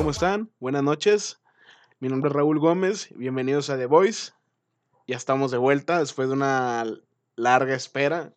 ¿Cómo 0.00 0.12
están? 0.12 0.50
Buenas 0.60 0.82
noches. 0.82 1.42
Mi 1.98 2.08
nombre 2.08 2.30
es 2.30 2.34
Raúl 2.34 2.58
Gómez. 2.58 3.10
Bienvenidos 3.16 3.68
a 3.68 3.76
The 3.76 3.84
Voice. 3.84 4.32
Ya 5.06 5.16
estamos 5.16 5.50
de 5.50 5.58
vuelta 5.58 5.98
después 5.98 6.28
de 6.28 6.32
una 6.32 6.86
larga 7.36 7.74
espera. 7.74 8.32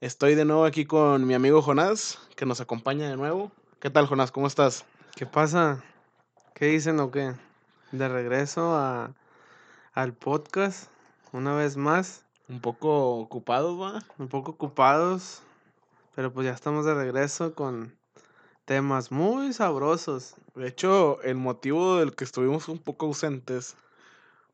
Estoy 0.00 0.34
de 0.34 0.46
nuevo 0.46 0.64
aquí 0.64 0.86
con 0.86 1.26
mi 1.26 1.34
amigo 1.34 1.60
Jonás, 1.60 2.18
que 2.36 2.46
nos 2.46 2.62
acompaña 2.62 3.06
de 3.06 3.18
nuevo. 3.18 3.52
¿Qué 3.80 3.90
tal, 3.90 4.06
Jonás? 4.06 4.32
¿Cómo 4.32 4.46
estás? 4.46 4.86
¿Qué 5.14 5.26
pasa? 5.26 5.84
¿Qué 6.54 6.68
dicen 6.68 6.98
o 7.00 7.10
qué? 7.10 7.34
De 7.92 8.08
regreso 8.08 8.74
a, 8.74 9.12
al 9.92 10.14
podcast, 10.14 10.90
una 11.32 11.54
vez 11.54 11.76
más, 11.76 12.24
Un 12.48 12.62
poco 12.62 13.18
ocupado, 13.18 13.76
va. 13.76 14.02
un 14.16 14.28
poco 14.28 14.52
ocupados, 14.52 15.42
pero 16.14 16.32
pues 16.32 16.46
ya 16.46 16.54
estamos 16.54 16.86
de 16.86 16.94
regreso 16.94 17.54
con 17.54 17.94
temas 18.64 19.10
muy 19.12 19.52
sabrosos. 19.52 20.34
De 20.54 20.66
hecho, 20.68 21.20
el 21.22 21.36
motivo 21.36 21.96
del 21.98 22.14
que 22.14 22.24
estuvimos 22.24 22.68
un 22.68 22.78
poco 22.78 23.06
ausentes 23.06 23.76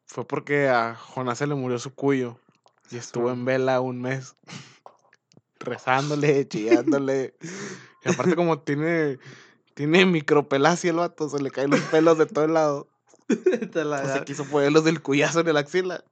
fue 0.07 0.27
porque 0.27 0.69
a 0.69 0.95
Jonás 0.97 1.39
se 1.39 1.47
le 1.47 1.55
murió 1.55 1.79
su 1.79 1.95
cuyo 1.95 2.37
y 2.91 2.97
estuvo 2.97 3.31
en 3.31 3.45
vela 3.45 3.81
un 3.81 4.01
mes 4.01 4.35
rezándole, 5.61 6.47
chillándole. 6.49 7.35
Y 8.03 8.09
aparte 8.09 8.35
como 8.35 8.61
tiene 8.61 9.19
tiene 9.75 10.07
micropelasia 10.07 10.91
el 10.91 10.97
vato, 10.97 11.29
se 11.29 11.39
le 11.43 11.51
caen 11.51 11.69
los 11.69 11.81
pelos 11.81 12.17
de 12.17 12.25
todo 12.25 12.47
el 12.47 12.55
lado. 12.55 12.89
La 13.75 14.01
Pues 14.01 14.13
se 14.15 14.25
quiso 14.25 14.47
poner 14.47 14.73
los 14.73 14.85
del 14.85 15.03
cuyazo 15.03 15.41
en 15.41 15.49
el 15.49 15.57
axila. 15.59 16.03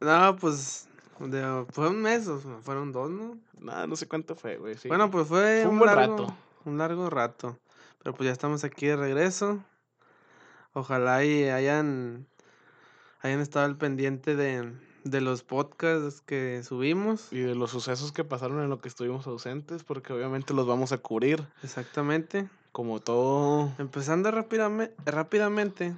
No, 0.00 0.36
pues 0.36 0.88
de- 1.20 1.64
fue 1.70 1.88
un 1.88 2.02
mes, 2.02 2.28
o 2.28 2.38
sea, 2.38 2.58
fueron 2.60 2.92
dos, 2.92 3.10
¿no? 3.10 3.38
Nada, 3.58 3.86
no 3.86 3.96
sé 3.96 4.06
cuánto 4.06 4.36
fue, 4.36 4.58
güey. 4.58 4.76
sí. 4.76 4.88
Bueno, 4.88 5.10
pues 5.10 5.26
fue, 5.26 5.60
Fue 5.62 5.68
un 5.70 5.72
un, 5.72 5.78
buen 5.78 5.96
largo, 5.96 6.16
rato. 6.16 6.36
Un 6.68 6.78
largo 6.78 7.10
rato. 7.10 7.58
Pero 7.98 8.14
pues 8.14 8.26
ya 8.26 8.32
estamos 8.32 8.64
aquí 8.64 8.86
de 8.86 8.96
regreso. 8.96 9.64
Ojalá 10.72 11.24
y 11.24 11.48
hayan, 11.48 12.26
hayan 13.20 13.40
estado 13.40 13.64
al 13.66 13.76
pendiente 13.76 14.36
de, 14.36 14.72
de 15.04 15.20
los 15.20 15.42
podcasts 15.42 16.20
que 16.20 16.62
subimos. 16.62 17.32
Y 17.32 17.40
de 17.40 17.54
los 17.54 17.70
sucesos 17.70 18.12
que 18.12 18.24
pasaron 18.24 18.62
en 18.62 18.70
lo 18.70 18.80
que 18.80 18.88
estuvimos 18.88 19.26
ausentes, 19.26 19.84
porque 19.84 20.12
obviamente 20.12 20.54
los 20.54 20.66
vamos 20.66 20.92
a 20.92 20.98
cubrir. 20.98 21.46
Exactamente. 21.62 22.48
Como 22.72 23.00
todo. 23.00 23.72
Empezando 23.78 24.30
rápidamente, 24.30 24.94
rápidamente 25.04 25.94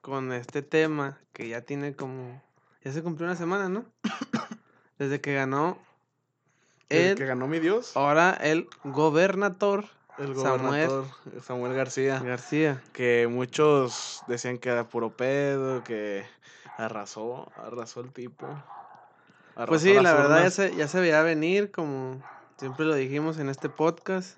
con 0.00 0.32
este 0.32 0.62
tema 0.62 1.18
que 1.32 1.48
ya 1.48 1.62
tiene 1.62 1.94
como... 1.94 2.42
Ya 2.82 2.92
se 2.92 3.02
cumplió 3.02 3.26
una 3.26 3.36
semana, 3.36 3.68
¿no? 3.68 3.84
Desde 4.98 5.20
que 5.20 5.34
ganó 5.34 5.78
El 6.88 6.98
el, 7.10 7.16
que 7.18 7.26
ganó 7.26 7.46
mi 7.48 7.58
Dios. 7.58 7.96
ahora 7.96 8.32
el 8.40 8.68
gobernador 8.84 9.86
El 10.18 10.36
Samuel. 10.36 10.86
gobernador 10.88 11.04
Samuel 11.42 11.74
García. 11.74 12.20
García. 12.20 12.82
Que 12.92 13.26
muchos 13.30 14.22
decían 14.28 14.58
que 14.58 14.68
era 14.70 14.88
puro 14.88 15.10
pedo, 15.10 15.82
que 15.84 16.24
arrasó, 16.78 17.50
arrasó 17.56 18.00
el 18.00 18.12
tipo. 18.12 18.46
Pues 19.66 19.82
sí, 19.82 19.94
la 19.94 20.12
verdad 20.14 20.42
ya 20.44 20.50
se, 20.50 20.76
ya 20.76 20.86
se 20.86 21.00
veía 21.00 21.22
venir, 21.22 21.70
como 21.70 22.22
siempre 22.58 22.84
lo 22.84 22.94
dijimos 22.94 23.38
en 23.38 23.48
este 23.48 23.68
podcast, 23.70 24.36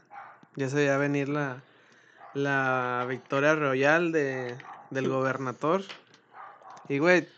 ya 0.54 0.68
se 0.68 0.76
veía 0.76 0.96
venir 0.96 1.28
la, 1.28 1.62
la 2.34 3.04
victoria 3.08 3.54
royal 3.56 4.12
de, 4.12 4.56
del 4.90 5.08
gobernador. 5.08 5.82
Y 6.88 6.98
güey, 6.98 7.28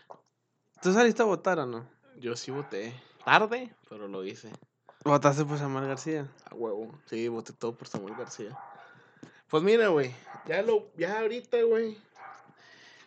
¿tú 0.81 0.93
saliste 0.93 1.23
a 1.23 1.25
votar 1.25 1.57
o 1.59 1.65
no? 1.65 1.85
Yo 2.17 2.35
sí 2.35 2.51
voté. 2.51 2.93
Tarde, 3.25 3.73
pero 3.89 4.07
lo 4.07 4.23
hice. 4.23 4.51
Votaste 5.03 5.45
por 5.45 5.57
Samuel 5.57 5.87
García. 5.87 6.27
A 6.49 6.55
huevo. 6.55 6.91
Sí, 7.09 7.27
voté 7.27 7.53
todo 7.53 7.73
por 7.73 7.87
Samuel 7.87 8.15
García. 8.15 8.57
Pues 9.49 9.63
mira, 9.63 9.87
güey. 9.87 10.11
Ya 10.47 10.61
lo, 10.61 10.85
ya 10.95 11.19
ahorita, 11.19 11.61
güey. 11.63 11.97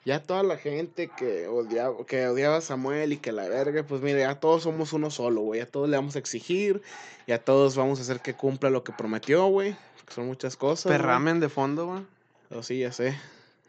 Ya 0.04 0.22
toda 0.22 0.42
la 0.42 0.58
gente 0.58 1.08
que 1.16 1.46
odiaba, 1.46 2.04
que 2.04 2.26
odiaba 2.28 2.56
a 2.56 2.60
Samuel 2.60 3.14
y 3.14 3.16
que 3.16 3.32
la 3.32 3.48
verga, 3.48 3.84
pues 3.84 4.02
mira, 4.02 4.18
ya 4.18 4.38
todos 4.38 4.64
somos 4.64 4.92
uno 4.92 5.10
solo, 5.10 5.40
güey. 5.40 5.60
Ya 5.60 5.66
todos 5.66 5.88
le 5.88 5.96
vamos 5.96 6.16
a 6.16 6.18
exigir. 6.18 6.82
Ya 7.26 7.38
todos 7.38 7.76
vamos 7.76 8.00
a 8.00 8.02
hacer 8.02 8.20
que 8.20 8.34
cumpla 8.34 8.68
lo 8.68 8.84
que 8.84 8.92
prometió, 8.92 9.46
güey. 9.46 9.76
Son 10.14 10.26
muchas 10.26 10.56
cosas. 10.56 10.92
Perramen 10.92 11.40
de 11.40 11.48
fondo, 11.48 11.86
güey. 11.86 12.02
Oh, 12.50 12.62
sí, 12.62 12.80
ya 12.80 12.92
sé. 12.92 13.18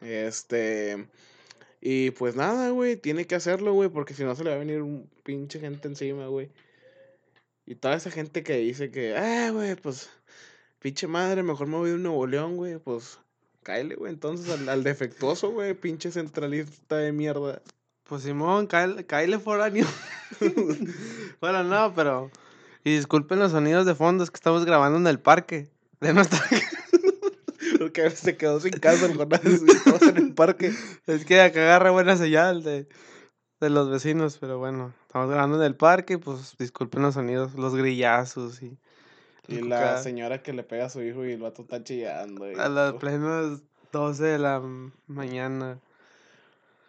Este. 0.02 1.08
Y 1.80 2.12
pues 2.12 2.36
nada, 2.36 2.70
güey. 2.72 2.98
Tiene 2.98 3.26
que 3.26 3.36
hacerlo, 3.36 3.72
güey. 3.74 3.88
Porque 3.88 4.14
si 4.14 4.24
no 4.24 4.36
se 4.36 4.44
le 4.44 4.50
va 4.50 4.58
a 4.58 4.60
venir 4.60 4.82
un 4.82 5.10
pinche 5.24 5.60
gente 5.60 5.88
encima, 5.88 6.28
güey. 6.28 6.50
Y 7.66 7.76
toda 7.76 7.96
esa 7.96 8.12
gente 8.12 8.44
que 8.44 8.58
dice 8.58 8.92
que, 8.92 9.16
ah, 9.18 9.50
güey, 9.52 9.76
pues. 9.76 10.10
Pinche 10.80 11.08
madre, 11.08 11.42
mejor 11.42 11.68
me 11.68 11.78
voy 11.78 11.92
de 11.92 11.98
Nuevo 11.98 12.28
León, 12.28 12.58
güey. 12.58 12.78
Pues. 12.78 13.20
Cáele, 13.64 13.96
güey. 13.96 14.14
Entonces 14.14 14.50
al, 14.50 14.70
al 14.70 14.84
defectuoso, 14.84 15.52
güey. 15.52 15.74
Pinche 15.74 16.12
centralista 16.12 16.98
de 16.98 17.12
mierda. 17.12 17.62
Pues 18.06 18.22
Simón, 18.22 18.68
cáele, 18.68 19.04
cáele 19.06 19.40
foráneo. 19.40 19.88
bueno, 21.42 21.64
no, 21.64 21.94
pero... 21.96 22.30
Y 22.84 22.96
disculpen 22.98 23.40
los 23.40 23.52
sonidos 23.52 23.88
de 23.88 23.96
fondo, 23.96 24.24
es 24.24 24.30
que 24.30 24.36
estamos 24.36 24.64
grabando 24.64 25.00
en 25.00 25.08
el 25.08 25.20
parque 25.20 25.72
de 26.02 26.14
nuestra 26.14 26.40
Porque 27.80 28.12
se 28.12 28.38
quedó 28.38 28.60
sin 28.60 28.74
casa 28.74 29.08
el 29.08 29.20
Estamos 29.22 30.04
en 30.04 30.18
el 30.18 30.34
parque. 30.34 30.72
Es 31.08 31.26
que 31.26 31.42
acá 31.42 31.62
agarra 31.62 31.90
buena 31.90 32.16
señal 32.16 32.62
de, 32.62 32.88
de 33.60 33.70
los 33.70 33.90
vecinos, 33.90 34.38
pero 34.40 34.58
bueno, 34.60 34.94
estamos 35.08 35.30
grabando 35.30 35.58
en 35.58 35.64
el 35.64 35.76
parque, 35.76 36.18
pues 36.18 36.56
disculpen 36.58 37.02
los 37.02 37.14
sonidos, 37.14 37.54
los 37.56 37.76
grillazos 37.76 38.62
y 38.62 38.78
Y 39.48 39.62
la 39.62 39.98
señora 40.00 40.42
que 40.44 40.54
le 40.54 40.64
pega 40.64 40.86
a 40.86 40.90
su 40.90 41.02
hijo 41.02 41.26
y 41.26 41.32
el 41.34 41.42
vato 41.42 41.62
está 41.62 41.84
chillando. 41.84 42.52
y 42.52 42.56
a 42.56 42.68
las 42.70 42.94
plenas 42.96 43.62
12 43.92 44.24
de 44.24 44.40
la 44.40 44.62
mañana, 45.08 45.80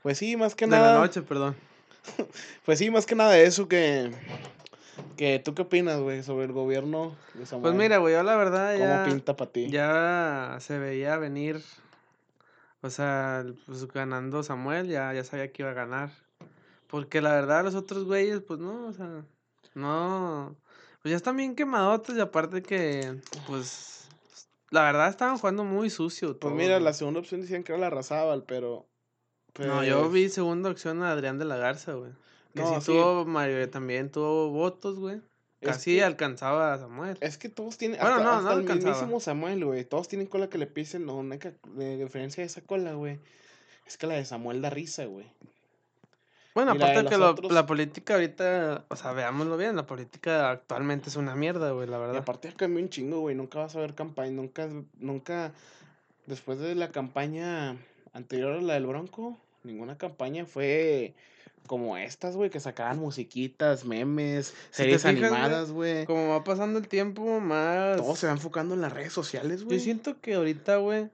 Pues 0.03 0.19
sí, 0.19 0.37
más 0.37 0.55
que 0.55 0.65
de 0.67 0.73
nada. 0.73 0.95
la 0.95 1.01
noche, 1.01 1.23
perdón. 1.23 1.55
Pues 2.65 2.79
sí, 2.79 2.91
más 2.91 3.07
que 3.07 3.15
nada 3.15 3.37
eso 3.39 3.69
que... 3.69 4.11
que 5.17 5.39
¿Tú 5.45 5.55
qué 5.55 5.63
opinas, 5.63 6.01
güey, 6.01 6.23
sobre 6.23 6.47
el 6.47 6.53
gobierno 6.53 7.15
de 7.35 7.47
Samuel? 7.47 7.73
Pues 7.75 7.75
mira, 7.85 7.99
güey, 7.99 8.15
yo 8.15 8.23
la 8.23 8.37
verdad 8.37 8.73
¿Cómo 8.75 8.85
ya, 8.87 9.05
pinta 9.05 9.37
para 9.37 9.51
ti? 9.53 9.69
ya 9.71 10.57
se 10.61 10.79
veía 10.79 11.17
venir, 11.19 11.63
o 12.83 12.91
sea, 12.91 13.45
pues 13.67 13.87
ganando 13.89 14.43
Samuel, 14.43 14.89
ya, 14.89 15.13
ya 15.13 15.23
sabía 15.25 15.53
que 15.53 15.63
iba 15.63 15.71
a 15.71 15.75
ganar. 15.75 16.11
Porque 16.89 17.21
la 17.21 17.33
verdad 17.33 17.65
los 17.65 17.75
otros 17.75 18.05
güeyes, 18.05 18.41
pues 18.41 18.61
no, 18.61 18.87
o 18.87 18.93
sea, 18.93 19.25
no, 19.75 20.57
pues 21.03 21.11
ya 21.11 21.17
están 21.17 21.37
bien 21.37 21.55
quemadotes 21.57 22.17
y 22.17 22.21
aparte 22.21 22.63
que, 22.63 23.21
pues, 23.47 24.09
la 24.71 24.83
verdad 24.83 25.09
estaban 25.09 25.39
jugando 25.39 25.65
muy 25.65 25.91
sucio. 25.91 26.29
Pues 26.31 26.41
todos, 26.41 26.55
mira, 26.55 26.75
güey. 26.75 26.85
la 26.85 26.93
segunda 26.93 27.21
opción 27.21 27.41
decían 27.41 27.63
que 27.65 27.73
era 27.73 27.81
la 27.81 27.91
Razábal, 27.91 28.45
pero... 28.45 28.87
No, 29.59 29.83
yo 29.85 30.01
pues, 30.01 30.13
vi 30.13 30.29
segunda 30.29 30.71
opción 30.71 31.03
a 31.03 31.13
Adrián 31.13 31.39
de 31.39 31.47
la 31.47 31.57
Garza, 31.57 31.95
güey. 31.95 32.13
Que 32.55 32.61
No, 32.63 32.75
sí 32.75 32.81
sí. 32.81 32.93
tuvo, 32.93 33.25
Mario 33.25 33.69
también 33.71 34.11
tuvo 34.11 34.51
votos, 34.51 34.99
güey. 34.99 35.23
Es 35.63 35.69
Casi 35.71 35.97
que- 35.97 36.05
alcanzaba 36.05 36.75
a 36.75 36.79
Samuel. 36.79 37.17
Es 37.23 37.39
que 37.39 37.49
todos 37.49 37.79
tienen... 37.79 37.99
Bueno, 37.99 38.17
hasta, 38.17 38.25
no, 38.25 38.33
no 38.33 38.39
hasta 38.39 38.53
el 38.53 38.59
alcanzaba. 38.61 38.93
mismísimo 38.93 39.21
Samuel, 39.21 39.65
güey. 39.65 39.85
Todos 39.87 40.09
tienen 40.09 40.27
cola 40.27 40.49
que 40.51 40.59
le 40.59 40.67
pisen. 40.67 41.07
La 41.07 41.15
única 41.15 41.55
de 41.75 41.97
diferencia 41.97 42.43
de 42.43 42.47
esa 42.49 42.61
cola, 42.61 42.93
güey, 42.93 43.19
es 43.87 43.97
que 43.97 44.07
la 44.07 44.15
de 44.15 44.27
Samuel 44.27 44.61
da 44.61 44.69
risa, 44.69 45.07
güey. 45.07 45.27
Bueno, 46.57 46.75
Y 46.75 46.79
de 46.79 46.85
aparte 46.85 47.11
que 47.11 47.19
lo- 47.19 47.35
la 47.51 47.67
política 47.67 48.15
ahorita, 48.15 48.87
o 48.89 48.97
sea, 48.97 49.13
veámoslo 49.13 49.59
bien, 49.59 49.77
la 49.77 49.87
política 49.87 50.51
actualmente 50.51 51.11
es 51.11 51.17
una 51.17 51.35
mierda, 51.37 51.73
güey, 51.73 51.87
la 51.87 51.99
Y 51.99 52.01
verdad. 52.01 52.17
aparte 52.17 52.51
cambió 52.57 52.83
un 52.83 52.89
chingo, 52.89 53.21
güey. 53.21 53.37
Nunca 53.37 53.59
vas 53.59 53.77
a 53.77 53.81
ver 53.81 53.95
campaña. 53.95 54.31
Nunca, 54.31 54.67
nunca... 54.99 55.53
Después 56.25 56.59
de 56.59 56.75
la 56.75 56.89
campaña 56.89 57.77
anterior 58.15 58.53
a 58.57 58.63
la 58.63 58.73
del 58.73 58.87
Bronco, 58.87 59.39
ninguna 59.65 59.99
campaña 59.99 60.47
fue 60.47 61.13
como 61.67 61.99
estas, 61.99 62.37
güey, 62.37 62.49
que 62.49 62.59
sacaban 62.59 62.99
musiquitas, 63.01 63.85
memes, 63.85 64.55
Si 64.71 64.77
series 64.83 65.03
fijas, 65.03 65.31
animadas, 65.31 65.73
güey. 65.73 66.07
Como 66.07 66.31
va 66.31 66.43
pasando 66.43 66.79
el 66.79 66.89
tiempo, 66.89 67.39
más... 67.39 67.99
Todo 67.99 68.17
se 68.17 68.29
va 68.29 68.33
enfocando 68.33 68.75
en 68.75 68.81
las 68.81 68.95
redes 68.95 69.13
sociales, 69.13 69.63
güey. 69.63 69.77
Yo 69.77 69.85
siento 69.85 70.23
que 70.23 70.37
ahorita, 70.37 70.79
güey, 70.79 71.11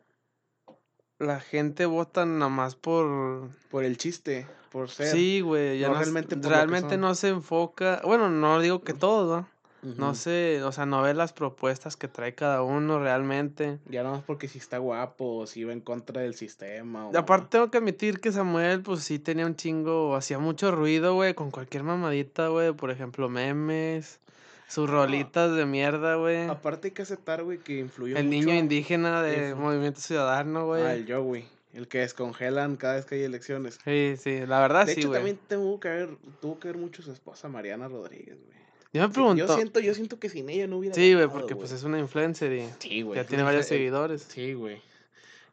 la 1.18 1.40
gente 1.40 1.84
vota 1.86 2.24
nada 2.26 2.48
más 2.48 2.76
por... 2.76 3.50
Por 3.72 3.82
el 3.84 3.96
chiste, 3.96 4.46
por 4.72 4.88
ser. 4.90 5.08
Sí, 5.08 5.40
güey, 5.42 5.78
ya 5.78 5.88
no 5.88 5.94
no, 5.94 6.00
s- 6.00 6.10
realmente 6.48 6.96
no 6.96 7.14
se 7.14 7.28
enfoca... 7.28 8.00
Bueno, 8.04 8.30
no 8.30 8.58
digo 8.60 8.82
que 8.82 8.94
todos, 8.94 9.42
¿no? 9.42 9.96
No 9.96 10.14
sé, 10.14 10.62
o 10.62 10.70
sea, 10.70 10.86
no 10.86 11.02
ve 11.02 11.12
las 11.12 11.32
propuestas 11.32 11.96
que 11.96 12.06
trae 12.06 12.36
cada 12.36 12.62
uno 12.62 13.00
realmente. 13.00 13.80
Ya 13.90 14.04
no 14.04 14.14
es 14.14 14.22
porque 14.22 14.46
si 14.46 14.58
está 14.58 14.78
guapo 14.78 15.38
o 15.38 15.46
si 15.48 15.64
va 15.64 15.72
en 15.72 15.80
contra 15.80 16.22
del 16.22 16.34
sistema. 16.34 17.10
Y 17.12 17.16
o- 17.16 17.18
aparte 17.18 17.48
tengo 17.50 17.68
que 17.68 17.78
admitir 17.78 18.20
que 18.20 18.30
Samuel, 18.30 18.82
pues 18.82 19.00
sí 19.02 19.18
tenía 19.18 19.44
un 19.44 19.56
chingo, 19.56 20.14
hacía 20.14 20.38
mucho 20.38 20.70
ruido, 20.70 21.14
güey, 21.14 21.34
con 21.34 21.50
cualquier 21.50 21.82
mamadita, 21.82 22.46
güey. 22.46 22.72
Por 22.72 22.92
ejemplo, 22.92 23.28
memes, 23.28 24.20
sus 24.68 24.88
rolitas 24.88 25.52
de 25.56 25.66
mierda, 25.66 26.14
güey. 26.14 26.46
Aparte 26.48 26.86
hay 26.88 26.92
que 26.94 27.02
aceptar, 27.02 27.42
güey, 27.42 27.58
que 27.58 27.80
influyó 27.80 28.16
El 28.16 28.26
mucho. 28.26 28.36
niño 28.36 28.54
indígena 28.54 29.20
de 29.20 29.56
Movimiento 29.56 30.00
Ciudadano, 30.00 30.64
güey. 30.66 30.82
Ah, 30.84 30.94
el 30.94 31.12
Joey. 31.12 31.44
El 31.72 31.88
que 31.88 31.98
descongelan 32.00 32.76
cada 32.76 32.96
vez 32.96 33.06
que 33.06 33.14
hay 33.14 33.22
elecciones. 33.22 33.78
Sí, 33.84 34.14
sí, 34.18 34.44
la 34.46 34.60
verdad 34.60 34.86
de 34.86 34.94
sí, 34.94 35.00
hecho, 35.00 35.08
güey. 35.08 35.18
también 35.20 35.38
tuvo 35.48 35.80
que 35.80 35.88
ver, 35.88 36.10
tuvo 36.40 36.58
que 36.58 36.68
ver 36.68 36.76
mucho 36.76 37.02
su 37.02 37.12
esposa 37.12 37.48
Mariana 37.48 37.88
Rodríguez, 37.88 38.36
güey. 38.44 38.58
Yo 38.92 39.00
me 39.00 39.06
Yo 39.08 39.12
pregunto. 39.12 39.54
siento, 39.56 39.80
yo 39.80 39.94
siento 39.94 40.18
que 40.18 40.28
sin 40.28 40.50
ella 40.50 40.66
no 40.66 40.76
hubiera 40.78 40.94
Sí, 40.94 41.14
güey, 41.14 41.26
porque 41.28 41.56
pues 41.56 41.72
es 41.72 41.82
una 41.82 41.98
influencer 41.98 42.52
y 42.52 42.68
Sí, 42.78 43.00
güey. 43.00 43.16
ya 43.16 43.26
tiene 43.26 43.42
varios 43.42 43.64
seguidores. 43.66 44.26
Sí, 44.28 44.52
güey. 44.52 44.82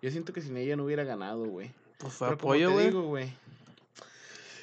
Yo 0.01 0.11
siento 0.11 0.33
que 0.33 0.41
sin 0.41 0.57
ella 0.57 0.75
no 0.75 0.83
hubiera 0.83 1.05
ganado, 1.05 1.45
güey. 1.45 1.71
Pues 1.99 2.13
fue 2.13 2.27
Pero 2.27 2.35
apoyo, 2.35 2.71
güey. 3.07 3.29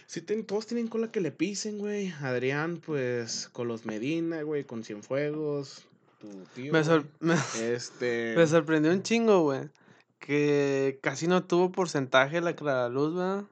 Sí, 0.06 0.20
ten- 0.20 0.44
todos 0.44 0.66
tienen 0.66 0.88
cola 0.88 1.10
que 1.10 1.20
le 1.20 1.32
pisen, 1.32 1.78
güey. 1.78 2.12
Adrián, 2.22 2.78
pues, 2.84 3.48
con 3.52 3.66
los 3.68 3.86
Medina, 3.86 4.42
güey, 4.42 4.64
con 4.64 4.84
Cienfuegos, 4.84 5.84
tu 6.20 6.28
tío. 6.54 6.72
Me, 6.72 6.84
sor- 6.84 7.06
me, 7.20 7.34
Este. 7.62 8.34
me 8.36 8.46
sorprendió 8.46 8.92
un 8.92 9.02
chingo, 9.02 9.42
güey. 9.42 9.62
Que 10.26 10.99
casi 11.02 11.28
no 11.28 11.44
tuvo 11.44 11.70
porcentaje 11.70 12.40
la 12.40 12.56
Clara 12.56 12.88
Luz, 12.88 13.14
¿verdad? 13.14 13.44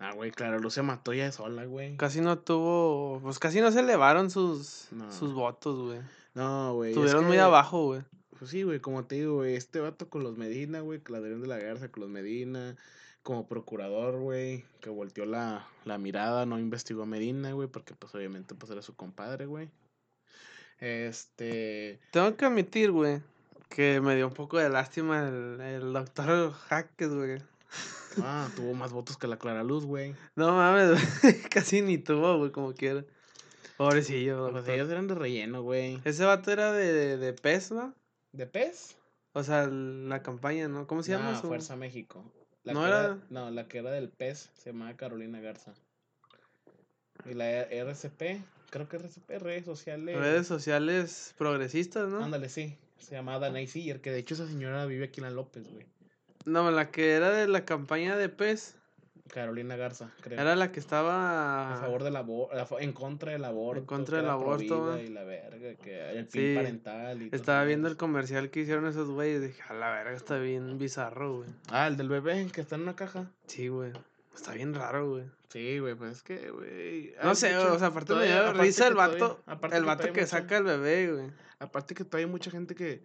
Ah, 0.00 0.12
güey, 0.14 0.32
claro, 0.32 0.58
Lucia 0.58 0.82
mató 0.82 1.14
ya 1.14 1.30
sola, 1.30 1.64
güey. 1.64 1.96
Casi 1.96 2.20
no 2.20 2.40
tuvo. 2.40 3.20
Pues 3.22 3.38
casi 3.38 3.60
no 3.60 3.70
se 3.70 3.78
elevaron 3.78 4.28
sus, 4.28 4.88
No. 4.90 5.12
sus 5.12 5.32
votos, 5.32 5.78
güey. 5.78 6.00
No, 6.34 6.74
güey. 6.74 6.90
es 6.90 6.96
Estuvieron 6.96 7.24
muy 7.28 7.38
abajo, 7.38 7.84
güey. 7.84 8.02
Pues 8.36 8.50
sí, 8.50 8.64
güey, 8.64 8.80
como 8.80 9.04
te 9.04 9.14
digo, 9.14 9.36
güey, 9.36 9.54
este 9.54 9.78
vato 9.78 10.08
con 10.10 10.24
los 10.24 10.36
Medina, 10.36 10.80
güey, 10.80 11.00
Adrián 11.06 11.40
de 11.40 11.46
la 11.46 11.58
Garza 11.58 11.88
con 11.92 12.00
los 12.00 12.10
Medina, 12.10 12.74
como 13.22 13.46
procurador, 13.46 14.18
güey, 14.18 14.64
que 14.80 14.90
volteó 14.90 15.24
la, 15.24 15.68
la 15.84 15.98
mirada, 15.98 16.46
no 16.46 16.58
investigó 16.58 17.04
a 17.04 17.06
Medina, 17.06 17.52
güey, 17.52 17.68
porque 17.68 17.94
pues 17.94 18.12
obviamente 18.16 18.56
pues 18.56 18.72
era 18.72 18.82
su 18.82 18.96
compadre, 18.96 19.46
güey. 19.46 19.70
Este, 20.80 22.00
Tengo 22.10 22.36
que 22.36 22.44
admitir, 22.44 22.90
güey, 22.90 23.20
que 23.68 24.00
me 24.00 24.16
dio 24.16 24.26
un 24.28 24.34
poco 24.34 24.58
de 24.58 24.68
lástima 24.68 25.28
el, 25.28 25.60
el 25.60 25.92
doctor 25.92 26.52
Jaques, 26.52 27.08
güey. 27.14 27.42
ah, 28.22 28.48
tuvo 28.56 28.74
más 28.74 28.92
votos 28.92 29.16
que 29.16 29.26
la 29.26 29.36
Clara 29.38 29.62
Luz, 29.62 29.84
güey. 29.84 30.14
No 30.34 30.52
mames, 30.52 30.90
güey. 31.22 31.40
Casi 31.50 31.82
ni 31.82 31.98
tuvo, 31.98 32.38
güey, 32.38 32.50
como 32.50 32.72
quiera. 32.74 33.04
Pobrecillo, 33.76 34.50
Pues 34.50 34.66
ellos 34.68 34.90
eran 34.90 35.06
de 35.06 35.14
relleno, 35.14 35.62
güey. 35.62 36.00
Ese 36.04 36.24
vato 36.24 36.50
era 36.50 36.72
de, 36.72 36.92
de, 36.92 37.16
de 37.16 37.32
PES, 37.32 37.72
¿no? 37.72 37.94
¿De 38.32 38.46
pez? 38.46 38.96
O 39.34 39.42
sea, 39.44 39.66
la 39.68 40.22
campaña, 40.22 40.66
¿no? 40.68 40.86
¿Cómo 40.88 41.02
se 41.02 41.12
llama? 41.12 41.32
No, 41.32 41.40
su- 41.40 41.46
Fuerza 41.46 41.76
México. 41.76 42.24
La 42.64 42.72
¿No 42.72 42.82
que 42.82 42.88
era? 42.88 43.18
No, 43.30 43.50
la 43.50 43.68
que 43.68 43.78
era 43.78 43.90
del 43.92 44.08
pez 44.08 44.50
se 44.54 44.72
llamaba 44.72 44.94
Carolina 44.96 45.40
Garza. 45.40 45.74
Y 47.24 47.34
la 47.34 47.48
RCP, 47.62 48.42
creo 48.70 48.88
que 48.88 48.96
RCP, 48.96 49.30
redes 49.38 49.64
sociales. 49.64 50.16
Redes 50.18 50.46
sociales 50.46 51.34
progresistas, 51.38 52.08
¿no? 52.08 52.22
Ándale, 52.24 52.48
sí. 52.48 52.76
Se 52.98 53.14
llamaba 53.14 53.50
Siller, 53.66 54.00
que 54.00 54.10
de 54.10 54.18
hecho 54.18 54.34
esa 54.34 54.46
señora 54.46 54.84
vive 54.86 55.06
aquí 55.06 55.20
en 55.20 55.24
la 55.24 55.30
López, 55.30 55.68
güey. 55.70 55.86
No, 56.44 56.70
la 56.70 56.90
que 56.90 57.12
era 57.12 57.30
de 57.30 57.48
la 57.48 57.64
campaña 57.64 58.16
de 58.16 58.28
PES. 58.28 58.76
Carolina 59.28 59.76
Garza, 59.76 60.10
creo. 60.22 60.40
Era 60.40 60.56
la 60.56 60.72
que 60.72 60.80
estaba... 60.80 61.74
a 61.74 61.80
favor 61.80 62.02
del 62.02 62.16
aborto, 62.16 62.80
en 62.80 62.92
contra 62.92 63.32
del 63.32 63.44
aborto. 63.44 63.86
contra 63.86 64.16
que 64.18 64.22
del 64.22 64.30
aborto. 64.30 64.98
Y 64.98 65.08
la 65.08 65.22
verga, 65.24 65.74
que 65.74 66.10
el 66.12 66.30
Sí. 66.30 66.54
Parental 66.54 67.22
y 67.22 67.28
Estaba 67.32 67.64
viendo 67.64 67.88
el 67.88 67.96
comercial 67.96 68.50
que 68.50 68.60
hicieron 68.60 68.86
esos 68.86 69.10
güeyes. 69.10 69.42
Dije, 69.42 69.62
a 69.68 69.74
la 69.74 69.90
verga, 69.90 70.12
está 70.12 70.38
bien 70.38 70.78
bizarro, 70.78 71.38
güey. 71.38 71.50
Ah, 71.70 71.86
el 71.86 71.96
del 71.96 72.08
bebé 72.08 72.46
que 72.52 72.62
está 72.62 72.76
en 72.76 72.82
una 72.82 72.96
caja. 72.96 73.30
Sí, 73.46 73.68
güey. 73.68 73.92
Está 74.38 74.52
bien 74.52 74.72
raro, 74.72 75.10
güey. 75.10 75.24
Sí, 75.48 75.78
güey, 75.80 75.94
pues 75.96 76.12
es 76.18 76.22
que, 76.22 76.50
güey. 76.50 77.12
No 77.22 77.34
sé, 77.34 77.56
o 77.56 77.78
sea, 77.78 77.88
aparte 77.88 78.12
me 78.12 78.20
todavía- 78.20 78.34
dio 78.34 78.42
aparte 78.44 78.62
risa 78.62 78.86
el 78.86 78.94
vato. 78.94 79.42
El 79.72 79.84
vato 79.84 80.04
que 80.12 80.20
mucha- 80.20 80.26
saca 80.26 80.58
el 80.58 80.64
bebé, 80.64 81.12
güey. 81.12 81.30
Aparte 81.58 81.94
que 81.96 82.04
todavía 82.04 82.26
hay 82.26 82.30
mucha 82.32 82.50
gente 82.52 82.74
que, 82.76 83.02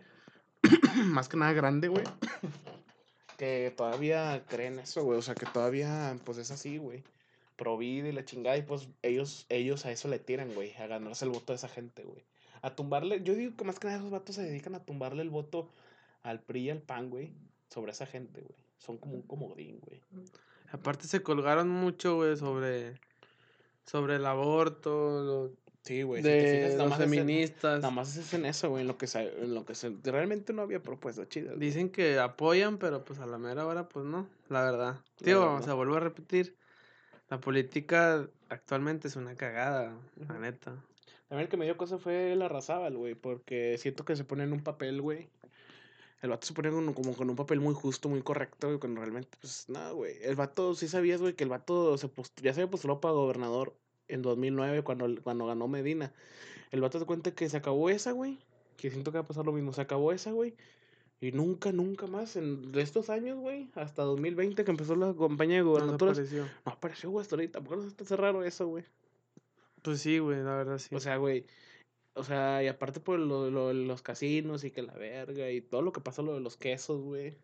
más 1.05 1.27
que 1.27 1.37
nada 1.37 1.53
grande, 1.53 1.87
güey, 1.87 2.03
que 3.37 3.73
todavía 3.75 4.45
creen 4.47 4.77
eso, 4.79 5.03
güey, 5.03 5.17
o 5.17 5.21
sea, 5.23 5.33
que 5.33 5.47
todavía, 5.47 6.15
pues 6.23 6.37
es 6.37 6.51
así, 6.51 6.77
güey, 6.77 7.03
pro 7.55 7.77
vida 7.77 8.09
y 8.09 8.11
la 8.11 8.25
chingada, 8.25 8.55
y 8.57 8.61
pues 8.61 8.87
ellos, 9.01 9.47
ellos 9.49 9.85
a 9.87 9.91
eso 9.91 10.07
le 10.07 10.19
tiran, 10.19 10.53
güey, 10.53 10.75
a 10.75 10.85
ganarse 10.85 11.25
el 11.25 11.31
voto 11.31 11.51
de 11.53 11.57
esa 11.57 11.67
gente, 11.67 12.03
güey. 12.03 12.23
A 12.61 12.75
tumbarle, 12.75 13.21
yo 13.23 13.33
digo 13.33 13.55
que 13.57 13.63
más 13.63 13.79
que 13.79 13.87
nada 13.87 13.97
esos 13.99 14.11
vatos 14.11 14.35
se 14.35 14.43
dedican 14.43 14.75
a 14.75 14.85
tumbarle 14.85 15.23
el 15.23 15.29
voto 15.29 15.69
al 16.21 16.39
PRI 16.41 16.61
y 16.61 16.69
al 16.69 16.81
PAN, 16.81 17.09
güey, 17.09 17.33
sobre 17.69 17.91
esa 17.91 18.05
gente, 18.05 18.41
güey. 18.41 18.55
Son 18.77 18.97
como 18.97 19.15
un 19.15 19.23
comodín, 19.23 19.79
güey. 19.81 19.99
Aparte 20.73 21.07
se 21.07 21.21
colgaron 21.23 21.69
mucho, 21.69 22.17
güey, 22.17 22.35
sobre... 22.35 22.99
Sobre 23.85 24.15
el 24.15 24.25
aborto, 24.25 25.23
lo- 25.23 25.51
Sí, 25.83 26.01
güey. 26.03 26.21
si 26.23 26.29
te 26.29 26.33
de 26.35 26.55
fijas, 26.55 26.71
nada 26.71 26.83
los 26.83 26.89
más 26.91 26.99
feministas. 26.99 27.81
Nada 27.81 27.91
más 27.93 28.15
es 28.15 28.33
en 28.33 28.45
eso, 28.45 28.69
güey, 28.69 28.81
en 28.83 28.87
lo 28.87 28.97
que 28.97 29.05
se, 29.05 29.19
en 29.43 29.53
lo 29.53 29.65
que 29.65 29.75
se, 29.75 29.93
realmente 30.05 30.53
no 30.53 30.61
había 30.61 30.81
propuesta 30.81 31.27
chida. 31.27 31.47
güey. 31.49 31.59
Dicen 31.59 31.89
que 31.89 32.19
apoyan, 32.19 32.77
pero 32.77 33.03
pues 33.03 33.19
a 33.19 33.25
la 33.25 33.37
mera 33.37 33.67
hora, 33.67 33.89
pues 33.89 34.05
no, 34.05 34.29
la 34.47 34.63
verdad. 34.63 34.95
La 35.19 35.25
Digo, 35.25 35.41
verdad. 35.41 35.59
o 35.59 35.61
sea, 35.63 35.73
vuelvo 35.73 35.95
a 35.97 35.99
repetir, 35.99 36.55
la 37.29 37.41
política 37.41 38.25
actualmente 38.47 39.09
es 39.09 39.17
una 39.17 39.35
cagada, 39.35 39.93
la 40.29 40.39
neta. 40.39 40.71
También 41.27 41.47
el 41.47 41.49
que 41.49 41.57
me 41.57 41.65
dio 41.65 41.75
cosa 41.75 41.97
fue 41.97 42.33
la 42.37 42.47
Razábal, 42.47 42.95
güey, 42.95 43.15
porque 43.15 43.77
siento 43.77 44.05
que 44.05 44.15
se 44.15 44.23
pone 44.23 44.45
en 44.45 44.53
un 44.53 44.63
papel, 44.63 45.01
güey. 45.01 45.27
El 46.23 46.29
vato 46.29 46.47
se 46.47 46.53
pone 46.53 46.71
como 46.93 47.13
con 47.15 47.29
un 47.29 47.35
papel 47.35 47.59
muy 47.59 47.73
justo, 47.73 48.07
muy 48.07 48.21
correcto, 48.21 48.67
güey, 48.67 48.79
cuando 48.79 49.01
realmente, 49.01 49.37
pues, 49.41 49.65
nada, 49.67 49.91
güey. 49.91 50.15
El 50.21 50.35
vato, 50.35 50.73
sí 50.73 50.87
sabías, 50.87 51.19
güey, 51.19 51.33
que 51.33 51.43
el 51.43 51.49
vato 51.49 51.97
se 51.97 52.07
post- 52.07 52.41
ya 52.41 52.53
se 52.53 52.61
había 52.61 52.71
postulado 52.71 53.01
para 53.01 53.13
gobernador 53.13 53.75
en 54.07 54.21
2009, 54.21 54.83
cuando, 54.83 55.21
cuando 55.21 55.45
ganó 55.45 55.67
Medina. 55.67 56.13
El 56.71 56.79
vato 56.79 56.97
se 56.97 57.05
cuenta 57.05 57.31
que 57.31 57.49
se 57.49 57.57
acabó 57.57 57.89
esa, 57.89 58.13
güey, 58.13 58.39
que 58.77 58.89
siento 58.89 59.11
que 59.11 59.17
va 59.17 59.25
a 59.25 59.27
pasar 59.27 59.45
lo 59.45 59.51
mismo. 59.51 59.73
Se 59.73 59.81
acabó 59.81 60.13
esa, 60.13 60.31
güey, 60.31 60.55
y 61.19 61.33
nunca, 61.33 61.73
nunca 61.73 62.07
más, 62.07 62.37
en 62.37 62.71
de 62.71 62.81
estos 62.81 63.09
años, 63.09 63.37
güey, 63.37 63.69
hasta 63.75 64.03
2020 64.03 64.63
que 64.63 64.71
empezó 64.71 64.95
la 64.95 65.13
campaña 65.13 65.55
de 65.55 65.63
No 65.63 65.71
gobernaturas, 65.71 66.17
no, 66.17 66.23
desapareció. 66.23 66.61
apareció, 66.63 67.09
güey, 67.09 67.21
hasta 67.21 67.35
ahorita. 67.35 67.59
¿Por 67.59 67.77
qué 67.77 67.83
no 67.83 67.89
se 67.89 68.01
hace 68.01 68.15
raro 68.15 68.45
eso, 68.45 68.65
güey? 68.67 68.85
Pues 69.81 69.99
sí, 69.99 70.19
güey, 70.19 70.37
la 70.37 70.55
verdad 70.55 70.77
sí. 70.77 70.95
O 70.95 71.01
sea, 71.01 71.17
güey. 71.17 71.45
O 72.15 72.23
sea, 72.23 72.63
y 72.63 72.67
aparte 72.67 72.99
por 72.99 73.17
lo, 73.17 73.49
lo 73.49 73.69
de 73.69 73.73
los 73.73 74.01
casinos 74.01 74.63
y 74.63 74.71
que 74.71 74.83
la 74.83 74.93
verga 74.93 75.49
y 75.49 75.61
todo 75.61 75.81
lo 75.81 75.91
que 75.91 76.01
pasó, 76.01 76.21
lo 76.21 76.33
de 76.33 76.41
los 76.41 76.57
quesos, 76.57 77.01
güey. 77.01 77.35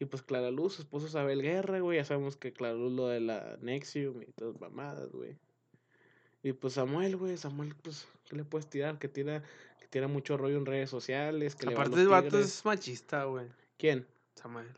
Y 0.00 0.04
pues 0.04 0.22
Clara 0.22 0.50
Luz, 0.50 0.74
su 0.74 0.82
esposo 0.82 1.06
Isabel 1.06 1.42
Guerra, 1.42 1.80
güey. 1.80 1.98
Ya 1.98 2.04
sabemos 2.04 2.36
que 2.36 2.52
Clara 2.52 2.74
Luz 2.74 2.92
lo 2.92 3.08
de 3.08 3.20
la 3.20 3.58
Nexium 3.60 4.22
y 4.22 4.26
todas 4.26 4.58
mamadas, 4.60 5.10
güey. 5.12 5.36
Y 6.42 6.52
pues 6.52 6.74
Samuel, 6.74 7.16
güey. 7.16 7.36
Samuel, 7.36 7.74
pues, 7.82 8.06
¿qué 8.28 8.36
le 8.36 8.44
puedes 8.44 8.68
tirar? 8.68 8.98
Que 8.98 9.08
tira, 9.08 9.42
que 9.80 9.88
tira 9.88 10.06
mucho 10.06 10.36
rollo 10.36 10.56
en 10.56 10.66
redes 10.66 10.88
sociales. 10.88 11.56
Que 11.56 11.66
le 11.66 11.74
va 11.74 11.82
a 11.82 11.86
Aparte 11.86 12.00
el 12.00 12.08
vato 12.08 12.38
es 12.38 12.64
machista, 12.64 13.24
güey, 13.24 13.46
¿Quién? 13.76 14.06
Samuel. 14.36 14.68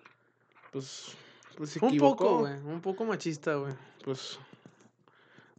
Pues, 0.73 1.15
pues 1.57 1.71
se 1.71 1.85
Un 1.85 1.99
poco, 1.99 2.39
güey, 2.41 2.55
un 2.55 2.81
poco 2.81 3.05
machista, 3.05 3.57
güey. 3.57 3.75
Pues, 4.03 4.39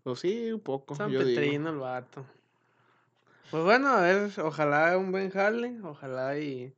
pues 0.04 0.20
sí, 0.20 0.52
un 0.52 0.60
poco. 0.60 0.96
San 0.96 1.12
yo 1.12 1.24
digo. 1.24 1.40
Petrino 1.40 1.70
el 1.70 1.78
vato. 1.78 2.26
Pues 3.52 3.64
bueno, 3.64 3.90
a 3.90 4.02
ver, 4.02 4.32
ojalá 4.40 4.98
un 4.98 5.12
buen 5.12 5.30
jale, 5.30 5.76
ojalá 5.84 6.40
y 6.40 6.74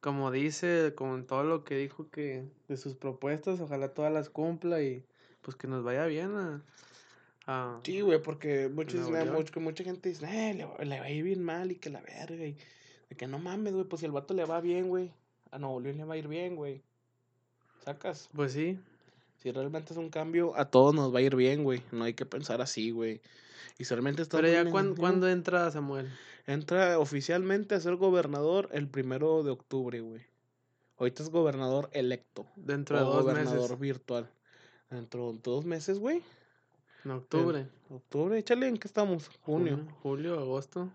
como 0.00 0.30
dice, 0.30 0.92
con 0.94 1.26
todo 1.26 1.42
lo 1.44 1.64
que 1.64 1.76
dijo 1.76 2.10
que 2.10 2.44
de 2.68 2.76
sus 2.76 2.94
propuestas, 2.94 3.60
ojalá 3.60 3.94
todas 3.94 4.12
las 4.12 4.28
cumpla 4.28 4.82
y 4.82 5.04
pues 5.40 5.56
que 5.56 5.68
nos 5.68 5.82
vaya 5.84 6.04
bien 6.06 6.36
a, 6.36 6.62
a- 7.46 7.80
Sí, 7.82 8.00
güey, 8.02 8.20
porque 8.22 8.68
muchos, 8.68 9.08
mucho- 9.10 9.52
que 9.52 9.60
mucha 9.60 9.84
gente 9.84 10.08
dice, 10.10 10.26
eh, 10.26 10.54
le, 10.54 10.64
va- 10.66 10.78
le 10.84 10.98
va 11.00 11.06
a 11.06 11.10
ir 11.10 11.22
bien 11.24 11.42
mal 11.42 11.70
y 11.72 11.76
que 11.76 11.88
la 11.88 12.00
verga. 12.02 12.44
Y 12.44 12.56
de 13.08 13.16
que 13.16 13.26
no 13.26 13.38
mames, 13.38 13.72
güey, 13.72 13.84
pues 13.86 14.00
si 14.00 14.06
al 14.06 14.12
vato 14.12 14.34
le 14.34 14.44
va 14.44 14.60
bien, 14.60 14.88
güey, 14.88 15.12
a 15.50 15.58
Nuevo 15.58 15.80
León 15.80 15.96
le 15.96 16.04
va 16.04 16.14
a 16.14 16.18
ir 16.18 16.28
bien, 16.28 16.56
güey. 16.56 16.82
¿Sacas? 17.84 18.28
pues 18.34 18.52
sí, 18.52 18.78
Si 19.38 19.50
realmente 19.50 19.92
es 19.92 19.98
un 19.98 20.08
cambio, 20.10 20.56
a 20.56 20.66
todos 20.70 20.94
nos 20.94 21.12
va 21.12 21.18
a 21.18 21.22
ir 21.22 21.34
bien, 21.34 21.64
güey. 21.64 21.82
No 21.90 22.04
hay 22.04 22.14
que 22.14 22.26
pensar 22.26 22.60
así, 22.60 22.90
güey. 22.90 23.20
Y 23.78 23.84
si 23.84 23.94
realmente 23.94 24.22
está 24.22 24.38
pero 24.38 24.48
ya 24.48 24.68
cuando 24.70 25.28
entra 25.28 25.70
Samuel. 25.70 26.10
Entra 26.46 26.98
oficialmente 26.98 27.74
a 27.74 27.80
ser 27.80 27.96
gobernador 27.96 28.68
el 28.72 28.88
primero 28.88 29.42
de 29.42 29.50
octubre, 29.50 30.00
güey. 30.00 30.22
Ahorita 30.98 31.22
es 31.22 31.30
gobernador 31.30 31.88
electo. 31.92 32.46
Dentro 32.56 32.98
de 32.98 33.04
dos 33.04 33.22
gobernador 33.22 33.60
meses, 33.60 33.78
virtual. 33.78 34.30
Dentro 34.90 35.32
de 35.32 35.38
dos 35.42 35.64
meses, 35.64 35.98
güey. 35.98 36.22
en 37.04 37.10
octubre, 37.12 37.66
Octubre, 37.90 38.38
échale, 38.38 38.68
¿en 38.68 38.76
qué 38.76 38.88
estamos? 38.88 39.30
Junio. 39.42 39.86
julio, 40.02 40.38
agosto. 40.38 40.90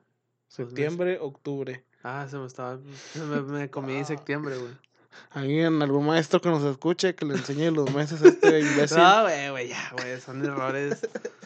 Septiembre, 0.48 1.20
octubre. 1.20 1.84
Ah, 2.04 2.28
se 2.30 2.38
me 2.38 2.46
estaba, 2.46 2.78
me, 3.30 3.42
me 3.42 3.70
comí 3.70 3.96
en 3.96 4.06
septiembre, 4.06 4.58
güey. 4.58 4.87
Alguien, 5.32 5.82
algún 5.82 6.06
maestro 6.06 6.42
que 6.42 6.50
nos 6.50 6.64
escuche, 6.64 7.16
que 7.16 7.26
le 7.26 7.36
enseñe 7.36 7.72
los 7.72 7.94
meses 7.94 8.22
a 8.22 8.28
este 8.28 8.60
imbécil. 8.62 8.98
No, 8.98 9.24
güey, 9.24 9.50
güey, 9.50 9.68
ya, 9.70 9.92
güey, 9.94 10.20
son 10.22 10.44
errores 10.44 11.00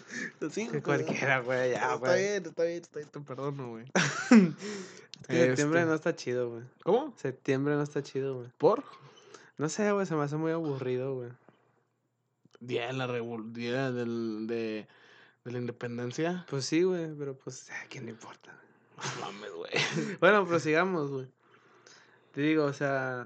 Sí, 0.51 0.67
que 0.67 0.81
cualquiera, 0.81 1.39
güey, 1.39 1.71
ya, 1.71 1.93
Está 1.93 1.95
güey. 1.97 2.19
bien, 2.21 2.45
está 2.45 2.63
bien, 2.63 2.81
está 2.81 2.99
bien, 2.99 3.09
te 3.09 3.19
perdono, 3.21 3.69
güey. 3.69 3.85
Es 5.21 5.27
que 5.27 5.45
septiembre 5.45 5.81
Este, 5.81 5.89
no 5.89 5.95
está 5.95 6.15
chido, 6.15 6.49
güey. 6.49 6.63
¿Cómo? 6.83 7.13
Septiembre 7.15 7.75
no 7.75 7.83
está 7.83 8.01
chido, 8.01 8.35
güey. 8.37 8.49
¿Por? 8.57 8.83
No 9.57 9.69
sé, 9.69 9.91
güey, 9.91 10.05
se 10.07 10.15
me 10.15 10.23
hace 10.23 10.35
muy 10.35 10.51
aburrido, 10.51 11.13
güey. 11.15 11.29
Día 12.59 12.87
de 12.87 12.93
la 12.93 13.05
revol... 13.07 13.53
Día 13.53 13.91
del, 13.91 14.47
de, 14.47 14.87
de 15.45 15.51
la 15.51 15.57
independencia. 15.59 16.45
Pues 16.49 16.65
sí, 16.65 16.81
güey, 16.83 17.13
pero 17.17 17.35
pues, 17.37 17.69
¿a 17.69 17.87
quién 17.87 18.05
le 18.05 18.11
importa? 18.11 18.51
No 18.97 19.25
mames, 19.31 19.51
güey. 19.53 19.71
Bueno, 20.19 20.45
prosigamos, 20.45 21.11
güey. 21.11 21.27
Te 22.33 22.41
digo, 22.41 22.65
o 22.65 22.73
sea, 22.73 23.25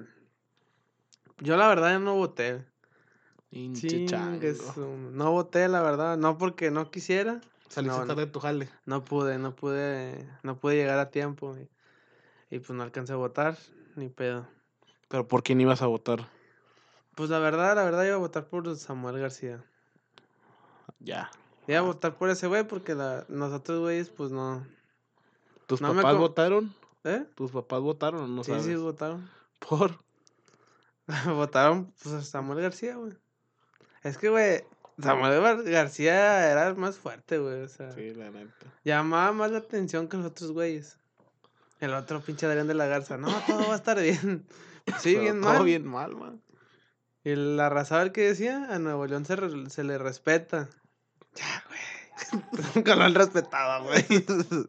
yo 1.40 1.58
la 1.58 1.68
verdad 1.68 1.92
ya 1.92 2.00
no 2.00 2.16
voté. 2.16 2.66
Pinche 3.50 4.06
No 5.12 5.32
voté, 5.32 5.68
la 5.68 5.82
verdad. 5.82 6.18
No 6.18 6.38
porque 6.38 6.72
no 6.72 6.92
quisiera. 6.92 7.42
Saliste 7.70 8.00
no, 8.00 8.06
tarde 8.06 8.26
de 8.26 8.32
tu 8.32 8.40
jale. 8.40 8.70
No 8.86 9.04
pude, 9.04 9.38
no 9.38 9.56
pude, 9.56 10.28
no 10.44 10.58
pude 10.58 10.76
llegar 10.76 11.00
a 11.00 11.10
tiempo. 11.10 11.56
Y, 11.58 11.70
y 12.56 12.60
pues 12.60 12.72
no 12.72 12.84
alcancé 12.84 13.14
a 13.14 13.18
votar, 13.18 13.58
ni 13.96 14.10
pedo. 14.10 14.48
Pero 15.08 15.28
¿por 15.28 15.44
quién 15.44 15.62
ibas 15.62 15.82
a 15.82 15.88
votar? 15.88 16.28
Pues 17.16 17.30
la 17.30 17.40
verdad, 17.40 17.76
la 17.76 17.84
verdad 17.84 18.06
iba 18.06 18.16
a 18.16 18.20
votar 18.20 18.48
por 18.48 18.76
Samuel 18.76 19.20
García. 19.20 19.64
Ya. 21.00 21.32
Iba 21.68 21.80
a 21.80 21.84
votar 21.84 22.16
por 22.16 22.30
ese 22.30 22.48
güey 22.48 22.68
porque 22.68 22.94
la, 22.94 23.26
nosotros 23.30 23.80
güeyes 23.80 24.10
pues 24.10 24.32
no. 24.32 24.66
¿Tus 25.66 25.82
No 25.82 25.96
papás 25.96 26.18
votaron? 26.18 26.74
¿Eh? 27.04 27.26
¿Tus 27.36 27.52
papás 27.52 27.82
votaron 27.82 28.36
no 28.36 28.44
sí, 28.44 28.52
sabes? 28.52 28.66
sí, 28.66 28.76
votaron. 28.76 29.30
¿Por? 29.60 30.05
votaron 31.28 31.94
pues 32.02 32.16
a 32.16 32.22
Samuel 32.22 32.62
García, 32.62 32.96
güey. 32.96 33.14
Es 34.04 34.18
que, 34.18 34.30
güey, 34.30 34.64
Samuel 35.02 35.42
Gar- 35.42 35.64
García 35.70 36.50
era 36.52 36.68
el 36.68 36.76
más 36.76 36.98
fuerte, 36.98 37.38
güey. 37.38 37.62
O 37.64 37.68
sea, 37.68 37.92
Sí, 37.94 38.14
la 38.14 38.30
neta. 38.32 38.66
llamaba 38.84 39.32
más 39.34 39.52
la 39.52 39.60
atención 39.60 40.08
que 40.08 40.18
los 40.18 40.26
otros 40.28 40.52
güeyes. 40.52 40.98
El 41.80 41.94
otro 41.94 42.22
pinche 42.22 42.46
Adrián 42.46 42.68
de 42.68 42.74
la 42.74 42.86
Garza. 42.88 43.18
No, 43.18 43.28
todo 43.46 43.68
va 43.68 43.74
a 43.74 43.78
estar 43.78 44.00
bien. 44.00 44.46
Sí, 45.00 45.14
Pero 45.14 45.22
bien 45.22 45.42
todo 45.42 45.54
mal. 45.54 45.64
bien 45.66 45.88
mal, 45.88 46.16
man. 46.16 46.42
Y 47.24 47.32
el 47.32 47.60
arrasador 47.60 48.12
que 48.12 48.22
decía, 48.22 48.68
a 48.70 48.78
Nuevo 48.78 49.08
León 49.08 49.26
se, 49.26 49.36
re- 49.36 49.68
se 49.72 49.84
le 49.84 49.98
respeta. 49.98 50.70
Ya, 51.34 51.64
güey. 51.68 52.44
Nunca 52.76 52.96
lo 52.96 53.04
han 53.04 53.16
respetado, 53.16 53.84
güey. 53.86 54.06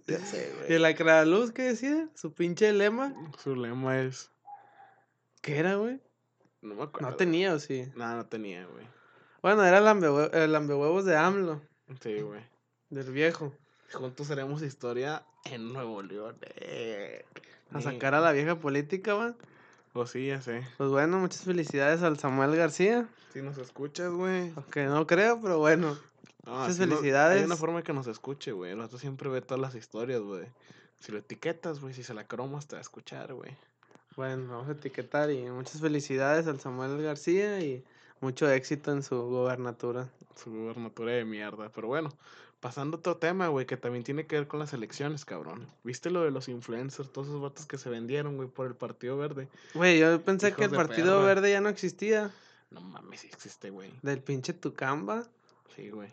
Ya 0.07 0.19
sé, 0.21 0.55
y 0.71 0.79
la 0.79 1.25
luz 1.27 1.53
que 1.53 1.65
decía, 1.65 2.09
su 2.15 2.33
pinche 2.33 2.73
lema, 2.73 3.13
Su 3.45 3.55
lema 3.57 4.01
es... 4.01 4.31
¿qué 5.43 5.59
era, 5.59 5.75
güey? 5.75 6.01
No 6.63 6.75
me 6.75 6.83
acuerdo. 6.85 7.11
No 7.11 7.17
tenía, 7.17 7.55
¿o 7.55 7.59
sí? 7.59 7.89
No, 7.95 8.17
no 8.17 8.27
tenía, 8.27 8.67
güey. 8.67 8.87
Bueno, 9.43 9.65
era 9.65 9.79
el 9.79 10.53
lambehuevos 10.53 11.05
de 11.05 11.17
AMLO, 11.17 11.61
Sí, 12.03 12.21
güey. 12.21 12.41
del 12.91 13.11
viejo. 13.13 13.53
Juntos 13.93 14.31
haremos 14.31 14.63
historia 14.63 15.25
en 15.45 15.73
Nuevo 15.73 16.03
León. 16.03 16.37
Eh. 16.57 17.25
A 17.73 17.81
sacar 17.81 18.15
a 18.15 18.21
la 18.21 18.33
vieja 18.33 18.57
política, 18.59 19.15
va. 19.15 19.35
Pues 19.93 20.11
sí, 20.11 20.27
ya 20.27 20.41
sé. 20.41 20.67
Pues 20.77 20.91
bueno, 20.91 21.19
muchas 21.19 21.43
felicidades 21.43 22.03
al 22.03 22.19
Samuel 22.19 22.55
García. 22.57 23.09
Si 23.33 23.43
nos 23.43 23.59
escuchas, 23.59 24.11
güey. 24.13 24.53
Aunque 24.57 24.85
no 24.87 25.07
creo, 25.07 25.41
pero 25.41 25.59
bueno. 25.59 25.97
No, 26.45 26.61
Muchas 26.61 26.79
no- 26.79 26.87
felicidades. 26.87 27.39
hay 27.41 27.45
una 27.45 27.57
forma 27.57 27.83
que 27.83 27.93
nos 27.93 28.07
escuche, 28.07 28.53
güey. 28.53 28.73
El 28.73 28.89
siempre 28.99 29.29
ve 29.29 29.41
todas 29.43 29.61
las 29.61 29.75
historias, 29.75 30.21
güey. 30.21 30.47
Si 31.01 31.13
lo 31.13 31.19
etiquetas, 31.19 31.81
güey, 31.81 31.93
si 31.95 32.03
se 32.03 32.15
la 32.15 32.27
cromas, 32.27 32.67
te 32.67 32.77
va 32.77 32.79
a 32.79 32.83
escuchar, 32.83 33.33
güey. 33.35 33.53
Bueno, 34.17 34.49
vamos 34.49 34.69
a 34.69 34.73
etiquetar 34.73 35.31
y 35.31 35.43
muchas 35.51 35.79
felicidades 35.79 36.47
al 36.47 36.59
Samuel 36.59 37.03
García 37.03 37.61
y 37.61 37.85
mucho 38.23 38.51
éxito 38.51 38.91
en 38.91 39.03
su 39.03 39.15
gobernatura. 39.15 40.09
Su 40.35 40.51
gubernatura 40.51 41.13
de 41.13 41.27
mierda. 41.27 41.69
Pero 41.69 41.89
bueno, 41.89 42.09
pasando 42.61 42.97
a 42.97 43.01
otro 43.01 43.19
tema, 43.19 43.49
güey, 43.49 43.67
que 43.67 43.77
también 43.77 44.05
tiene 44.05 44.27
que 44.27 44.37
ver 44.37 44.49
con 44.49 44.59
las 44.59 44.73
elecciones, 44.73 45.27
cabrón. 45.27 45.69
¿Viste 45.85 46.09
lo 46.09 46.23
de 46.23 46.31
los 46.31 46.49
influencers, 46.49 47.13
todos 47.13 47.29
esos 47.29 47.43
vatos 47.43 47.67
que 47.67 47.77
se 47.77 47.91
vendieron, 47.91 48.37
güey, 48.37 48.49
por 48.49 48.67
el 48.67 48.75
Partido 48.75 49.19
Verde? 49.19 49.49
Güey, 49.75 49.99
yo 49.99 50.23
pensé 50.23 50.49
Hijos 50.49 50.59
que 50.61 50.65
el 50.65 50.71
Partido 50.71 51.17
perra. 51.17 51.27
Verde 51.27 51.51
ya 51.51 51.61
no 51.61 51.69
existía. 51.69 52.31
No 52.71 52.81
mames, 52.81 53.21
sí 53.21 53.29
existe, 53.31 53.69
güey. 53.69 53.93
Del 54.01 54.23
pinche 54.23 54.55
Tucamba. 54.55 55.27
Sí, 55.75 55.91
güey. 55.91 56.11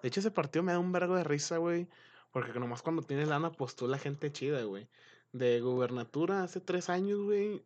De 0.00 0.08
hecho, 0.08 0.20
ese 0.20 0.30
partido 0.30 0.62
me 0.62 0.70
da 0.70 0.78
un 0.78 0.92
vergo 0.92 1.16
de 1.16 1.24
risa, 1.24 1.56
güey. 1.56 1.88
Porque 2.30 2.58
nomás 2.58 2.82
cuando 2.82 3.02
tienes 3.02 3.26
lana 3.26 3.50
postula 3.50 3.98
gente 3.98 4.30
chida, 4.30 4.62
güey. 4.62 4.86
De 5.34 5.60
gubernatura 5.60 6.42
hace 6.44 6.60
tres 6.60 6.88
años, 6.88 7.20
güey. 7.20 7.62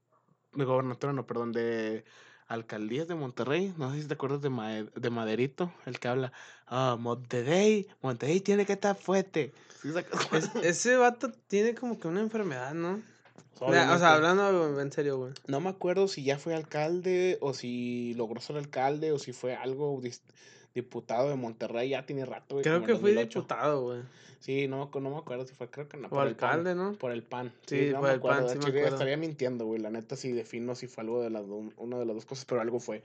De 0.54 0.64
gobernatura, 0.64 1.12
no, 1.12 1.26
perdón, 1.26 1.52
de 1.52 2.02
alcaldías 2.46 3.06
de 3.08 3.14
Monterrey. 3.14 3.74
No 3.76 3.92
sé 3.92 4.00
si 4.02 4.08
te 4.08 4.14
acuerdas 4.14 4.40
de, 4.40 4.90
de 4.96 5.10
Maderito, 5.10 5.70
el 5.84 6.00
que 6.00 6.08
habla. 6.08 6.32
Ah, 6.66 6.96
Monterrey, 6.98 7.86
Monterrey 8.02 8.40
tiene 8.40 8.64
que 8.64 8.72
estar 8.72 8.96
fuerte. 8.96 9.52
Es- 10.32 10.50
ese 10.64 10.96
vato 10.96 11.30
tiene 11.46 11.74
como 11.74 12.00
que 12.00 12.08
una 12.08 12.20
enfermedad, 12.20 12.72
¿no? 12.72 13.02
O 13.60 13.70
sea, 13.98 14.14
hablando 14.14 14.80
en 14.80 14.90
serio, 14.92 15.18
güey. 15.18 15.32
No 15.46 15.60
me 15.60 15.68
acuerdo 15.68 16.08
si 16.08 16.24
ya 16.24 16.38
fue 16.38 16.54
alcalde 16.54 17.36
o 17.40 17.52
si 17.52 18.14
logró 18.14 18.40
ser 18.40 18.56
alcalde 18.56 19.12
o 19.12 19.18
si 19.18 19.32
fue 19.32 19.54
algo 19.54 20.00
diputado 20.82 21.28
de 21.28 21.36
Monterrey. 21.36 21.90
Ya 21.90 22.04
tiene 22.06 22.24
rato, 22.24 22.56
güey. 22.56 22.64
Creo 22.64 22.80
que 22.80 22.96
fue 22.96 23.12
2008. 23.12 23.38
diputado, 23.40 23.82
güey. 23.82 24.02
Sí, 24.40 24.68
no, 24.68 24.88
no 24.94 25.10
me 25.10 25.16
acuerdo 25.16 25.44
si 25.46 25.54
fue, 25.54 25.68
creo 25.68 25.88
que 25.88 25.96
no. 25.96 26.06
O 26.06 26.10
por 26.10 26.26
el 26.28 26.36
PAN, 26.36 26.50
alcalde, 26.50 26.74
¿no? 26.74 26.92
Por 26.92 27.10
el 27.10 27.22
PAN. 27.24 27.52
Sí, 27.66 27.90
no 27.92 28.00
por 28.00 28.10
el 28.10 28.20
PAN, 28.20 28.30
acuerdo. 28.32 28.48
sí 28.50 28.54
me 28.58 28.64
Chile, 28.64 28.78
acuerdo. 28.78 28.96
estaría 28.96 29.16
mintiendo, 29.16 29.66
güey. 29.66 29.80
La 29.80 29.90
neta, 29.90 30.14
sí 30.16 30.30
defino 30.32 30.74
si 30.74 30.86
fue 30.86 31.02
algo 31.02 31.20
de 31.22 31.30
las 31.30 31.46
do- 31.46 31.72
una 31.76 31.98
de 31.98 32.04
las 32.06 32.14
dos 32.14 32.24
cosas, 32.24 32.44
pero 32.44 32.60
algo 32.60 32.78
fue. 32.80 33.02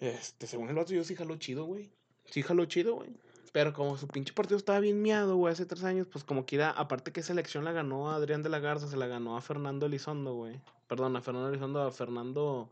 Este, 0.00 0.46
según 0.46 0.68
el 0.68 0.74
vato, 0.74 0.92
yo 0.92 1.04
sí 1.04 1.14
jaló 1.16 1.36
chido, 1.36 1.64
güey. 1.64 1.90
Sí 2.26 2.42
jaló 2.42 2.64
chido, 2.66 2.94
güey. 2.96 3.10
Pero 3.52 3.72
como 3.72 3.96
su 3.96 4.06
pinche 4.06 4.34
partido 4.34 4.58
estaba 4.58 4.80
bien 4.80 5.00
miado, 5.00 5.36
güey, 5.36 5.52
hace 5.52 5.64
tres 5.64 5.82
años, 5.84 6.06
pues 6.12 6.24
como 6.24 6.44
quiera, 6.44 6.70
aparte 6.70 7.10
que 7.12 7.20
esa 7.20 7.32
elección 7.32 7.64
la 7.64 7.72
ganó 7.72 8.10
a 8.10 8.16
Adrián 8.16 8.42
de 8.42 8.50
la 8.50 8.58
Garza, 8.58 8.86
se 8.88 8.96
la 8.98 9.06
ganó 9.06 9.36
a 9.36 9.40
Fernando 9.40 9.86
Elizondo, 9.86 10.34
güey. 10.34 10.60
Perdón, 10.88 11.16
a 11.16 11.22
Fernando 11.22 11.48
Elizondo, 11.48 11.82
a 11.82 11.90
Fernando. 11.90 12.68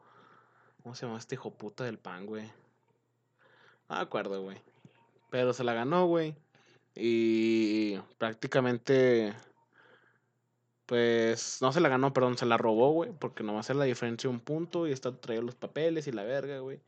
¿Cómo 0.82 0.94
se 0.94 1.06
llama 1.06 1.18
este 1.18 1.36
hijo 1.36 1.50
puta 1.50 1.84
del 1.84 1.98
pan, 1.98 2.26
güey? 2.26 2.44
No 3.88 3.96
me 3.96 4.02
acuerdo, 4.02 4.42
güey. 4.42 4.56
Pero 5.30 5.52
se 5.52 5.64
la 5.64 5.74
ganó, 5.74 6.06
güey. 6.06 6.34
Y 6.94 7.98
prácticamente. 8.18 9.34
Pues 10.86 11.58
no 11.62 11.72
se 11.72 11.80
la 11.80 11.88
ganó, 11.88 12.12
perdón, 12.12 12.36
se 12.36 12.46
la 12.46 12.56
robó, 12.56 12.92
güey. 12.92 13.12
Porque 13.18 13.42
nomás 13.42 13.68
era 13.70 13.80
la 13.80 13.84
diferencia 13.84 14.28
de 14.28 14.34
un 14.34 14.40
punto 14.40 14.86
y 14.86 14.92
está 14.92 15.12
traía 15.12 15.40
los 15.40 15.54
papeles 15.54 16.06
y 16.06 16.12
la 16.12 16.24
verga, 16.24 16.58
güey. 16.58 16.80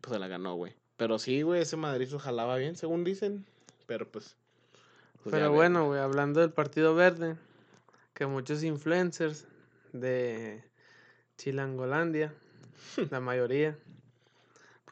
Pues 0.00 0.12
se 0.12 0.18
la 0.18 0.28
ganó, 0.28 0.54
güey. 0.54 0.74
Pero 0.96 1.18
sí, 1.18 1.42
güey, 1.42 1.62
ese 1.62 1.76
madrizo 1.76 2.18
jalaba 2.18 2.56
bien, 2.56 2.76
según 2.76 3.04
dicen. 3.04 3.44
Pero 3.86 4.10
pues. 4.10 4.36
pues 5.22 5.32
Pero 5.32 5.52
bueno, 5.52 5.86
güey, 5.86 6.00
hablando 6.00 6.40
del 6.40 6.52
Partido 6.52 6.94
Verde, 6.94 7.36
que 8.14 8.26
muchos 8.26 8.62
influencers 8.62 9.46
de 9.92 10.62
Chilangolandia, 11.36 12.32
la 13.10 13.20
mayoría, 13.20 13.76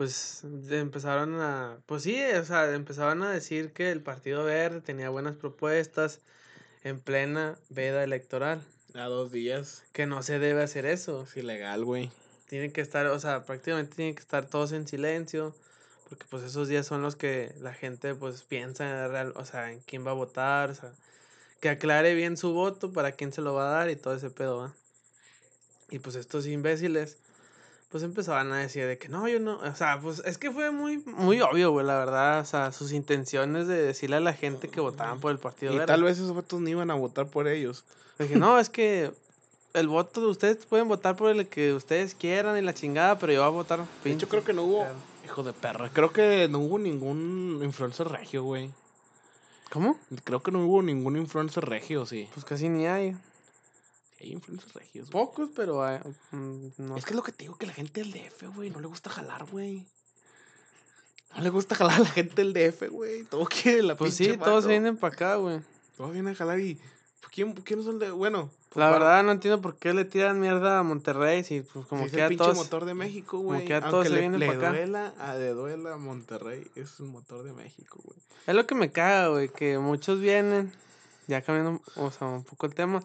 pues 0.01 0.45
empezaron 0.71 1.43
a, 1.43 1.77
pues 1.85 2.05
sí, 2.05 2.19
o 2.23 2.45
sea, 2.47 2.73
empezaban 2.75 3.23
a 3.23 3.31
decir 3.31 3.75
que 3.75 3.91
el 3.91 4.01
Partido 4.03 4.45
Verde 4.45 4.81
tenía 4.81 5.11
buenas 5.11 5.37
propuestas 5.37 6.21
en 6.83 7.01
plena 7.01 7.59
veda 7.69 8.03
electoral, 8.03 8.63
A 8.95 9.05
dos 9.09 9.31
días. 9.31 9.83
que 9.93 10.07
no 10.07 10.23
se 10.23 10.39
debe 10.39 10.63
hacer 10.63 10.87
eso. 10.87 11.25
Es 11.25 11.37
ilegal, 11.37 11.85
güey. 11.85 12.11
Tienen 12.49 12.73
que 12.73 12.81
estar, 12.81 13.09
o 13.09 13.21
sea, 13.21 13.45
prácticamente 13.45 13.95
tienen 13.95 14.15
que 14.15 14.23
estar 14.23 14.47
todos 14.47 14.73
en 14.73 14.89
silencio, 14.89 15.55
porque 16.09 16.25
pues 16.31 16.45
esos 16.45 16.67
días 16.67 16.87
son 16.87 17.03
los 17.03 17.15
que 17.15 17.55
la 17.61 17.75
gente 17.75 18.15
pues 18.15 18.41
piensa, 18.41 18.89
en 19.05 19.11
real- 19.11 19.35
o 19.37 19.45
sea, 19.45 19.71
en 19.71 19.81
quién 19.81 20.07
va 20.07 20.13
a 20.13 20.15
votar, 20.15 20.71
o 20.71 20.75
sea, 20.77 20.93
que 21.61 21.69
aclare 21.69 22.15
bien 22.15 22.39
su 22.39 22.55
voto, 22.55 22.91
para 22.95 23.13
quién 23.13 23.35
se 23.35 23.43
lo 23.43 23.53
va 23.53 23.69
a 23.69 23.81
dar 23.81 23.91
y 23.91 23.97
todo 23.97 24.15
ese 24.15 24.31
pedo, 24.31 24.57
¿va? 24.61 24.75
Y 25.91 25.99
pues 25.99 26.17
estos 26.17 26.47
imbéciles, 26.47 27.19
pues 27.91 28.05
empezaban 28.05 28.53
a 28.53 28.59
decir 28.59 28.87
de 28.87 28.99
que 28.99 29.09
no, 29.09 29.29
yo 29.29 29.41
no, 29.41 29.59
o 29.59 29.75
sea, 29.75 29.99
pues 30.01 30.23
es 30.25 30.39
que 30.39 30.51
fue 30.51 30.71
muy, 30.71 30.99
muy 31.07 31.41
obvio, 31.41 31.73
güey, 31.73 31.85
la 31.85 31.99
verdad, 31.99 32.41
o 32.41 32.45
sea, 32.45 32.71
sus 32.73 32.93
intenciones 32.93 33.67
de 33.67 33.83
decirle 33.83 34.17
a 34.17 34.21
la 34.21 34.33
gente 34.33 34.69
que 34.69 34.81
votaban 34.81 35.19
por 35.19 35.33
el 35.33 35.39
partido 35.39 35.73
Y 35.73 35.79
Verde. 35.79 35.93
tal 35.93 36.05
vez 36.05 36.19
esos 36.19 36.33
votos 36.33 36.61
no 36.61 36.69
iban 36.69 36.91
a 36.91 36.95
votar 36.95 37.27
por 37.27 37.49
ellos. 37.49 37.85
Dije, 38.19 38.37
no, 38.37 38.59
es 38.61 38.71
que 38.71 39.13
el 39.75 39.89
voto 39.89 40.21
de 40.21 40.29
ustedes 40.29 40.67
pueden 40.67 40.87
votar 40.89 41.17
por 41.17 41.31
el 41.31 41.49
que 41.49 41.73
ustedes 41.73 42.15
quieran 42.15 42.57
y 42.57 42.63
la 42.63 42.75
chingada, 42.75 43.19
pero 43.19 43.33
yo 43.33 43.41
voy 43.41 43.49
a 43.49 43.51
votar. 43.51 43.85
De 44.05 44.13
hecho, 44.13 44.29
creo 44.29 44.45
que 44.45 44.53
no 44.53 44.63
hubo. 44.63 44.87
Hijo 45.25 45.43
de 45.43 45.53
perra. 45.53 45.91
Creo 45.93 46.13
que 46.13 46.49
no 46.49 46.59
hubo 46.59 46.79
ningún 46.79 47.61
influencer 47.63 48.09
regio, 48.09 48.43
güey. 48.45 48.71
¿Cómo? 49.71 49.97
Creo 50.25 50.43
que 50.43 50.51
no 50.51 50.65
hubo 50.65 50.83
ningún 50.83 51.17
influencer 51.17 51.65
regio, 51.65 52.05
sí. 52.05 52.29
Pues 52.35 52.45
casi 52.45 52.69
ni 52.69 52.87
hay. 52.87 53.17
Hay 54.21 54.33
influencers 54.33 54.73
regios. 54.75 55.11
güey. 55.11 55.25
Pocos, 55.25 55.49
pero 55.57 55.83
hay. 55.83 55.99
mm, 56.33 56.69
no 56.79 56.97
Es 56.97 57.05
que 57.05 57.11
es 57.11 57.17
lo 57.17 57.23
que 57.23 57.33
te 57.33 57.45
digo, 57.45 57.57
que 57.57 57.67
la 57.67 57.73
gente 57.73 58.03
del 58.03 58.13
DF, 58.13 58.55
güey, 58.55 58.71
no 58.71 58.81
le 58.81 58.87
gusta 58.87 59.09
jalar, 59.11 59.47
güey. 59.47 59.87
No 61.37 61.43
le 61.43 61.51
gusta 61.51 61.75
jalar 61.75 61.97
a 61.97 62.01
la 62.01 62.07
gente 62.07 62.45
del 62.45 62.53
DF, 62.53 62.89
güey. 62.91 63.25
Todo 63.25 63.45
quiere 63.47 63.83
la 63.83 63.97
Pues 63.97 64.15
sí, 64.15 64.25
pinche 64.25 64.39
todos 64.39 64.65
se 64.65 64.69
mano. 64.69 64.81
vienen 64.81 64.97
para 64.97 65.15
acá, 65.15 65.35
güey. 65.37 65.61
Todos 65.97 66.13
vienen 66.13 66.33
a 66.33 66.37
jalar 66.37 66.59
y... 66.61 66.75
pues, 66.75 67.33
¿Quién, 67.33 67.53
quién 67.53 67.81
es 67.81 67.87
el 67.87 67.99
de...? 68.01 68.11
Bueno... 68.11 68.51
pues, 68.71 68.77
La 68.85 68.91
para- 68.91 68.99
verdad 69.05 69.23
no 69.25 69.33
entiendo 69.33 69.61
por 69.63 69.77
qué 69.77 69.95
le 69.95 70.05
tiran 70.05 70.41
mierda 70.41 70.81
a 70.81 70.83
Monterrey 70.83 71.45
si 71.45 71.61
pues 71.63 71.87
como 71.87 72.03
sí, 72.03 72.07
es 72.07 72.13
que 72.13 72.19
el 72.19 72.25
a 72.25 72.29
pinche 72.29 72.45
todos 72.45 72.57
motor 72.57 72.85
de 72.85 72.95
México, 72.95 73.37
como 73.39 73.51
güey. 73.51 73.65
que 73.65 73.75
a 73.75 73.77
Aunque 73.79 73.91
todos 73.91 74.07
se 74.09 74.13
le, 74.13 74.21
vienen 74.21 74.41
le 74.41 74.47
pa' 74.49 74.53
acá. 74.55 74.71
duela, 74.71 75.15
a 75.19 75.37
de 75.37 75.51
duela 75.51 75.97
Monterrey, 75.97 76.69
es 76.75 76.99
el 77.01 77.07
motor 77.07 77.45
de 77.45 77.53
México, 77.53 78.01
güey. 78.05 78.19
Es 78.47 78.55
lo 78.55 78.67
que 78.67 78.75
me 78.75 78.91
caga, 78.91 79.29
güey, 79.29 79.49
que 79.51 79.79
muchos 79.79 80.19
vienen, 80.21 80.73
ya 81.29 81.43
cambiando 81.43 81.81
o 81.97 82.11
sea, 82.11 82.27
un 82.27 82.43
poco 82.45 82.67
el 82.67 82.75
tema, 82.75 83.01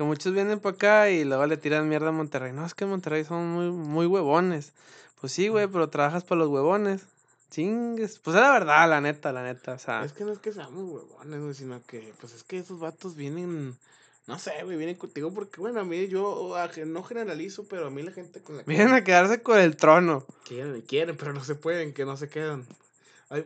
que 0.00 0.04
muchos 0.04 0.32
vienen 0.32 0.60
para 0.60 0.74
acá 0.74 1.10
y 1.10 1.24
luego 1.24 1.44
le 1.44 1.58
tiran 1.58 1.86
mierda 1.86 2.08
a 2.08 2.12
Monterrey. 2.12 2.54
No, 2.54 2.64
es 2.64 2.72
que 2.72 2.84
en 2.84 2.90
Monterrey 2.90 3.22
son 3.22 3.46
muy, 3.50 3.70
muy 3.70 4.06
huevones. 4.06 4.72
Pues 5.20 5.30
sí, 5.30 5.48
güey, 5.48 5.66
pero 5.66 5.90
trabajas 5.90 6.24
para 6.24 6.38
los 6.38 6.48
huevones. 6.48 7.02
Chingues. 7.50 8.18
Pues 8.18 8.34
es 8.34 8.40
la 8.40 8.50
verdad, 8.50 8.88
la 8.88 9.02
neta, 9.02 9.30
la 9.30 9.42
neta. 9.42 9.74
O 9.74 9.78
sea, 9.78 10.02
Es 10.02 10.14
que 10.14 10.24
no 10.24 10.32
es 10.32 10.38
que 10.38 10.54
seamos 10.54 10.84
huevones, 10.90 11.42
güey, 11.42 11.52
sino 11.52 11.82
que, 11.86 12.14
pues 12.18 12.32
es 12.32 12.44
que 12.44 12.56
esos 12.56 12.80
vatos 12.80 13.14
vienen 13.14 13.76
No 14.26 14.38
sé, 14.38 14.52
güey, 14.64 14.78
vienen 14.78 14.96
contigo 14.96 15.34
porque, 15.34 15.60
bueno, 15.60 15.80
a 15.80 15.84
mí 15.84 16.08
yo 16.08 16.56
no 16.86 17.02
generalizo, 17.02 17.66
pero 17.68 17.88
a 17.88 17.90
mí 17.90 18.02
la 18.02 18.12
gente 18.12 18.40
con 18.40 18.56
la 18.56 18.64
que 18.64 18.70
Vienen 18.70 18.94
a 18.94 19.04
quedarse 19.04 19.42
con 19.42 19.58
el 19.58 19.76
trono. 19.76 20.24
quieren, 20.46 20.80
quieren, 20.80 21.18
pero 21.18 21.34
no 21.34 21.44
se 21.44 21.56
pueden, 21.56 21.92
que 21.92 22.06
no 22.06 22.16
se 22.16 22.30
quedan. 22.30 22.64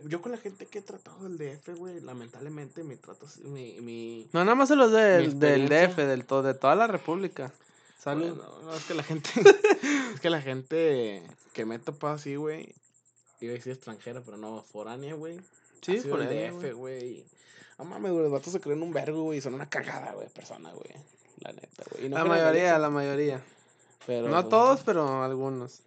Yo 0.05 0.23
con 0.23 0.33
la 0.33 0.39
gente 0.39 0.65
que 0.67 0.79
he 0.79 0.83
tratado 0.83 1.29
del 1.29 1.37
DF, 1.37 1.77
güey, 1.77 2.01
lamentablemente 2.01 2.83
mi 2.83 2.97
trato, 2.97 3.27
mi, 3.45 3.81
mi... 3.83 4.27
No, 4.33 4.43
nada 4.45 4.55
más 4.55 4.69
son 4.71 4.79
los 4.79 4.91
del, 4.93 5.39
del. 5.39 5.69
DF, 5.69 5.97
del 5.97 6.25
to- 6.25 6.43
de 6.43 6.55
toda 6.55 6.75
la 6.75 6.87
república. 6.87 7.53
Salud. 7.99 8.35
Bueno, 8.35 8.63
no, 8.63 8.75
es 8.75 8.85
que 8.85 8.95
la 8.95 9.03
gente, 9.03 9.29
es 10.15 10.21
que 10.21 10.31
la 10.31 10.41
gente 10.41 11.23
que 11.53 11.67
me 11.67 11.75
he 11.75 11.79
topado 11.79 12.15
así, 12.15 12.37
güey, 12.37 12.75
iba 13.41 13.53
a 13.53 13.57
decir 13.57 13.73
extranjera, 13.73 14.23
pero 14.25 14.39
no, 14.39 14.63
foránea, 14.63 15.15
güey. 15.15 15.39
sí, 15.83 16.01
por 16.01 16.23
el 16.23 16.29
DF, 16.29 16.75
güey. 16.77 17.25
No 17.79 17.85
mames, 17.85 18.11
güey, 18.13 18.23
los 18.25 18.33
vatos 18.33 18.53
se 18.55 18.61
creen 18.61 18.83
un 18.83 18.93
vergo, 18.93 19.23
güey, 19.25 19.41
son 19.43 19.53
una 19.55 19.69
cagada, 19.69 20.13
güey, 20.15 20.29
persona, 20.31 20.71
güey. 20.73 20.95
La 21.41 21.53
neta, 21.53 21.85
güey. 21.91 22.09
No 22.09 22.17
La 22.19 22.25
mayoría, 22.25 22.79
la 22.79 22.89
mayoría. 22.89 23.43
pero, 24.07 24.29
No 24.29 24.35
pues, 24.41 24.49
todos, 24.49 24.81
pero 24.83 25.23
algunos. 25.23 25.81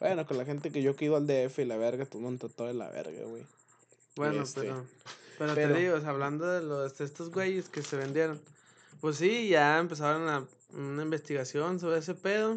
Bueno, 0.00 0.26
con 0.26 0.36
la 0.38 0.44
gente 0.44 0.70
que 0.70 0.82
yo 0.82 0.94
que 0.94 1.04
he 1.04 1.08
ido 1.08 1.16
al 1.16 1.26
DF 1.26 1.58
y 1.60 1.64
la 1.64 1.76
verga, 1.76 2.04
todo 2.06 2.18
el 2.18 2.24
mundo 2.24 2.46
trató 2.48 2.66
de 2.66 2.74
la 2.74 2.88
verga, 2.90 3.24
güey. 3.24 3.44
Bueno, 4.16 4.42
Este, 4.42 4.62
pero, 4.62 4.84
pero, 5.38 5.54
pero- 5.54 5.74
te 5.74 5.80
digo, 5.80 5.94
o 5.96 6.00
sea, 6.00 6.10
hablando 6.10 6.46
de 6.46 6.62
los 6.62 6.96
de 6.98 7.04
estos 7.04 7.30
güeyes 7.30 7.68
que 7.68 7.82
se 7.82 7.96
vendieron, 7.96 8.40
pues 9.00 9.16
sí, 9.16 9.48
ya 9.48 9.78
empezaron 9.78 10.28
a, 10.28 10.44
una 10.74 11.02
investigación 11.02 11.80
sobre 11.80 11.98
ese 11.98 12.14
pedo, 12.14 12.56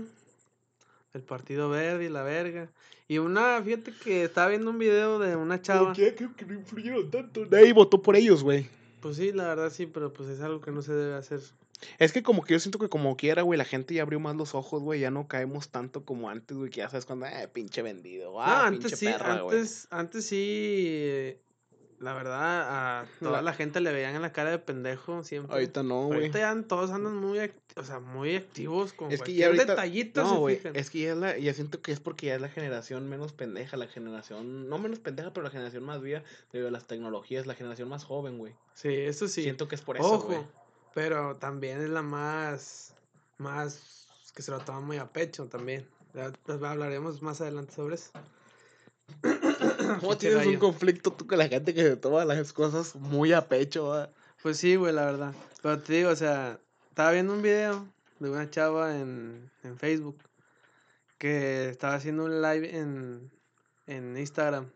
el 1.13 1.22
Partido 1.22 1.69
Verde 1.69 2.05
y 2.05 2.10
la 2.10 2.24
verga. 2.24 2.69
Y 3.08 3.17
una, 3.17 3.62
fíjate 3.63 3.93
que 3.93 4.24
estaba 4.24 4.50
viendo 4.50 4.69
un 4.69 4.77
video 4.77 5.17
de 5.19 5.36
una 5.36 5.62
chava. 5.62 5.93
qué? 5.93 6.13
Creo 6.13 6.36
que 6.36 6.46
no 6.46 6.53
influyeron 6.53 7.10
tanto. 7.10 7.46
Nadie 7.46 7.74
votó 7.74 8.01
por 8.01 8.15
ellos, 8.15 8.43
güey. 8.43 8.69
Pues 9.01 9.15
sí, 9.17 9.31
la 9.31 9.48
verdad 9.48 9.72
sí, 9.72 9.88
pero 9.88 10.13
pues 10.13 10.29
es 10.29 10.41
algo 10.41 10.62
que 10.62 10.72
no 10.72 10.81
se 10.81 10.93
debe 10.93 11.15
hacer. 11.15 11.39
Es 11.98 12.12
que 12.12 12.24
como 12.24 12.43
que 12.43 12.53
yo 12.53 12.59
siento 12.59 12.77
que 12.79 12.89
como 12.89 13.15
quiera, 13.17 13.41
güey, 13.41 13.57
la 13.57 13.65
gente 13.65 13.93
ya 13.93 14.01
abrió 14.01 14.19
más 14.19 14.36
los 14.36 14.53
ojos, 14.55 14.81
güey, 14.83 15.00
ya 15.00 15.12
no 15.12 15.27
caemos 15.27 15.69
tanto 15.69 16.03
como 16.05 16.29
antes, 16.29 16.57
güey, 16.57 16.69
que 16.69 16.77
ya 16.77 16.89
sabes 16.89 17.05
cuando, 17.05 17.25
eh, 17.25 17.48
pinche 17.51 17.81
vendido, 17.81 18.33
No, 18.33 18.41
ah, 18.41 18.67
antes 18.67 18.79
pinche 18.91 18.95
sí, 18.98 19.05
perra, 19.05 19.41
güey. 19.41 19.57
antes, 19.57 19.88
antes 19.89 20.25
sí, 20.25 21.36
la 22.00 22.13
verdad, 22.13 23.01
a 23.01 23.05
toda 23.19 23.31
La- 23.33 23.41
la 23.41 23.53
gente 23.53 23.81
le 23.81 23.91
veían 23.91 24.15
en 24.15 24.21
la 24.21 24.31
cara 24.31 24.51
de 24.51 24.59
pendejo 24.59 25.21
siempre. 25.24 25.53
Ahorita 25.53 25.83
no, 25.83 26.05
güey. 26.07 26.19
Ahorita 26.19 26.39
ya 26.39 26.62
todos 26.63 26.91
andan 26.91 27.15
muy, 27.17 27.39
o 27.75 27.83
sea, 27.83 28.00
muy 28.00 28.36
activos 28.38 28.93
con 28.93 29.12
Es 29.12 29.21
que 29.21 29.33
ya 29.33 29.48
ahorita, 29.48 29.65
detallito 29.65 30.24
no, 30.24 30.29
se 30.29 30.38
güey, 30.38 30.55
fijan. 30.57 30.75
es 30.77 30.89
que 30.89 31.00
ya, 31.00 31.12
es 31.12 31.17
la, 31.17 31.38
ya 31.38 31.53
siento 31.53 31.81
que 31.81 31.91
es 31.91 32.00
porque 32.00 32.27
ya 32.27 32.36
es 32.36 32.41
la 32.41 32.48
generación 32.50 33.09
menos 33.09 33.33
pendeja, 33.33 33.75
la 33.75 33.88
generación, 33.88 34.69
no 34.69 34.77
menos 34.79 35.00
pendeja, 35.00 35.33
pero 35.33 35.43
la 35.43 35.50
generación 35.50 35.83
más 35.83 36.01
viva 36.01 36.24
de 36.53 36.71
las 36.71 36.88
tecnologías, 36.88 37.48
la 37.48 37.55
generación 37.55 37.89
más 37.89 38.05
joven, 38.05 38.38
güey. 38.38 38.53
Sí, 38.74 38.93
eso 38.93 39.27
sí. 39.27 39.43
Siento 39.43 39.67
que 39.67 39.75
es 39.75 39.81
por 39.81 39.98
eso, 39.98 40.05
Ojo, 40.13 40.27
güey. 40.27 40.39
Pero 40.93 41.36
también 41.38 41.81
es 41.81 41.89
la 41.89 42.01
más, 42.01 42.96
más, 43.38 44.08
que 44.34 44.41
se 44.41 44.51
lo 44.51 44.60
toma 44.60 44.79
muy 44.81 44.98
a 44.98 45.08
pecho 45.08 45.46
también. 45.48 45.88
Ya, 46.13 46.31
pues, 46.43 46.62
hablaremos 46.62 47.22
más 47.22 47.41
adelante 47.41 47.74
sobre 47.74 47.96
eso. 47.96 48.12
¿Cómo 50.00 50.17
tienes 50.17 50.46
un 50.46 50.58
conflicto 50.58 51.12
tú 51.12 51.27
con 51.27 51.38
la 51.38 51.48
gente 51.48 51.74
que 51.74 51.84
se 51.84 51.96
toma 51.96 52.25
las 52.25 52.53
cosas 52.53 52.96
muy 52.96 53.34
a 53.34 53.48
pecho? 53.48 54.10
Pues 54.41 54.58
sí, 54.58 54.75
güey, 54.75 54.93
la 54.93 55.05
verdad. 55.05 55.34
Pero 55.62 55.79
te 55.79 55.93
digo, 55.93 56.10
o 56.10 56.15
sea, 56.15 56.60
estaba 56.89 57.12
viendo 57.12 57.34
un 57.34 57.41
video 57.41 57.88
de 58.19 58.29
una 58.29 58.50
chava 58.50 58.98
en, 58.98 59.50
en 59.63 59.77
Facebook 59.77 60.17
que 61.17 61.69
estaba 61.69 61.96
haciendo 61.96 62.25
un 62.25 62.41
live 62.41 62.77
en, 62.77 63.29
en 63.88 64.17
Instagram 64.17 64.72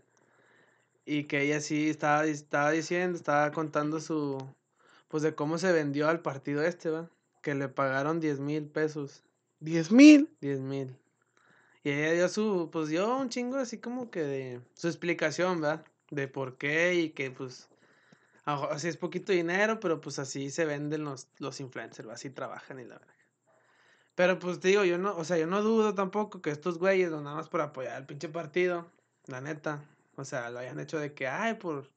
y 1.05 1.25
que 1.25 1.41
ella 1.43 1.61
sí 1.61 1.89
estaba, 1.89 2.25
estaba 2.25 2.71
diciendo, 2.71 3.17
estaba 3.17 3.51
contando 3.51 3.99
su, 3.99 4.37
pues 5.13 5.21
de 5.21 5.35
cómo 5.35 5.59
se 5.59 5.71
vendió 5.71 6.09
al 6.09 6.21
partido 6.21 6.63
este, 6.63 6.89
¿va? 6.89 7.07
Que 7.43 7.53
le 7.53 7.69
pagaron 7.69 8.19
10 8.19 8.39
mil 8.39 8.65
pesos, 8.65 9.21
¿Diez 9.59 9.91
mil? 9.91 10.27
10 10.41 10.61
mil. 10.61 10.97
Y 11.83 11.91
ella 11.91 12.13
dio 12.13 12.29
su, 12.29 12.71
pues 12.71 12.89
dio 12.89 13.15
un 13.15 13.29
chingo 13.29 13.57
así 13.57 13.77
como 13.77 14.09
que 14.09 14.23
de 14.23 14.61
su 14.73 14.87
explicación, 14.87 15.61
¿verdad? 15.61 15.85
De 16.09 16.27
por 16.27 16.57
qué 16.57 16.95
y 16.95 17.09
que 17.11 17.29
pues 17.29 17.69
Así 18.45 18.87
es 18.87 18.97
poquito 18.97 19.31
dinero, 19.31 19.79
pero 19.79 20.01
pues 20.01 20.17
así 20.17 20.49
se 20.49 20.65
venden 20.65 21.03
los, 21.03 21.27
los 21.37 21.59
influencers, 21.59 22.09
¿va? 22.09 22.13
así 22.13 22.31
trabajan 22.31 22.79
y 22.79 22.85
la 22.85 22.97
verdad. 22.97 23.13
Pero 24.15 24.39
pues 24.39 24.59
te 24.59 24.69
digo, 24.69 24.83
yo 24.83 24.97
no, 24.97 25.15
o 25.15 25.23
sea, 25.23 25.37
yo 25.37 25.45
no 25.45 25.61
dudo 25.61 25.93
tampoco 25.93 26.41
que 26.41 26.49
estos 26.49 26.79
güeyes, 26.79 27.11
no 27.11 27.21
nada 27.21 27.35
más 27.35 27.49
por 27.49 27.61
apoyar 27.61 27.93
al 27.93 28.07
pinche 28.07 28.29
partido, 28.29 28.87
la 29.27 29.41
neta, 29.41 29.85
o 30.15 30.25
sea, 30.25 30.49
lo 30.49 30.57
hayan 30.57 30.79
hecho 30.79 30.97
de 30.97 31.13
que, 31.13 31.27
ay, 31.27 31.53
por, 31.53 31.92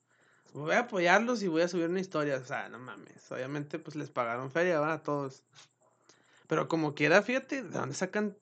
voy 0.61 0.75
a 0.75 0.81
apoyarlos 0.81 1.42
y 1.42 1.49
voy 1.49 1.62
a 1.62 1.69
subir 1.69 1.88
una 1.88 2.01
historia, 2.01 2.37
o 2.37 2.45
sea, 2.45 2.69
no 2.69 2.79
mames, 2.79 3.31
obviamente 3.31 3.79
pues 3.79 3.97
les 3.97 4.11
pagaron 4.11 4.51
feria. 4.51 4.92
A 4.92 5.03
todos. 5.03 5.42
Pero 6.47 6.69
como 6.69 6.95
quiera, 6.95 7.23
fíjate, 7.23 7.62
¿de 7.62 7.71
dónde 7.71 7.95
sacan? 7.95 8.37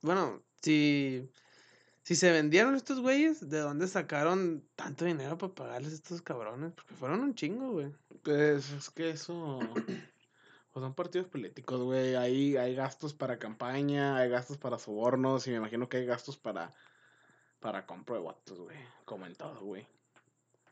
Bueno, 0.00 0.42
si, 0.62 1.28
si 2.02 2.14
se 2.14 2.30
vendieron 2.30 2.74
estos 2.74 3.00
güeyes, 3.00 3.48
¿de 3.48 3.58
dónde 3.58 3.88
sacaron 3.88 4.64
tanto 4.76 5.04
dinero 5.04 5.38
para 5.38 5.54
pagarles 5.54 5.92
a 5.92 5.96
estos 5.96 6.22
cabrones? 6.22 6.72
Porque 6.72 6.94
fueron 6.94 7.20
un 7.20 7.34
chingo, 7.34 7.72
güey. 7.72 7.92
Pues 8.22 8.70
es 8.70 8.90
que 8.90 9.10
eso. 9.10 9.58
Pues 10.70 10.84
son 10.84 10.94
partidos 10.94 11.26
políticos, 11.26 11.80
güey. 11.80 12.14
Hay, 12.14 12.56
hay 12.56 12.74
gastos 12.74 13.14
para 13.14 13.38
campaña, 13.38 14.16
hay 14.16 14.28
gastos 14.28 14.58
para 14.58 14.78
sobornos 14.78 15.46
y 15.46 15.50
me 15.50 15.56
imagino 15.56 15.88
que 15.88 15.96
hay 15.96 16.06
gastos 16.06 16.36
para. 16.36 16.72
Para 17.58 17.86
compra 17.86 18.14
de 18.14 18.22
votos, 18.22 18.60
güey. 18.60 18.76
Como 19.04 19.26
en 19.26 19.34
todo, 19.34 19.60
güey. 19.60 19.86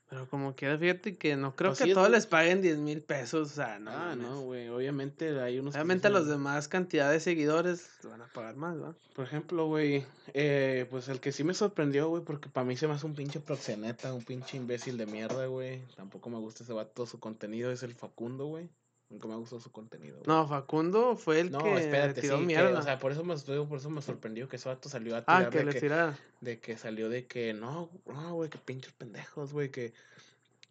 Pero 0.09 0.29
como 0.29 0.55
quiera, 0.55 0.79
fíjate 0.79 1.17
que 1.17 1.37
no 1.37 1.57
creo 1.57 1.71
Pues 1.71 1.79
que 1.79 1.85
sí, 1.85 1.91
es 1.91 1.95
todos 1.95 2.11
les 2.11 2.27
paguen 2.27 2.63
10 2.63 2.79
mil 2.79 3.03
pesos, 3.03 3.51
o 3.51 3.55
sea, 3.55 3.81
no. 3.81 3.91
ah, 3.91 4.15
no, 4.15 4.43
güey. 4.43 4.69
Obviamente 4.69 5.41
hay 5.41 5.59
unos. 5.59 5.75
Obviamente 5.75 6.07
a 6.07 6.11
los 6.11 6.29
demás 6.29 6.69
cantidad 6.69 7.11
de 7.11 7.19
seguidores 7.19 7.89
van 8.05 8.23
a 8.23 8.27
pagar 8.27 8.55
más, 8.55 8.81
¿va? 8.81 8.95
Por 9.15 9.25
ejemplo, 9.25 9.67
güey. 9.67 10.05
Eh, 10.33 10.87
pues 10.91 11.09
el 11.09 11.19
que 11.19 11.33
sí 11.33 11.43
me 11.43 11.55
sorprendió, 11.55 12.09
güey, 12.09 12.23
porque 12.23 12.49
para 12.49 12.65
mí 12.65 12.77
se 12.77 12.87
me 12.87 12.95
hace 12.95 13.07
un 13.07 13.15
pinche 13.15 13.41
proxeneta, 13.41 14.15
un 14.15 14.23
pinche 14.23 14.57
imbécil 14.57 14.97
de 14.97 15.07
mierda, 15.07 15.47
güey. 15.47 15.83
Tampoco 15.97 16.31
me 16.31 16.39
gusta 16.39 16.63
ese 16.63 16.73
vato, 16.73 17.05
su 17.07 17.19
contenido 17.19 17.73
es 17.73 17.83
el 17.83 17.95
Facundo, 17.95 18.47
güey. 18.47 18.69
Nunca 19.09 19.29
me 19.29 19.37
gustó 19.37 19.61
su 19.61 19.71
contenido. 19.71 20.17
güey. 20.17 20.27
No, 20.27 20.49
Facundo 20.49 21.17
fue 21.17 21.39
el 21.41 21.53
No, 21.53 21.59
que 21.63 21.75
espérate, 21.77 22.21
tiró 22.21 22.35
sí, 22.37 22.41
que, 22.41 22.47
mierda. 22.47 22.79
o 22.79 22.83
sea, 22.83 22.99
por 22.99 23.13
eso 23.13 23.23
me 23.23 23.37
digo, 23.37 23.69
por 23.69 23.79
eso 23.79 23.89
me 23.89 24.03
sorprendió 24.03 24.49
que 24.49 24.57
ese 24.57 24.69
vato 24.69 24.89
salió 24.89 25.15
a 25.15 25.19
ah, 25.27 25.39
tirar 25.39 25.51
que 25.51 25.59
de, 25.59 25.65
le 25.65 25.73
que, 25.73 25.81
tirara. 25.81 26.19
de 26.41 26.59
que 26.59 26.77
salió 26.77 27.09
de 27.09 27.27
que 27.27 27.55
no, 27.55 27.89
no, 28.07 28.35
güey, 28.35 28.51
que 28.51 28.59
pinches 28.59 28.93
pendejos, 28.93 29.53
güey, 29.53 29.71
que, 29.71 29.93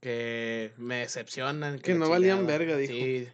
que 0.01 0.73
me 0.77 0.97
decepcionan. 0.99 1.79
Que 1.79 1.93
no 1.93 2.09
valían 2.09 2.39
chingada". 2.39 2.57
verga, 2.57 2.77
dijo. 2.77 2.93
Sí, 2.93 3.27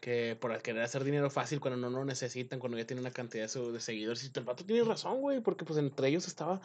que 0.00 0.36
por 0.38 0.56
querer 0.60 0.82
hacer 0.82 1.02
dinero 1.02 1.30
fácil 1.30 1.60
cuando 1.60 1.80
no 1.80 1.98
lo 1.98 2.04
necesitan, 2.04 2.58
cuando 2.60 2.76
ya 2.78 2.86
tienen 2.86 3.04
una 3.04 3.12
cantidad 3.12 3.44
de, 3.44 3.48
su- 3.48 3.72
de 3.72 3.80
seguidores. 3.80 4.22
Y 4.22 4.30
el 4.38 4.44
vato 4.44 4.64
tiene 4.64 4.84
razón, 4.84 5.20
güey, 5.20 5.40
porque 5.40 5.64
pues 5.64 5.78
entre 5.78 6.08
ellos 6.08 6.26
estaba 6.28 6.60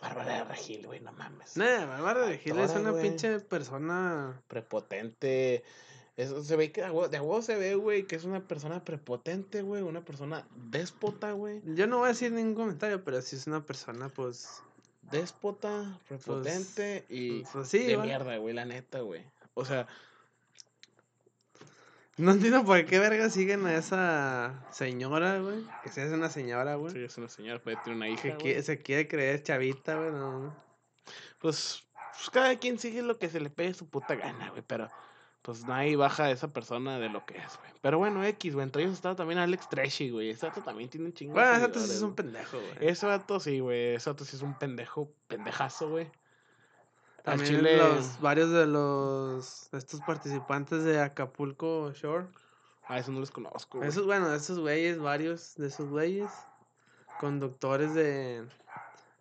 Bárbara 0.00 0.38
de 0.38 0.44
Regil, 0.44 0.86
güey, 0.86 1.00
no 1.00 1.12
mames. 1.12 1.56
Nah, 1.56 1.86
Bárbara 1.86 2.26
de 2.26 2.38
Gil 2.38 2.58
es 2.58 2.70
una 2.70 2.92
pinche 3.00 3.40
persona. 3.40 4.40
prepotente. 4.48 5.64
Eso 6.16 6.42
se 6.44 6.54
ve 6.56 6.70
que 6.70 6.82
de 6.82 6.90
huevo- 6.90 7.08
de 7.08 7.16
a 7.16 7.22
huevo 7.22 7.42
se 7.42 7.56
ve, 7.56 7.74
güey, 7.74 8.04
que 8.06 8.14
es 8.16 8.24
una 8.24 8.40
persona 8.46 8.84
prepotente, 8.84 9.62
güey, 9.62 9.82
una 9.82 10.04
persona 10.04 10.46
déspota, 10.54 11.32
güey. 11.32 11.60
Yo 11.74 11.86
no 11.88 11.98
voy 11.98 12.06
a 12.06 12.08
decir 12.08 12.30
ningún 12.30 12.54
comentario, 12.54 13.02
pero 13.02 13.20
sí 13.20 13.34
es 13.36 13.46
una 13.48 13.64
persona, 13.66 14.08
pues. 14.08 14.62
Déspota, 15.10 15.98
prepotente 16.08 17.04
y 17.08 17.40
pues, 17.40 17.50
pues 17.52 17.68
sí, 17.68 17.84
de 17.84 17.96
mierda, 17.98 18.36
güey, 18.38 18.54
la 18.54 18.64
neta, 18.64 19.00
güey. 19.00 19.22
O 19.54 19.64
sea, 19.64 19.86
No 22.16 22.30
entiendo 22.30 22.64
por 22.64 22.84
qué 22.86 23.00
verga 23.00 23.28
siguen 23.28 23.66
a 23.66 23.74
esa 23.76 24.64
señora, 24.70 25.40
güey. 25.40 25.64
Que 25.82 25.88
se 25.88 26.00
hace 26.02 26.14
una 26.14 26.30
señora, 26.30 26.76
güey. 26.76 26.92
sí, 26.92 27.02
es 27.02 27.18
una 27.18 27.28
señora, 27.28 27.60
puede 27.60 27.76
tener 27.78 27.96
una 27.96 28.08
hija. 28.08 28.28
güey. 28.28 28.36
quiere- 28.38 28.62
se 28.62 28.78
quiere 28.80 29.08
creer 29.08 29.42
chavita, 29.42 29.96
güey. 29.96 30.12
No. 30.12 30.54
Pues, 31.40 31.82
pues 32.12 32.30
cada 32.30 32.56
quien 32.56 32.78
sigue 32.78 33.02
lo 33.02 33.18
que 33.18 33.28
se 33.28 33.40
le 33.40 33.50
pegue 33.50 33.74
su 33.74 33.88
puta 33.88 34.14
gana, 34.14 34.50
güey, 34.50 34.62
pero 34.64 34.88
pues 35.44 35.66
nadie 35.66 35.94
baja 35.94 36.24
a 36.24 36.30
esa 36.30 36.48
persona 36.48 36.98
de 36.98 37.10
lo 37.10 37.26
que 37.26 37.36
es, 37.36 37.58
güey. 37.58 37.70
Pero 37.82 37.98
bueno, 37.98 38.24
X, 38.24 38.54
güey, 38.54 38.64
entre 38.64 38.82
ellos 38.82 38.94
estaba 38.94 39.14
también 39.14 39.38
Alex 39.38 39.68
Treshy, 39.68 40.08
güey. 40.08 40.30
Ese 40.30 40.46
vato 40.48 40.62
también 40.62 40.88
tiene 40.88 41.04
un 41.04 41.12
chingo 41.12 41.34
Bueno, 41.34 41.52
ese 41.52 41.64
otro 41.66 41.82
sí 41.82 41.90
es 41.92 42.00
un 42.00 42.14
güey. 42.14 42.16
pendejo, 42.16 42.56
güey. 42.58 42.72
Ese 42.80 43.06
vato 43.06 43.38
sí, 43.38 43.60
güey. 43.60 43.94
Ese 43.96 44.08
vato 44.08 44.24
sí 44.24 44.36
es 44.36 44.42
un 44.42 44.58
pendejo, 44.58 45.12
pendejazo, 45.28 45.90
güey. 45.90 46.10
También 47.22 47.56
chile- 47.56 47.76
los, 47.76 48.20
varios 48.22 48.50
de 48.52 48.66
los 48.66 49.68
estos 49.74 50.00
participantes 50.00 50.82
de 50.82 50.98
Acapulco 51.02 51.92
Shore. 51.92 52.26
A 52.86 52.98
eso 52.98 53.12
no 53.12 53.20
los 53.20 53.30
conozco, 53.30 53.76
güey. 53.78 53.90
Esos, 53.90 54.06
bueno, 54.06 54.32
esos 54.32 54.58
güeyes, 54.58 54.98
varios 54.98 55.56
de 55.56 55.66
esos 55.66 55.90
güeyes. 55.90 56.30
Conductores 57.20 57.92
de, 57.94 58.46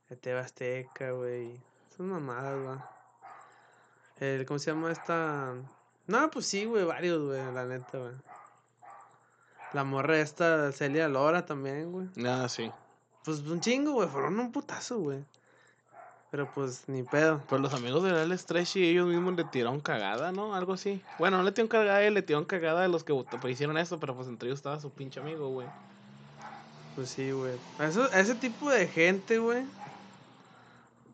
de 0.09 0.15
TV 0.15 0.39
Azteca, 0.39 1.11
güey. 1.11 1.61
Son 1.97 2.07
mamadas. 2.09 2.81
El, 4.19 4.45
¿Cómo 4.45 4.57
se 4.59 4.71
llama 4.71 4.89
esta? 4.91 5.53
No, 6.07 6.29
pues 6.29 6.45
sí, 6.45 6.65
güey, 6.65 6.83
varios, 6.83 7.21
güey, 7.21 7.39
la 7.53 7.65
neta, 7.65 7.97
güey. 7.97 8.13
La 9.73 9.83
morra 9.83 10.19
esta, 10.19 10.71
Celia 10.71 11.07
Lora 11.07 11.45
también, 11.45 11.91
güey. 11.91 12.07
Ah, 12.25 12.47
sí. 12.49 12.71
Pues 13.23 13.39
un 13.39 13.59
chingo, 13.59 13.93
güey, 13.93 14.09
fueron 14.09 14.39
un 14.39 14.51
putazo, 14.51 14.99
güey. 14.99 15.23
Pero 16.29 16.51
pues 16.53 16.83
ni 16.87 17.03
pedo. 17.03 17.41
Pues 17.47 17.61
los 17.61 17.73
amigos 17.73 18.03
de 18.03 18.11
Real 18.11 18.37
Stretch 18.37 18.75
y 18.77 18.89
ellos 18.89 19.07
mismos 19.07 19.35
le 19.35 19.43
tiraron 19.45 19.79
cagada, 19.79 20.31
¿no? 20.31 20.55
Algo 20.55 20.73
así. 20.73 21.01
Bueno, 21.19 21.37
no 21.37 21.43
le 21.43 21.51
tiraron 21.51 21.69
cagada, 21.69 21.97
a 21.97 22.03
él, 22.03 22.15
le 22.15 22.21
tiraron 22.21 22.45
cagada 22.45 22.83
a 22.83 22.87
los 22.87 23.03
que 23.03 23.13
pues, 23.13 23.53
hicieron 23.53 23.77
eso, 23.77 23.99
pero 23.99 24.15
pues 24.15 24.27
entre 24.27 24.49
ellos 24.49 24.59
estaba 24.59 24.79
su 24.79 24.89
pinche 24.89 25.19
amigo, 25.19 25.49
güey. 25.49 25.67
Pues 26.95 27.09
sí, 27.09 27.31
güey. 27.31 27.53
Eso, 27.79 28.11
ese 28.11 28.35
tipo 28.35 28.69
de 28.69 28.87
gente, 28.87 29.37
güey. 29.37 29.63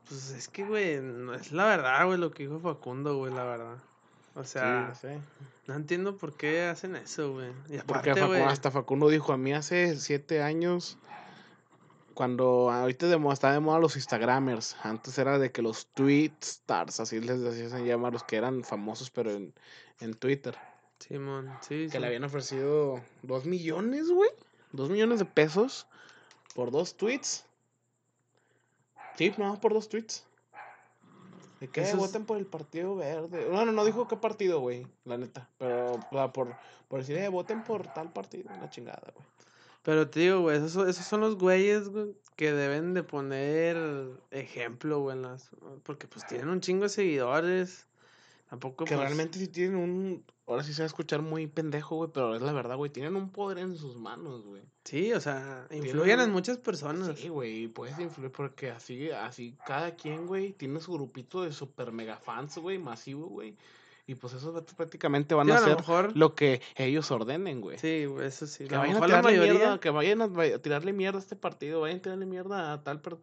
Pues 0.08 0.32
es 0.32 0.48
que, 0.48 0.64
güey, 0.64 1.02
no 1.02 1.34
es 1.34 1.52
la 1.52 1.66
verdad, 1.66 2.06
güey, 2.06 2.18
lo 2.18 2.32
que 2.32 2.44
dijo 2.44 2.60
Facundo, 2.60 3.18
güey, 3.18 3.34
la 3.34 3.44
verdad. 3.44 3.78
O 4.36 4.44
sea, 4.44 4.94
sí, 5.00 5.08
no 5.68 5.74
entiendo 5.76 6.18
por 6.18 6.38
qué 6.38 6.64
hacen 6.64 6.96
eso, 6.96 7.34
güey. 7.34 7.52
Y 7.70 7.80
Porque 7.80 8.14
Facu- 8.14 8.46
hasta 8.46 8.72
Facundo 8.72 9.10
dijo 9.10 9.34
a 9.34 9.38
mí 9.38 9.54
hace 9.54 9.98
siete 9.98 10.42
años, 10.42 10.98
cuando 12.14 12.70
ahorita 12.72 13.08
de 13.08 13.18
moda, 13.18 13.34
está 13.34 13.52
de 13.52 13.60
moda 13.60 13.80
los 13.80 13.96
Instagramers, 13.96 14.76
antes 14.84 15.18
era 15.18 15.40
de 15.40 15.52
que 15.52 15.62
los 15.62 15.88
tweet 15.88 16.34
stars, 16.42 17.00
así 17.00 17.20
les 17.20 17.42
decían 17.42 17.86
llamar 17.86 18.14
los 18.14 18.24
que 18.24 18.36
eran 18.38 18.64
famosos, 18.64 19.10
pero 19.10 19.32
en, 19.32 19.54
en 20.00 20.14
Twitter, 20.14 20.56
Simón, 21.00 21.50
sí, 21.62 21.86
que 21.86 21.92
sí. 21.92 22.00
le 22.00 22.08
habían 22.08 22.24
ofrecido 22.24 23.02
dos 23.24 23.46
millones, 23.46 24.10
güey, 24.10 24.30
dos 24.72 24.90
millones 24.90 25.20
de 25.20 25.26
pesos 25.26 25.88
por 26.54 26.72
dos 26.72 26.96
tweets. 26.98 27.46
Sí, 29.16 29.34
no, 29.38 29.60
por 29.60 29.74
dos 29.74 29.90
tweets. 29.90 30.26
De 31.60 31.68
que 31.68 31.82
es- 31.82 31.96
voten 31.96 32.26
por 32.26 32.38
el 32.38 32.46
Partido 32.46 32.96
Verde. 32.96 33.46
Bueno, 33.50 33.72
no 33.72 33.84
dijo 33.86 34.08
qué 34.08 34.16
partido, 34.18 34.60
güey, 34.62 34.88
la 35.06 35.18
neta. 35.18 35.50
Pero 35.58 35.94
o 35.96 36.00
sea, 36.12 36.32
por, 36.32 36.56
por 36.88 37.00
decir, 37.00 37.18
eh, 37.18 37.28
voten 37.28 37.64
por 37.64 37.86
tal 37.94 38.12
partido, 38.14 38.50
la 38.50 38.70
chingada, 38.70 39.12
güey. 39.14 39.28
Pero 39.84 40.10
te 40.10 40.20
digo, 40.22 40.42
güey, 40.42 40.58
esos, 40.58 40.72
son- 40.72 40.90
esos 40.90 41.06
son 41.06 41.22
los 41.22 41.38
güeyes, 41.38 41.90
güey, 41.90 42.14
que 42.36 42.52
deben 42.54 42.94
de 42.94 43.04
poner 43.04 43.78
ejemplo, 44.32 45.00
güey, 45.02 45.16
en 45.18 45.24
las... 45.24 45.50
Porque 45.84 46.08
pues 46.08 46.26
tienen 46.28 46.50
un 46.50 46.62
chingo 46.62 46.84
de 46.84 46.90
seguidores. 46.90 47.88
Tampoco, 48.50 48.86
Que 48.86 48.96
pues, 48.96 49.06
realmente 49.06 49.38
sí 49.38 49.48
tienen 49.48 49.76
un. 49.76 50.26
Ahora 50.48 50.64
sí 50.64 50.74
se 50.74 50.82
va 50.82 50.86
a 50.86 50.88
escuchar 50.88 51.22
muy 51.22 51.46
pendejo, 51.46 51.98
güey, 51.98 52.10
pero 52.12 52.36
es 52.36 52.42
la 52.42 52.52
verdad, 52.52 52.76
güey. 52.78 52.90
Tienen 52.92 53.16
un 53.16 53.32
poder 53.32 53.60
en 53.60 53.78
sus 53.78 53.96
manos, 53.96 54.44
güey. 54.46 54.64
Sí, 54.84 55.14
o 55.14 55.20
sea, 55.22 55.68
Tienen 55.70 55.86
influyen 55.88 56.20
en 56.20 56.26
un- 56.30 56.32
muchas 56.34 56.58
personas. 56.58 57.16
Sí, 57.20 57.28
güey, 57.30 57.68
puedes 57.68 58.00
influir 58.00 58.32
porque 58.32 58.72
así, 58.72 59.12
así 59.12 59.56
cada 59.68 59.96
quien, 59.96 60.26
güey, 60.26 60.54
tiene 60.54 60.80
su 60.80 60.92
grupito 60.94 61.44
de 61.44 61.52
super 61.52 61.92
mega 61.92 62.18
fans, 62.18 62.58
güey, 62.58 62.80
masivo, 62.80 63.28
güey. 63.28 63.56
Y 64.08 64.16
pues 64.16 64.34
esos 64.34 64.64
prácticamente 64.76 65.36
van 65.36 65.46
Sí, 65.46 65.52
a 65.54 65.58
a 65.58 65.60
lo 65.60 65.66
hacer 65.66 65.78
mejor- 65.78 66.18
lo 66.18 66.34
que 66.34 66.64
ellos 66.76 67.12
ordenen, 67.12 67.62
güey. 67.62 67.78
Sí, 67.78 68.06
güey, 68.06 68.26
eso 68.26 68.48
sí. 68.48 68.66
Que 68.68 68.74
A 68.74 68.80
vayan 68.80 68.98
a 68.98 69.06
tirarle 69.06 69.32
mayoría... 69.32 69.54
mierda, 69.54 69.80
que 69.80 69.90
vayan 69.92 70.22
a, 70.24 70.60
tirarle 70.60 70.94
mierda 70.94 71.20
a 71.20 71.22
este 71.22 71.36
partido, 71.36 71.82
vayan 71.82 72.00
a 72.00 72.02
tirarle 72.02 72.26
mierda 72.26 72.74
a 72.74 72.84
tal, 72.84 73.02
per- 73.02 73.20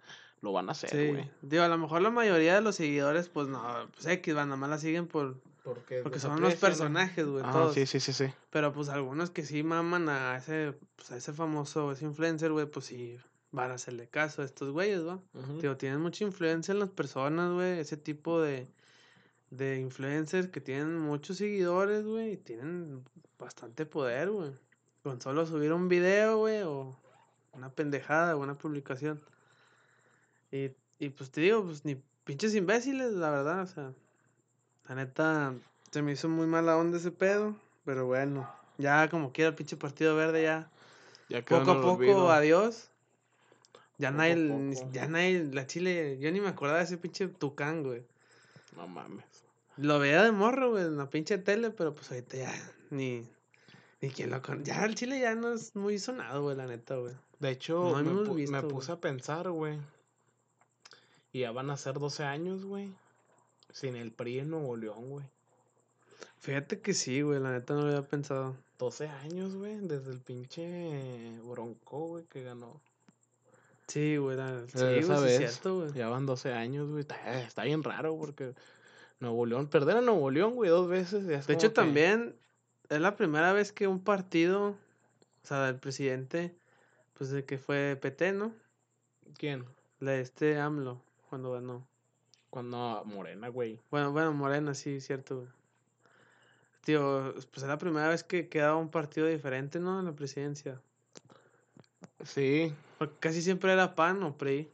lo 0.47 0.53
van 0.53 0.69
a 0.69 0.73
hacer, 0.73 0.89
Sí, 0.91 1.09
güey. 1.09 1.31
digo, 1.43 1.63
a 1.63 1.69
lo 1.69 1.77
mejor 1.77 2.01
la 2.01 2.11
mayoría 2.11 2.55
de 2.55 2.61
los 2.63 2.77
seguidores, 2.77 3.29
pues 3.29 3.49
no, 3.49 3.63
pues 3.93 4.07
X, 4.07 4.35
van, 4.35 4.49
nada 4.49 4.57
más 4.57 4.71
la 4.71 4.79
siguen 4.79 5.07
por... 5.07 5.37
Porque, 5.65 5.99
Porque 6.03 6.17
los 6.17 6.23
son 6.23 6.39
unos 6.39 6.55
¿no? 6.55 6.61
personajes, 6.61 7.27
güey, 7.27 7.43
Ah, 7.45 7.71
sí, 7.75 7.87
sí, 7.87 7.99
sí, 7.99 8.13
sí. 8.13 8.27
Pero 8.51 8.73
pues 8.73 8.89
algunos 8.89 9.31
que 9.31 9.45
sí 9.45 9.65
maman 9.65 10.09
a 10.09 10.37
ese, 10.37 10.75
pues, 10.95 11.11
a 11.11 11.17
ese 11.17 11.33
famoso, 11.33 11.91
ese 11.91 12.05
influencer, 12.05 12.53
güey, 12.53 12.67
pues 12.67 12.87
sí 12.87 13.19
van 13.51 13.73
a 13.73 13.75
hacerle 13.75 14.07
caso 14.09 14.43
a 14.43 14.45
estos 14.45 14.71
güeyes, 14.71 15.05
¿va? 15.05 15.19
Digo, 15.61 15.77
tienen 15.77 16.01
mucha 16.01 16.23
influencia 16.25 16.71
en 16.73 16.79
las 16.79 16.91
personas, 16.91 17.53
güey, 17.53 17.81
ese 17.81 17.97
tipo 17.97 18.41
de, 18.41 18.69
de 19.51 19.81
influencers 19.81 20.47
que 20.49 20.61
tienen 20.61 21.01
muchos 21.01 21.39
seguidores, 21.39 22.05
güey, 22.05 22.35
y 22.35 22.37
tienen 22.37 23.03
bastante 23.39 23.87
poder, 23.87 24.31
güey. 24.31 24.53
Con 25.03 25.21
solo 25.21 25.47
subir 25.47 25.73
un 25.73 25.89
video, 25.89 26.39
güey, 26.39 26.63
o 26.63 26.97
una 27.53 27.71
pendejada 27.71 28.37
o 28.37 28.41
una 28.41 28.57
publicación. 28.57 29.21
Y, 30.57 31.05
y 31.05 31.09
pues 31.11 31.31
te 31.31 31.41
digo, 31.41 31.65
pues 31.65 31.85
ni 31.85 31.97
pinches 32.25 32.55
imbéciles, 32.55 33.13
la 33.13 33.31
verdad, 33.31 33.63
o 33.63 33.67
sea, 33.67 33.93
la 34.89 34.95
neta, 34.95 35.55
se 35.91 36.03
me 36.03 36.13
hizo 36.13 36.29
muy 36.29 36.47
mala 36.47 36.77
onda 36.77 36.97
ese 36.99 37.11
pedo, 37.11 37.55
pero 37.85 38.07
bueno, 38.07 38.49
ya 38.79 39.09
como 39.09 39.33
quiera 39.33 39.51
el 39.51 39.55
pinche 39.55 39.77
partido 39.77 40.17
verde 40.17 40.43
ya, 40.43 40.71
Ya 41.29 41.45
poco 41.45 41.71
a 41.73 41.81
poco, 41.81 41.93
olvido. 41.95 42.31
adiós. 42.31 42.89
Ya 43.99 44.11
Poco 44.11 44.19
nadie, 44.19 44.49
poco. 44.75 44.93
ya 44.93 45.07
nadie, 45.09 45.45
la 45.53 45.67
Chile, 45.67 46.19
yo 46.21 46.31
ni 46.31 46.41
me 46.41 46.49
acordaba 46.49 46.79
de 46.79 46.85
ese 46.85 46.99
pinche 46.99 47.29
Tucán, 47.29 47.83
güey. 47.83 48.03
No 48.77 48.87
mames. 48.87 49.25
Lo 49.79 49.99
veía 49.99 50.23
de 50.23 50.33
morro, 50.33 50.71
güey, 50.71 50.85
en 50.85 50.97
la 50.99 51.09
pinche 51.09 51.39
tele, 51.39 51.71
pero 51.71 51.95
pues 51.95 52.11
ahorita 52.11 52.37
ya 52.37 52.53
ni, 52.91 53.27
ni 54.03 54.11
quien 54.11 54.31
lo 54.31 54.43
con... 54.43 54.65
Ya 54.65 54.85
el 54.85 54.95
Chile 54.95 55.19
ya 55.21 55.35
no 55.35 55.53
es 55.55 55.75
muy 55.77 55.99
sonado, 55.99 56.43
güey, 56.43 56.57
la 56.57 56.67
neta, 56.67 56.97
güey. 56.97 57.15
De 57.41 57.51
hecho, 57.51 58.03
No 58.03 58.25
me, 58.25 58.63
puse 58.63 58.93
a 58.93 59.01
pensar, 59.01 59.51
güey. 59.51 59.79
Y 61.37 61.41
ya 61.41 61.53
van 61.53 61.69
a 61.69 61.77
ser 61.77 61.99
12 61.99 62.25
años, 62.25 62.65
güey. 62.65 62.91
Sin 63.71 63.95
el 63.95 64.11
PRI 64.11 64.39
en 64.39 64.49
Nuevo 64.49 64.75
León, 64.75 65.11
güey. 65.11 65.27
Fíjate 66.39 66.81
que 66.81 66.95
sí, 66.95 67.21
güey, 67.21 67.41
la 67.41 67.51
neta 67.51 67.75
no 67.75 67.83
lo 67.83 67.89
había 67.89 68.09
pensado. 68.09 68.57
12 68.79 69.07
años, 69.09 69.55
güey. 69.55 69.77
Desde 69.87 70.13
el 70.13 70.21
pinche 70.21 71.39
Bronco, 71.45 72.07
güey, 72.07 72.25
que 72.25 72.43
ganó. 72.43 72.81
Sí, 73.87 74.17
güey, 74.17 74.39
la... 74.39 74.63
sí, 74.67 74.79
güey, 74.79 75.03
sí 75.03 75.13
es 75.13 75.37
cierto, 75.37 75.81
güey. 75.81 75.93
Ya 75.93 76.09
van 76.09 76.25
12 76.25 76.55
años, 76.55 76.89
güey. 76.89 77.03
Está, 77.03 77.43
está 77.43 77.65
bien 77.65 77.83
raro 77.83 78.17
porque 78.17 78.55
Nuevo 79.21 79.45
León, 79.45 79.69
perder 79.69 79.99
a 79.99 80.01
Nuevo 80.01 80.31
León, 80.31 80.55
güey, 80.55 80.71
dos 80.71 80.89
veces. 80.89 81.27
De 81.27 81.37
hecho, 81.53 81.69
que- 81.69 81.75
también 81.75 82.35
es 82.89 82.99
la 83.03 83.15
primera 83.15 83.53
vez 83.53 83.73
que 83.73 83.87
un 83.87 84.03
partido, 84.03 84.69
o 84.69 84.77
sea, 85.47 85.69
el 85.69 85.77
presidente, 85.77 86.57
pues 87.13 87.29
de 87.29 87.45
que 87.45 87.59
fue 87.59 87.95
PT, 88.01 88.33
¿no? 88.33 88.55
¿Quién? 89.37 89.67
La 90.01 90.13
de 90.13 90.23
este 90.23 90.59
AMLO, 90.59 91.03
cuando 91.29 91.53
ganó. 91.53 91.87
Cuando 92.51 93.03
Morena, 93.05 93.49
güey. 93.49 93.81
Bueno, 93.91 94.13
bueno, 94.13 94.33
Morena, 94.33 94.75
sí, 94.75 95.01
cierto, 95.01 95.37
güey. 95.37 95.49
Tío, 96.83 97.33
pues 97.35 97.63
es 97.63 97.69
la 97.69 97.79
primera 97.79 98.09
vez 98.09 98.23
que 98.23 98.49
quedaba 98.49 98.77
un 98.77 98.91
partido 98.91 99.27
diferente, 99.27 99.81
¿no? 99.81 99.99
En 99.99 100.05
la 100.07 100.13
presidencia. 100.13 100.81
Sí, 102.25 102.73
Porque 102.99 103.15
casi 103.21 103.43
siempre 103.43 103.73
era 103.73 103.95
PAN 103.95 104.23
o 104.23 104.37
PRI. 104.37 104.69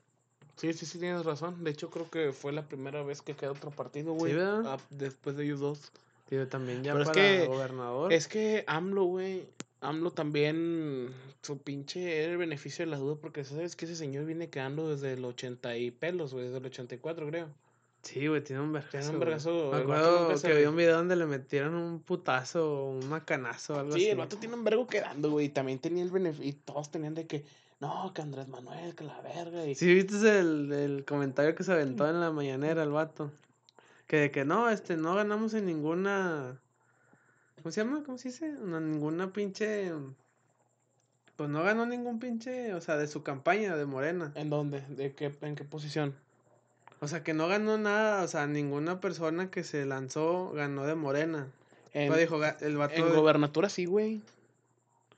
sí, 0.57 0.73
sí, 0.73 0.87
sí, 0.87 0.99
tienes 0.99 1.25
razón. 1.25 1.65
De 1.65 1.71
hecho, 1.71 1.91
creo 1.91 2.09
que 2.11 2.33
fue 2.33 2.53
la 2.53 2.63
primera 2.63 3.03
vez 3.03 3.21
que 3.23 3.35
quedó 3.35 3.53
otro 3.53 3.71
partido, 3.71 4.13
güey. 4.13 4.35
¿verdad? 4.35 4.63
ah, 4.67 4.79
después 4.91 5.37
de 5.37 5.45
ellos 5.45 5.61
dos. 5.61 5.91
Tío, 6.29 6.47
también 6.49 6.83
ya 6.85 6.93
Pero 6.93 7.03
es 7.05 7.09
para 7.11 7.21
que- 7.21 7.47
gobernador. 7.47 8.13
Es 8.13 8.29
que 8.29 8.65
AMLO, 8.67 9.05
güey, 9.05 9.47
AMLO 9.83 10.11
también, 10.13 11.11
su 11.43 11.59
pinche 11.59 12.23
era 12.23 12.33
el 12.33 12.39
beneficio 12.39 12.85
de 12.85 12.91
la 12.91 12.97
duda, 12.99 13.17
porque 13.21 13.45
sabes 13.45 13.77
que 13.77 13.85
ese 13.85 13.97
señor 13.97 14.25
viene 14.25 14.49
quedando 14.49 14.89
desde 14.89 15.13
el 15.15 15.25
80 15.25 15.77
y 15.77 15.91
pelos, 15.91 16.33
güey, 16.33 16.47
desde 16.47 16.59
el 16.59 16.67
84, 16.67 17.27
creo. 17.27 17.49
Sí, 18.03 18.27
güey, 18.27 18.43
tiene 18.43 18.63
un 18.63 18.73
vergazo. 18.73 18.99
Tiene 18.99 19.09
un 19.15 19.21
vergazo, 19.21 19.71
Me 19.73 19.79
acuerdo 19.79 20.29
que 20.29 20.39
se- 20.39 20.55
vi 20.55 20.65
un 20.65 20.77
video 20.77 20.97
donde 20.97 21.15
le 21.17 21.27
metieron 21.27 21.75
un 21.75 22.01
putazo 22.01 22.87
un 22.87 23.09
macanazo 23.09 23.79
algo 23.79 23.93
Sí, 23.93 24.03
así. 24.03 24.11
el 24.11 24.17
vato 24.19 24.37
tiene 24.39 24.55
un 24.55 24.65
vergo 24.65 24.87
quedando, 24.87 25.31
güey, 25.31 25.47
y 25.47 25.49
también 25.51 25.79
tenía 25.79 26.03
el 26.03 26.11
beneficio, 26.11 26.49
y 26.49 26.53
todos 26.53 26.91
tenían 26.91 27.15
de 27.15 27.27
que, 27.27 27.45
no, 27.81 28.13
que 28.15 28.23
Andrés 28.23 28.49
Manuel, 28.49 28.95
que 28.95 29.05
la 29.05 29.21
verga, 29.21 29.67
y... 29.67 29.75
Sí, 29.75 29.93
viste 29.95 30.39
el, 30.39 30.73
el 30.73 31.05
comentario 31.05 31.55
que 31.55 31.65
se 31.65 31.73
aventó 31.73 32.09
en 32.09 32.21
la 32.21 32.31
mañanera 32.31 32.83
el 32.85 32.91
vato. 32.91 33.31
Que 34.07 34.17
de 34.19 34.31
que 34.31 34.45
no, 34.45 34.69
este, 34.69 34.97
no 34.97 35.15
ganamos 35.17 35.55
en 35.55 35.67
ninguna. 35.67 36.61
¿Cómo 37.63 37.73
se 37.73 37.85
llama? 37.85 38.03
¿Cómo 38.05 38.19
se 38.19 38.29
dice? 38.29 38.53
No, 38.53 38.81
ninguna 38.81 39.33
pinche. 39.33 39.93
Pues 41.37 41.49
no 41.49 41.63
ganó 41.63 41.87
ningún 41.87 42.19
pinche, 42.19 42.75
o 42.75 42.81
sea, 42.81 42.97
de 42.97 43.07
su 43.07 43.23
campaña 43.23 43.77
de 43.77 43.87
Morena. 43.87 44.33
¿En 44.35 44.51
dónde? 44.51 44.81
¿De 44.89 45.15
qué, 45.15 45.33
en 45.43 45.55
qué 45.55 45.65
posición? 45.65 46.15
O 47.01 47.09
sea, 47.09 47.23
que 47.23 47.35
no 47.35 47.49
ganó 47.49 47.79
nada, 47.79 48.23
o 48.23 48.29
sea, 48.29 48.47
ninguna 48.47 49.01
persona 49.01 49.51
que 49.51 49.65
se 49.65 49.87
lanzó 49.87 50.53
ganó 50.53 50.87
de 50.87 50.95
Morena. 50.95 51.49
En, 51.93 52.09
Pues 52.09 52.21
dijo, 52.21 52.41
el 52.61 52.77
vato. 52.77 52.95
en 52.95 53.15
gobernatura 53.15 53.69
sí, 53.69 53.87
güey. 53.87 54.23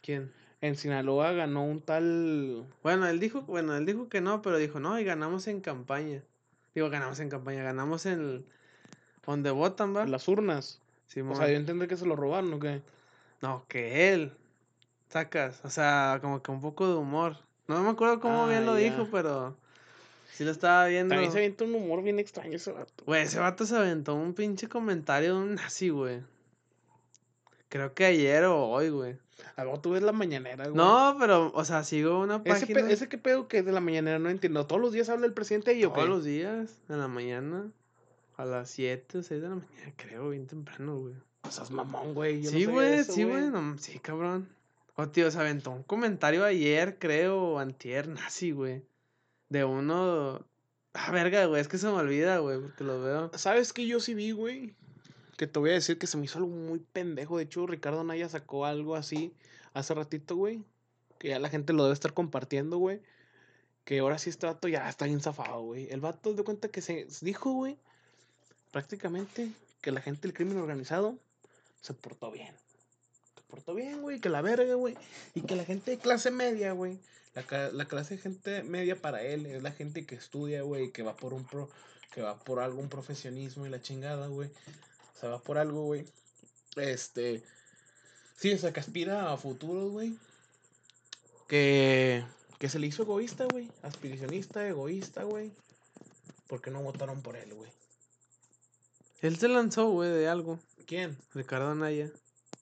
¿Quién? 0.03 0.31
En 0.61 0.77
Sinaloa 0.77 1.33
ganó 1.33 1.65
un 1.65 1.81
tal... 1.81 2.65
Bueno, 2.83 3.07
él 3.07 3.21
dijo, 3.21 3.43
bueno, 3.43 3.77
él 3.77 3.87
dijo 3.87 4.09
que 4.09 4.21
no, 4.21 4.43
pero 4.43 4.59
dijo, 4.59 4.81
no, 4.81 4.99
y 4.99 5.05
ganamos 5.05 5.47
en 5.47 5.61
campaña. 5.61 6.23
Digo, 6.75 6.91
ganamos 6.91 7.21
en 7.21 7.29
campaña, 7.29 7.63
ganamos 7.63 8.07
en 8.07 8.45
donde 9.27 9.51
votan, 9.51 9.95
va. 9.95 10.07
Las 10.07 10.27
urnas. 10.29 10.81
Simón. 11.07 11.33
O 11.33 11.37
sea, 11.37 11.49
yo 11.49 11.57
entendí 11.57 11.87
que 11.87 11.97
se 11.97 12.07
lo 12.07 12.17
robaron, 12.17 12.53
¿o 12.55 12.59
qué? 12.59 12.83
No, 13.43 13.65
que 13.69 14.13
él. 14.13 14.33
Sacas. 15.09 15.61
O 15.65 15.71
sea, 15.71 16.19
como 16.21 16.43
que 16.43 16.51
un 16.51 16.61
poco 16.61 16.89
de 16.89 16.95
humor. 16.95 17.37
No 17.69 17.81
me 17.83 17.91
acuerdo 17.91 18.21
cómo 18.21 18.45
Ah, 18.45 18.49
bien 18.49 18.67
lo 18.67 18.75
dijo, 18.75 19.09
pero 19.11 19.57
sí 20.33 20.45
lo 20.45 20.51
estaba 20.51 20.87
viendo. 20.87 21.15
También 21.15 21.31
se 21.33 21.39
avienta 21.39 21.65
un 21.65 21.75
humor 21.75 22.03
bien 22.03 22.19
extraño 22.19 22.57
ese 22.57 22.73
vato. 22.73 23.05
Güey, 23.07 23.23
ese 23.23 23.39
vato 23.39 23.65
se 23.65 23.77
aventó 23.77 24.15
un 24.15 24.35
pinche 24.35 24.69
comentario 24.69 25.37
de 25.37 25.41
un 25.43 25.55
nazi, 25.55 25.89
güey. 25.91 26.21
Creo 27.69 27.95
que 27.95 28.05
ayer 28.07 28.45
o 28.45 28.67
hoy, 28.69 28.89
güey. 28.91 29.17
A 29.57 29.65
vos 29.65 29.83
tú 29.83 29.91
ves 29.91 30.03
la 30.03 30.13
mañanera, 30.13 30.65
güey. 30.65 30.77
No, 30.77 31.17
pero, 31.19 31.51
o 31.55 31.65
sea, 31.65 31.83
sigo 31.85 32.21
una 32.21 32.37
Ese, 32.45 32.67
página 32.67 32.81
pe- 32.87 32.93
ese 32.93 33.09
que 33.09 33.19
pedo 33.19 33.49
que 33.49 33.59
es 33.59 33.65
de 33.65 33.73
la 33.73 33.81
mañanera, 33.81 34.19
no 34.19 34.31
entiendo. 34.31 34.67
¿Todos 34.67 34.81
los 34.81 34.93
días 34.93 35.09
habla 35.09 35.27
el 35.27 35.33
presidente 35.33 35.73
ahí 35.73 35.85
o 35.85 35.91
qué? 35.93 35.97
todos 35.97 36.09
los 36.09 36.25
días, 36.25 36.77
en 36.89 36.99
la 37.01 37.09
mañana, 37.09 37.71
a 38.37 38.45
las 38.45 38.71
7 38.71 39.19
o 39.19 39.23
6 39.23 39.43
de 39.43 39.49
la 39.49 39.55
mañana, 39.57 39.93
creo, 39.97 40.31
bien 40.31 40.47
temprano, 40.47 40.99
güey. 40.99 41.15
O 41.43 41.51
sea, 41.51 41.65
es 41.65 41.71
mamón, 41.71 42.15
güey. 42.15 42.43
yo 42.43 42.51
Sí, 42.51 42.65
güey, 42.65 42.95
eso, 42.95 43.13
sí, 43.13 43.25
güey, 43.25 43.49
no, 43.51 43.79
sí, 43.79 43.99
cabrón. 43.99 44.49
O 44.97 45.09
tío, 45.09 45.31
se 45.31 45.39
aventó 45.39 45.71
un 45.71 45.83
comentario 45.83 46.45
ayer, 46.45 46.99
creo, 46.99 47.59
antier, 47.59 48.09
nazi, 48.09 48.53
güey. 48.53 48.83
De 49.49 49.65
uno, 49.65 50.45
Ah, 50.97 51.11
verga, 51.11 51.47
güey, 51.47 51.61
es 51.61 51.67
que 51.67 51.77
se 51.77 51.89
me 51.89 51.95
olvida, 51.95 52.39
güey, 52.39 52.61
porque 52.61 52.85
lo 52.85 53.01
veo. 53.03 53.31
¿Sabes 53.35 53.73
qué 53.73 53.85
yo 53.85 53.99
sí 53.99 54.15
vi, 54.15 54.31
güey? 54.31 54.77
Que 55.37 55.49
te 55.49 55.59
voy 55.59 55.71
a 55.71 55.75
decir 55.75 55.99
que 55.99 56.07
se 56.07 56.17
me 56.17 56.25
hizo 56.25 56.39
algo 56.39 56.51
muy 56.51 56.79
pendejo. 56.79 57.37
De 57.37 57.43
hecho, 57.43 57.67
Ricardo 57.67 58.05
Naya 58.05 58.29
sacó 58.29 58.65
algo 58.65 58.95
así 58.95 59.35
hace 59.73 59.93
ratito, 59.93 60.37
güey. 60.37 60.63
Que 61.19 61.31
ya 61.31 61.41
la 61.41 61.49
gente 61.49 61.73
lo 61.73 61.83
debe 61.83 61.95
estar 61.95 62.15
compartiendo, 62.15 62.79
güey. 62.79 63.01
Que 63.85 63.99
ahora 63.99 64.19
sí 64.19 64.31
este 64.31 64.47
vato 64.47 64.69
ya 64.69 64.89
está 64.89 65.07
bien 65.07 65.21
zafado, 65.21 65.63
güey. 65.63 65.89
El 65.91 66.01
vato 66.01 66.33
de 66.33 66.45
cuenta 66.45 66.69
que 66.69 66.81
se 66.81 67.09
dijo, 67.23 67.53
güey, 67.53 67.77
prácticamente 68.75 69.53
que 69.81 69.93
la 69.93 70.01
gente 70.01 70.23
del 70.23 70.35
crimen 70.35 70.59
organizado 70.59 71.17
se 71.81 71.95
portó 71.95 72.33
bien. 72.33 72.53
Se 73.37 73.43
portó 73.43 73.73
bien, 73.73 74.03
güey, 74.03 74.19
que 74.19 74.29
la 74.29 74.43
verga, 74.43 74.75
güey. 74.75 74.97
Y 75.33 75.43
que 75.43 75.55
la 75.55 75.65
gente 75.65 75.93
de 75.93 75.99
clase 75.99 76.33
media, 76.33 76.73
güey. 76.73 76.99
La, 77.37 77.71
la 77.71 77.85
clase 77.85 78.17
de 78.17 78.23
gente 78.23 78.65
media 78.65 78.97
para 78.97 79.23
él 79.23 79.47
es 79.47 79.63
la 79.63 79.71
gente 79.71 80.05
que 80.05 80.17
estudia, 80.17 80.63
güey, 80.63 80.91
que 80.91 81.05
va 81.05 81.15
por 81.15 81.35
un 81.35 81.45
pro, 81.45 81.71
que 82.13 82.21
va 82.21 82.41
por 82.41 82.59
algún 82.59 82.89
profesionismo 82.89 83.65
y 83.65 83.69
la 83.69 83.81
chingada, 83.81 84.27
güey. 84.27 84.49
O 84.49 85.21
sea, 85.21 85.29
va 85.29 85.41
por 85.41 85.57
algo, 85.57 85.85
güey. 85.85 86.05
Este. 86.75 87.45
Sí, 88.35 88.53
o 88.55 88.59
sea, 88.59 88.73
que 88.73 88.81
aspira 88.81 89.33
a 89.33 89.37
futuros, 89.37 89.93
güey. 89.93 90.19
Que. 91.47 92.25
Que 92.59 92.69
se 92.69 92.81
le 92.81 92.89
hizo 92.89 93.05
egoísta, 93.05 93.47
güey. 93.53 93.71
Aspiracionista, 93.83 94.67
egoísta, 94.67 95.23
güey. 95.23 95.53
Porque 96.49 96.73
no 96.73 96.83
votaron 96.83 97.23
por 97.23 97.37
él, 97.37 97.55
güey. 97.55 97.71
Él 99.25 99.37
se 99.39 99.49
lanzó, 99.49 99.89
güey, 99.91 100.11
de 100.11 100.29
algo. 100.29 100.59
¿Quién? 100.87 101.17
Ricardo 101.35 101.71
Anaya. 101.71 102.11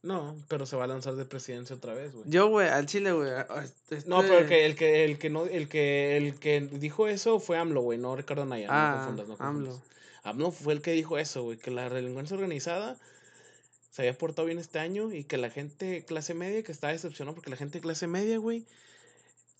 No, 0.02 0.36
pero 0.48 0.66
se 0.66 0.74
va 0.76 0.84
a 0.84 0.88
lanzar 0.88 1.14
de 1.14 1.24
presidencia 1.24 1.76
otra 1.76 1.94
vez, 1.94 2.12
güey. 2.12 2.24
Yo, 2.28 2.48
güey, 2.48 2.68
al 2.68 2.86
Chile, 2.86 3.12
güey. 3.12 3.30
a- 3.30 3.46
No, 4.06 4.20
pero 4.22 4.38
el 4.38 4.42
este- 4.44 4.46
que, 4.48 4.66
el 4.66 4.74
que, 4.76 5.04
el 5.04 5.18
que 5.18 5.30
no, 5.30 5.44
el 5.46 5.68
que, 5.68 6.16
el 6.16 6.34
que 6.40 6.60
dijo 6.60 7.06
eso 7.06 7.38
fue 7.38 7.56
AMLO, 7.58 7.82
güey, 7.82 7.98
no 7.98 8.16
Ricardo 8.16 8.44
Naya. 8.44 8.66
no 8.66 8.72
Ah, 8.74 8.94
confundas, 8.96 9.28
no 9.28 9.34
AMLO. 9.44 9.66
confundas. 9.70 9.92
AMLO 10.24 10.50
fue 10.52 10.72
el 10.74 10.82
que 10.82 10.92
dijo 10.92 11.18
eso, 11.18 11.42
güey, 11.44 11.58
que 11.58 11.70
la 11.70 11.88
delincuencia 11.88 12.36
organizada 12.36 12.96
se 13.90 14.02
había 14.02 14.16
portado 14.16 14.46
bien 14.46 14.58
este 14.58 14.78
año 14.78 15.12
y 15.12 15.24
que 15.24 15.36
la 15.36 15.50
gente 15.50 16.04
clase 16.04 16.32
media 16.34 16.62
que 16.62 16.72
estaba 16.72 16.92
decepcionada 16.92 17.34
porque 17.34 17.50
la 17.50 17.56
gente 17.56 17.80
clase 17.80 18.06
media, 18.06 18.38
güey, 18.38 18.64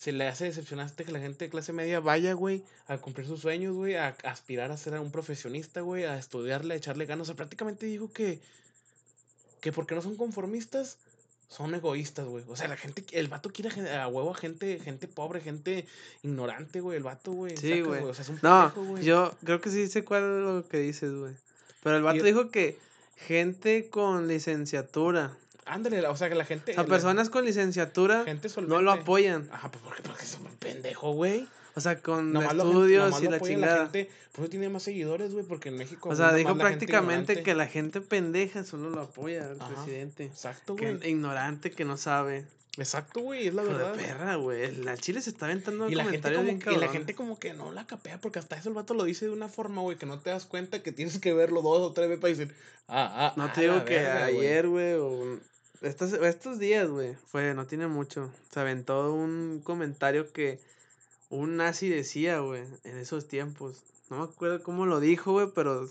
se 0.03 0.11
le 0.11 0.27
hace 0.27 0.47
decepcionante 0.47 1.05
que 1.05 1.12
la 1.12 1.21
gente 1.21 1.45
de 1.45 1.49
clase 1.49 1.73
media 1.73 2.01
vaya, 2.01 2.33
güey, 2.33 2.65
a 2.88 2.99
cumplir 2.99 3.25
sus 3.25 3.38
sueños, 3.38 3.73
güey, 3.73 3.95
a, 3.95 4.17
aspirar 4.25 4.73
a 4.73 4.77
ser 4.77 4.99
un 4.99 5.12
profesionista, 5.12 5.81
güey, 5.81 6.03
a 6.03 6.19
estudiarle, 6.19 6.75
a 6.75 6.77
echarle 6.77 7.07
ganas. 7.07 7.23
O 7.23 7.25
sea, 7.27 7.37
prácticamente 7.37 7.87
dijo 7.87 8.12
que, 8.12 8.41
que 9.61 9.71
porque 9.71 9.95
no 9.95 10.03
son 10.03 10.17
conformistas, 10.17 10.99
son 11.47 11.73
egoístas, 11.77 12.27
güey. 12.27 12.45
O 12.49 12.57
sea, 12.57 12.67
la 12.67 12.77
gente, 12.77 13.05
el 13.12 13.29
vato 13.29 13.53
quiere 13.53 13.93
a 13.93 14.09
huevo 14.09 14.33
a 14.33 14.35
gente, 14.35 14.81
gente 14.81 15.07
pobre, 15.07 15.41
gente 15.41 15.87
ignorante, 16.25 16.81
güey, 16.81 16.97
el 16.97 17.05
vato, 17.05 17.31
güey. 17.31 17.57
Sí, 17.57 17.83
güey. 17.83 18.03
O 18.03 18.12
sea, 18.12 18.25
es 18.25 18.29
un 18.29 18.41
No, 18.43 18.73
pendejo, 18.75 18.99
yo 19.03 19.37
creo 19.45 19.61
que 19.61 19.71
sí 19.71 19.87
sé 19.87 20.05
cuál 20.05 20.25
es 20.25 20.45
lo 20.45 20.69
que 20.69 20.79
dices, 20.79 21.15
güey. 21.15 21.35
Pero 21.85 21.97
el 21.97 22.03
vato 22.03 22.25
dijo 22.25 22.51
que 22.51 22.77
gente 23.15 23.88
con 23.88 24.27
licenciatura. 24.27 25.38
Ándale, 25.64 26.07
o 26.07 26.16
sea, 26.16 26.29
que 26.29 26.35
la 26.35 26.44
gente. 26.44 26.72
O 26.72 26.75
sea, 26.75 26.83
la 26.83 26.88
personas 26.88 27.31
con 27.31 27.44
licenciatura 27.44 28.25
gente 28.25 28.48
no 28.66 28.83
lo 28.83 28.92
apoyan. 28.92 29.48
Ajá, 29.53 29.70
pues 29.70 29.83
porque, 29.85 30.03
porque 30.03 30.25
es 30.25 30.37
un 30.40 30.46
pendejo, 30.57 31.12
güey. 31.12 31.46
O 31.75 31.81
sea, 31.81 32.01
con 32.03 32.33
Nomás 32.33 32.55
estudios 32.55 33.05
nomás 33.07 33.22
y 33.22 33.29
la 33.29 33.40
chingada. 33.40 33.83
gente, 33.85 34.11
por 34.33 34.44
eso 34.44 34.51
tiene 34.51 34.68
más 34.68 34.83
seguidores, 34.83 35.33
güey, 35.33 35.44
porque 35.46 35.70
en 35.70 35.79
México. 35.79 36.09
O 36.11 36.16
sea, 36.16 36.35
dijo 36.35 36.51
la 36.51 36.57
prácticamente 36.57 37.42
que 37.42 37.55
la 37.55 37.66
gente 37.66 38.01
pendeja 38.03 38.64
solo 38.64 38.90
lo 38.90 39.01
apoya 39.03 39.46
al 39.46 39.61
Ajá, 39.61 39.72
presidente. 39.75 40.25
Exacto, 40.25 40.77
Que 40.77 40.94
güey. 40.96 41.11
ignorante, 41.11 41.70
que 41.70 41.85
no 41.87 41.96
sabe. 41.96 42.44
Exacto, 42.79 43.20
güey, 43.20 43.48
es 43.48 43.55
la 43.55 43.62
Hijo 43.62 43.72
de 43.72 43.79
verdad. 43.79 43.94
perra, 43.94 44.35
güey. 44.37 44.75
La 44.77 44.96
Chile 44.96 45.20
se 45.22 45.31
está 45.31 45.44
aventando 45.46 45.88
Y 45.90 45.94
la, 45.94 46.05
gente 46.07 46.31
como, 46.33 46.42
bien 46.44 46.59
que- 46.59 46.72
y 46.72 46.77
la 46.77 46.88
gente 46.88 47.14
como 47.14 47.38
que 47.38 47.53
no 47.55 47.70
la 47.72 47.87
capea, 47.87 48.18
porque 48.20 48.38
hasta 48.38 48.57
eso 48.57 48.68
el 48.70 48.75
vato 48.75 48.94
lo 48.94 49.05
dice 49.05 49.27
de 49.27 49.31
una 49.31 49.48
forma, 49.48 49.81
güey, 49.83 49.96
que 49.98 50.07
no 50.07 50.18
te 50.20 50.31
das 50.31 50.44
cuenta 50.46 50.83
que 50.83 50.90
tienes 50.92 51.18
que 51.20 51.33
verlo 51.35 51.61
dos 51.62 51.81
o 51.83 51.92
tres 51.92 52.09
veces 52.09 52.20
para 52.20 52.35
decir, 52.35 52.55
ah, 52.88 53.29
ah, 53.29 53.33
No 53.37 53.53
te 53.53 53.66
la 53.66 53.75
digo 53.75 53.85
que 53.85 53.94
verga, 53.96 54.29
güey". 54.31 54.38
ayer, 54.46 54.68
güey, 54.68 54.94
o 54.94 55.38
estos, 55.83 56.12
estos 56.12 56.59
días, 56.59 56.88
güey, 56.88 57.14
fue, 57.27 57.55
no 57.55 57.66
tiene 57.66 57.87
mucho. 57.88 58.33
Se 58.51 58.61
aventó 58.61 59.12
un 59.12 59.61
comentario 59.64 60.33
que 60.33 60.61
un 61.29 61.57
nazi 61.57 61.88
decía, 61.88 62.40
güey, 62.40 62.64
en 62.85 62.99
esos 62.99 63.29
tiempos. 63.29 63.83
No 64.11 64.18
me 64.18 64.25
acuerdo 64.25 64.62
cómo 64.62 64.87
lo 64.87 65.01
dijo, 65.01 65.33
güey, 65.33 65.49
pero 65.55 65.88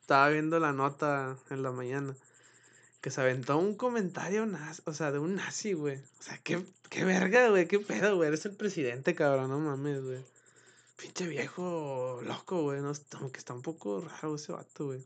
estaba 0.00 0.28
viendo 0.28 0.60
la 0.60 0.72
nota 0.72 1.36
en 1.50 1.62
la 1.62 1.72
mañana. 1.72 2.14
Que 3.00 3.10
se 3.10 3.20
aventó 3.20 3.58
un 3.58 3.74
comentario, 3.74 4.46
nazi, 4.46 4.82
o 4.86 4.92
sea, 4.92 5.12
de 5.12 5.18
un 5.18 5.34
nazi, 5.34 5.72
güey. 5.72 5.96
O 5.96 6.22
sea, 6.22 6.38
qué, 6.38 6.64
qué 6.88 7.04
verga, 7.04 7.48
güey, 7.50 7.66
qué 7.66 7.78
pedo, 7.78 8.16
güey. 8.16 8.28
Eres 8.28 8.46
el 8.46 8.56
presidente, 8.56 9.14
cabrón, 9.14 9.50
no 9.50 9.58
mames, 9.58 10.02
güey. 10.02 10.24
Pinche 10.96 11.26
viejo 11.26 12.20
loco, 12.22 12.62
güey. 12.62 12.80
No, 12.80 12.92
como 13.10 13.32
que 13.32 13.38
está 13.38 13.52
un 13.52 13.62
poco 13.62 14.00
raro 14.00 14.36
ese 14.36 14.52
vato, 14.52 14.86
güey. 14.86 15.04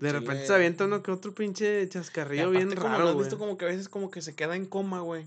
De 0.00 0.12
repente 0.12 0.46
se 0.46 0.54
avienta 0.54 0.84
uno 0.84 1.02
que 1.02 1.10
otro 1.10 1.34
pinche 1.34 1.88
chascarrillo 1.88 2.50
bien 2.50 2.74
como 2.74 2.88
lo 2.88 2.96
raro, 2.98 3.08
has 3.10 3.16
visto 3.18 3.38
como 3.38 3.56
que 3.58 3.64
a 3.64 3.68
veces 3.68 3.88
como 3.88 4.10
que 4.10 4.22
se 4.22 4.34
queda 4.34 4.56
en 4.56 4.66
coma, 4.66 5.00
güey. 5.00 5.26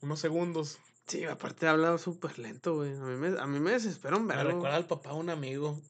Unos 0.00 0.20
segundos. 0.20 0.78
Sí, 1.06 1.24
aparte 1.24 1.66
habla 1.66 1.96
súper 1.98 2.38
lento, 2.38 2.76
güey. 2.76 2.92
A 2.92 3.04
mí 3.04 3.16
me, 3.16 3.38
a 3.40 3.46
mí 3.46 3.60
me 3.60 3.70
desespera 3.72 4.16
un 4.16 4.26
Me 4.26 4.36
verbo. 4.36 4.50
recuerda 4.52 4.76
al 4.76 4.86
papá 4.86 5.12
un 5.14 5.30
amigo. 5.30 5.80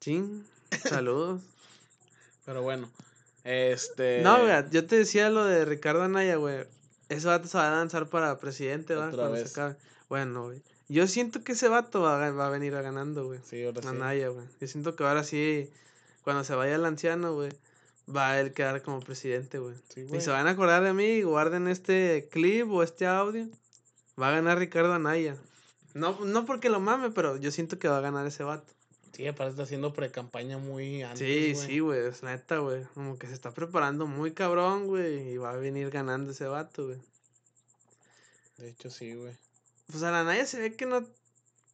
Chin. 0.00 0.44
Saludos. 0.84 1.42
Pero 2.44 2.62
bueno. 2.62 2.90
Este. 3.44 4.20
No, 4.22 4.40
güey, 4.42 4.52
yo 4.70 4.86
te 4.86 4.96
decía 4.98 5.30
lo 5.30 5.44
de 5.44 5.64
Ricardo 5.64 6.02
Anaya, 6.02 6.36
güey. 6.36 6.64
Ese 7.08 7.26
vato 7.28 7.46
se 7.48 7.56
va 7.58 7.68
a 7.68 7.76
lanzar 7.76 8.08
para 8.08 8.38
presidente, 8.38 8.94
¿va? 8.96 9.06
Otra 9.08 9.18
Cuando 9.18 9.36
se 9.36 9.42
vez. 9.44 9.52
acabe. 9.52 9.76
Bueno, 10.08 10.44
güey. 10.46 10.62
Yo 10.88 11.06
siento 11.06 11.42
que 11.42 11.52
ese 11.52 11.68
vato 11.68 12.00
va, 12.02 12.24
a- 12.26 12.30
va 12.32 12.46
a 12.48 12.50
venir 12.50 12.74
a 12.74 12.82
ganando, 12.82 13.26
güey. 13.26 13.40
Sí, 13.44 13.64
ahora 13.64 13.82
sí. 13.82 13.88
Anaya, 13.88 14.28
güey. 14.28 14.46
Yo 14.60 14.66
siento 14.66 14.94
que 14.96 15.04
ahora 15.04 15.22
sí, 15.24 15.70
cuando 16.26 16.42
se 16.42 16.56
vaya 16.56 16.74
el 16.74 16.84
anciano, 16.84 17.34
güey, 17.34 17.50
va 18.12 18.32
a 18.32 18.40
él 18.40 18.52
quedar 18.52 18.82
como 18.82 18.98
presidente, 18.98 19.60
güey. 19.60 19.76
Sí, 19.94 20.04
Y 20.12 20.20
se 20.20 20.32
van 20.32 20.48
a 20.48 20.50
acordar 20.50 20.82
de 20.82 20.92
mí, 20.92 21.22
guarden 21.22 21.68
este 21.68 22.28
clip 22.32 22.68
o 22.68 22.82
este 22.82 23.06
audio. 23.06 23.46
Va 24.20 24.30
a 24.30 24.32
ganar 24.32 24.58
Ricardo 24.58 24.92
Anaya. 24.92 25.36
No, 25.94 26.18
no 26.24 26.44
porque 26.44 26.68
lo 26.68 26.80
mame, 26.80 27.12
pero 27.12 27.36
yo 27.36 27.52
siento 27.52 27.78
que 27.78 27.86
va 27.86 27.98
a 27.98 28.00
ganar 28.00 28.26
ese 28.26 28.42
vato. 28.42 28.74
Sí, 29.12 29.24
aparte 29.28 29.52
está 29.52 29.62
haciendo 29.62 29.92
pre-campaña 29.92 30.58
muy 30.58 31.04
antes. 31.04 31.20
sí, 31.20 31.54
sí, 31.54 31.78
güey, 31.78 32.08
es 32.08 32.24
neta, 32.24 32.58
güey. 32.58 32.82
Como 32.94 33.16
que 33.20 33.28
se 33.28 33.32
está 33.32 33.52
preparando 33.52 34.08
muy 34.08 34.32
cabrón, 34.32 34.88
güey. 34.88 35.30
Y 35.30 35.36
va 35.36 35.52
a 35.52 35.56
venir 35.56 35.90
ganando 35.90 36.32
ese 36.32 36.46
vato, 36.46 36.86
güey. 36.86 36.98
De 38.58 38.70
hecho, 38.70 38.90
sí, 38.90 39.14
güey. 39.14 39.32
Pues 39.92 40.02
a 40.02 40.10
la 40.10 40.22
Anaya 40.22 40.44
se 40.44 40.58
ve 40.58 40.74
que 40.74 40.86
no. 40.86 41.06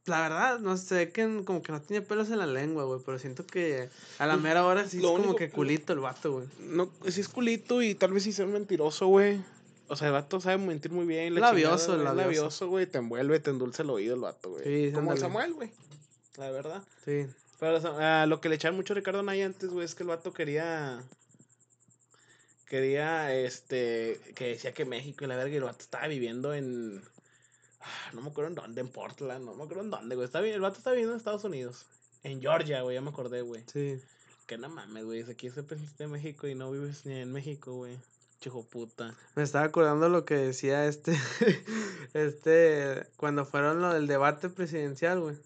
La 0.06 0.20
verdad, 0.22 0.58
no 0.58 0.74
ve 0.90 1.10
que 1.12 1.42
como 1.44 1.62
que 1.62 1.70
no 1.70 1.80
tiene 1.80 2.04
pelos 2.04 2.28
en 2.30 2.38
la 2.38 2.46
lengua, 2.46 2.84
güey. 2.84 3.00
Pero 3.06 3.18
siento 3.20 3.46
que 3.46 3.88
a 4.18 4.26
la 4.26 4.34
Pues, 4.34 4.42
mera 4.42 4.66
hora 4.66 4.88
sí 4.88 4.98
es 4.98 5.02
como 5.04 5.36
que 5.36 5.50
culito 5.50 5.92
el 5.92 6.00
vato, 6.00 6.32
güey. 6.32 6.46
No, 6.58 6.90
sí 7.08 7.20
es 7.20 7.28
culito 7.28 7.82
y 7.82 7.94
tal 7.94 8.12
vez 8.12 8.24
sí 8.24 8.32
sea 8.32 8.44
un 8.46 8.52
mentiroso, 8.52 9.06
güey. 9.06 9.40
O 9.86 9.94
sea, 9.96 10.08
el 10.08 10.14
vato 10.14 10.40
sabe 10.40 10.58
mentir 10.58 10.90
muy 10.90 11.06
bien. 11.06 11.34
la 11.34 11.40
Labioso, 11.40 11.92
chingada, 11.92 12.14
labioso. 12.14 12.24
labioso, 12.40 12.68
güey. 12.68 12.86
Te 12.86 12.98
envuelve, 12.98 13.38
te 13.38 13.50
endulza 13.50 13.82
el 13.84 13.90
oído 13.90 14.14
el 14.14 14.20
vato, 14.22 14.50
güey. 14.50 14.64
Sí, 14.64 14.92
Como 14.92 15.12
el. 15.12 15.18
Samuel, 15.18 15.54
güey. 15.54 15.70
La 16.36 16.50
verdad. 16.50 16.82
Sí. 17.04 17.26
Pero 17.60 18.26
lo 18.26 18.40
que 18.40 18.48
le 18.48 18.56
echaban 18.56 18.74
mucho 18.74 18.94
a 18.94 18.96
Ricardo 18.96 19.22
Naya 19.22 19.46
antes, 19.46 19.70
güey, 19.70 19.84
es 19.84 19.94
que 19.94 20.02
el 20.02 20.08
vato 20.08 20.32
quería. 20.32 21.00
Quería, 22.68 23.34
este. 23.34 24.18
Que 24.34 24.48
decía 24.48 24.72
que 24.72 24.84
México 24.84 25.24
y 25.24 25.28
la 25.28 25.36
verga, 25.36 25.52
y 25.52 25.56
el 25.58 25.64
vato 25.64 25.80
estaba 25.82 26.08
viviendo 26.08 26.54
en. 26.54 27.02
Ah, 27.82 28.10
No 28.14 28.20
me 28.22 28.28
acuerdo 28.30 28.48
en 28.48 28.54
dónde, 28.54 28.80
en 28.80 28.88
Portland, 28.88 29.44
no 29.44 29.54
me 29.54 29.62
acuerdo 29.64 29.82
en 29.84 29.90
dónde, 29.90 30.14
güey. 30.14 30.24
Está, 30.26 30.40
el 30.40 30.60
vato 30.60 30.78
está 30.78 30.90
viviendo 30.90 31.12
en 31.14 31.18
Estados 31.18 31.44
Unidos. 31.44 31.86
En 32.22 32.40
Georgia, 32.40 32.82
güey, 32.82 32.94
ya 32.94 33.00
me 33.00 33.10
acordé, 33.10 33.42
güey. 33.42 33.64
Sí. 33.72 34.00
Que 34.46 34.58
no 34.58 34.68
mames, 34.68 35.04
güey. 35.04 35.22
Aquí 35.22 35.46
el 35.48 35.52
presidente 35.64 36.04
de 36.04 36.08
México 36.08 36.46
y 36.46 36.54
no 36.54 36.70
vives 36.70 37.04
ni 37.06 37.14
en 37.20 37.32
México, 37.32 37.74
güey. 37.74 37.96
Chico 38.40 38.64
puta. 38.64 39.14
Me 39.36 39.42
estaba 39.44 39.64
acordando 39.64 40.08
lo 40.08 40.24
que 40.24 40.34
decía 40.34 40.86
este, 40.86 41.16
este, 42.14 43.06
cuando 43.16 43.44
fueron 43.44 43.80
lo 43.80 43.92
del 43.94 44.06
debate 44.06 44.48
presidencial, 44.48 45.20
güey, 45.20 45.36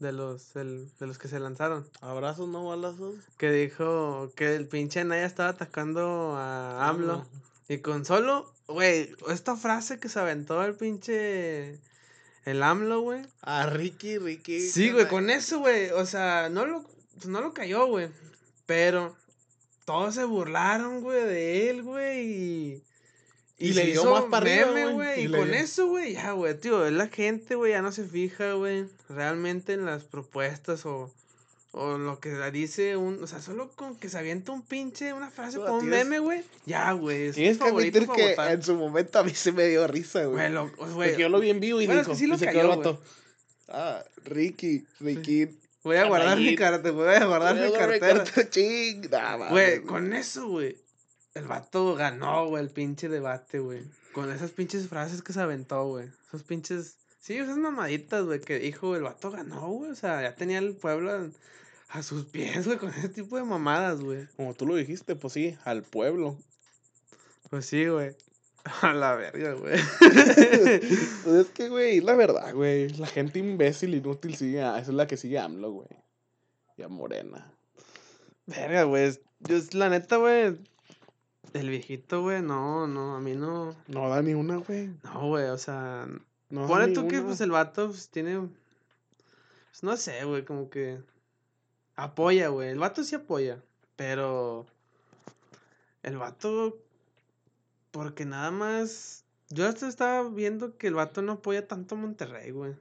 de 0.00 0.12
los, 0.12 0.52
del- 0.54 0.90
de 0.98 1.06
los 1.06 1.18
que 1.18 1.28
se 1.28 1.38
lanzaron, 1.38 1.86
Abrazos, 2.00 2.48
no 2.48 2.66
balazos. 2.66 3.14
que 3.38 3.50
dijo 3.52 4.32
que 4.34 4.56
el 4.56 4.66
pinche 4.66 5.00
Anaya 5.00 5.24
estaba 5.26 5.50
atacando 5.50 6.34
a 6.36 6.88
AMLO, 6.88 7.24
y 7.72 7.78
con 7.78 8.04
solo, 8.04 8.52
güey, 8.68 9.14
esta 9.28 9.56
frase 9.56 9.98
que 9.98 10.08
se 10.08 10.18
aventó 10.18 10.62
el 10.64 10.74
pinche, 10.74 11.78
el 12.44 12.62
AMLO, 12.62 13.00
güey, 13.00 13.22
A 13.40 13.66
Ricky, 13.66 14.18
Ricky. 14.18 14.60
sí, 14.60 14.90
güey, 14.90 15.08
con 15.08 15.30
eso, 15.30 15.60
güey, 15.60 15.90
o 15.90 16.04
sea, 16.06 16.48
no 16.50 16.66
lo, 16.66 16.82
pues 17.14 17.26
no 17.26 17.40
lo 17.40 17.52
cayó, 17.54 17.86
güey, 17.86 18.08
pero 18.66 19.16
todos 19.84 20.14
se 20.14 20.24
burlaron, 20.24 21.00
güey, 21.00 21.24
de 21.24 21.70
él, 21.70 21.82
güey, 21.82 22.20
y... 22.20 22.82
Y 23.58 23.74
le 23.74 23.86
dio 23.92 24.04
más 24.10 24.24
para 24.24 24.44
meme, 24.44 24.86
güey, 24.92 25.24
y 25.26 25.30
con 25.30 25.44
dio- 25.44 25.54
eso, 25.54 25.86
güey, 25.86 26.14
ya, 26.14 26.32
güey, 26.32 26.58
tío, 26.58 26.84
es 26.84 26.92
la 26.92 27.06
gente, 27.06 27.54
güey, 27.54 27.70
ya 27.72 27.80
no 27.82 27.92
se 27.92 28.04
fija, 28.04 28.54
güey, 28.54 28.86
realmente 29.08 29.74
en 29.74 29.86
las 29.86 30.02
propuestas 30.02 30.84
o, 30.84 31.12
o 31.74 31.96
lo 31.96 32.20
que 32.20 32.30
dice 32.50 32.96
un, 32.98 33.22
o 33.22 33.26
sea, 33.26 33.40
solo 33.40 33.70
con 33.70 33.96
que 33.96 34.10
se 34.10 34.18
avienta 34.18 34.52
un 34.52 34.62
pinche, 34.62 35.14
una 35.14 35.30
frase 35.30 35.56
con 35.56 35.70
un 35.70 35.88
meme, 35.88 36.18
güey, 36.18 36.44
ya, 36.66 36.92
güey, 36.92 37.28
es 37.28 37.34
Tienes 37.34 37.58
que 37.58 37.68
admitir 37.68 38.06
que 38.08 38.30
votar. 38.30 38.52
en 38.52 38.62
su 38.62 38.74
momento 38.74 39.18
a 39.18 39.24
mí 39.24 39.32
se 39.32 39.52
me 39.52 39.66
dio 39.68 39.86
risa, 39.86 40.24
güey. 40.26 40.52
Güey, 40.52 40.70
Porque 40.76 41.16
yo 41.18 41.30
lo 41.30 41.40
vi 41.40 41.48
en 41.48 41.60
vivo 41.60 41.80
y 41.80 41.86
Bueno, 41.86 42.02
es 42.02 42.06
dijo, 42.06 42.14
que 42.14 42.18
sí 42.18 42.26
lo 42.26 42.36
se 42.36 42.44
cayó, 42.44 42.78
quedó. 42.78 43.00
Ah, 43.68 44.04
Ricky, 44.24 44.84
Ricky. 45.00 45.48
Voy 45.82 45.96
a 45.96 46.04
guardar 46.04 46.38
mi 46.38 46.54
cartera, 46.54 46.92
voy 46.94 47.14
a 47.14 47.24
guardar 47.24 47.56
mi 47.56 47.72
cartera. 47.72 48.24
Ching, 48.50 49.10
nah, 49.10 49.48
Güey, 49.48 49.82
con 49.82 50.12
eso, 50.12 50.48
güey. 50.48 50.76
El 51.34 51.46
vato 51.46 51.94
ganó, 51.94 52.48
güey, 52.48 52.62
el 52.62 52.70
pinche 52.70 53.08
debate, 53.08 53.60
güey. 53.60 53.80
Con 54.12 54.30
esas 54.30 54.50
pinches 54.50 54.88
frases 54.88 55.22
que 55.22 55.32
se 55.32 55.40
aventó, 55.40 55.86
güey. 55.86 56.08
Esos 56.28 56.42
pinches. 56.42 56.96
Sí, 57.20 57.38
esas 57.38 57.56
mamaditas, 57.56 58.24
güey, 58.24 58.40
que 58.42 58.58
dijo, 58.58 58.94
el 58.94 59.04
vato 59.04 59.30
ganó, 59.30 59.68
güey. 59.68 59.90
O 59.90 59.94
sea, 59.94 60.20
ya 60.20 60.34
tenía 60.36 60.58
el 60.58 60.76
pueblo 60.76 61.30
a, 61.92 62.02
sus 62.02 62.24
pies, 62.24 62.66
güey, 62.66 62.78
con 62.78 62.90
ese 62.90 63.08
tipo 63.08 63.36
de 63.36 63.44
mamadas, 63.44 64.00
güey. 64.00 64.26
Como 64.36 64.54
tú 64.54 64.66
lo 64.66 64.74
dijiste, 64.74 65.14
pues 65.14 65.32
sí, 65.32 65.56
al 65.64 65.82
pueblo. 65.82 66.36
Pues 67.50 67.66
sí, 67.66 67.86
güey. 67.86 68.16
A 68.82 68.92
la 68.92 69.14
verga, 69.14 69.54
güey. 69.54 69.78
Pues 71.24 71.46
es 71.46 71.50
que, 71.50 71.68
güey, 71.68 72.00
la 72.00 72.14
verdad, 72.14 72.54
güey. 72.54 72.88
La 72.90 73.06
gente 73.06 73.38
imbécil, 73.38 73.94
inútil, 73.94 74.36
sigue 74.36 74.62
a, 74.62 74.78
esa 74.78 74.90
es 74.90 74.96
la 74.96 75.06
que 75.06 75.16
sigue 75.16 75.38
a 75.38 75.44
AMLO, 75.44 75.70
güey. 75.72 75.88
Y 76.76 76.82
a 76.82 76.88
Morena. 76.88 77.52
verga, 78.46 78.84
güey. 78.84 79.18
Yo, 79.40 79.58
la 79.72 79.88
neta, 79.90 80.16
güey. 80.16 80.56
El 81.52 81.68
viejito, 81.68 82.22
güey, 82.22 82.40
no, 82.40 82.86
no, 82.86 83.16
a 83.16 83.20
mí 83.20 83.34
no. 83.34 83.76
No 83.88 84.08
da 84.08 84.22
ni 84.22 84.32
una, 84.32 84.56
güey. 84.56 84.90
No, 85.02 85.28
güey, 85.28 85.44
o 85.46 85.58
sea. 85.58 86.06
No 86.48 86.66
Pone 86.66 86.88
tú 86.88 87.08
que 87.08 87.20
pues 87.20 87.40
el 87.40 87.50
vato 87.50 87.88
pues, 87.88 88.08
tiene. 88.08 88.38
Pues 88.38 89.82
no 89.82 89.96
sé, 89.96 90.24
güey, 90.24 90.44
como 90.44 90.70
que. 90.70 91.02
Apoya, 91.96 92.48
güey. 92.48 92.70
El 92.70 92.78
vato 92.78 93.04
sí 93.04 93.14
apoya. 93.14 93.62
Pero. 93.96 94.66
El 96.02 96.16
vato. 96.18 96.78
Porque 97.90 98.24
nada 98.24 98.50
más. 98.50 99.24
Yo 99.50 99.66
hasta 99.68 99.86
estaba 99.86 100.28
viendo 100.30 100.78
que 100.78 100.86
el 100.86 100.94
vato 100.94 101.20
no 101.20 101.32
apoya 101.32 101.68
tanto 101.68 101.94
a 101.94 101.98
Monterrey, 101.98 102.50
güey. 102.52 102.72
O 102.72 102.76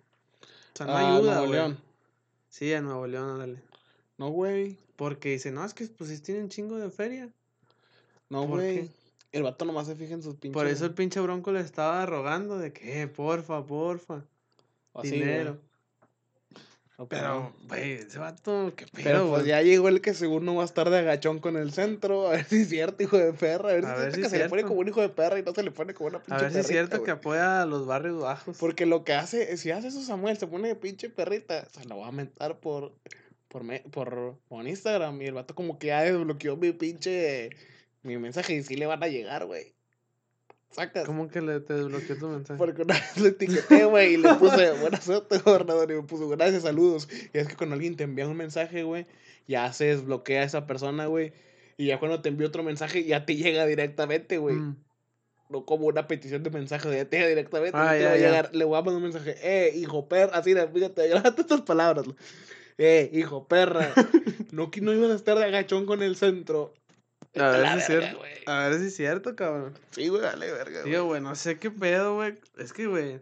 sea, 0.73 0.85
no 0.85 0.93
Ah, 0.93 1.15
ayuda, 1.15 1.31
Nuevo 1.35 1.47
güey. 1.47 1.51
León. 1.59 1.79
Sí, 2.49 2.73
a 2.73 2.81
Nuevo 2.81 3.07
León, 3.07 3.39
dale. 3.39 3.61
No, 4.17 4.29
güey. 4.29 4.77
Porque 4.95 5.29
dice, 5.29 5.51
no, 5.51 5.65
es 5.65 5.73
que 5.73 5.85
pues 5.87 6.09
sí 6.09 6.19
tienen 6.21 6.47
chingo 6.49 6.77
de 6.77 6.89
feria. 6.89 7.29
No, 8.29 8.41
¿Por 8.47 8.59
güey. 8.59 8.81
qué? 8.87 8.89
El 9.33 9.43
vato 9.43 9.65
nomás 9.65 9.87
se 9.87 9.95
fija 9.95 10.13
en 10.13 10.21
sus 10.23 10.35
pinches. 10.35 10.53
Por 10.53 10.67
eso 10.67 10.85
el 10.85 10.93
pinche 10.93 11.19
bronco 11.19 11.51
le 11.51 11.61
estaba 11.61 12.05
rogando 12.05 12.57
de 12.57 12.71
que, 12.73 13.01
eh, 13.01 13.07
porfa, 13.07 13.65
porfa, 13.65 14.23
Así, 14.93 15.19
güey. 15.19 15.53
Pero, 17.07 17.53
güey, 17.67 17.93
ese 17.93 18.19
vato, 18.19 18.73
qué 18.75 18.85
pedo, 18.87 19.03
Pero 19.03 19.29
pues 19.29 19.45
ya 19.45 19.61
llegó 19.61 19.87
el 19.89 20.01
que 20.01 20.13
según 20.13 20.45
no 20.45 20.55
va 20.55 20.63
a 20.63 20.65
estar 20.65 20.89
de 20.89 20.97
agachón 20.99 21.39
con 21.39 21.57
el 21.57 21.71
centro. 21.71 22.27
A 22.27 22.31
ver 22.31 22.45
si 22.45 22.61
es 22.61 22.69
cierto, 22.69 23.03
hijo 23.03 23.17
de 23.17 23.33
perra. 23.33 23.69
A 23.69 23.73
ver, 23.73 23.85
A 23.85 23.95
si, 23.95 23.99
ver 24.01 24.07
es 24.09 24.15
si 24.15 24.21
cierto 24.21 24.21
que 24.21 24.29
se 24.29 24.43
le 24.43 24.49
pone 24.49 24.63
como 24.63 24.79
un 24.81 24.87
hijo 24.87 25.01
de 25.01 25.09
perra 25.09 25.39
y 25.39 25.43
no 25.43 25.53
se 25.53 25.63
le 25.63 25.71
pone 25.71 25.93
como 25.93 26.09
una 26.09 26.19
pinche 26.19 26.35
A 26.35 26.41
ver 26.43 26.51
si 26.51 26.59
es 26.59 26.65
perrita, 26.67 26.87
cierto 26.87 27.03
que 27.05 27.11
apoya 27.11 27.61
a 27.61 27.65
los 27.65 27.85
barrios 27.85 28.21
bajos. 28.21 28.57
Porque 28.59 28.85
lo 28.85 29.03
que 29.03 29.13
hace, 29.13 29.55
si 29.57 29.71
hace 29.71 29.87
eso 29.89 30.01
Samuel, 30.01 30.37
se 30.37 30.47
pone 30.47 30.67
de 30.67 30.75
pinche 30.75 31.09
perrita, 31.09 31.67
se 31.69 31.85
la 31.85 31.95
voy 31.95 32.07
a 32.07 32.11
mentar 32.11 32.59
por, 32.59 32.93
por, 33.47 33.63
me- 33.63 33.81
por, 33.91 34.37
por 34.47 34.67
Instagram. 34.67 35.21
Y 35.21 35.25
el 35.27 35.33
vato 35.33 35.55
como 35.55 35.79
que 35.79 35.87
ya 35.87 36.01
desbloqueó 36.03 36.57
mi 36.57 36.71
pinche, 36.71 37.49
mi 38.03 38.17
mensaje 38.17 38.53
y 38.53 38.63
sí 38.63 38.75
le 38.75 38.85
van 38.85 39.03
a 39.03 39.07
llegar, 39.07 39.45
güey. 39.45 39.73
Sacas. 40.71 41.05
¿Cómo 41.05 41.27
que 41.27 41.41
le 41.41 41.59
te 41.59 41.73
desbloqueó 41.73 42.17
tu 42.17 42.27
mensaje? 42.27 42.57
Porque 42.57 42.81
una 42.83 42.93
vez 42.93 43.17
lo 43.17 43.27
etiqueté, 43.27 43.85
güey, 43.85 44.13
y 44.13 44.17
le 44.17 44.33
puse 44.39 44.71
buena 44.79 45.01
suerte, 45.01 45.37
gobernador, 45.39 45.91
y 45.91 45.95
me 45.95 46.03
puso 46.03 46.29
gracias, 46.29 46.63
saludos. 46.63 47.09
Y 47.33 47.37
es 47.37 47.47
que 47.47 47.55
cuando 47.55 47.75
alguien 47.75 47.97
te 47.97 48.03
envía 48.03 48.27
un 48.27 48.37
mensaje, 48.37 48.83
güey, 48.83 49.05
ya 49.47 49.71
se 49.73 49.85
desbloquea 49.85 50.41
a 50.41 50.45
esa 50.45 50.67
persona, 50.67 51.07
güey. 51.07 51.33
Y 51.77 51.87
ya 51.87 51.99
cuando 51.99 52.21
te 52.21 52.29
envía 52.29 52.47
otro 52.47 52.63
mensaje, 52.63 53.03
ya 53.03 53.25
te 53.25 53.35
llega 53.35 53.65
directamente, 53.65 54.37
güey. 54.37 54.55
Mm. 54.55 54.77
No 55.49 55.65
como 55.65 55.87
una 55.87 56.07
petición 56.07 56.43
de 56.43 56.49
mensaje, 56.49 56.89
ya 56.95 57.05
te 57.05 57.17
llega 57.17 57.27
directamente. 57.27 57.77
Ah, 57.77 57.85
no 57.85 57.91
te 57.91 57.99
ya, 57.99 58.07
va 58.07 58.13
a 58.13 58.17
llegar, 58.17 58.55
le 58.55 58.63
voy 58.63 58.77
a 58.79 58.81
mandar 58.81 58.95
un 58.95 59.03
mensaje, 59.03 59.35
eh, 59.43 59.73
hijo 59.75 60.07
perra, 60.07 60.37
así, 60.37 60.55
fíjate, 60.73 61.07
grábate 61.09 61.41
estas 61.41 61.61
palabras. 61.61 62.05
Eh, 62.77 63.09
hijo 63.13 63.47
perra, 63.47 63.93
no, 64.51 64.71
no 64.81 64.93
ibas 64.93 65.11
a 65.11 65.15
estar 65.15 65.37
de 65.37 65.43
agachón 65.43 65.85
con 65.85 66.01
el 66.01 66.15
centro. 66.15 66.73
A 67.39 67.49
ver 67.51 67.67
si 67.71 67.77
es 67.77 67.85
cierto. 67.85 68.21
A 68.47 68.67
ver 68.67 68.79
si 68.79 68.85
es 68.87 68.95
cierto, 68.95 69.35
cabrón. 69.35 69.73
Sí, 69.91 70.09
güey, 70.09 70.21
dale, 70.21 70.51
verga. 70.51 70.83
Tío, 70.83 71.05
güey, 71.05 71.21
no 71.21 71.35
sé 71.35 71.57
qué 71.59 71.71
pedo, 71.71 72.15
güey. 72.15 72.37
Es 72.57 72.73
que, 72.73 72.87
güey, 72.87 73.21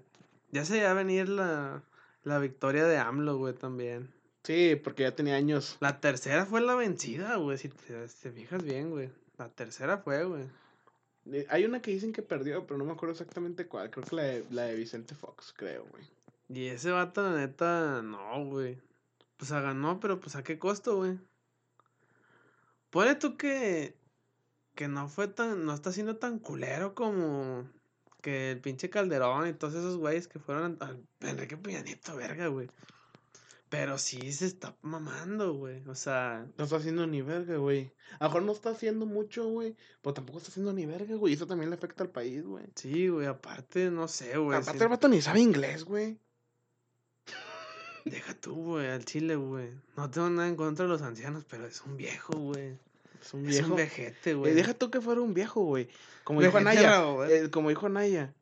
ya 0.52 0.66
se 0.66 0.84
va 0.84 0.92
a 0.92 0.94
venir 0.96 1.30
la, 1.30 1.84
la 2.24 2.40
victoria 2.40 2.86
de 2.86 2.98
AMLO, 2.98 3.38
güey, 3.38 3.54
también. 3.54 4.12
Sí, 4.44 4.76
porque 4.84 5.04
ya 5.04 5.16
tenía 5.16 5.36
años. 5.36 5.78
La 5.80 6.00
tercera 6.00 6.46
fue 6.46 6.62
la 6.62 6.76
vencida, 6.76 7.36
güey, 7.36 7.58
si 7.58 7.70
te, 7.70 8.08
si 8.08 8.22
te 8.24 8.32
fijas 8.32 8.64
bien, 8.64 8.90
güey. 8.90 9.10
La 9.38 9.50
tercera 9.50 10.00
fue, 10.00 10.24
güey. 10.24 10.44
Eh, 11.32 11.46
Hay 11.50 11.66
una 11.66 11.82
que 11.82 11.92
dicen 11.92 12.14
que 12.14 12.22
perdió, 12.24 12.66
pero 12.66 12.78
no 12.78 12.86
me 12.86 12.94
acuerdo 12.94 13.14
exactamente 13.14 13.68
cuál. 13.68 13.92
Creo 13.92 14.06
que 14.06 14.16
la 14.16 14.24
de, 14.24 14.46
la 14.50 14.64
de 14.64 14.76
Vicente 14.76 15.14
Fox, 15.14 15.54
creo, 15.56 15.86
güey. 15.92 16.04
Y 16.48 16.68
ese 16.68 16.90
vato, 16.90 17.22
la 17.22 17.38
neta, 17.38 18.02
no, 18.02 18.44
güey. 18.46 18.80
Pues 19.38 19.52
a 19.52 19.62
ganó, 19.62 20.00
pero 20.00 20.20
pues 20.20 20.36
a 20.36 20.44
qué 20.44 20.58
costo, 20.58 20.98
güey. 20.98 21.20
Ponle 22.90 23.16
tú 23.16 23.38
que. 23.38 23.96
Que 24.80 24.88
no 24.88 25.10
fue 25.10 25.28
tan. 25.28 25.66
No 25.66 25.74
está 25.74 25.92
siendo 25.92 26.16
tan 26.16 26.40
culero 26.40 26.96
como. 26.96 27.70
Que 28.22 28.52
el 28.52 28.62
pinche 28.62 28.90
Calderón 28.90 29.46
y 29.50 29.52
todos 29.54 29.74
esos 29.74 29.98
güeyes 29.98 30.30
que 30.30 30.40
fueron 30.40 30.78
al 30.80 31.06
Enrique 31.20 31.58
Peña 31.58 31.82
Nieto, 31.82 32.16
verga, 32.16 32.48
güey. 32.48 32.70
Pero 33.68 33.98
sí 33.98 34.32
se 34.32 34.46
está 34.46 34.78
mamando, 34.82 35.52
güey. 35.54 35.86
O 35.90 35.96
sea. 35.96 36.48
No 36.58 36.64
está 36.64 36.78
haciendo 36.78 37.06
ni 37.08 37.22
verga, 37.22 37.58
güey. 37.58 37.92
A 38.22 38.24
lo 38.24 38.30
mejor 38.30 38.44
no 38.44 38.54
está 38.54 38.70
haciendo 38.70 39.06
mucho, 39.06 39.50
güey. 39.50 39.76
Pero 40.02 40.14
tampoco 40.14 40.38
está 40.38 40.50
haciendo 40.50 40.72
ni 40.72 40.86
verga, 40.86 41.14
güey. 41.16 41.34
Eso 41.34 41.46
también 41.46 41.72
le 41.72 41.76
afecta 41.76 42.06
al 42.06 42.10
país, 42.10 42.46
güey. 42.46 42.64
Sí, 42.76 43.10
güey. 43.10 43.28
Aparte, 43.28 43.92
no 43.92 44.08
sé, 44.08 44.38
güey. 44.38 44.58
Aparte, 44.60 44.78
sí- 44.80 44.84
el 44.86 44.90
vato 44.90 45.10
ni 45.10 45.22
sabe 45.22 45.42
inglés, 45.42 45.84
güey. 45.84 46.18
Deja 48.06 48.34
tú, 48.34 48.56
güey, 48.56 48.88
al 48.88 49.04
chile, 49.04 49.36
güey. 49.36 49.72
No 49.98 50.10
tengo 50.10 50.30
nada 50.30 50.48
en 50.48 50.56
contra 50.56 50.86
de 50.86 50.90
los 50.90 51.02
ancianos, 51.02 51.44
pero 51.50 51.68
es 51.68 51.82
un 51.82 51.98
viejo, 51.98 52.32
güey. 52.38 52.80
Es 53.22 53.34
un 53.34 53.46
Es 53.46 53.52
viejo. 53.52 53.70
un 53.72 53.76
vejete, 53.78 54.32
Eh, 54.32 54.34
güey. 54.34 54.54
deja 54.54 54.74
tú 54.74 54.90
que 54.92 55.02
fuera 55.02 55.22
un 55.22 55.34
viejo, 55.34 55.62
güey. 55.62 55.88
Como 56.24 56.42
dijo 56.42 56.58
Anaya. 56.58 57.04
eh, 57.30 57.50
como 57.52 57.70
dijo 57.70 57.86
Anaya. 57.88 58.34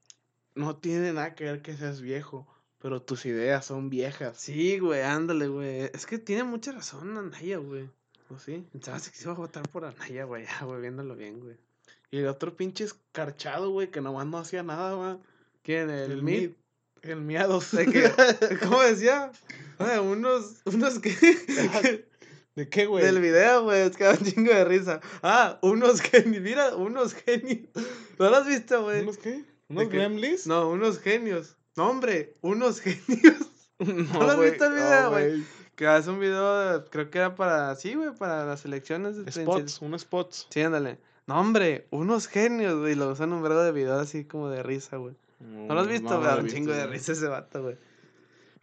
No 0.56 0.76
tiene 0.76 1.14
nada 1.14 1.36
que 1.36 1.46
ver 1.46 1.62
que 1.62 1.76
seas 1.78 2.02
viejo. 2.02 2.48
Pero 2.80 3.02
tus 3.02 3.26
ideas 3.26 3.66
son 3.66 3.90
viejas. 3.90 4.38
Sí, 4.40 4.78
güey, 4.80 5.02
ándale, 5.02 5.48
güey. 5.48 5.90
Es 5.94 6.06
que 6.06 6.20
tiene 6.20 6.44
mucha 6.44 6.72
razón 6.72 7.18
Anaya, 7.18 7.58
güey. 7.58 7.90
¿no? 8.30 8.40
¿Sí? 8.40 8.66
Sabes 8.82 9.10
que 9.10 9.16
se 9.18 9.24
iba 9.24 9.32
a 9.34 9.36
votar 9.36 9.68
por 9.70 9.86
Anaya, 9.86 10.26
güey, 10.26 10.46
ya, 10.46 10.66
güey, 10.66 10.82
viéndolo 10.82 11.16
bien, 11.16 11.40
güey. 11.40 11.56
Y 12.12 12.20
el 12.20 12.28
otro 12.28 12.56
pinche 12.56 12.84
escarchado, 12.84 13.72
güey, 13.72 13.90
que 13.90 14.00
nomás 14.02 14.26
no 14.28 14.38
hacía 14.38 14.64
nada, 14.64 14.94
güey. 14.94 15.18
¿Quién? 15.64 15.90
El, 15.90 16.12
El 16.12 16.24
Mid. 16.24 16.52
El 17.02 17.22
miados. 17.22 17.72
¿De 17.72 17.86
qué? 17.86 18.12
¿Cómo 18.64 18.82
decía? 18.82 19.32
Ah, 19.80 20.02
unos, 20.02 20.58
unos 20.66 21.00
que... 21.00 21.14
¿De 22.58 22.68
qué, 22.68 22.88
güey? 22.88 23.06
Del 23.06 23.22
video, 23.22 23.66
güey, 23.66 23.82
es 23.82 23.96
que 23.96 24.04
da 24.04 24.14
un 24.14 24.18
chingo 24.18 24.52
de 24.52 24.66
risa. 24.66 25.00
Ah, 25.22 25.60
unos 25.62 26.02
genios, 26.02 26.42
mira, 26.42 26.76
unos 26.76 27.14
genios. 27.14 27.70
¿No 28.18 28.32
lo 28.32 28.36
has 28.36 28.48
visto, 28.48 28.82
güey? 28.82 29.04
¿Unos 29.04 29.20
qué? 29.20 29.46
¿Unos 29.70 29.90
gremlins? 29.90 30.48
No, 30.48 30.68
unos 30.68 30.98
genios. 31.00 31.56
No, 31.76 31.88
hombre, 31.88 32.34
unos 32.42 32.80
genios. 32.82 33.38
No, 33.78 34.24
lo 34.24 34.32
has 34.32 34.40
visto 34.40 34.66
el 34.66 34.72
no, 34.72 34.76
video, 34.76 35.10
güey? 35.12 35.44
Que 35.76 35.86
hace 35.86 36.10
un 36.10 36.20
video, 36.20 36.84
creo 36.90 37.12
que 37.12 37.20
era 37.20 37.36
para, 37.36 37.76
sí, 37.76 37.94
güey, 37.94 38.10
para 38.16 38.44
las 38.48 38.66
elecciones 38.66 39.24
de 39.24 39.32
Spots, 39.32 39.80
unos 39.84 40.02
spots. 40.02 40.48
Sí, 40.50 40.62
ándale. 40.62 40.98
No, 41.28 41.40
hombre, 41.40 41.86
unos 41.92 42.26
genios, 42.26 42.80
güey. 42.80 42.96
Lo 42.96 43.12
usan 43.12 43.34
un 43.34 43.44
vergo 43.44 43.62
de 43.62 43.72
video 43.72 44.00
así 44.00 44.26
como 44.26 44.50
de 44.50 44.64
risa, 44.64 44.98
güey. 44.98 45.14
¿No 45.40 45.76
lo 45.76 45.82
has 45.82 45.88
visto? 45.88 46.10
no 46.10 46.22
güey? 46.22 46.32
he 46.32 46.38
un 46.38 46.44
visto, 46.46 46.58
chingo 46.58 46.72
de 46.72 46.88
risa 46.88 47.12
ese 47.12 47.28
vato, 47.28 47.62
güey. 47.62 47.78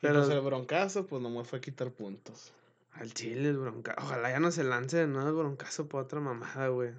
Pero 0.00 0.20
Pero- 0.22 0.32
el 0.32 0.40
broncazo, 0.40 1.06
pues 1.06 1.22
nomás 1.22 1.46
fue 1.46 1.60
a 1.60 1.62
quitar 1.62 1.92
puntos. 1.92 2.52
Al 2.94 3.12
chile, 3.12 3.48
el 3.48 3.58
bronca. 3.58 3.94
Ojalá 3.98 4.30
ya 4.30 4.40
no 4.40 4.50
se 4.52 4.64
lance 4.64 4.98
de 4.98 5.06
nuevo 5.06 5.28
el 5.28 5.34
broncazo 5.34 5.88
para 5.88 6.04
otra 6.04 6.20
mamada, 6.20 6.68
güey. 6.68 6.92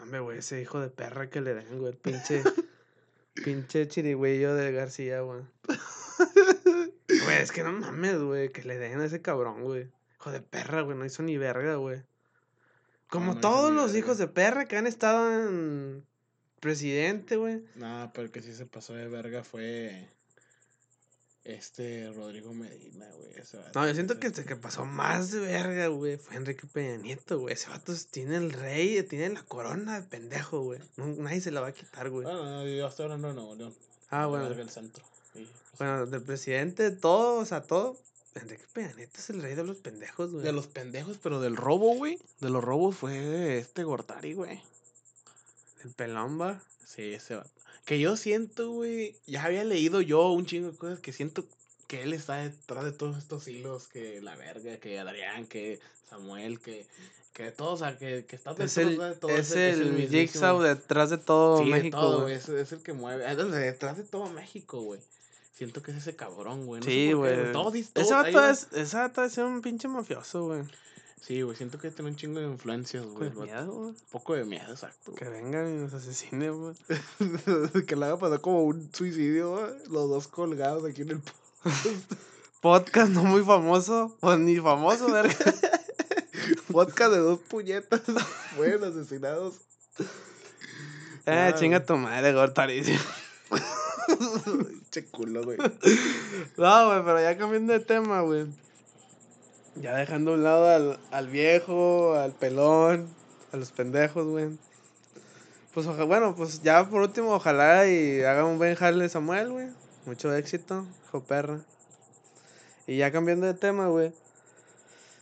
Hombre, 0.00 0.20
güey, 0.20 0.38
ese 0.38 0.60
hijo 0.60 0.80
de 0.80 0.88
perra 0.88 1.28
que 1.28 1.40
le 1.40 1.54
den, 1.54 1.78
güey. 1.78 1.92
El 1.92 1.98
pinche. 1.98 2.42
pinche 3.44 3.88
chirigüillo 3.88 4.54
de 4.54 4.72
García, 4.72 5.20
güey. 5.20 5.42
Güey, 7.24 7.42
es 7.42 7.50
que 7.50 7.64
no 7.64 7.72
mames, 7.72 8.18
güey. 8.18 8.50
Que 8.50 8.62
le 8.62 8.78
den 8.78 9.00
a 9.00 9.04
ese 9.04 9.20
cabrón, 9.20 9.62
güey. 9.62 9.88
Hijo 10.14 10.30
de 10.30 10.40
perra, 10.40 10.82
güey. 10.82 10.96
No 10.96 11.04
hizo 11.04 11.22
ni 11.22 11.36
verga, 11.36 11.74
güey. 11.74 12.02
Como 13.08 13.34
no 13.34 13.40
todos 13.40 13.72
los 13.72 13.94
hijos 13.96 14.18
de 14.18 14.28
perra 14.28 14.66
que 14.66 14.76
han 14.76 14.86
estado 14.86 15.48
en. 15.48 16.06
Presidente, 16.60 17.36
güey. 17.36 17.64
No, 17.74 18.10
pero 18.14 18.26
el 18.26 18.30
que 18.30 18.42
sí 18.42 18.52
se 18.52 18.66
pasó 18.66 18.94
de 18.94 19.08
verga 19.08 19.42
fue. 19.42 20.08
Este 21.44 22.12
Rodrigo 22.12 22.52
Medina, 22.52 23.06
güey. 23.16 23.32
No, 23.74 23.86
yo 23.86 23.94
siento 23.94 24.20
que 24.20 24.26
el 24.26 24.32
que 24.32 24.56
pasó 24.56 24.84
más 24.84 25.30
de 25.30 25.40
verga, 25.40 25.86
güey, 25.86 26.18
fue 26.18 26.36
Enrique 26.36 26.66
Peña 26.66 26.98
Nieto, 26.98 27.38
güey. 27.38 27.54
Ese 27.54 27.70
vato 27.70 27.94
tiene 28.10 28.36
el 28.36 28.52
rey, 28.52 29.02
tiene 29.04 29.30
la 29.30 29.42
corona 29.42 30.00
de 30.00 30.06
pendejo, 30.06 30.60
güey. 30.60 30.80
No, 30.96 31.06
nadie 31.06 31.40
se 31.40 31.50
la 31.50 31.62
va 31.62 31.68
a 31.68 31.72
quitar, 31.72 32.10
güey. 32.10 32.26
No, 32.26 32.44
no, 32.44 32.66
yo 32.66 32.86
estoy 32.86 33.04
hablando 33.04 33.28
de 33.28 33.34
Nuevo 33.34 33.54
León. 33.54 33.74
Ah, 34.10 34.26
bueno. 34.26 34.52
centro. 34.68 35.02
Sí, 35.32 35.48
pues, 35.48 35.78
Bueno, 35.78 36.06
del 36.06 36.22
presidente, 36.22 36.90
todo, 36.90 37.40
o 37.40 37.46
sea, 37.46 37.62
todo. 37.62 37.96
Enrique 38.34 38.64
Peña 38.74 38.92
Nieto 38.92 39.18
es 39.18 39.30
el 39.30 39.40
rey 39.40 39.54
de 39.54 39.64
los 39.64 39.78
pendejos, 39.78 40.30
güey. 40.32 40.44
De 40.44 40.52
los 40.52 40.66
pendejos, 40.66 41.18
pero 41.22 41.40
del 41.40 41.56
robo, 41.56 41.94
güey. 41.94 42.18
De 42.40 42.50
los 42.50 42.62
robos 42.62 42.96
fue 42.96 43.58
este 43.58 43.82
Gortari, 43.82 44.34
güey. 44.34 44.62
El 45.84 45.90
pelón, 45.92 46.38
va. 46.38 46.60
Sí, 46.84 47.14
ese 47.14 47.36
vato. 47.36 47.59
Que 47.84 47.98
yo 47.98 48.16
siento, 48.16 48.70
güey. 48.70 49.16
Ya 49.26 49.44
había 49.44 49.64
leído 49.64 50.00
yo 50.00 50.30
un 50.30 50.46
chingo 50.46 50.70
de 50.70 50.76
cosas 50.78 51.00
que 51.00 51.12
siento 51.12 51.44
que 51.86 52.02
él 52.02 52.12
está 52.12 52.36
detrás 52.36 52.84
de 52.84 52.92
todos 52.92 53.18
estos 53.18 53.48
hilos, 53.48 53.88
que 53.88 54.20
la 54.20 54.36
verga, 54.36 54.76
que 54.78 54.98
Adrián, 55.00 55.46
que 55.46 55.80
Samuel, 56.08 56.60
que, 56.60 56.86
que 57.32 57.50
todos, 57.50 57.80
o 57.82 57.84
sea, 57.84 57.98
que, 57.98 58.24
que 58.26 58.36
está 58.36 58.52
Es 58.52 58.58
detrás 58.58 58.76
el, 58.78 58.98
de 58.98 59.14
todo 59.16 59.30
es 59.32 59.50
ese- 59.50 59.70
el, 59.70 59.92
mismísimo- 59.92 60.10
Jigsaw 60.10 60.60
detrás 60.62 61.10
de 61.10 61.18
todo 61.18 61.58
Sí, 61.58 61.64
de 61.64 61.70
México, 61.70 62.00
todo, 62.00 62.22
güey. 62.22 62.34
Es, 62.34 62.48
es 62.48 62.72
el 62.72 62.82
que 62.82 62.92
mueve, 62.92 63.24
es 63.24 63.36
el 63.38 63.50
de 63.50 63.58
detrás 63.58 63.96
de 63.96 64.04
todo 64.04 64.28
México, 64.30 64.80
güey. 64.82 65.00
Siento 65.54 65.82
que 65.82 65.90
es 65.90 65.96
ese 65.98 66.14
cabrón, 66.16 66.66
güey. 66.66 66.80
no 66.80 66.86
Sí, 66.86 67.12
güey. 67.12 67.32
Ese 67.94 68.12
vato 68.14 68.50
es, 68.50 68.92
vato 68.94 69.24
es 69.24 69.36
un 69.38 69.60
pinche 69.60 69.88
mafioso, 69.88 70.44
güey. 70.46 70.62
Sí, 71.20 71.42
güey, 71.42 71.54
siento 71.54 71.78
que 71.78 71.90
tiene 71.90 72.10
un 72.10 72.16
chingo 72.16 72.40
de 72.40 72.46
influencias, 72.46 73.04
güey. 73.04 73.14
Con 73.14 73.26
el 73.26 73.32
vato. 73.34 73.44
miedo, 73.44 73.72
güey. 73.72 73.88
Un 73.90 73.96
poco 74.10 74.34
de 74.34 74.44
miedo, 74.44 74.72
exacto. 74.72 75.14
Que 75.14 75.28
vengan 75.28 75.68
y 75.68 75.78
nos 75.78 75.92
asesinen, 75.92 76.58
güey. 76.58 76.74
que 77.86 77.94
le 77.94 78.06
haga 78.06 78.18
pasar 78.18 78.40
como 78.40 78.64
un 78.64 78.90
suicidio, 78.92 79.50
güey, 79.50 79.70
los 79.90 80.08
dos 80.08 80.28
colgados 80.28 80.84
aquí 80.84 81.02
en 81.02 81.10
el... 81.10 81.22
Podcast 82.60 83.10
no 83.10 83.24
muy 83.24 83.42
famoso, 83.42 84.16
o 84.20 84.36
ni 84.36 84.58
famoso, 84.58 85.10
verga. 85.12 85.34
Podcast 86.70 87.12
de 87.12 87.18
dos 87.18 87.38
puñetas 87.38 88.02
fueron 88.56 88.84
asesinados. 88.84 89.54
Eh, 91.26 91.52
chinga 91.58 91.84
tu 91.84 91.96
madre, 91.96 92.32
gortarísimo. 92.32 92.98
che 94.90 95.06
culo, 95.06 95.44
güey. 95.44 95.58
No, 95.58 96.86
güey, 96.86 97.04
pero 97.04 97.20
ya 97.20 97.38
cambiando 97.38 97.72
de 97.72 97.80
tema, 97.80 98.20
güey. 98.22 98.46
Ya 99.76 99.94
dejando 99.96 100.32
a 100.32 100.34
un 100.34 100.42
lado 100.42 100.68
al, 100.68 101.00
al 101.10 101.28
viejo, 101.28 102.14
al 102.14 102.32
pelón, 102.32 103.08
a 103.52 103.56
los 103.56 103.70
pendejos, 103.72 104.26
güey. 104.26 104.48
Pues 105.72 105.86
oja- 105.86 106.04
bueno, 106.04 106.34
pues 106.34 106.62
ya 106.62 106.88
por 106.88 107.02
último, 107.02 107.32
ojalá 107.34 107.86
y 107.86 108.22
haga 108.22 108.44
un 108.44 108.58
buen 108.58 108.74
jale 108.74 109.08
Samuel, 109.08 109.50
güey. 109.50 109.66
Mucho 110.06 110.34
éxito, 110.34 110.86
hijo 111.06 111.22
perra. 111.22 111.60
Y 112.86 112.96
ya 112.96 113.12
cambiando 113.12 113.46
de 113.46 113.54
tema, 113.54 113.86
güey. 113.86 114.12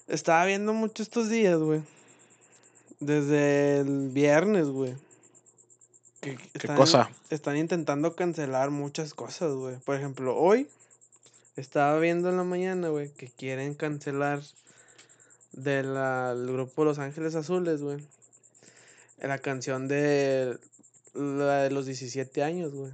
Estaba 0.07 0.46
viendo 0.46 0.72
mucho 0.72 1.03
estos 1.03 1.28
días, 1.28 1.59
güey. 1.59 1.82
Desde 3.01 3.80
el 3.80 4.09
viernes, 4.09 4.66
güey. 4.68 4.94
que 6.20 6.36
están- 6.55 6.76
cosa? 6.76 7.11
Están 7.30 7.57
intentando 7.59 8.16
cancelar 8.16 8.70
muchas 8.70 9.14
cosas, 9.14 9.53
güey. 9.53 9.76
Por 9.76 9.94
ejemplo, 9.96 10.36
hoy 10.36 10.68
estaba 11.61 11.98
viendo 11.98 12.28
en 12.28 12.36
la 12.36 12.44
mañana, 12.44 12.88
güey, 12.88 13.11
que 13.11 13.28
quieren 13.28 13.74
cancelar 13.74 14.40
del 15.52 15.94
grupo 16.46 16.84
Los 16.84 16.98
Ángeles 16.98 17.34
Azules, 17.34 17.80
güey. 17.82 17.98
La 19.20 19.38
canción 19.38 19.88
de 19.88 20.59
la 21.14 21.62
de 21.64 21.70
los 21.70 21.86
17 21.86 22.42
años, 22.42 22.72
güey. 22.72 22.92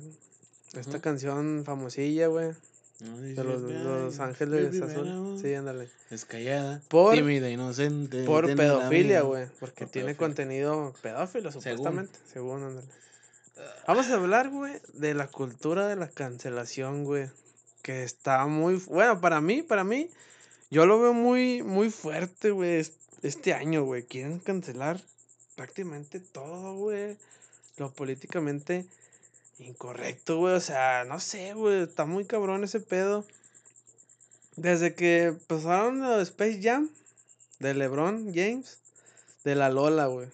Esta 0.75 1.01
canción 1.01 1.63
famosilla, 1.65 2.29
güey. 2.29 2.53
De 3.01 3.45
los, 3.45 3.61
los 3.61 4.21
Ángeles 4.21 4.81
Azules. 4.81 5.41
Sí, 5.41 5.53
ándale. 5.55 5.89
Es 6.11 6.25
callada, 6.25 6.81
Por- 6.89 7.15
tímida, 7.15 7.51
inocente. 7.51 8.25
Por 8.25 8.47
pedofilia, 8.57 9.23
güey. 9.23 9.47
Porque 9.61 9.85
Por 9.85 9.93
tiene 9.93 10.15
pedofilia. 10.15 10.17
contenido 10.17 10.95
pedófilo, 11.03 11.53
supuestamente. 11.53 12.19
Según, 12.33 12.63
ándale. 12.63 12.87
Vamos 13.87 14.07
a 14.09 14.15
hablar, 14.15 14.49
güey, 14.51 14.73
de 14.95 15.15
la 15.15 15.27
cultura 15.29 15.87
de 15.87 15.97
la 15.97 16.09
cancelación, 16.09 17.05
güey. 17.05 17.29
Que 17.85 18.03
está 18.03 18.47
muy... 18.47 18.77
Bueno, 18.89 19.21
para 19.21 19.43
mí, 19.43 19.63
para 19.63 19.85
mí, 19.85 20.09
yo 20.71 20.87
lo 20.87 20.99
veo 20.99 21.13
muy, 21.13 21.63
muy 21.63 21.91
fuerte, 21.91 22.51
güey. 22.51 22.81
es- 22.81 22.95
Este 23.23 23.53
año, 23.53 23.85
güey. 23.85 24.05
Quieren 24.05 24.39
cancelar 24.41 25.01
prácticamente 25.55 26.19
todo, 26.19 26.77
güey. 26.77 27.19
Lo 27.77 27.93
políticamente 27.93 28.87
incorrecto, 29.59 30.39
güey. 30.39 30.55
O 30.55 30.61
sea, 30.61 31.05
no 31.05 31.21
sé, 31.21 31.53
güey. 31.53 31.83
Está 31.83 32.07
muy 32.07 32.25
cabrón 32.25 32.65
ese 32.65 32.81
pedo. 32.81 33.27
Desde 34.57 34.95
que 34.95 35.35
pasaron 35.47 36.01
los 36.01 36.23
Space 36.23 36.61
Jam 36.63 36.89
de 37.59 37.75
LeBron 37.75 38.33
James, 38.35 38.79
de 39.45 39.57
la 39.57 39.69
Lola, 39.69 40.07
güey. 40.07 40.29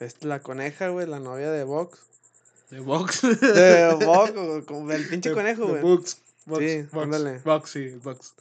Es 0.00 0.22
la 0.22 0.40
coneja, 0.40 0.88
güey, 0.88 1.06
la 1.06 1.18
novia 1.18 1.50
de 1.50 1.64
Vox. 1.64 1.98
De 2.70 2.80
box. 2.80 3.22
De 3.22 3.94
Vox, 4.04 4.32
o 4.36 4.64
como 4.66 4.90
el 4.92 5.06
pinche 5.08 5.30
De- 5.30 5.34
conejo, 5.34 5.66
güey. 5.66 5.82
Bugs, 5.82 6.18
Sí, 6.58 6.86
ándale. 6.92 7.38
Bugs, 7.44 7.70
sí, 7.70 7.88
Bugs. 8.02 8.34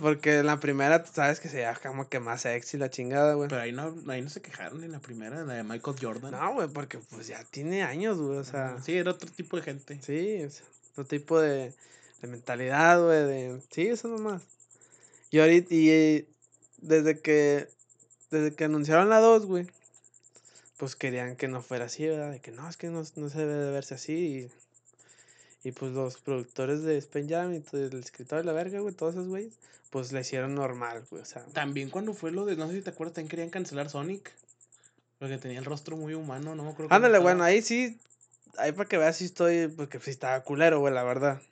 Porque 0.00 0.38
en 0.40 0.46
la 0.46 0.60
primera, 0.60 1.02
tú 1.02 1.10
sabes 1.14 1.40
que 1.40 1.48
se 1.48 1.56
veía 1.56 1.74
como 1.74 2.08
que 2.08 2.20
más 2.20 2.42
sexy 2.42 2.76
la 2.76 2.90
chingada, 2.90 3.34
güey. 3.34 3.48
Pero 3.48 3.62
ahí 3.62 3.72
no, 3.72 3.94
ahí 4.08 4.20
no 4.20 4.28
se 4.28 4.42
quejaron 4.42 4.84
en 4.84 4.92
la 4.92 5.00
primera, 5.00 5.40
en 5.40 5.46
la 5.46 5.54
de 5.54 5.62
Michael 5.64 5.96
Jordan. 6.00 6.32
No, 6.32 6.52
güey, 6.54 6.68
porque 6.68 6.98
pues 6.98 7.26
ya 7.26 7.42
tiene 7.44 7.82
años, 7.82 8.18
güey. 8.18 8.38
O 8.38 8.44
sea, 8.44 8.76
sí, 8.82 8.96
era 8.96 9.12
otro 9.12 9.30
tipo 9.30 9.56
de 9.56 9.62
gente. 9.62 9.98
Sí, 10.02 10.42
o 10.44 10.50
sea, 10.50 10.66
otro 10.92 11.04
tipo 11.06 11.40
de, 11.40 11.72
de 12.20 12.28
mentalidad, 12.28 13.02
güey, 13.02 13.24
de... 13.24 13.60
Sí, 13.70 13.86
eso 13.86 14.08
nomás. 14.08 14.42
Y 15.30 15.38
ahorita, 15.40 15.74
y 15.74 15.90
eh, 15.90 16.28
desde 16.78 17.20
que, 17.20 17.68
desde 18.30 18.54
que 18.54 18.64
anunciaron 18.64 19.08
la 19.08 19.20
2, 19.20 19.46
güey, 19.46 19.66
pues 20.78 20.96
querían 20.96 21.36
que 21.36 21.48
no 21.48 21.60
fuera 21.60 21.86
así, 21.86 22.06
¿verdad? 22.06 22.30
De 22.30 22.40
que 22.40 22.52
no, 22.52 22.66
es 22.68 22.76
que 22.76 22.86
no, 22.86 23.02
no 23.16 23.28
se 23.28 23.38
debe 23.38 23.54
de 23.54 23.70
verse 23.72 23.94
así. 23.94 24.50
Y, 25.64 25.68
y 25.68 25.72
pues 25.72 25.92
los 25.92 26.16
productores 26.18 26.82
de 26.82 26.96
Spain 26.98 27.28
Jam 27.28 27.54
y 27.54 27.60
todo 27.60 27.84
el 27.84 27.98
escritor 27.98 28.38
de 28.38 28.44
la 28.44 28.52
verga, 28.52 28.78
güey, 28.78 28.94
todos 28.94 29.14
esos 29.14 29.26
güeyes, 29.26 29.52
pues 29.90 30.12
le 30.12 30.20
hicieron 30.20 30.54
normal, 30.54 31.04
güey, 31.10 31.22
o 31.22 31.26
sea... 31.26 31.44
También 31.46 31.90
cuando 31.90 32.14
fue 32.14 32.30
lo 32.30 32.46
de, 32.46 32.56
no 32.56 32.68
sé 32.68 32.74
si 32.74 32.82
te 32.82 32.90
acuerdas, 32.90 33.14
también 33.14 33.28
querían 33.28 33.50
cancelar 33.50 33.90
Sonic. 33.90 34.32
Porque 35.18 35.36
tenía 35.36 35.58
el 35.58 35.64
rostro 35.64 35.96
muy 35.96 36.14
humano, 36.14 36.54
no 36.54 36.62
me 36.62 36.70
acuerdo. 36.70 36.94
Ándale, 36.94 37.18
bueno, 37.18 37.42
ahí 37.42 37.60
sí, 37.60 37.98
ahí 38.56 38.70
para 38.70 38.88
que 38.88 38.98
veas 38.98 39.16
si 39.16 39.24
estoy, 39.24 39.66
porque 39.66 39.98
sí 39.98 40.10
estaba 40.10 40.40
culero, 40.44 40.78
güey, 40.78 40.94
la 40.94 41.02
verdad. 41.02 41.42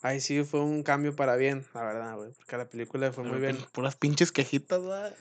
Ahí 0.00 0.20
sí 0.20 0.44
fue 0.44 0.60
un 0.60 0.84
cambio 0.84 1.16
para 1.16 1.34
bien, 1.34 1.66
la 1.74 1.82
verdad, 1.82 2.16
güey, 2.16 2.30
porque 2.30 2.56
la 2.56 2.66
película 2.66 3.12
fue 3.12 3.24
muy 3.24 3.40
bien. 3.40 3.58
Puras 3.72 3.96
pinches 3.96 4.30
quejitas, 4.30 4.80
¿verdad? 4.80 5.14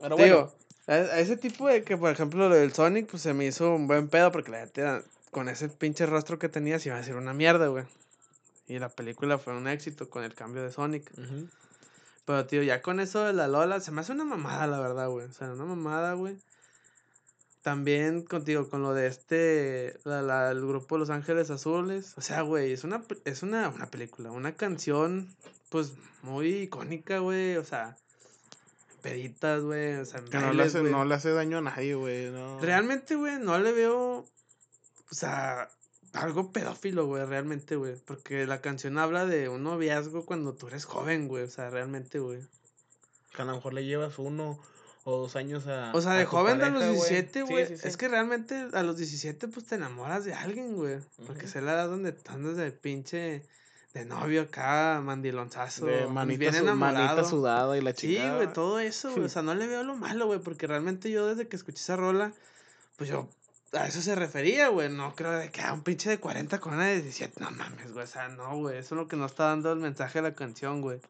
Pero 0.00 0.16
bueno. 0.16 0.52
A, 0.86 0.92
a 0.92 1.18
ese 1.20 1.36
tipo 1.36 1.66
de 1.68 1.82
que, 1.82 1.96
por 1.96 2.10
ejemplo, 2.12 2.48
lo 2.48 2.54
del 2.54 2.72
Sonic, 2.72 3.08
pues 3.10 3.22
se 3.22 3.34
me 3.34 3.46
hizo 3.46 3.74
un 3.74 3.86
buen 3.86 4.08
pedo, 4.08 4.30
porque 4.32 4.50
la 4.52 4.60
neta, 4.60 5.02
con 5.30 5.48
ese 5.48 5.68
pinche 5.68 6.06
rostro 6.06 6.38
que 6.38 6.48
tenía, 6.48 6.78
se 6.78 6.88
iba 6.90 6.98
a 6.98 7.02
ser 7.02 7.16
una 7.16 7.34
mierda, 7.34 7.66
güey. 7.68 7.84
Y 8.68 8.78
la 8.78 8.88
película 8.88 9.38
fue 9.38 9.56
un 9.56 9.68
éxito 9.68 10.08
con 10.10 10.24
el 10.24 10.34
cambio 10.34 10.62
de 10.62 10.72
Sonic. 10.72 11.10
Pero, 12.24 12.46
tío, 12.46 12.62
ya 12.62 12.82
con 12.82 12.98
eso 13.00 13.24
de 13.24 13.32
la 13.32 13.46
Lola, 13.46 13.78
se 13.80 13.92
me 13.92 14.00
hace 14.00 14.12
una 14.12 14.24
mamada, 14.24 14.66
la 14.66 14.80
verdad, 14.80 15.08
güey. 15.08 15.26
O 15.26 15.32
sea, 15.32 15.52
una 15.52 15.64
mamada, 15.64 16.14
güey. 16.14 16.36
También 17.62 18.22
contigo, 18.22 18.68
con 18.70 18.82
lo 18.82 18.94
de 18.94 19.08
este, 19.08 19.98
la, 20.04 20.22
la- 20.22 20.50
el 20.52 20.60
grupo 20.64 20.98
Los 20.98 21.10
Ángeles 21.10 21.50
Azules. 21.50 22.14
O 22.16 22.20
sea, 22.20 22.42
güey, 22.42 22.72
es 22.72 22.84
una, 22.84 23.02
es 23.24 23.42
una, 23.42 23.68
una 23.68 23.86
película, 23.86 24.30
una 24.30 24.54
canción, 24.56 25.28
pues, 25.68 25.92
muy 26.22 26.48
icónica, 26.62 27.18
güey. 27.18 27.56
O 27.56 27.64
sea, 27.64 27.96
peditas, 29.02 29.62
güey. 29.62 29.94
O 29.96 30.04
sea, 30.04 30.20
Que 30.24 30.38
no 30.38 30.52
le, 30.52 30.62
hace, 30.64 30.82
no 30.82 31.04
le 31.04 31.14
hace 31.14 31.30
daño 31.32 31.58
a 31.58 31.62
nadie, 31.62 31.94
güey. 31.94 32.30
No. 32.30 32.58
Realmente, 32.60 33.14
güey, 33.16 33.38
no 33.38 33.58
le 33.58 33.72
veo, 33.72 34.24
o 35.10 35.14
sea, 35.14 35.70
algo 36.12 36.52
pedófilo, 36.52 37.06
güey, 37.06 37.24
realmente, 37.26 37.76
güey. 37.76 37.96
Porque 38.04 38.46
la 38.46 38.60
canción 38.60 38.98
habla 38.98 39.26
de 39.26 39.48
un 39.48 39.62
noviazgo 39.64 40.24
cuando 40.26 40.54
tú 40.54 40.68
eres 40.68 40.84
joven, 40.84 41.28
güey. 41.28 41.44
O 41.44 41.50
sea, 41.50 41.70
realmente, 41.70 42.18
güey. 42.18 42.40
Que 43.34 43.42
a 43.42 43.44
lo 43.44 43.54
mejor 43.54 43.74
le 43.74 43.84
llevas 43.84 44.18
uno 44.18 44.58
o 45.04 45.18
dos 45.18 45.36
años 45.36 45.66
a. 45.66 45.92
O 45.94 46.00
sea, 46.00 46.14
de 46.14 46.24
joven 46.24 46.62
a 46.62 46.70
los 46.70 46.82
pareja, 46.82 46.92
17, 46.92 47.32
Sí, 47.32 47.52
güey. 47.52 47.66
sí, 47.66 47.76
sí. 47.78 47.86
Es 47.88 47.96
que 47.96 48.08
realmente 48.08 48.66
a 48.72 48.82
los 48.82 48.96
17, 48.96 49.48
pues 49.48 49.66
te 49.66 49.74
enamoras 49.76 50.24
de 50.24 50.34
alguien, 50.34 50.74
güey. 50.74 50.98
Porque 51.26 51.46
Ujú. 51.46 51.58
es 51.58 51.64
la 51.64 51.74
edad 51.74 51.88
donde 51.88 52.16
andas 52.28 52.56
de 52.56 52.72
pinche 52.72 53.42
de 53.98 54.04
novio 54.04 54.42
acá, 54.42 55.00
mandilonzazo. 55.02 55.86
De 55.86 56.06
manita, 56.06 56.38
bien 56.38 56.54
su- 56.54 56.64
manita 56.64 56.90
enamorado. 57.00 57.28
sudada 57.28 57.76
y 57.76 57.80
la 57.80 57.92
Sí, 57.92 58.08
chingada. 58.14 58.36
güey, 58.36 58.52
todo 58.52 58.78
eso, 58.78 59.10
güey. 59.12 59.24
O 59.24 59.28
sea, 59.28 59.42
no 59.42 59.54
le 59.54 59.66
veo 59.66 59.82
lo 59.82 59.96
malo, 59.96 60.26
güey. 60.26 60.38
Porque 60.38 60.66
realmente 60.66 61.10
yo 61.10 61.26
desde 61.26 61.48
que 61.48 61.56
escuché 61.56 61.78
esa 61.78 61.96
rola, 61.96 62.32
pues 62.96 63.08
yo 63.10 63.28
a 63.72 63.86
eso 63.86 64.00
se 64.02 64.14
refería, 64.14 64.68
güey. 64.68 64.88
No 64.90 65.14
creo 65.14 65.32
de 65.32 65.50
que 65.50 65.60
a 65.62 65.72
un 65.72 65.82
pinche 65.82 66.08
de 66.10 66.18
40 66.20 66.60
con 66.60 66.74
una 66.74 66.86
de 66.86 67.00
17. 67.02 67.40
No 67.40 67.50
mames, 67.50 67.92
güey. 67.92 68.04
O 68.04 68.08
sea, 68.08 68.28
no, 68.28 68.56
güey. 68.58 68.78
Eso 68.78 68.94
es 68.94 69.00
lo 69.00 69.08
que 69.08 69.16
nos 69.16 69.32
está 69.32 69.44
dando 69.44 69.72
el 69.72 69.78
mensaje 69.80 70.18
de 70.20 70.28
la 70.28 70.34
canción, 70.34 70.80
güey. 70.82 71.00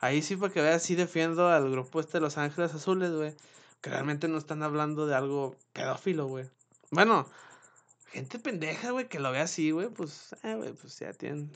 Ahí 0.00 0.22
sí, 0.22 0.36
para 0.36 0.52
que 0.52 0.60
veas, 0.62 0.82
sí 0.82 0.94
defiendo 0.94 1.48
al 1.48 1.70
grupo 1.70 2.00
este 2.00 2.14
de 2.18 2.20
Los 2.20 2.38
Ángeles 2.38 2.74
Azules, 2.74 3.10
güey. 3.12 3.34
Que 3.80 3.90
realmente 3.90 4.28
no 4.28 4.38
están 4.38 4.62
hablando 4.62 5.06
de 5.06 5.14
algo 5.14 5.54
pedófilo, 5.72 6.26
güey. 6.26 6.48
Bueno, 6.90 7.28
gente 8.12 8.38
pendeja, 8.38 8.90
güey, 8.92 9.08
que 9.08 9.18
lo 9.20 9.30
ve 9.32 9.40
así, 9.40 9.70
güey, 9.72 9.88
pues, 9.88 10.34
eh, 10.42 10.54
güey, 10.54 10.72
pues 10.72 10.98
ya 10.98 11.12
tienen. 11.12 11.50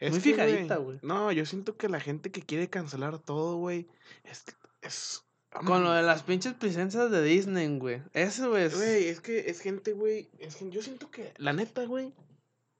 Es 0.00 0.12
Muy 0.12 0.20
que, 0.20 0.30
fijadita, 0.32 0.76
güey. 0.76 0.98
No, 1.02 1.30
yo 1.30 1.44
siento 1.46 1.76
que 1.76 1.88
la 1.88 2.00
gente 2.00 2.32
que 2.32 2.42
quiere 2.42 2.68
cancelar 2.70 3.18
todo, 3.18 3.56
güey, 3.56 3.86
es. 4.24 4.44
es 4.82 5.24
Con 5.66 5.84
lo 5.84 5.92
de 5.92 6.02
las 6.02 6.22
pinches 6.22 6.54
princesas 6.54 7.10
de 7.10 7.22
Disney, 7.22 7.78
güey. 7.78 8.02
Eso, 8.14 8.48
güey. 8.50 8.64
es- 8.64 8.74
Güey, 8.76 9.08
es 9.08 9.20
que 9.20 9.50
es 9.50 9.60
gente, 9.60 9.92
güey. 9.92 10.28
Es 10.38 10.56
que 10.56 10.70
yo 10.70 10.80
siento 10.82 11.10
que, 11.10 11.32
la 11.36 11.52
neta, 11.52 11.84
güey. 11.84 12.12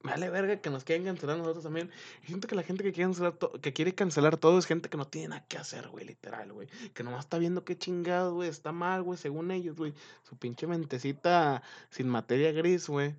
Vale 0.03 0.31
verga 0.31 0.59
que 0.61 0.71
nos 0.71 0.83
quieran 0.83 1.05
cancelar 1.05 1.37
nosotros 1.37 1.63
también. 1.63 1.91
Yo 2.21 2.27
siento 2.29 2.47
que 2.47 2.55
la 2.55 2.63
gente 2.63 2.83
que 2.83 2.91
quiere 2.91 3.05
cancelar, 3.11 3.37
que 3.61 3.71
quiere 3.71 3.93
cancelar 3.93 4.35
todo 4.37 4.57
es 4.57 4.65
gente 4.65 4.89
que 4.89 4.97
no 4.97 5.05
tiene 5.05 5.27
nada 5.27 5.45
que 5.47 5.59
hacer, 5.59 5.89
güey, 5.89 6.05
literal, 6.05 6.51
güey. 6.51 6.67
Que 6.95 7.03
nomás 7.03 7.25
está 7.25 7.37
viendo 7.37 7.63
qué 7.63 7.77
chingado, 7.77 8.33
güey, 8.33 8.49
está 8.49 8.71
mal, 8.71 9.03
güey, 9.03 9.19
según 9.19 9.51
ellos, 9.51 9.75
güey. 9.77 9.93
Su 10.23 10.37
pinche 10.37 10.65
mentecita 10.65 11.61
sin 11.91 12.09
materia 12.09 12.51
gris, 12.51 12.87
güey. 12.87 13.13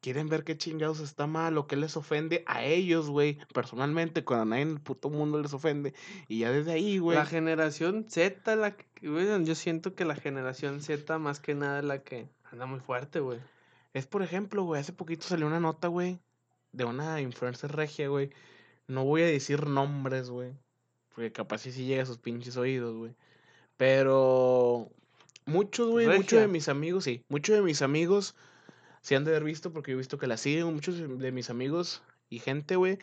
Quieren 0.00 0.28
ver 0.28 0.44
qué 0.44 0.56
chingados 0.56 1.00
está 1.00 1.26
mal 1.26 1.56
o 1.58 1.66
qué 1.66 1.76
les 1.76 1.96
ofende 1.96 2.42
a 2.46 2.64
ellos, 2.64 3.10
güey, 3.10 3.38
personalmente, 3.52 4.24
cuando 4.24 4.42
a 4.42 4.46
nadie 4.46 4.62
en 4.62 4.70
el 4.70 4.80
puto 4.80 5.10
mundo 5.10 5.40
les 5.40 5.52
ofende. 5.52 5.94
Y 6.28 6.40
ya 6.40 6.50
desde 6.50 6.72
ahí, 6.72 6.98
güey. 6.98 7.16
La 7.16 7.26
generación 7.26 8.06
Z, 8.08 8.56
la 8.56 8.76
que, 8.76 8.86
yo 9.02 9.54
siento 9.54 9.94
que 9.94 10.04
la 10.04 10.16
generación 10.16 10.80
Z 10.80 11.18
más 11.18 11.40
que 11.40 11.54
nada 11.54 11.80
es 11.80 11.84
la 11.84 12.02
que 12.02 12.28
anda 12.50 12.66
muy 12.66 12.80
fuerte, 12.80 13.20
güey. 13.20 13.38
Es 13.92 14.06
por 14.06 14.22
ejemplo, 14.22 14.62
güey, 14.62 14.80
hace 14.80 14.92
poquito 14.92 15.26
salió 15.26 15.46
una 15.46 15.60
nota, 15.60 15.88
güey, 15.88 16.18
de 16.72 16.84
una 16.84 17.20
influencer 17.20 17.72
regia, 17.72 18.08
güey. 18.08 18.30
No 18.86 19.04
voy 19.04 19.22
a 19.22 19.26
decir 19.26 19.66
nombres, 19.66 20.30
güey. 20.30 20.52
Porque 21.14 21.32
capaz 21.32 21.58
sí, 21.58 21.72
sí 21.72 21.84
llega 21.84 22.04
a 22.04 22.06
sus 22.06 22.18
pinches 22.18 22.56
oídos, 22.56 22.96
güey. 22.96 23.14
Pero 23.76 24.88
muchos, 25.44 25.88
güey, 25.90 26.06
muchos 26.06 26.40
de 26.40 26.48
mis 26.48 26.68
amigos, 26.68 27.04
sí, 27.04 27.24
muchos 27.28 27.56
de 27.56 27.62
mis 27.62 27.82
amigos 27.82 28.36
se 29.00 29.16
han 29.16 29.24
de 29.24 29.30
haber 29.30 29.44
visto 29.44 29.72
porque 29.72 29.92
yo 29.92 29.96
he 29.96 29.98
visto 29.98 30.18
que 30.18 30.26
la 30.26 30.36
siguen. 30.36 30.72
Muchos 30.74 30.96
de 30.98 31.32
mis 31.32 31.50
amigos 31.50 32.02
y 32.28 32.38
gente, 32.38 32.76
güey, 32.76 32.98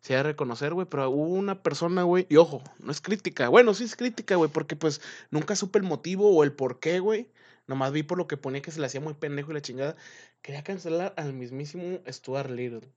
se 0.00 0.14
ha 0.14 0.18
de 0.18 0.22
reconocer, 0.24 0.74
güey. 0.74 0.86
Pero 0.88 1.10
hubo 1.10 1.34
una 1.34 1.62
persona, 1.62 2.02
güey, 2.02 2.26
y 2.28 2.36
ojo, 2.36 2.62
no 2.78 2.92
es 2.92 3.00
crítica. 3.00 3.48
Bueno, 3.48 3.74
sí 3.74 3.84
es 3.84 3.96
crítica, 3.96 4.36
güey, 4.36 4.50
porque 4.50 4.76
pues 4.76 5.00
nunca 5.30 5.56
supe 5.56 5.78
el 5.78 5.84
motivo 5.84 6.34
o 6.34 6.44
el 6.44 6.52
por 6.52 6.80
qué, 6.80 7.00
güey. 7.00 7.30
Nomás 7.66 7.92
vi 7.92 8.02
por 8.02 8.18
lo 8.18 8.26
que 8.26 8.36
ponía 8.36 8.62
que 8.62 8.70
se 8.70 8.80
le 8.80 8.86
hacía 8.86 9.00
muy 9.00 9.14
pendejo 9.14 9.50
y 9.50 9.54
la 9.54 9.62
chingada. 9.62 9.96
Quería 10.42 10.64
cancelar 10.64 11.14
al 11.16 11.32
mismísimo 11.32 12.00
Stuart 12.08 12.50
Little. 12.50 12.88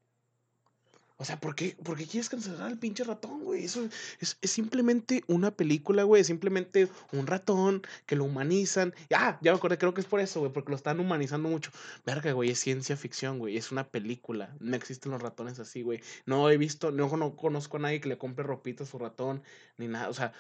O 1.18 1.24
sea, 1.24 1.39
¿por 1.39 1.55
qué, 1.55 1.78
¿por 1.82 1.97
qué 1.97 2.05
quieres 2.05 2.28
cancelar 2.28 2.63
al 2.63 2.78
pinche 2.78 3.05
ratón, 3.05 3.43
güey? 3.45 3.63
Eso 3.63 3.88
es, 4.20 4.38
es 4.41 4.51
simplemente 4.51 5.24
una 5.28 5.51
película, 5.51 6.03
güey. 6.03 6.20
Es 6.20 6.28
simplemente 6.28 6.89
un 7.13 7.26
ratón 7.26 7.84
que 8.05 8.18
lo 8.18 8.26
humanizan. 8.26 8.93
Ah, 9.13 9.39
ya 9.41 9.51
me 9.51 9.57
acordé, 9.57 9.78
creo 9.78 9.93
que 9.93 10.01
es 10.01 10.07
por 10.07 10.20
eso, 10.20 10.41
güey, 10.41 10.51
porque 10.51 10.72
lo 10.72 10.76
están 10.76 10.99
humanizando 10.99 11.47
mucho. 11.47 11.72
Verga, 12.05 12.34
güey, 12.34 12.49
es 12.51 12.59
ciencia 12.59 12.97
ficción, 12.97 13.39
güey. 13.39 13.55
Es 13.55 13.72
una 13.72 13.88
película. 13.88 14.53
No 14.59 14.76
existen 14.76 15.13
los 15.13 15.22
ratones 15.22 15.57
así, 15.59 15.84
güey. 15.84 16.01
No 16.26 16.49
he 16.49 16.57
visto, 16.57 16.91
no, 16.91 17.07
no 17.16 17.38
conozco 17.38 17.78
a 17.78 17.80
nadie 17.80 18.01
que 18.01 18.09
le 18.09 18.18
compre 18.18 18.43
ropita 18.43 18.84
a 18.84 18.88
su 18.88 18.97
ratón, 18.99 19.41
ni 19.78 19.88
nada. 19.88 20.09
O 20.09 20.13
sea, 20.13 20.34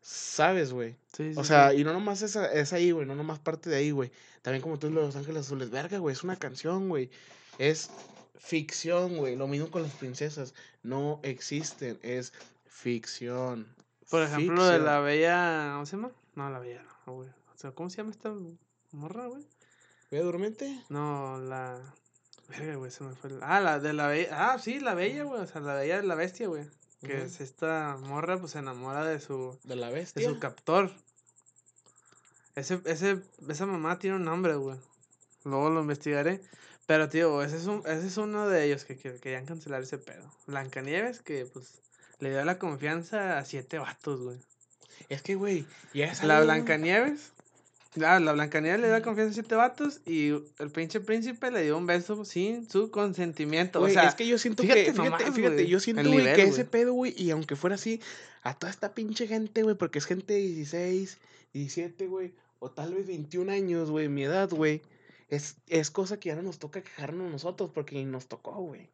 sabes, 0.00 0.72
güey. 0.72 0.96
Sí, 1.14 1.34
sí, 1.34 1.38
O 1.38 1.44
sea, 1.44 1.72
sí. 1.72 1.78
y 1.78 1.84
no 1.84 1.92
nomás 1.92 2.22
es, 2.22 2.34
es 2.36 2.72
ahí, 2.72 2.92
güey, 2.92 3.06
no 3.06 3.14
nomás 3.14 3.40
parte 3.40 3.68
de 3.68 3.76
ahí, 3.76 3.90
güey. 3.90 4.10
También 4.40 4.62
como 4.62 4.78
tú 4.78 4.90
Los 4.90 5.16
Ángeles 5.16 5.46
Azules, 5.46 5.68
verga, 5.68 5.98
güey, 5.98 6.14
es 6.14 6.24
una 6.24 6.36
canción, 6.36 6.88
güey. 6.88 7.10
Es 7.58 7.90
ficción, 8.38 9.16
güey. 9.16 9.36
Lo 9.36 9.46
mismo 9.46 9.70
con 9.70 9.82
las 9.82 9.92
princesas. 9.92 10.54
No 10.82 11.20
existen, 11.22 11.98
es 12.02 12.32
ficción. 12.66 13.66
Por 14.10 14.22
ejemplo, 14.22 14.64
de 14.64 14.72
Ficción. 14.72 14.84
la 14.84 15.00
bella, 15.00 15.70
¿cómo 15.72 15.86
se 15.86 15.96
llama? 15.96 16.10
No, 16.34 16.50
la 16.50 16.58
bella, 16.58 16.82
no, 17.06 17.14
güey. 17.14 17.28
O 17.28 17.58
sea, 17.58 17.72
¿cómo 17.72 17.90
se 17.90 17.98
llama 17.98 18.10
esta 18.10 18.32
morra, 18.92 19.26
güey? 19.26 19.44
¿Bella 20.10 20.24
Durmiente? 20.24 20.84
No, 20.88 21.38
la... 21.38 21.80
Verga, 22.48 22.76
güey, 22.76 22.90
se 22.90 23.02
me 23.04 23.14
fue. 23.14 23.30
Ah, 23.40 23.60
la 23.60 23.80
de 23.80 23.94
la 23.94 24.06
bella... 24.08 24.52
Ah, 24.52 24.58
sí, 24.58 24.78
la 24.78 24.94
bella, 24.94 25.24
güey. 25.24 25.40
O 25.40 25.46
sea, 25.46 25.60
la 25.62 25.74
bella 25.74 25.96
de 25.96 26.06
la 26.06 26.14
bestia, 26.14 26.46
güey. 26.46 26.68
Que 27.00 27.22
es 27.22 27.40
esta 27.40 27.98
morra, 28.00 28.38
pues 28.38 28.52
se 28.52 28.58
enamora 28.58 29.04
de 29.04 29.20
su... 29.20 29.58
¿De 29.64 29.76
la 29.76 29.88
De 29.88 29.94
bestia? 29.94 30.28
su 30.28 30.38
captor. 30.38 30.90
Ese, 32.54 32.80
ese, 32.84 33.22
esa 33.48 33.66
mamá 33.66 33.98
tiene 33.98 34.16
un 34.16 34.24
nombre, 34.24 34.54
güey. 34.54 34.78
Luego 35.44 35.70
lo 35.70 35.80
investigaré. 35.80 36.40
Pero, 36.86 37.08
tío, 37.08 37.42
ese 37.42 37.56
es, 37.56 37.66
un, 37.66 37.82
ese 37.86 38.06
es 38.06 38.16
uno 38.16 38.48
de 38.48 38.64
ellos 38.64 38.84
que, 38.84 38.96
que 38.96 39.14
querían 39.14 39.46
cancelar 39.46 39.82
ese 39.82 39.98
pedo. 39.98 40.30
Blancanieves, 40.46 41.22
que, 41.22 41.46
pues, 41.46 41.80
le 42.20 42.30
dio 42.30 42.44
la 42.44 42.58
confianza 42.58 43.38
a 43.38 43.44
siete 43.44 43.78
vatos, 43.78 44.20
güey. 44.20 44.38
Es 45.08 45.22
que, 45.22 45.34
güey, 45.34 45.66
ya 45.92 46.06
es 46.06 46.22
La 46.22 46.40
Blancanieves. 46.40 47.32
La, 47.94 48.18
la 48.18 48.32
Blancanieves 48.32 48.80
le 48.80 48.86
dio 48.88 48.96
la 48.96 49.02
confianza 49.02 49.30
a 49.30 49.34
siete 49.34 49.54
vatos 49.54 50.00
y 50.04 50.30
el 50.30 50.70
pinche 50.72 51.00
príncipe 51.00 51.50
le 51.50 51.62
dio 51.62 51.78
un 51.78 51.86
beso 51.86 52.24
sin 52.24 52.68
su 52.68 52.90
consentimiento. 52.90 53.80
Güey, 53.80 53.92
o 53.92 53.94
sea, 53.94 54.08
es 54.08 54.14
que 54.14 54.26
yo 54.26 54.36
siento 54.36 54.62
fíjate 54.62 54.86
que, 54.86 54.92
fíjate, 54.92 55.10
nomás, 55.10 55.34
fíjate, 55.34 55.66
yo 55.66 55.80
siento, 55.80 56.10
güey, 56.10 56.34
que 56.34 56.42
ese 56.42 56.64
pedo, 56.64 56.92
güey, 56.92 57.14
y 57.16 57.30
aunque 57.30 57.56
fuera 57.56 57.76
así, 57.76 58.00
a 58.42 58.54
toda 58.54 58.70
esta 58.70 58.94
pinche 58.94 59.26
gente, 59.26 59.62
güey, 59.62 59.76
porque 59.76 59.98
es 59.98 60.06
gente 60.06 60.34
de 60.34 60.40
16, 60.40 61.18
17, 61.52 62.06
güey, 62.08 62.32
o 62.58 62.70
tal 62.70 62.94
vez 62.94 63.06
21 63.06 63.52
años, 63.52 63.90
güey, 63.90 64.08
mi 64.08 64.24
edad, 64.24 64.50
güey, 64.50 64.82
es, 65.28 65.56
es 65.68 65.90
cosa 65.90 66.18
que 66.20 66.28
ya 66.30 66.36
no 66.36 66.42
nos 66.42 66.58
toca 66.58 66.82
quejarnos 66.82 67.30
nosotros, 67.30 67.70
porque 67.72 68.04
nos 68.04 68.26
tocó, 68.26 68.52
güey. 68.52 68.88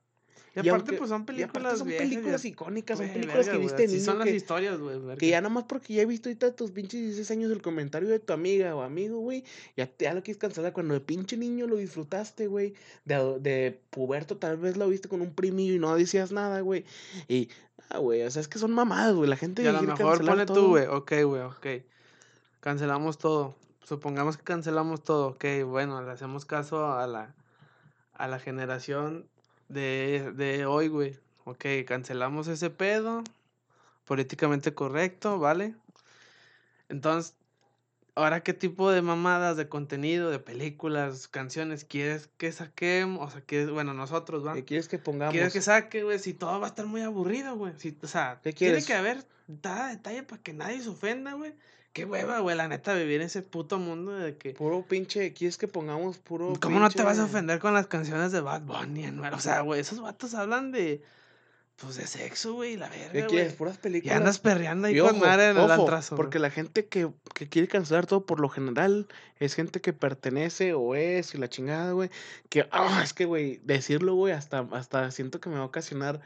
y 0.56 0.58
y 0.66 0.68
aparte, 0.68 0.70
aunque- 0.90 0.96
pues 0.98 1.10
son 1.10 1.24
películas 1.26 1.78
son 1.78 1.86
viejas, 1.86 2.08
películas 2.08 2.44
icónicas, 2.44 2.98
son 2.98 3.08
películas 3.08 3.46
verga, 3.46 3.52
que 3.52 3.58
viste 3.58 3.86
niño 3.86 4.04
son 4.04 4.18
las 4.18 4.28
que, 4.28 4.34
historias, 4.34 4.78
güey. 4.80 5.16
que 5.16 5.28
ya 5.28 5.40
nomás 5.40 5.64
porque 5.64 5.94
ya 5.94 6.02
he 6.02 6.06
visto 6.06 6.28
ahorita 6.28 6.56
tus 6.56 6.72
pinches 6.72 7.00
16 7.00 7.30
años 7.30 7.52
el 7.52 7.62
comentario 7.62 8.08
de 8.08 8.18
tu 8.18 8.32
amiga 8.32 8.74
o 8.74 8.82
amigo, 8.82 9.20
güey, 9.20 9.44
ya, 9.76 9.86
te, 9.86 10.06
ya 10.06 10.14
lo 10.14 10.22
quieres 10.24 10.40
cancelar 10.40 10.72
cuando 10.72 10.94
de 10.94 11.00
pinche 11.00 11.36
niño 11.36 11.68
lo 11.68 11.76
disfrutaste, 11.76 12.48
güey, 12.48 12.74
de, 13.04 13.38
de 13.40 13.80
puberto 13.90 14.38
tal 14.38 14.56
vez 14.56 14.76
lo 14.76 14.88
viste 14.88 15.08
con 15.08 15.20
un 15.20 15.32
primillo 15.34 15.74
y 15.74 15.78
no 15.78 15.94
decías 15.94 16.32
nada, 16.32 16.60
güey, 16.62 16.84
y, 17.28 17.48
ah, 17.90 17.98
güey, 17.98 18.22
o 18.22 18.30
sea, 18.32 18.42
es 18.42 18.48
que 18.48 18.58
son 18.58 18.72
mamadas, 18.72 19.14
güey, 19.14 19.30
la 19.30 19.36
gente 19.36 19.62
Y 19.62 19.66
a 19.68 19.72
lo 19.72 19.82
mejor 19.82 20.24
pone 20.26 20.46
todo. 20.46 20.60
tú, 20.62 20.68
güey, 20.70 20.86
ok, 20.86 21.12
güey, 21.26 21.42
ok. 21.42 21.66
Cancelamos 22.58 23.18
todo. 23.18 23.54
Supongamos 23.84 24.36
que 24.36 24.44
cancelamos 24.44 25.02
todo, 25.02 25.28
ok, 25.28 25.44
bueno, 25.66 26.02
le 26.02 26.10
hacemos 26.10 26.44
caso 26.44 26.92
a 26.92 27.06
la, 27.06 27.34
a 28.14 28.28
la 28.28 28.38
generación 28.38 29.28
de, 29.68 30.32
de 30.36 30.66
hoy, 30.66 30.88
güey. 30.88 31.18
Ok, 31.44 31.64
cancelamos 31.86 32.46
ese 32.48 32.70
pedo, 32.70 33.24
políticamente 34.04 34.74
correcto, 34.74 35.38
¿vale? 35.38 35.74
Entonces, 36.88 37.34
ahora 38.14 38.42
qué 38.42 38.52
tipo 38.52 38.90
de 38.90 39.02
mamadas, 39.02 39.56
de 39.56 39.68
contenido, 39.68 40.30
de 40.30 40.38
películas, 40.38 41.28
canciones 41.28 41.84
quieres 41.84 42.28
que 42.36 42.52
saquemos, 42.52 43.28
o 43.28 43.30
sea, 43.30 43.40
quieres, 43.40 43.70
bueno, 43.70 43.94
nosotros, 43.94 44.46
¿va? 44.46 44.54
¿Qué 44.54 44.64
quieres 44.64 44.88
que 44.88 44.98
pongamos? 44.98 45.32
¿Quieres 45.32 45.52
que 45.52 45.62
saque, 45.62 46.02
güey? 46.04 46.18
Si 46.18 46.34
todo 46.34 46.60
va 46.60 46.66
a 46.66 46.68
estar 46.70 46.86
muy 46.86 47.00
aburrido, 47.02 47.56
güey. 47.56 47.72
Si, 47.78 47.96
o 48.02 48.06
sea, 48.06 48.40
¿Qué 48.42 48.52
tiene 48.52 48.74
quieres? 48.74 48.86
que 48.86 48.94
haber 48.94 49.24
cada 49.62 49.88
detalle 49.88 50.22
para 50.22 50.42
que 50.42 50.52
nadie 50.52 50.80
se 50.82 50.90
ofenda, 50.90 51.32
güey. 51.34 51.54
Qué 51.92 52.04
hueva, 52.04 52.38
güey, 52.38 52.56
la 52.56 52.68
neta, 52.68 52.94
vivir 52.94 53.20
en 53.20 53.26
ese 53.26 53.42
puto 53.42 53.78
mundo 53.78 54.12
de 54.12 54.36
que... 54.36 54.52
Puro 54.52 54.84
pinche, 54.86 55.32
¿quieres 55.32 55.58
que 55.58 55.66
pongamos 55.66 56.18
puro 56.18 56.52
¿Cómo 56.60 56.78
no 56.78 56.88
te 56.88 57.02
vas 57.02 57.18
a 57.18 57.24
ofender 57.24 57.58
con 57.58 57.74
las 57.74 57.88
canciones 57.88 58.30
de 58.30 58.40
Bad 58.40 58.62
Bunny, 58.62 59.06
Anuel? 59.06 59.34
O 59.34 59.40
sea, 59.40 59.62
güey, 59.62 59.80
esos 59.80 60.00
vatos 60.00 60.34
hablan 60.34 60.70
de... 60.70 61.02
Pues 61.76 61.96
de 61.96 62.06
sexo, 62.06 62.52
güey, 62.52 62.76
la 62.76 62.90
¿Qué 62.90 63.08
verga, 63.08 63.28
güey. 63.28 63.56
Puras 63.56 63.76
Y 63.76 63.78
películas. 63.78 64.16
andas 64.18 64.38
perreando 64.38 64.86
ahí 64.86 64.96
Y 64.96 65.00
con 65.00 65.16
ojo, 65.16 65.24
madre 65.24 65.48
en 65.48 65.56
el 65.56 65.62
ojo, 65.62 65.72
antrazo, 65.72 66.14
porque 66.14 66.38
la 66.38 66.50
gente 66.50 66.86
que, 66.86 67.10
que 67.34 67.48
quiere 67.48 67.68
cancelar 67.68 68.06
todo 68.06 68.26
por 68.26 68.38
lo 68.38 68.50
general 68.50 69.08
es 69.38 69.54
gente 69.54 69.80
que 69.80 69.94
pertenece 69.94 70.74
o 70.74 70.94
es 70.94 71.34
y 71.34 71.38
la 71.38 71.48
chingada, 71.48 71.92
güey. 71.92 72.10
Que, 72.50 72.68
ah, 72.70 73.00
es 73.02 73.14
que, 73.14 73.24
güey, 73.24 73.60
decirlo, 73.64 74.14
güey, 74.14 74.34
hasta, 74.34 74.68
hasta 74.72 75.10
siento 75.10 75.40
que 75.40 75.48
me 75.48 75.56
va 75.56 75.62
a 75.62 75.66
ocasionar 75.66 76.20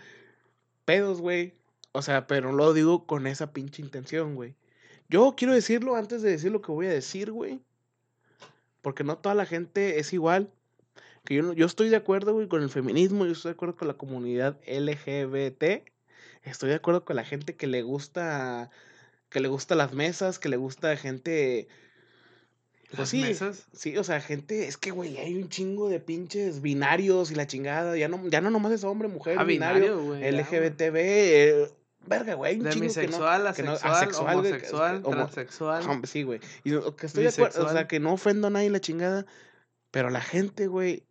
pedos, 0.85 1.21
güey. 1.21 1.55
O 1.93 2.03
sea, 2.03 2.27
pero 2.27 2.51
no 2.51 2.57
lo 2.57 2.73
digo 2.73 3.07
con 3.07 3.29
esa 3.29 3.53
pinche 3.53 3.81
intención, 3.81 4.35
güey. 4.35 4.57
Yo 5.09 5.35
quiero 5.37 5.55
decirlo 5.55 5.97
antes 5.97 6.23
de 6.23 6.31
decir 6.31 6.51
lo 6.53 6.63
que 6.63 6.73
voy 6.73 6.87
a 6.87 6.91
decir, 6.91 7.31
güey. 7.31 7.61
Porque 8.83 9.05
no 9.05 9.19
toda 9.19 9.35
la 9.35 9.47
gente 9.47 9.99
es 9.99 10.13
igual. 10.13 10.51
Que 11.25 11.37
yo, 11.37 11.53
yo 11.53 11.67
estoy 11.67 11.89
de 11.89 11.97
acuerdo, 11.97 12.35
güey, 12.35 12.49
con 12.49 12.63
el 12.63 12.71
feminismo, 12.71 13.25
yo 13.25 13.33
estoy 13.33 13.51
de 13.51 13.55
acuerdo 13.55 13.77
con 13.77 13.89
la 13.89 13.95
comunidad 13.95 14.59
LGBT. 14.67 15.89
Estoy 16.43 16.69
de 16.71 16.75
acuerdo 16.77 17.05
con 17.05 17.17
la 17.17 17.25
gente 17.25 17.57
que 17.57 17.67
le 17.67 17.83
gusta 17.83 18.71
que 19.31 19.41
le 19.41 19.49
gusta 19.49 19.75
las 19.75 19.93
mesas, 19.93 20.39
que 20.39 20.49
le 20.49 20.57
gusta 20.57 20.97
gente 20.97 21.67
pues 22.89 22.99
Las 23.01 23.09
sí, 23.09 23.21
mesas. 23.23 23.67
sí, 23.73 23.97
o 23.99 24.05
sea, 24.05 24.21
gente, 24.21 24.69
es 24.69 24.77
que 24.77 24.93
güey, 24.93 25.17
hay 25.17 25.35
un 25.35 25.49
chingo 25.49 25.89
de 25.89 25.99
pinches 25.99 26.61
binarios 26.61 27.33
y 27.33 27.35
la 27.35 27.47
chingada, 27.47 27.97
ya 27.97 28.07
no 28.07 28.29
ya 28.29 28.41
no 28.41 28.51
nomás 28.51 28.73
es 28.73 28.85
hombre, 28.85 29.09
mujer, 29.09 29.37
Ah, 29.39 29.45
binario, 29.45 30.01
binario, 30.01 30.21
ya, 30.21 30.29
eh, 30.99 31.69
verga, 32.07 32.35
güey, 32.35 32.55
hay 32.55 32.61
un 32.61 32.69
chingo 32.71 32.81
que 32.81 32.87
no 32.87 32.95
Demisexual, 33.03 33.55
que 33.55 33.63
no- 33.63 33.73
asexual, 33.73 33.93
asexual, 33.95 34.27
que- 34.43 34.49
homosexual, 34.49 34.97
homo- 35.05 35.11
transexual. 35.17 35.89
Hombre, 35.91 36.11
sí, 36.11 36.23
güey. 36.23 36.41
Y 36.65 36.71
que 36.97 37.07
estoy 37.07 37.25
de 37.25 37.29
acuerdo, 37.31 37.49
o 37.49 37.53
sea, 37.53 37.63
Bisexual. 37.63 37.87
que 37.87 38.01
no 38.01 38.13
ofendo 38.13 38.47
a 38.49 38.51
nadie 38.51 38.71
la 38.71 38.81
chingada, 38.81 39.27
pero 39.91 40.11
la 40.11 40.21
gente, 40.21 40.67
güey, 40.67 41.05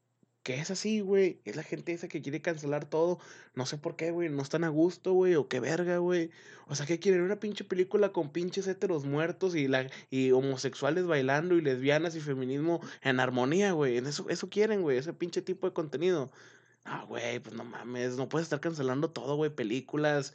que 0.43 0.55
es 0.59 0.69
así, 0.71 0.99
güey, 0.99 1.39
es 1.45 1.55
la 1.55 1.63
gente 1.63 1.93
esa 1.93 2.09
que 2.09 2.21
quiere 2.21 2.41
cancelar 2.41 2.83
todo, 2.83 3.17
no 3.55 3.65
sé 3.65 3.77
por 3.77 3.95
qué, 3.95 4.11
güey, 4.11 4.27
no 4.27 4.41
están 4.41 4.65
a 4.65 4.67
gusto, 4.67 5.13
güey, 5.13 5.35
o 5.35 5.47
qué 5.47 5.61
verga, 5.61 5.99
güey. 5.99 6.31
O 6.67 6.75
sea, 6.75 6.85
¿qué 6.85 6.99
quieren? 6.99 7.21
Una 7.21 7.39
pinche 7.39 7.63
película 7.63 8.09
con 8.11 8.29
pinches 8.29 8.67
héteros 8.67 9.05
muertos 9.05 9.55
y 9.55 9.69
la 9.69 9.87
y 10.09 10.31
homosexuales 10.31 11.05
bailando 11.05 11.55
y 11.55 11.61
lesbianas 11.61 12.15
y 12.17 12.19
feminismo 12.19 12.81
en 13.01 13.21
armonía, 13.21 13.71
güey. 13.71 13.95
En 13.97 14.05
eso 14.05 14.25
eso 14.29 14.49
quieren, 14.49 14.81
güey, 14.81 14.97
ese 14.97 15.13
pinche 15.13 15.41
tipo 15.41 15.65
de 15.65 15.73
contenido. 15.73 16.29
Ah, 16.83 17.05
güey, 17.07 17.39
pues 17.39 17.55
no 17.55 17.63
mames, 17.63 18.17
no 18.17 18.27
puedes 18.27 18.47
estar 18.47 18.59
cancelando 18.59 19.09
todo, 19.11 19.37
güey, 19.37 19.49
películas. 19.49 20.33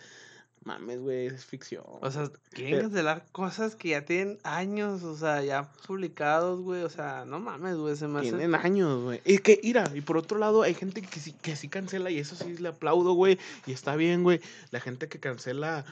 Mames, 0.64 1.00
güey, 1.00 1.26
es 1.26 1.44
ficción. 1.44 1.84
O 2.00 2.10
sea, 2.10 2.30
quieren 2.50 2.80
cancelar 2.82 3.24
cosas 3.32 3.74
que 3.74 3.90
ya 3.90 4.04
tienen 4.04 4.38
años, 4.42 5.02
o 5.02 5.16
sea, 5.16 5.42
ya 5.42 5.70
publicados, 5.86 6.60
güey. 6.60 6.82
O 6.82 6.90
sea, 6.90 7.24
no 7.26 7.40
mames, 7.40 7.76
güey, 7.76 7.96
se 7.96 8.06
me 8.06 8.20
hace... 8.20 8.30
Tienen 8.30 8.54
años, 8.54 9.02
güey. 9.02 9.20
Y 9.24 9.38
que, 9.38 9.60
mira, 9.62 9.90
y 9.94 10.00
por 10.00 10.16
otro 10.16 10.38
lado, 10.38 10.62
hay 10.62 10.74
gente 10.74 11.00
que 11.02 11.20
sí, 11.20 11.32
que 11.32 11.56
sí 11.56 11.68
cancela, 11.68 12.10
y 12.10 12.18
eso 12.18 12.36
sí 12.36 12.58
le 12.58 12.68
aplaudo, 12.68 13.14
güey. 13.14 13.38
Y 13.66 13.72
está 13.72 13.96
bien, 13.96 14.22
güey. 14.22 14.40
La 14.70 14.80
gente 14.80 15.08
que 15.08 15.20
cancela 15.20 15.84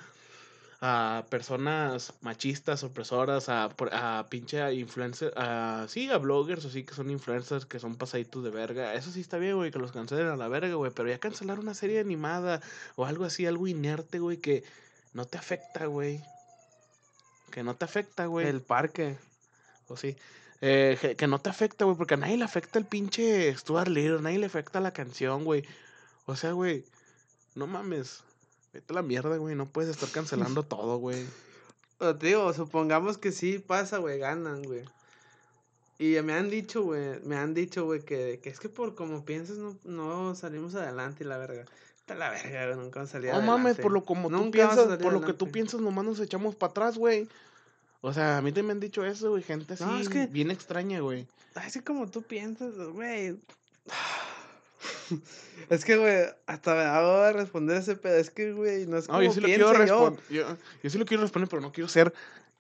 a 0.81 1.25
personas 1.31 2.13
machistas, 2.21 2.83
opresoras, 2.83 3.49
a, 3.49 3.71
a 3.93 4.27
pinche 4.29 4.75
influencers, 4.75 5.33
a, 5.37 5.87
sí, 5.89 6.11
a 6.11 6.19
bloggers, 6.19 6.67
así 6.67 6.85
que 6.85 6.95
son 6.95 7.11
influencers 7.11 7.65
que 7.65 7.79
son 7.79 7.97
pasaditos 7.97 8.45
de 8.45 8.51
verga. 8.51 8.95
Eso 8.95 9.11
sí 9.11 9.21
está 9.21 9.39
bien, 9.39 9.57
güey, 9.57 9.71
que 9.71 9.79
los 9.79 9.93
cancelen 9.93 10.27
a 10.27 10.37
la 10.37 10.49
verga, 10.49 10.75
güey, 10.75 10.93
pero 10.95 11.09
ya 11.09 11.19
cancelar 11.19 11.59
una 11.59 11.75
serie 11.75 12.01
animada 12.01 12.61
o 12.95 13.07
algo 13.07 13.25
así, 13.25 13.47
algo 13.47 13.67
inerte, 13.67 14.19
güey, 14.19 14.37
que 14.37 14.65
no 15.15 15.25
te 15.25 15.39
afecta, 15.39 15.87
güey. 15.87 16.23
Que 17.51 17.63
no 17.63 17.75
te 17.75 17.87
afecta, 17.87 18.27
güey. 18.27 18.47
El 18.47 18.61
parque. 18.61 19.17
O 19.89 19.97
sí. 19.97 20.17
Eh, 20.61 20.99
que, 21.01 21.17
que 21.17 21.27
no 21.27 21.39
te 21.39 21.49
afecta, 21.49 21.87
güey, 21.87 21.97
porque 21.97 22.15
a 22.15 22.19
nadie 22.19 22.37
le 22.37 22.45
afecta 22.45 22.79
el 22.79 22.85
pinche 22.85 23.55
Stuart 23.57 23.89
Little, 23.89 24.19
a 24.19 24.23
nadie 24.23 24.39
le 24.39 24.47
afecta 24.47 24.81
la 24.81 24.93
canción, 24.93 25.45
güey. 25.45 25.65
O 26.27 26.37
sea, 26.37 26.53
güey, 26.53 26.85
no 27.55 27.67
mames. 27.67 28.26
Vete 28.77 28.93
a 28.93 28.97
la 28.97 29.03
mierda, 29.03 29.39
güey, 29.39 29.55
no 29.55 29.65
puedes 29.65 29.91
estar 29.91 30.11
cancelando 30.11 30.63
todo, 30.77 30.99
güey. 30.99 31.25
Pero 31.99 32.15
te 32.19 32.27
digo, 32.27 32.53
supongamos 32.53 33.17
que 33.17 33.33
sí 33.33 33.59
pasa, 33.59 33.97
güey, 33.97 34.19
ganan, 34.19 34.63
güey. 34.63 34.85
Y 35.99 36.21
me 36.21 36.35
han 36.35 36.51
dicho, 36.51 36.83
güey, 36.83 37.21
me 37.25 37.37
han 37.37 37.55
dicho, 37.55 37.87
güey, 37.87 38.03
que, 38.05 38.39
que 38.43 38.51
es 38.51 38.61
que 38.61 38.69
por 38.69 38.95
como 38.95 39.25
piensas 39.25 39.57
no, 39.57 39.79
no 39.85 40.35
salimos 40.35 40.75
adelante 40.75 41.25
y 41.25 41.27
la 41.27 41.39
verga. 41.39 41.65
Está 42.01 42.15
la 42.15 42.29
verga, 42.29 42.67
güey, 42.67 42.77
nunca 42.85 43.07
salí 43.07 43.29
No 43.29 43.37
adelante. 43.37 43.51
mames, 43.51 43.77
por 43.79 43.93
lo 43.93 44.05
como 44.05 44.29
tú 44.29 44.37
Nunca 44.37 44.65
a 44.67 44.75
piensas, 44.75 44.99
por 44.99 45.13
lo 45.15 45.23
que 45.23 45.33
tú 45.33 45.51
piensas, 45.51 45.81
nomás 45.81 46.05
nos 46.05 46.21
echamos 46.21 46.55
para 46.55 46.71
atrás, 46.73 46.99
güey. 46.99 47.27
O 48.03 48.13
sea, 48.13 48.37
a 48.37 48.43
mí 48.43 48.51
también 48.51 48.67
me 48.67 48.73
han 48.73 48.81
dicho 48.81 49.03
eso, 49.07 49.31
güey, 49.31 49.43
gente 49.43 49.73
así, 49.73 49.85
No, 49.85 49.99
es 49.99 50.11
que- 50.11 50.27
bien 50.27 50.51
extraña, 50.51 51.01
güey. 51.01 51.27
Así 51.55 51.81
como 51.81 52.11
tú 52.11 52.21
piensas, 52.23 52.75
güey. 52.77 53.39
Es 55.71 55.85
que, 55.85 55.97
güey, 55.97 56.25
hasta 56.47 56.75
me 56.75 56.83
hago 56.83 57.33
responder 57.33 57.77
ese 57.79 57.97
pedo. 57.97 58.17
Es 58.17 58.31
que, 58.31 58.53
güey, 58.53 58.87
no 58.87 58.99
es 58.99 59.07
como 59.07 59.19
No, 59.19 59.25
yo 59.25 59.33
sí 59.33 59.41
lo 59.41 59.47
quiero 59.47 59.73
yo. 59.73 59.79
responder. 59.79 60.21
Yo, 60.31 60.57
yo 60.83 60.91
sí 60.91 60.99
lo 60.99 61.05
quiero 61.07 61.23
responder, 61.23 61.49
pero 61.49 61.61
no 61.63 61.73
quiero 61.73 61.89
ser 61.89 62.13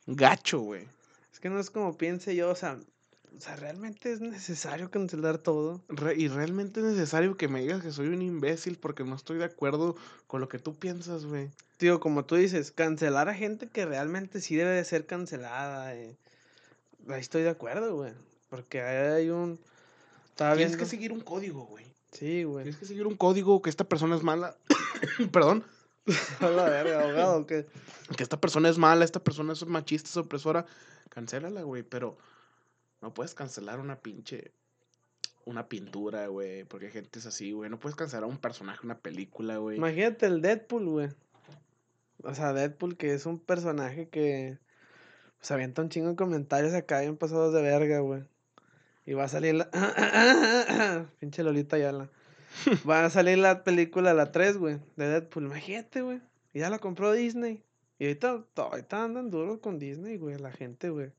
gacho, 0.07 0.61
güey. 0.61 0.89
Es 1.33 1.39
que 1.41 1.49
no 1.51 1.61
es 1.61 1.71
como 1.71 1.97
piense 1.97 2.35
yo, 2.35 2.51
o 2.51 2.55
sea, 2.57 2.79
o 3.37 3.41
sea, 3.41 3.55
realmente 3.57 4.11
es 4.13 4.21
necesario 4.21 4.91
cancelar 4.91 5.39
todo. 5.39 5.83
Re- 5.89 6.17
y 6.17 6.29
realmente 6.29 6.81
es 6.81 6.87
necesario 6.87 7.37
que 7.37 7.47
me 7.49 7.61
digas 7.61 7.83
que 7.83 7.93
soy 7.93 8.09
un 8.09 8.23
imbécil 8.23 8.77
porque 8.79 9.05
no 9.05 9.15
estoy 9.15 9.39
de 9.39 9.45
acuerdo 9.45 9.95
con 10.27 10.41
lo 10.41 10.49
que 10.49 10.59
tú 10.59 10.75
piensas, 10.75 11.27
güey. 11.27 11.51
Tío, 11.77 12.01
como 12.01 12.25
tú 12.25 12.37
dices, 12.37 12.73
cancelar 12.73 13.29
a 13.29 13.35
gente 13.35 13.69
que 13.69 13.85
realmente 13.85 14.41
sí 14.41 14.57
debe 14.57 14.71
de 14.71 14.85
ser 14.85 15.05
cancelada. 15.07 15.95
eh. 15.95 16.17
Ahí 17.09 17.21
estoy 17.21 17.43
de 17.43 17.51
acuerdo, 17.51 17.95
güey. 17.95 18.13
Porque 18.49 18.81
hay 18.81 19.29
un. 19.31 19.61
Tienes 20.37 20.57
viendo. 20.57 20.79
que 20.79 20.87
seguir 20.87 21.13
un 21.13 21.21
código, 21.21 21.67
güey. 21.67 21.85
Sí, 22.17 22.45
güey. 22.45 22.65
Tienes 22.65 22.81
que 22.81 22.87
seguir 22.87 23.07
un 23.07 23.17
código 23.17 23.61
que 23.61 23.69
esta 23.69 23.85
persona 23.85 24.17
es 24.17 24.23
mala. 24.23 24.57
Perdón. 25.33 25.65
A 26.41 26.49
la 26.49 26.65
verga, 26.65 27.03
abogado, 27.03 27.47
que. 27.47 27.67
Que 28.17 28.23
esta 28.23 28.41
persona 28.41 28.69
es 28.69 28.79
mala, 28.79 29.05
esta 29.05 29.23
persona 29.23 29.53
es 29.53 29.67
machista, 29.67 30.09
es 30.09 30.17
opresora. 30.17 30.65
Cancélala, 31.11 31.63
güey. 31.63 31.83
Pero 31.83 32.17
no 33.03 33.13
puedes 33.13 33.35
cancelar 33.35 33.81
una 33.81 33.97
pinche. 33.97 34.53
Una 35.45 35.69
pintura, 35.69 36.29
güey. 36.29 36.65
Porque 36.65 36.91
gente 36.91 37.19
es 37.19 37.27
así, 37.27 37.53
güey. 37.53 37.69
No 37.69 37.79
puedes 37.79 37.97
cancelar 37.97 38.25
a 38.25 38.29
un 38.29 38.39
personaje, 38.39 38.81
una 38.85 38.99
película, 38.99 39.59
güey. 39.59 39.77
Imagínate 39.77 40.27
el 40.27 40.41
Deadpool, 40.41 40.89
güey. 40.89 41.09
O 42.23 42.35
sea, 42.35 42.53
Deadpool, 42.53 42.97
que 42.97 43.13
es 43.13 43.27
un 43.27 43.39
personaje 43.39 44.09
que. 44.09 44.59
Pues 45.39 45.51
avienta 45.51 45.83
un 45.83 45.91
chingo 45.91 46.09
de 46.09 46.17
comentarios 46.17 46.73
acá 46.73 47.01
bien 47.01 47.19
pasados 47.19 47.53
de 47.53 47.61
verga, 47.61 47.99
güey. 47.99 48.25
Y 49.07 49.15
va 49.15 49.25
a 49.25 49.29
salir 49.29 49.55
la. 49.55 51.07
Pinche 51.21 51.43
Lolita 51.45 51.79
Yala. 51.79 52.11
Va 52.89 53.05
a 53.05 53.11
salir 53.11 53.39
la 53.39 53.63
película, 53.63 54.13
la 54.15 54.33
3, 54.33 54.57
güey, 54.59 54.81
de 54.97 55.09
Deadpool. 55.09 55.45
Imagínate, 55.47 56.03
güey. 56.03 56.21
Y 56.53 56.61
ya 56.61 56.71
la 56.71 56.81
compró 56.81 57.13
Disney. 57.13 57.63
Y 57.99 58.07
ahorita, 58.07 58.45
ahorita 58.57 59.05
andan 59.05 59.31
duros 59.31 59.61
con 59.61 59.79
Disney, 59.79 60.17
güey, 60.17 60.39
la 60.39 60.51
gente, 60.51 60.91
güey. 60.91 61.13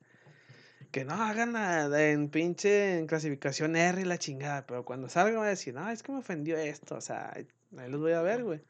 Que 0.92 1.06
no 1.06 1.14
hagan 1.14 1.54
nada 1.54 2.10
en 2.10 2.30
pinche 2.30 2.98
en 2.98 3.08
clasificación 3.08 3.76
R 3.76 4.02
y 4.02 4.06
la 4.06 4.18
chingada. 4.18 4.66
Pero 4.68 4.84
cuando 4.84 5.10
salga 5.10 5.40
va 5.40 5.46
a 5.46 5.50
decir, 5.50 5.74
no, 5.74 5.90
es 5.90 6.04
que 6.04 6.12
me 6.12 6.20
ofendió 6.20 6.58
esto. 6.58 6.96
O 6.96 7.02
sea, 7.02 7.32
ahí 7.34 7.48
los 7.90 8.02
voy 8.02 8.14
a 8.14 8.22
ver, 8.22 8.44
güey. 8.44 8.62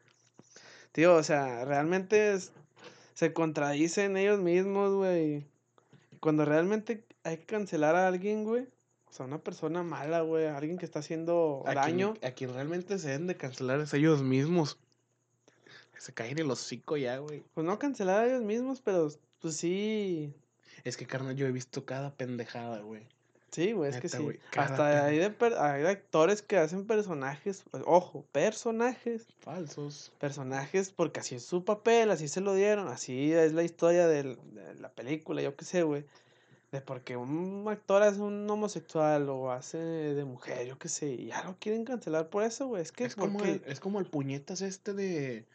Tío, 0.92 1.14
o 1.16 1.22
sea, 1.22 1.64
realmente 1.64 2.36
se 3.14 3.32
contradicen 3.32 4.16
ellos 4.16 4.40
mismos, 4.40 4.94
güey. 4.94 5.46
Cuando 6.20 6.44
realmente 6.44 7.04
hay 7.24 7.38
que 7.38 7.46
cancelar 7.46 7.96
a 7.96 8.08
alguien, 8.08 8.44
güey. 8.44 8.66
O 9.10 9.12
sea, 9.12 9.26
una 9.26 9.38
persona 9.38 9.82
mala, 9.82 10.20
güey. 10.20 10.46
Alguien 10.46 10.78
que 10.78 10.84
está 10.84 10.98
haciendo 11.00 11.62
A 11.66 11.74
daño. 11.74 12.14
quien, 12.14 12.30
a 12.30 12.34
quien 12.34 12.52
realmente 12.54 12.98
se 12.98 13.08
deben 13.08 13.26
de 13.26 13.36
cancelar 13.36 13.80
es 13.80 13.92
ellos 13.94 14.22
mismos. 14.22 14.78
Se 15.98 16.12
caen 16.14 16.38
el 16.38 16.50
hocico 16.50 16.96
ya, 16.96 17.18
güey. 17.18 17.42
Pues 17.54 17.66
no 17.66 17.78
cancelar 17.78 18.20
a 18.22 18.26
ellos 18.26 18.42
mismos, 18.42 18.80
pero 18.80 19.08
pues 19.40 19.56
sí. 19.56 20.32
Es 20.84 20.96
que, 20.96 21.06
carnal, 21.06 21.34
yo 21.34 21.46
he 21.46 21.52
visto 21.52 21.84
cada 21.84 22.14
pendejada, 22.14 22.80
güey. 22.80 23.02
Sí, 23.50 23.72
güey, 23.72 23.90
es 23.90 23.98
que 24.00 24.08
sí. 24.10 24.38
Hasta 24.56 25.06
hay 25.06 25.18
de, 25.18 25.30
per- 25.30 25.54
hay 25.54 25.82
de 25.82 25.88
actores 25.88 26.42
que 26.42 26.58
hacen 26.58 26.86
personajes. 26.86 27.64
pues, 27.70 27.82
Ojo, 27.86 28.24
personajes. 28.30 29.26
Falsos. 29.40 30.12
Personajes 30.20 30.90
porque 30.94 31.20
así 31.20 31.34
es 31.34 31.44
su 31.44 31.64
papel, 31.64 32.10
así 32.10 32.28
se 32.28 32.42
lo 32.42 32.54
dieron. 32.54 32.88
Así 32.88 33.32
es 33.32 33.54
la 33.54 33.64
historia 33.64 34.06
del- 34.06 34.38
de 34.54 34.74
la 34.76 34.90
película, 34.90 35.40
yo 35.42 35.56
qué 35.56 35.64
sé, 35.64 35.82
güey. 35.82 36.04
De 36.70 36.82
porque 36.82 37.16
un 37.16 37.64
actor 37.66 38.02
hace 38.02 38.20
un 38.20 38.48
homosexual 38.50 39.28
o 39.30 39.50
hace 39.52 39.78
de 39.78 40.24
mujer, 40.24 40.66
yo 40.66 40.78
qué 40.78 40.88
sé. 40.88 41.12
Y 41.14 41.26
ya 41.28 41.42
lo 41.44 41.56
quieren 41.58 41.84
cancelar 41.84 42.28
por 42.28 42.42
eso, 42.42 42.66
güey. 42.66 42.82
Es 42.82 42.92
que 42.92 43.04
Es 43.04 43.14
¿por 43.14 43.32
como, 43.32 43.44
el, 43.44 43.62
es 43.66 43.80
como 43.80 43.98
el 44.00 44.06
puñetas 44.06 44.60
este 44.60 44.92
de... 44.92 45.46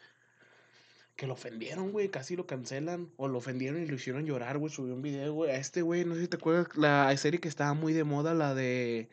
Que 1.14 1.28
lo 1.28 1.34
ofendieron, 1.34 1.92
güey, 1.92 2.08
casi 2.08 2.34
lo 2.34 2.48
cancelan. 2.48 3.08
O 3.16 3.28
lo 3.28 3.38
ofendieron 3.38 3.80
y 3.80 3.86
lo 3.86 3.94
hicieron 3.94 4.26
llorar, 4.26 4.58
güey. 4.58 4.72
Subió 4.72 4.92
un 4.94 5.02
video, 5.02 5.32
güey. 5.34 5.52
A 5.52 5.56
este, 5.56 5.82
güey, 5.82 6.04
no 6.04 6.16
sé 6.16 6.22
si 6.22 6.26
te 6.28 6.36
acuerdas, 6.36 6.66
la 6.76 7.16
serie 7.16 7.38
que 7.38 7.46
estaba 7.46 7.74
muy 7.74 7.92
de 7.92 8.02
moda, 8.02 8.34
la 8.34 8.52
de... 8.54 9.08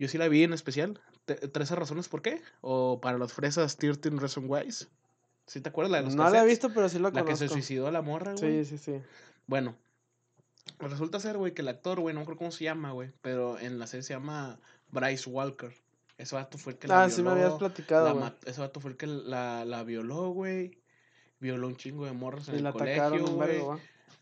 Yo 0.00 0.08
sí 0.08 0.18
la 0.18 0.26
vi 0.26 0.42
en 0.42 0.52
especial. 0.52 1.00
Te- 1.24 1.40
¿13 1.40 1.76
razones 1.76 2.08
por 2.08 2.20
qué? 2.22 2.42
O 2.62 3.00
para 3.00 3.16
los 3.16 3.32
fresas, 3.32 3.76
13 3.76 4.10
Reasons 4.10 4.48
Why. 4.48 4.72
¿Sí 5.46 5.60
te 5.60 5.68
acuerdas 5.68 5.92
la 5.92 5.98
de 5.98 6.04
los 6.04 6.16
No 6.16 6.28
la 6.28 6.42
he 6.42 6.46
visto, 6.46 6.70
pero 6.74 6.88
sí 6.88 6.98
lo 6.98 7.10
La 7.12 7.24
que 7.24 7.36
se 7.36 7.46
conozco. 7.46 7.54
suicidó 7.54 7.88
la 7.92 8.02
morra, 8.02 8.34
güey. 8.34 8.64
Sí, 8.64 8.76
sí, 8.76 8.84
sí. 8.96 9.00
Bueno, 9.46 9.76
pues 10.76 10.92
resulta 10.92 11.20
ser, 11.20 11.36
güey, 11.36 11.54
que 11.54 11.62
el 11.62 11.68
actor, 11.68 12.00
güey, 12.00 12.14
no 12.14 12.20
me 12.20 12.22
acuerdo 12.22 12.38
cómo 12.38 12.50
se 12.50 12.64
llama, 12.64 12.92
güey, 12.92 13.10
pero 13.22 13.58
en 13.58 13.78
la 13.78 13.86
serie 13.86 14.02
se 14.02 14.14
llama 14.14 14.58
Bryce 14.90 15.28
Walker. 15.30 15.72
Ese 16.18 16.34
vato 16.34 16.58
fue 16.58 16.72
el 16.72 16.78
que 16.78 16.88
la 16.88 17.04
Ah, 17.04 17.10
sí 17.10 17.22
me 17.22 17.30
habías 17.30 17.46
violó, 17.46 17.58
platicado, 17.58 18.06
la 18.06 18.12
güey. 18.12 18.32
Ese 18.44 18.60
vato 18.60 18.80
fue 18.80 18.90
el 18.90 18.96
que 18.96 19.06
la, 19.06 19.64
la 19.64 19.84
violó, 19.84 20.30
güey. 20.30 20.78
Violó 21.38 21.68
un 21.68 21.76
chingo 21.76 22.06
de 22.06 22.12
morros 22.12 22.48
en 22.48 22.56
Y 22.56 22.58
el 22.58 22.72
colegio, 22.72 23.26
güey. 23.26 23.60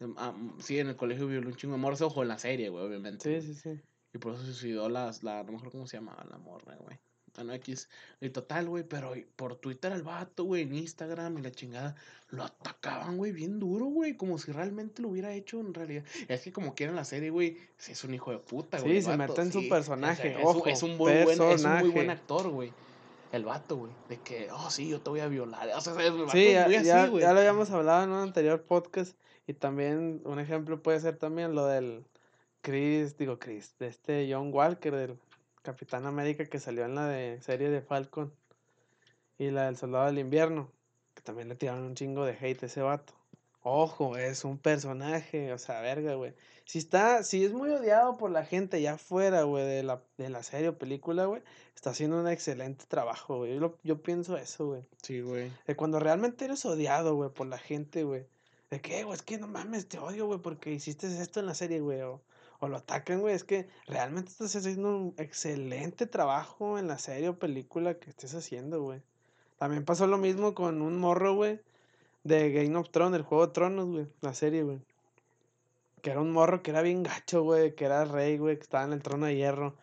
Em, 0.00 0.14
ah, 0.18 0.34
sí, 0.58 0.78
en 0.78 0.88
el 0.88 0.96
colegio 0.96 1.26
violó 1.26 1.48
un 1.48 1.56
chingo 1.56 1.74
de 1.74 1.80
morros. 1.80 2.02
Ojo, 2.02 2.22
en 2.22 2.28
la 2.28 2.38
serie, 2.38 2.68
güey, 2.68 2.84
obviamente. 2.84 3.40
Sí, 3.40 3.46
sí, 3.46 3.58
sí. 3.58 3.80
Y 4.12 4.18
por 4.18 4.34
eso 4.34 4.42
se 4.42 4.52
suicidó 4.52 4.90
las, 4.90 5.22
la, 5.22 5.42
no 5.42 5.52
me 5.52 5.56
acuerdo 5.56 5.72
cómo 5.72 5.86
se 5.86 5.96
llamaba 5.96 6.24
la 6.28 6.36
morra, 6.36 6.76
güey. 6.76 6.98
Bueno, 7.36 7.52
X. 7.54 7.88
Y 8.20 8.30
total, 8.30 8.68
güey, 8.68 8.82
pero 8.84 9.12
por 9.36 9.56
Twitter 9.56 9.92
al 9.92 10.02
vato, 10.02 10.44
güey, 10.44 10.62
en 10.62 10.74
Instagram 10.74 11.38
y 11.38 11.42
la 11.42 11.50
chingada, 11.52 11.94
lo 12.30 12.42
atacaban, 12.44 13.16
güey, 13.16 13.32
bien 13.32 13.58
duro, 13.60 13.84
güey, 13.86 14.16
como 14.16 14.38
si 14.38 14.50
realmente 14.52 15.02
lo 15.02 15.08
hubiera 15.10 15.32
hecho 15.32 15.60
en 15.60 15.72
realidad. 15.74 16.02
Es 16.28 16.42
que 16.42 16.52
como 16.52 16.74
quiera 16.74 16.90
en 16.90 16.96
la 16.96 17.04
serie, 17.04 17.30
güey, 17.30 17.56
es 17.88 18.02
un 18.04 18.14
hijo 18.14 18.30
de 18.32 18.38
puta, 18.38 18.80
güey. 18.80 18.96
Sí, 18.96 19.02
se 19.02 19.16
mete 19.16 19.40
en 19.42 19.52
su 19.52 19.68
personaje, 19.68 20.30
es, 20.32 20.36
un- 20.38 20.42
ojo, 20.44 20.66
es 20.66 20.82
un 20.82 20.96
muy 20.96 21.12
buen, 21.12 21.28
es 21.30 21.38
un 21.38 21.46
muy 21.46 21.50
buen 21.52 21.92
personaje. 21.92 22.10
actor, 22.10 22.48
güey. 22.50 22.72
El 23.32 23.44
vato, 23.44 23.76
güey, 23.76 23.92
de 24.08 24.18
que, 24.18 24.48
oh, 24.52 24.70
sí, 24.70 24.88
yo 24.88 25.00
te 25.00 25.10
voy 25.10 25.20
a 25.20 25.28
violar. 25.28 25.68
O 25.76 25.80
sea, 25.80 25.92
el 25.94 26.12
vato 26.12 26.30
Sí, 26.32 26.46
es 26.48 27.10
güey. 27.10 27.22
ya 27.22 27.32
lo 27.32 27.40
habíamos 27.40 27.70
hablado 27.70 28.04
en 28.04 28.10
un 28.10 28.20
anterior 28.20 28.62
podcast. 28.62 29.16
Y 29.48 29.52
también 29.52 30.22
un 30.24 30.40
ejemplo 30.40 30.82
puede 30.82 30.98
ser 31.00 31.16
también 31.16 31.54
lo 31.54 31.66
del 31.66 32.04
Chris, 32.62 33.16
digo 33.16 33.38
Chris, 33.38 33.74
de 33.78 33.86
este 33.88 34.28
John 34.32 34.52
Walker, 34.52 34.92
del 34.94 35.18
Capitán 35.66 36.06
América 36.06 36.46
que 36.46 36.60
salió 36.60 36.84
en 36.84 36.94
la 36.94 37.08
de 37.08 37.42
serie 37.42 37.68
de 37.68 37.82
Falcon. 37.82 38.32
Y 39.36 39.50
la 39.50 39.66
del 39.66 39.76
Soldado 39.76 40.06
del 40.06 40.20
Invierno, 40.20 40.70
que 41.14 41.22
también 41.22 41.48
le 41.48 41.56
tiraron 41.56 41.82
un 41.82 41.96
chingo 41.96 42.24
de 42.24 42.38
hate 42.40 42.62
a 42.62 42.66
ese 42.66 42.82
vato. 42.82 43.14
Ojo, 43.62 44.16
es 44.16 44.44
un 44.44 44.58
personaje, 44.58 45.52
o 45.52 45.58
sea, 45.58 45.80
verga, 45.80 46.14
güey. 46.14 46.34
Si 46.64 46.78
está, 46.78 47.24
si 47.24 47.44
es 47.44 47.52
muy 47.52 47.70
odiado 47.70 48.16
por 48.16 48.30
la 48.30 48.44
gente 48.44 48.80
ya 48.80 48.96
fuera, 48.96 49.42
güey, 49.42 49.66
de 49.66 49.82
la, 49.82 50.00
de 50.18 50.30
la 50.30 50.44
serie 50.44 50.68
o 50.68 50.78
película, 50.78 51.26
güey, 51.26 51.42
está 51.74 51.90
haciendo 51.90 52.20
un 52.20 52.28
excelente 52.28 52.84
trabajo, 52.86 53.38
güey. 53.38 53.58
Yo, 53.58 53.76
yo 53.82 54.00
pienso 54.02 54.36
eso, 54.36 54.68
güey. 54.68 54.82
Sí, 55.02 55.20
güey. 55.20 55.50
De 55.66 55.74
cuando 55.74 55.98
realmente 55.98 56.44
eres 56.44 56.64
odiado, 56.64 57.16
güey, 57.16 57.30
por 57.30 57.48
la 57.48 57.58
gente, 57.58 58.04
güey. 58.04 58.26
De 58.70 58.80
que, 58.80 59.02
güey, 59.02 59.16
es 59.16 59.22
que 59.22 59.36
no 59.36 59.48
mames, 59.48 59.88
te 59.88 59.98
odio, 59.98 60.26
güey, 60.26 60.38
porque 60.38 60.70
hiciste 60.70 61.08
esto 61.08 61.40
en 61.40 61.46
la 61.46 61.54
serie, 61.54 61.80
güey. 61.80 62.02
O, 62.02 62.22
o 62.66 62.68
lo 62.68 62.76
atacan, 62.76 63.20
güey. 63.20 63.34
Es 63.34 63.44
que 63.44 63.68
realmente 63.86 64.30
estás 64.30 64.54
haciendo 64.54 64.88
un 64.96 65.14
excelente 65.16 66.06
trabajo 66.06 66.78
en 66.78 66.88
la 66.88 66.98
serie 66.98 67.30
o 67.30 67.38
película 67.38 67.94
que 67.94 68.10
estés 68.10 68.34
haciendo, 68.34 68.82
güey. 68.82 69.02
También 69.58 69.84
pasó 69.84 70.06
lo 70.06 70.18
mismo 70.18 70.54
con 70.54 70.82
un 70.82 70.98
morro, 70.98 71.34
güey, 71.34 71.60
de 72.24 72.52
Game 72.52 72.76
of 72.76 72.90
Thrones, 72.90 73.16
el 73.16 73.24
juego 73.24 73.46
de 73.46 73.52
Tronos, 73.52 73.86
güey, 73.86 74.06
la 74.20 74.34
serie, 74.34 74.62
güey. 74.62 74.80
Que 76.02 76.10
era 76.10 76.20
un 76.20 76.32
morro 76.32 76.62
que 76.62 76.72
era 76.72 76.82
bien 76.82 77.02
gacho, 77.02 77.42
güey, 77.42 77.74
que 77.74 77.86
era 77.86 78.04
rey, 78.04 78.36
güey, 78.36 78.56
que 78.56 78.62
estaba 78.62 78.84
en 78.84 78.92
el 78.92 79.02
trono 79.02 79.26
de 79.26 79.36
hierro. 79.36 79.76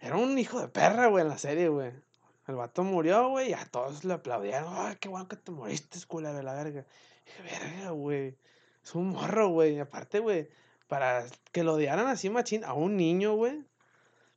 Era 0.00 0.16
un 0.16 0.36
hijo 0.38 0.60
de 0.60 0.68
perra, 0.68 1.06
güey, 1.06 1.22
en 1.22 1.28
la 1.28 1.38
serie, 1.38 1.68
güey. 1.68 1.92
El 2.48 2.56
vato 2.56 2.82
murió, 2.82 3.28
güey, 3.28 3.50
y 3.50 3.52
a 3.52 3.64
todos 3.66 4.04
le 4.04 4.14
aplaudieron. 4.14 4.72
Ay, 4.76 4.96
qué 5.00 5.08
bueno 5.08 5.28
que 5.28 5.36
te 5.36 5.52
moriste, 5.52 5.98
culero, 6.06 6.34
de 6.34 6.42
la 6.42 6.54
verga. 6.54 6.84
Dije, 7.24 7.42
verga, 7.42 7.90
güey. 7.90 8.36
Es 8.82 8.94
un 8.94 9.10
morro, 9.10 9.50
güey. 9.50 9.74
Y 9.76 9.80
aparte, 9.80 10.18
güey, 10.18 10.48
para 10.88 11.24
que 11.52 11.62
lo 11.62 11.74
odiaran 11.74 12.06
así 12.08 12.30
machín 12.30 12.64
a 12.64 12.72
un 12.72 12.96
niño, 12.96 13.34
güey. 13.34 13.62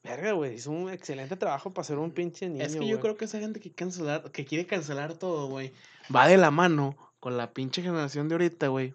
Verga, 0.03 0.33
güey. 0.33 0.55
Hizo 0.55 0.71
un 0.71 0.89
excelente 0.89 1.37
trabajo 1.37 1.71
para 1.71 1.85
ser 1.85 1.97
un 1.97 2.11
pinche 2.11 2.49
niño. 2.49 2.65
Es 2.65 2.75
que 2.75 2.87
yo 2.87 2.99
creo 2.99 3.15
que 3.15 3.25
esa 3.25 3.39
gente 3.39 3.59
que 3.59 3.71
cancelar, 3.71 4.31
que 4.31 4.45
quiere 4.45 4.65
cancelar 4.65 5.13
todo, 5.13 5.47
güey, 5.47 5.73
va 6.13 6.27
de 6.27 6.37
la 6.37 6.51
mano 6.51 6.95
con 7.19 7.37
la 7.37 7.53
pinche 7.53 7.81
generación 7.81 8.27
de 8.27 8.35
ahorita, 8.35 8.67
güey. 8.67 8.93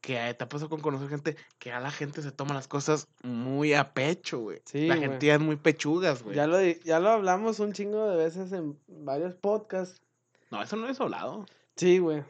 Que 0.00 0.28
eh, 0.28 0.34
te 0.34 0.44
ha 0.44 0.48
pasado 0.48 0.68
con 0.68 0.80
conocer 0.80 1.08
gente 1.08 1.36
que 1.58 1.72
a 1.72 1.80
la 1.80 1.90
gente 1.90 2.22
se 2.22 2.30
toma 2.30 2.54
las 2.54 2.68
cosas 2.68 3.08
muy 3.22 3.74
a 3.74 3.94
pecho, 3.94 4.38
güey. 4.40 4.60
Sí, 4.64 4.86
la 4.86 4.96
gente 4.96 5.26
ya 5.26 5.34
es 5.34 5.40
muy 5.40 5.56
pechugas, 5.56 6.22
güey. 6.22 6.36
Ya 6.36 6.46
lo, 6.46 6.60
ya 6.62 7.00
lo 7.00 7.10
hablamos 7.10 7.58
un 7.58 7.72
chingo 7.72 8.08
de 8.08 8.16
veces 8.16 8.52
en 8.52 8.78
varios 8.86 9.34
podcasts. 9.34 10.00
No, 10.50 10.62
eso 10.62 10.76
no 10.76 10.88
es 10.88 11.00
hablado. 11.00 11.46
Sí, 11.76 11.98
güey. 11.98 12.22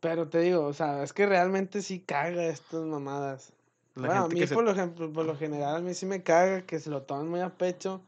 Pero 0.00 0.28
te 0.28 0.40
digo, 0.40 0.64
o 0.64 0.72
sea, 0.72 1.02
es 1.02 1.12
que 1.12 1.26
realmente 1.26 1.82
sí 1.82 2.00
caga 2.00 2.46
estas 2.46 2.82
mamadas. 2.84 3.52
La 3.96 4.06
bueno, 4.06 4.24
a 4.24 4.28
mí 4.28 4.40
que 4.40 4.46
se- 4.46 4.54
por, 4.54 4.64
lo 4.64 4.70
ejemplo, 4.70 5.12
por 5.12 5.26
lo 5.26 5.36
general 5.36 5.76
a 5.76 5.80
mí 5.80 5.94
sí 5.94 6.06
me 6.06 6.22
caga 6.22 6.62
que 6.62 6.78
se 6.78 6.90
lo 6.90 7.02
tomen 7.02 7.28
muy 7.28 7.40
a 7.40 7.50
pecho. 7.50 8.00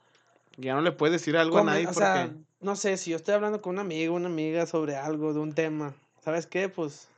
Ya 0.56 0.74
no 0.74 0.80
le 0.80 0.92
puedes 0.92 1.12
decir 1.20 1.36
algo 1.36 1.56
Come- 1.58 1.72
a 1.72 1.74
nadie 1.74 1.86
o 1.86 1.92
porque... 1.92 1.98
sea, 1.98 2.34
no 2.60 2.76
sé, 2.76 2.96
si 2.96 3.10
yo 3.10 3.16
estoy 3.16 3.34
hablando 3.34 3.60
con 3.60 3.74
un 3.74 3.78
amigo, 3.80 4.14
una 4.14 4.28
amiga 4.28 4.66
sobre 4.66 4.96
algo, 4.96 5.32
de 5.32 5.40
un 5.40 5.54
tema, 5.54 5.94
¿sabes 6.20 6.46
qué? 6.46 6.68
Pues 6.68 7.08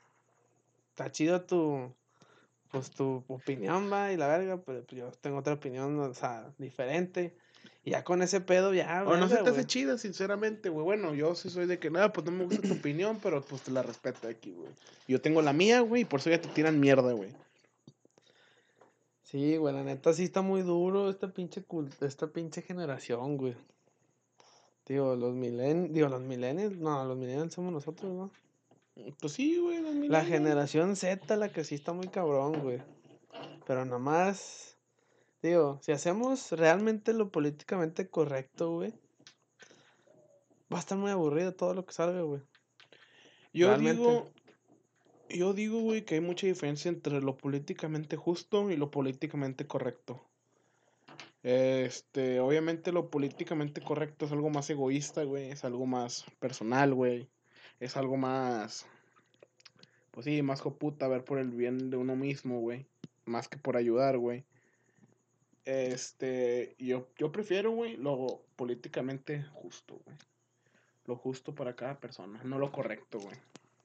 está 0.90 1.10
chido 1.12 1.42
tu, 1.42 1.92
pues 2.70 2.90
tu 2.90 3.24
opinión, 3.28 3.92
va, 3.92 4.12
y 4.12 4.16
la 4.16 4.28
verga, 4.28 4.58
pero 4.64 4.82
pues, 4.84 4.98
yo 4.98 5.10
tengo 5.20 5.38
otra 5.38 5.54
opinión, 5.54 5.98
o 6.00 6.14
sea, 6.14 6.50
diferente. 6.58 7.34
Y 7.84 7.90
ya 7.90 8.02
con 8.02 8.22
ese 8.22 8.40
pedo, 8.40 8.72
ya, 8.72 9.04
O 9.04 9.16
no 9.16 9.28
se 9.28 9.36
te 9.36 9.50
hace 9.50 9.66
chida, 9.66 9.98
sinceramente, 9.98 10.70
güey. 10.70 10.84
Bueno, 10.84 11.14
yo 11.14 11.34
sí 11.34 11.50
soy 11.50 11.66
de 11.66 11.78
que, 11.78 11.90
nada, 11.90 12.12
pues 12.12 12.24
no 12.24 12.32
me 12.32 12.44
gusta 12.44 12.62
tu 12.62 12.72
opinión, 12.74 13.18
pero 13.22 13.42
pues 13.42 13.62
te 13.62 13.70
la 13.70 13.82
respeto 13.82 14.26
aquí, 14.26 14.52
güey. 14.52 14.70
Yo 15.06 15.20
tengo 15.20 15.42
la 15.42 15.52
mía, 15.52 15.80
güey, 15.80 16.02
y 16.02 16.04
por 16.06 16.20
eso 16.20 16.30
ya 16.30 16.40
te 16.40 16.48
tiran 16.48 16.80
mierda, 16.80 17.12
güey. 17.12 17.30
Sí, 19.34 19.56
güey, 19.56 19.74
la 19.74 19.82
neta 19.82 20.12
sí 20.12 20.22
está 20.22 20.42
muy 20.42 20.62
duro 20.62 21.10
esta 21.10 21.26
pinche 21.26 21.66
cul- 21.66 21.90
esta 22.06 22.28
pinche 22.28 22.62
generación, 22.62 23.36
güey. 23.36 23.56
Digo, 24.86 25.16
los 25.16 25.34
milen, 25.34 25.92
digo, 25.92 26.08
los 26.08 26.20
millennials, 26.20 26.76
no, 26.76 27.04
los 27.04 27.16
millennials 27.16 27.52
somos 27.52 27.72
nosotros, 27.72 28.12
¿no? 28.12 28.30
Pues 29.20 29.32
sí, 29.32 29.58
güey. 29.58 29.78
los 29.78 29.86
La 29.92 29.92
millennials. 29.92 30.28
generación 30.28 30.94
Z, 30.94 31.34
la 31.36 31.48
que 31.48 31.64
sí 31.64 31.74
está 31.74 31.92
muy 31.92 32.06
cabrón, 32.06 32.62
güey. 32.62 32.80
Pero 33.66 33.84
nada 33.84 33.98
más, 33.98 34.76
digo, 35.42 35.80
si 35.82 35.90
hacemos 35.90 36.52
realmente 36.52 37.12
lo 37.12 37.30
políticamente 37.32 38.08
correcto, 38.08 38.70
güey, 38.70 38.92
va 40.72 40.76
a 40.76 40.80
estar 40.80 40.96
muy 40.96 41.10
aburrido 41.10 41.56
todo 41.56 41.74
lo 41.74 41.84
que 41.84 41.92
salga, 41.92 42.20
güey. 42.22 42.40
Yo 43.52 43.66
realmente. 43.66 44.00
digo, 44.00 44.30
yo 45.36 45.52
digo, 45.54 45.80
güey, 45.80 46.04
que 46.04 46.14
hay 46.16 46.20
mucha 46.20 46.46
diferencia 46.46 46.88
entre 46.88 47.20
lo 47.20 47.36
políticamente 47.36 48.16
justo 48.16 48.70
y 48.70 48.76
lo 48.76 48.90
políticamente 48.90 49.66
correcto. 49.66 50.24
Este, 51.42 52.40
obviamente 52.40 52.90
lo 52.90 53.10
políticamente 53.10 53.82
correcto 53.82 54.24
es 54.24 54.32
algo 54.32 54.48
más 54.48 54.70
egoísta, 54.70 55.24
güey, 55.24 55.50
es 55.50 55.64
algo 55.64 55.84
más 55.86 56.24
personal, 56.40 56.94
güey. 56.94 57.28
Es 57.80 57.96
algo 57.96 58.16
más, 58.16 58.86
pues 60.10 60.24
sí, 60.24 60.40
más 60.42 60.60
joputa, 60.60 61.08
ver 61.08 61.24
por 61.24 61.38
el 61.38 61.50
bien 61.50 61.90
de 61.90 61.96
uno 61.96 62.16
mismo, 62.16 62.60
güey. 62.60 62.86
Más 63.26 63.48
que 63.48 63.58
por 63.58 63.76
ayudar, 63.76 64.16
güey. 64.16 64.44
Este, 65.64 66.76
yo, 66.78 67.08
yo 67.18 67.32
prefiero, 67.32 67.72
güey, 67.72 67.96
lo 67.96 68.42
políticamente 68.56 69.42
justo, 69.52 70.00
güey. 70.04 70.16
Lo 71.06 71.16
justo 71.16 71.54
para 71.54 71.76
cada 71.76 71.98
persona, 71.98 72.42
no 72.44 72.58
lo 72.58 72.72
correcto, 72.72 73.18
güey. 73.18 73.36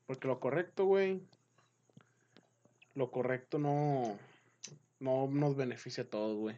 Porque 0.05 0.27
lo 0.27 0.39
correcto, 0.39 0.85
güey, 0.85 1.21
lo 2.95 3.11
correcto 3.11 3.59
no, 3.59 4.17
no 4.99 5.27
nos 5.27 5.55
beneficia 5.55 6.03
a 6.03 6.07
todos, 6.07 6.37
güey. 6.37 6.57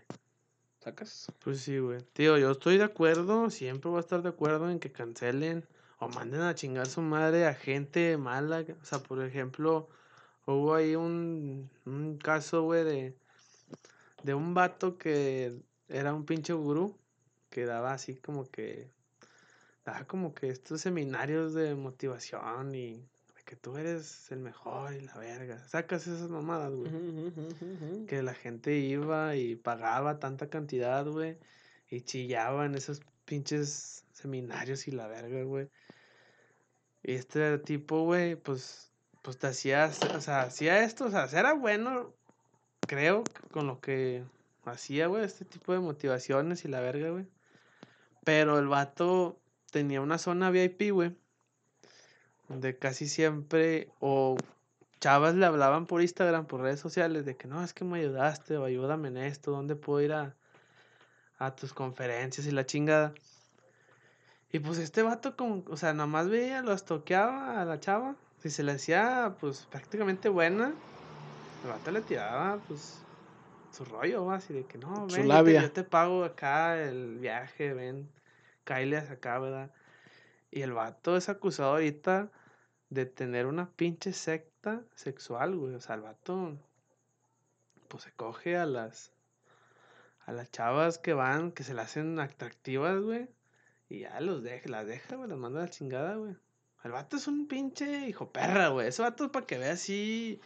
¿Sacas? 0.79 1.32
Pues 1.43 1.61
sí, 1.61 1.77
güey. 1.77 2.01
Tío, 2.13 2.38
yo 2.38 2.51
estoy 2.51 2.77
de 2.77 2.84
acuerdo, 2.84 3.49
siempre 3.51 3.89
voy 3.89 3.97
a 3.97 4.01
estar 4.01 4.23
de 4.23 4.29
acuerdo 4.29 4.69
en 4.69 4.79
que 4.79 4.91
cancelen 4.91 5.67
o 5.99 6.09
manden 6.09 6.41
a 6.41 6.55
chingar 6.55 6.88
su 6.88 7.01
madre 7.01 7.45
a 7.45 7.53
gente 7.53 8.17
mala. 8.17 8.65
O 8.82 8.86
sea, 8.86 8.99
por 8.99 9.23
ejemplo, 9.23 9.89
hubo 10.47 10.73
ahí 10.73 10.95
un, 10.95 11.69
un 11.86 12.17
caso, 12.17 12.63
güey, 12.63 12.84
de, 12.84 13.15
de 14.23 14.34
un 14.34 14.55
vato 14.55 14.97
que 14.97 15.61
era 15.88 16.13
un 16.13 16.25
pinche 16.25 16.53
gurú 16.53 16.97
que 17.51 17.65
daba 17.65 17.93
así 17.93 18.15
como 18.15 18.49
que, 18.49 18.89
daba 19.86 20.05
como 20.05 20.34
que 20.34 20.49
estos 20.49 20.82
seminarios 20.82 21.53
de 21.53 21.75
motivación 21.75 22.73
y 22.73 23.05
que 23.52 23.58
tú 23.58 23.76
eres 23.76 24.32
el 24.32 24.39
mejor 24.39 24.93
y 24.93 25.02
la 25.02 25.14
verga. 25.18 25.62
Sacas 25.68 26.08
esas 26.08 26.30
mamadas, 26.30 26.72
güey 26.72 26.89
que 28.08 28.24
la 28.24 28.34
gente 28.34 28.78
iba 28.78 29.36
y 29.36 29.58
pagaba 29.58 30.20
tanta 30.20 30.49
cantidad, 30.49 31.06
güey, 31.06 31.38
y 31.89 31.99
chillaba 31.99 32.66
en 32.66 32.76
esos 32.76 33.02
pinches 33.26 34.06
seminarios 34.14 34.88
y 34.88 34.91
la 34.91 35.08
verga, 35.08 35.43
güey. 35.43 35.68
Y 37.04 37.16
este 37.16 37.58
tipo, 37.58 38.04
güey, 38.06 38.38
pues, 38.38 38.93
pues 39.22 39.38
te 39.38 39.47
hacía, 39.47 39.91
o 40.16 40.22
sea, 40.22 40.43
hacía 40.43 40.86
esto, 40.86 41.08
o 41.08 41.12
sea, 41.12 41.26
era 41.38 41.52
bueno, 41.52 42.14
creo, 42.88 43.26
con 43.52 43.68
lo 43.68 43.82
que 43.82 44.24
hacía, 44.64 45.08
güey, 45.08 45.26
este 45.26 45.43
tipo 45.43 45.74
de 45.74 45.80
motivaciones 45.80 46.64
y 46.64 46.70
la 46.70 46.80
verga, 46.80 47.10
güey. 47.10 47.28
Pero 48.24 48.58
el 48.60 48.70
vato 48.70 49.41
tenía 49.72 49.99
una 49.99 50.20
zona 50.20 50.52
VIP, 50.52 50.93
güey, 50.93 51.18
donde 52.52 52.78
casi 52.78 53.08
siempre, 53.08 53.89
o 53.99 54.36
chavas 54.99 55.36
le 55.36 55.45
hablaban 55.45 55.86
por 55.86 56.02
Instagram, 56.02 56.45
por 56.45 56.62
redes 56.62 56.80
sociales, 56.80 57.26
de 57.26 57.38
que 57.38 57.47
no, 57.47 57.64
es 57.64 57.74
que 57.74 57.86
me 57.86 57.99
ayudaste 57.99 58.58
o 58.58 58.66
ayúdame 58.66 59.08
en 59.08 59.18
esto, 59.18 59.52
¿dónde 59.52 59.76
puedo 59.76 60.02
ir 60.02 60.14
a, 60.14 60.36
a 61.39 61.56
tus 61.56 61.74
conferencias 61.74 62.45
y 62.45 62.52
la 62.52 62.66
chingada? 62.66 63.14
Y 64.52 64.60
pues 64.60 64.80
este 64.80 65.02
vato, 65.02 65.38
como, 65.38 65.64
o 65.70 65.78
sea, 65.78 65.93
nomás 65.93 66.28
veía, 66.30 66.62
lo 66.62 66.74
estoqueaba 66.74 67.62
a 67.62 67.66
la 67.66 67.80
chava, 67.80 68.16
si 68.39 68.49
se 68.49 68.64
le 68.64 68.74
hacía, 68.74 69.38
pues 69.39 69.66
prácticamente 69.72 70.28
buena, 70.28 70.74
el 71.64 71.70
vato 71.70 71.91
le 71.91 72.02
tiraba, 72.02 72.60
pues, 72.68 73.02
su 73.72 73.86
rollo, 73.86 74.30
así 74.30 74.54
de 74.54 74.66
que 74.66 74.78
no, 74.78 75.08
ven, 75.08 75.10
yo 75.10 75.16
te, 75.16 75.24
labia. 75.24 75.62
yo 75.62 75.72
te 75.72 75.84
pago 75.86 76.26
acá 76.26 76.82
el 76.82 77.18
viaje, 77.18 77.74
ven, 77.74 78.10
hasta 78.66 79.14
acá, 79.14 79.39
¿verdad? 79.39 79.72
Y 80.49 80.62
el 80.62 80.74
vato 80.74 81.16
es 81.16 81.30
acusado 81.30 81.72
ahorita 81.72 82.30
de 82.92 83.06
tener 83.08 83.48
una 83.48 83.70
pinche 83.72 84.14
secta 84.14 84.82
sexual, 84.96 85.56
güey. 85.56 85.74
O 85.74 85.82
sea, 85.82 85.96
el 85.96 86.02
vato, 86.02 86.58
pues 87.88 88.04
se 88.04 88.12
coge 88.12 88.58
a 88.58 88.66
las, 88.66 89.12
a 90.26 90.34
las 90.34 90.52
chavas 90.52 91.00
que 91.00 91.14
van, 91.14 91.54
que 91.54 91.64
se 91.64 91.74
le 91.74 91.82
hacen 91.82 92.20
atractivas, 92.20 93.02
güey. 93.02 93.28
Y 93.89 94.02
ya 94.02 94.20
los 94.20 94.44
deja, 94.44 94.70
las 94.70 94.86
deja, 94.86 95.16
güey, 95.16 95.30
las 95.30 95.38
manda 95.39 95.62
a 95.62 95.64
la 95.64 95.70
chingada, 95.70 96.16
güey. 96.16 96.36
El 96.84 96.92
vato 96.92 97.16
es 97.16 97.28
un 97.28 97.48
pinche 97.48 98.08
hijo 98.10 98.30
perra, 98.30 98.68
güey. 98.70 98.88
Ese 98.88 99.02
vato 99.02 99.26
es 99.26 99.32
para 99.32 99.46
que 99.46 99.58
vea 99.58 99.72
así. 99.74 100.42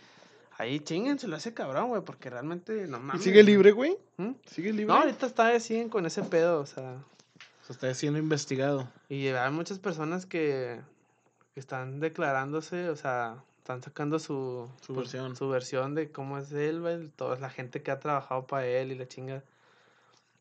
Ahí 0.58 0.80
chinguen, 0.80 1.18
se 1.20 1.28
lo 1.28 1.36
hace 1.36 1.54
cabrón, 1.54 1.90
güey, 1.90 2.02
porque 2.04 2.30
realmente 2.30 2.88
no 2.88 2.98
¿Y 2.98 3.02
mames. 3.02 3.24
sigue 3.24 3.42
güey. 3.42 3.46
libre, 3.46 3.72
güey? 3.72 3.98
¿Mm? 4.18 4.32
¿Sigue 4.46 4.72
libre? 4.72 4.86
No, 4.94 5.02
ahorita 5.02 5.26
está, 5.26 5.60
siguen 5.60 5.90
con 5.90 6.06
ese 6.06 6.22
pedo, 6.24 6.62
o 6.62 6.66
sea. 6.66 7.04
Se 7.64 7.74
está 7.74 7.92
siendo 7.96 8.20
investigado. 8.20 8.88
Y 9.10 9.28
hay 9.28 9.52
muchas 9.52 9.80
personas 9.80 10.26
que 10.28 10.80
están 11.60 12.00
declarándose, 12.00 12.90
o 12.90 12.96
sea, 12.96 13.44
están 13.58 13.82
sacando 13.82 14.20
su, 14.20 14.70
Su 14.82 14.94
pues, 14.94 15.12
versión. 15.12 15.36
su 15.36 15.50
versión 15.50 15.96
de 15.96 16.12
cómo 16.12 16.38
es 16.38 16.52
él, 16.52 16.82
güey, 16.82 17.08
toda 17.10 17.38
la 17.40 17.50
gente 17.50 17.82
que 17.82 17.92
ha 17.92 18.00
trabajado 18.00 18.46
para 18.48 18.66
él 18.68 18.92
y 18.92 18.96
la 18.96 19.08
chinga. 19.08 19.44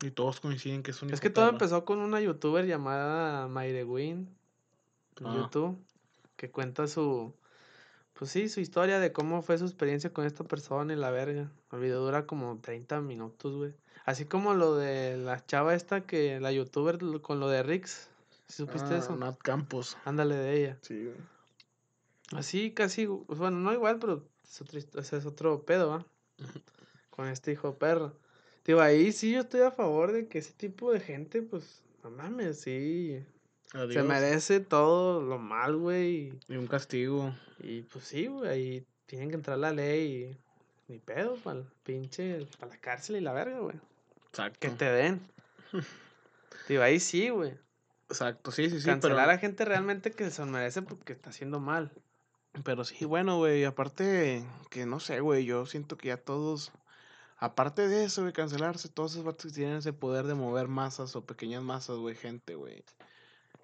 Y 0.02 0.10
todos 0.10 0.40
coinciden 0.40 0.82
que 0.82 0.90
es 0.90 1.02
un 1.02 1.12
Es 1.12 1.20
que 1.20 1.30
todo 1.30 1.48
empezó 1.48 1.84
con 1.84 1.98
una 2.00 2.20
youtuber 2.20 2.66
llamada 2.66 3.46
Mayre 3.48 3.84
Win 3.84 4.28
en 5.20 5.26
Ah. 5.26 5.34
YouTube, 5.36 5.78
que 6.36 6.50
cuenta 6.50 6.88
su, 6.88 7.32
pues 8.12 8.30
sí, 8.30 8.48
su 8.48 8.60
historia 8.60 8.98
de 8.98 9.12
cómo 9.12 9.40
fue 9.42 9.56
su 9.56 9.64
experiencia 9.64 10.12
con 10.12 10.26
esta 10.26 10.44
persona 10.44 10.92
y 10.92 10.96
la 10.96 11.10
verga. 11.10 11.48
El 11.72 11.78
video 11.78 12.00
dura 12.04 12.26
como 12.26 12.58
30 12.60 13.00
minutos, 13.00 13.54
güey. 13.54 13.72
Así 14.04 14.26
como 14.26 14.52
lo 14.52 14.74
de 14.76 15.16
la 15.16 15.46
chava 15.46 15.74
esta 15.74 16.02
que, 16.02 16.38
la 16.40 16.52
youtuber 16.52 16.98
con 17.22 17.40
lo 17.40 17.48
de 17.48 17.62
Rix. 17.62 18.10
¿Sí 18.48 18.56
supiste 18.56 18.94
Ah, 18.94 18.98
eso? 18.98 19.16
Nat 19.16 19.38
Campos. 19.38 19.96
Ándale 20.04 20.36
de 20.36 20.56
ella. 20.56 20.78
Sí, 20.82 21.04
güey. 21.04 21.16
Así 22.32 22.72
casi, 22.72 23.06
pues, 23.06 23.38
bueno, 23.38 23.58
no 23.58 23.72
igual, 23.72 23.98
pero 23.98 24.26
es 24.42 24.60
otro, 24.60 24.78
es 24.78 25.26
otro 25.26 25.64
pedo, 25.64 25.90
¿va? 25.90 26.06
Con 27.10 27.28
este 27.28 27.52
hijo 27.52 27.70
de 27.72 27.76
perro. 27.76 28.16
Digo, 28.64 28.80
ahí 28.80 29.12
sí 29.12 29.32
yo 29.32 29.40
estoy 29.40 29.60
a 29.60 29.70
favor 29.70 30.12
de 30.12 30.26
que 30.26 30.38
ese 30.38 30.52
tipo 30.52 30.90
de 30.92 31.00
gente, 31.00 31.42
pues, 31.42 31.82
no 32.02 32.10
mames, 32.10 32.60
sí. 32.60 33.24
Se 33.90 34.02
merece 34.02 34.60
todo 34.60 35.20
lo 35.20 35.38
mal, 35.38 35.76
güey. 35.76 36.32
Y 36.48 36.56
un 36.56 36.66
castigo. 36.66 37.34
Y, 37.60 37.82
pues 37.82 38.04
sí, 38.04 38.26
güey, 38.26 38.48
ahí 38.48 38.86
tienen 39.06 39.28
que 39.30 39.34
entrar 39.34 39.58
la 39.58 39.72
ley 39.72 40.36
y 40.88 40.92
ni 40.92 40.98
pedo, 40.98 41.36
para 41.36 41.60
el 41.60 41.66
pinche, 41.82 42.46
para 42.58 42.72
la 42.72 42.80
cárcel 42.80 43.16
y 43.16 43.20
la 43.20 43.32
verga, 43.32 43.58
güey. 43.58 43.76
Exacto. 44.28 44.58
Que 44.60 44.70
te 44.70 44.84
den. 44.84 45.20
Digo, 46.68 46.82
ahí 46.82 47.00
sí, 47.00 47.28
güey. 47.30 47.52
Exacto, 48.08 48.50
sí, 48.50 48.70
sí, 48.70 48.80
sí. 48.80 48.86
Cancelar 48.86 49.26
pero... 49.26 49.36
a 49.36 49.38
gente 49.38 49.64
realmente 49.64 50.12
que 50.12 50.30
se 50.30 50.44
merece 50.44 50.82
porque 50.82 51.12
está 51.12 51.30
haciendo 51.30 51.60
mal. 51.60 51.92
Pero 52.62 52.84
sí, 52.84 53.04
bueno, 53.04 53.38
güey, 53.38 53.64
aparte 53.64 54.44
que 54.70 54.86
no 54.86 55.00
sé, 55.00 55.20
güey, 55.20 55.44
yo 55.44 55.66
siento 55.66 55.96
que 55.96 56.08
ya 56.08 56.16
todos, 56.16 56.70
aparte 57.36 57.88
de 57.88 58.04
eso, 58.04 58.24
de 58.24 58.32
cancelarse, 58.32 58.88
todos 58.88 59.12
esos 59.12 59.24
vatos 59.24 59.46
que 59.46 59.56
tienen 59.56 59.78
ese 59.78 59.92
poder 59.92 60.26
de 60.26 60.34
mover 60.34 60.68
masas 60.68 61.16
o 61.16 61.26
pequeñas 61.26 61.62
masas, 61.62 61.96
güey, 61.96 62.14
gente, 62.14 62.54
güey, 62.54 62.84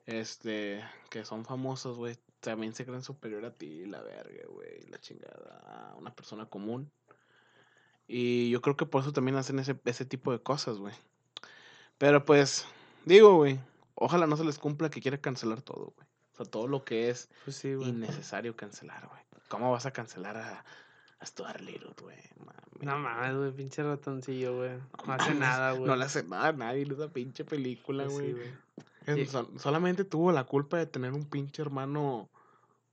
este, 0.07 0.83
que 1.09 1.25
son 1.25 1.45
famosos, 1.45 1.99
güey, 1.99 2.19
también 2.41 2.75
se 2.75 2.85
creen 2.85 3.03
superior 3.03 3.45
a 3.45 3.55
ti, 3.55 3.87
la 3.87 4.03
verga, 4.03 4.43
güey, 4.49 4.87
la 4.89 4.99
chingada, 4.99 5.95
una 5.97 6.13
persona 6.13 6.47
común. 6.47 6.91
Y 8.09 8.51
yo 8.51 8.61
creo 8.61 8.77
que 8.77 8.87
por 8.87 9.03
eso 9.03 9.13
también 9.13 9.37
hacen 9.37 9.61
ese, 9.61 9.79
ese 9.85 10.05
tipo 10.05 10.33
de 10.33 10.41
cosas, 10.41 10.79
güey. 10.79 10.95
Pero 11.97 12.25
pues, 12.25 12.67
digo, 13.05 13.37
güey, 13.37 13.61
ojalá 14.01 14.27
no 14.27 14.37
se 14.37 14.45
les 14.45 14.59
cumpla 14.59 14.91
que 14.91 15.01
quiera 15.01 15.19
cancelar 15.19 15.63
todo, 15.63 15.93
güey. 15.97 16.09
O 16.33 16.37
sea, 16.37 16.47
todo 16.47 16.67
lo 16.67 16.85
que 16.85 17.11
es 17.11 17.29
Pues 17.45 17.57
sí, 17.57 17.69
innecesario 17.69 18.57
cancelar, 18.57 19.07
güey. 19.09 19.21
¿Cómo 19.49 19.71
vas 19.71 19.87
a 19.87 19.93
cancelar 19.93 20.37
a, 20.37 20.65
a 21.19 21.27
Stuart 21.27 21.61
Little, 21.61 21.95
güey? 22.01 22.17
No 22.81 22.99
mames, 22.99 23.37
güey, 23.37 23.53
pinche 23.53 23.83
ratoncillo, 23.83 24.57
güey. 24.57 24.71
No 25.07 25.13
hace 25.13 25.35
nada, 25.35 25.73
güey. 25.73 25.85
No 25.87 25.97
le 25.97 26.05
hace 26.05 26.23
nada 26.23 26.49
a 26.49 26.53
nadie 26.53 26.83
en 26.83 26.93
esa 26.93 27.09
pinche 27.09 27.45
película, 27.45 28.05
Pues 28.07 28.17
sí, 28.17 28.33
güey. 28.33 29.21
Y- 29.23 29.27
sol- 29.27 29.51
solamente 29.59 30.05
tuvo 30.05 30.31
la 30.33 30.45
culpa 30.45 30.79
de 30.79 30.87
tener 30.87 31.13
un 31.13 31.25
pinche 31.25 31.61
hermano, 31.63 32.31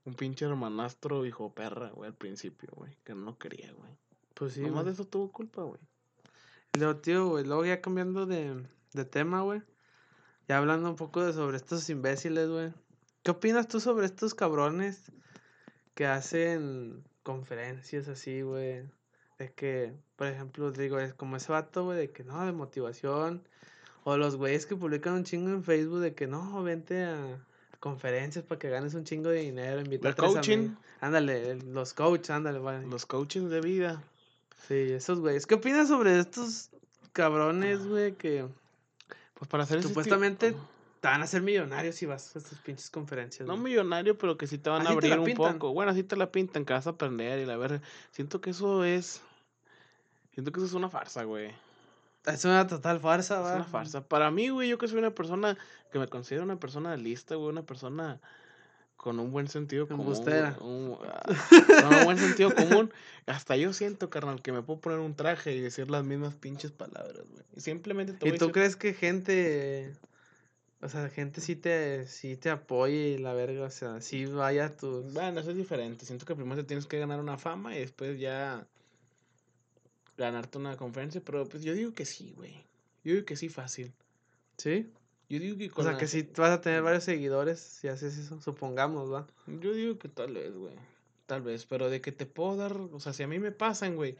un 0.03 0.13
pinche 0.15 0.45
hermanastro 0.45 1.25
hijo 1.25 1.53
perra, 1.53 1.89
güey, 1.91 2.09
al 2.09 2.15
principio, 2.15 2.69
güey. 2.75 2.97
Que 3.03 3.13
no 3.13 3.25
lo 3.25 3.37
quería, 3.37 3.71
güey. 3.73 3.91
Pues 4.33 4.53
sí, 4.53 4.61
Nomás 4.61 4.85
de 4.85 4.91
eso 4.91 5.05
tuvo 5.05 5.31
culpa, 5.31 5.61
güey. 5.63 5.79
Luego, 6.73 6.97
tío, 6.97 7.27
güey, 7.29 7.45
luego 7.45 7.65
ya 7.65 7.81
cambiando 7.81 8.25
de, 8.25 8.63
de 8.93 9.05
tema, 9.05 9.41
güey. 9.41 9.61
Ya 10.47 10.57
hablando 10.57 10.89
un 10.89 10.95
poco 10.95 11.25
de 11.25 11.33
sobre 11.33 11.57
estos 11.57 11.89
imbéciles, 11.89 12.47
güey. 12.49 12.73
¿Qué 13.23 13.31
opinas 13.31 13.67
tú 13.67 13.81
sobre 13.81 14.05
estos 14.05 14.33
cabrones 14.33 15.11
que 15.93 16.05
hacen 16.05 17.03
conferencias 17.23 18.07
así, 18.07 18.41
güey? 18.41 18.83
De 19.37 19.51
que, 19.51 19.93
por 20.15 20.27
ejemplo, 20.27 20.71
digo, 20.71 20.99
es 20.99 21.13
como 21.13 21.35
ese 21.35 21.51
vato, 21.51 21.83
güey, 21.83 21.97
de 21.97 22.11
que 22.11 22.23
no, 22.23 22.45
de 22.45 22.53
motivación. 22.53 23.43
O 24.05 24.15
los 24.15 24.37
güeyes 24.37 24.65
que 24.65 24.77
publican 24.77 25.15
un 25.15 25.25
chingo 25.25 25.49
en 25.49 25.63
Facebook 25.65 25.99
de 25.99 26.15
que 26.15 26.27
no, 26.27 26.63
vente 26.63 27.03
a 27.03 27.45
conferencias 27.81 28.45
para 28.45 28.57
que 28.57 28.69
ganes 28.69 28.93
un 28.93 29.03
chingo 29.03 29.29
de 29.29 29.41
dinero, 29.41 29.81
invita 29.81 30.07
a 30.07 30.11
El 30.11 30.15
coaching. 30.15 30.69
Ándale, 31.01 31.55
los 31.55 31.93
coaches, 31.93 32.29
ándale, 32.29 32.59
güey. 32.59 32.85
Los 32.85 33.05
coaches 33.05 33.49
de 33.49 33.59
vida. 33.59 34.01
Sí, 34.67 34.93
esos 34.93 35.19
güeyes. 35.19 35.45
¿Qué 35.45 35.55
opinas 35.55 35.89
sobre 35.89 36.17
estos 36.17 36.69
cabrones, 37.11 37.85
güey, 37.85 38.15
que 38.15 38.47
Pues 39.37 39.49
para 39.49 39.63
hacer 39.63 39.83
supuestamente 39.83 40.55
te 40.99 41.07
van 41.07 41.21
a 41.21 41.25
hacer 41.25 41.43
millonarios 41.43 41.95
si 41.95 42.05
vas 42.05 42.35
a 42.35 42.39
estas 42.39 42.57
pinches 42.59 42.89
conferencias? 42.89 43.47
No 43.47 43.53
güey? 43.53 43.71
millonario, 43.71 44.17
pero 44.17 44.37
que 44.37 44.47
sí 44.47 44.57
te 44.57 44.69
van 44.69 44.81
a 44.81 44.85
Así 44.85 44.93
abrir 44.93 45.19
un 45.19 45.33
poco. 45.35 45.73
Bueno, 45.73 45.91
así 45.91 46.03
te 46.03 46.15
la 46.15 46.31
pintan, 46.31 46.65
que 46.65 46.73
vas 46.73 46.87
a 46.87 46.91
aprender 46.91 47.39
y 47.39 47.45
la 47.45 47.55
verdad. 47.57 47.81
Siento 48.11 48.41
que 48.41 48.49
eso 48.49 48.83
es. 48.83 49.21
Siento 50.33 50.51
que 50.51 50.59
eso 50.59 50.65
es 50.65 50.73
una 50.73 50.89
farsa, 50.89 51.23
güey. 51.23 51.51
Es 52.25 52.43
una 52.45 52.67
total 52.67 52.99
farsa, 52.99 53.35
Es 53.39 53.45
va. 53.45 53.55
una 53.55 53.63
farsa. 53.63 54.01
Para 54.07 54.31
mí, 54.31 54.49
güey, 54.49 54.69
yo 54.69 54.77
que 54.77 54.87
soy 54.87 54.97
una 54.97 55.11
persona 55.11 55.55
que 55.91 55.99
me 55.99 56.07
considero 56.07 56.43
una 56.43 56.59
persona 56.59 56.97
lista, 56.97 57.35
güey, 57.35 57.49
una 57.49 57.63
persona 57.63 58.19
con 58.97 59.19
un 59.19 59.31
buen 59.31 59.47
sentido 59.47 59.87
común. 59.87 60.05
güey, 60.07 60.17
Embustera. 60.17 60.57
un- 60.59 60.97
ah, 61.05 61.23
con 61.89 61.95
un 61.99 62.03
buen 62.05 62.17
sentido 62.17 62.53
común. 62.53 62.91
Hasta 63.25 63.55
yo 63.55 63.71
siento, 63.73 64.09
carnal, 64.09 64.41
que 64.41 64.51
me 64.51 64.61
puedo 64.63 64.79
poner 64.81 64.99
un 64.99 65.15
traje 65.15 65.53
y 65.55 65.61
decir 65.61 65.89
las 65.89 66.03
mismas 66.03 66.33
pinches 66.35 66.71
palabras, 66.71 67.23
güey. 67.29 67.43
Y 67.55 67.61
simplemente 67.61 68.13
te 68.13 68.25
¿Y 68.27 68.29
voy 68.31 68.35
a 68.35 68.39
tú 68.39 68.45
decir- 68.47 68.53
crees 68.53 68.75
que 68.75 68.93
gente, 68.93 69.93
o 70.81 70.89
sea, 70.89 71.09
gente 71.09 71.41
sí 71.41 71.55
te, 71.55 72.07
sí 72.07 72.35
te 72.37 72.49
apoye 72.49 73.09
y 73.09 73.17
la 73.17 73.33
verga, 73.33 73.65
o 73.65 73.69
sea, 73.69 74.01
sí 74.01 74.25
vaya 74.25 74.65
a 74.65 74.69
tus... 74.75 75.13
Bueno, 75.13 75.39
eso 75.41 75.51
es 75.51 75.57
diferente. 75.57 76.05
Siento 76.05 76.25
que 76.25 76.35
primero 76.35 76.61
te 76.61 76.67
tienes 76.67 76.85
que 76.85 76.99
ganar 76.99 77.19
una 77.19 77.37
fama 77.37 77.75
y 77.75 77.79
después 77.79 78.19
ya 78.19 78.65
ganarte 80.17 80.57
una 80.57 80.75
conferencia. 80.77 81.21
Pero 81.23 81.45
pues 81.47 81.63
yo 81.63 81.73
digo 81.73 81.93
que 81.93 82.05
sí, 82.05 82.33
güey. 82.35 82.53
Yo 83.03 83.13
digo 83.13 83.25
que 83.25 83.35
sí, 83.35 83.49
fácil. 83.49 83.93
¿Sí? 84.57 84.89
Yo 85.29 85.39
digo 85.39 85.57
que 85.57 85.67
O 85.67 85.71
con 85.71 85.83
sea, 85.83 85.93
la- 85.93 85.99
que 85.99 86.07
sí 86.07 86.29
vas 86.37 86.51
a 86.51 86.61
tener 86.61 86.81
varios 86.81 87.03
seguidores 87.03 87.59
si 87.59 87.87
haces 87.89 88.17
eso, 88.17 88.39
supongamos, 88.41 89.11
va. 89.11 89.27
Yo 89.47 89.73
digo 89.73 89.97
que 89.99 90.07
tal 90.07 90.33
vez, 90.33 90.53
güey. 90.53 90.73
Tal 91.25 91.41
vez. 91.41 91.65
Pero 91.65 91.89
de 91.89 91.99
que 91.99 92.11
te 92.13 92.25
puedo 92.25 92.55
dar. 92.55 92.73
O 92.73 92.99
sea, 93.01 93.11
si 93.13 93.23
a 93.23 93.27
mí 93.27 93.37
me 93.39 93.51
pasan, 93.51 93.95
güey. 93.95 94.15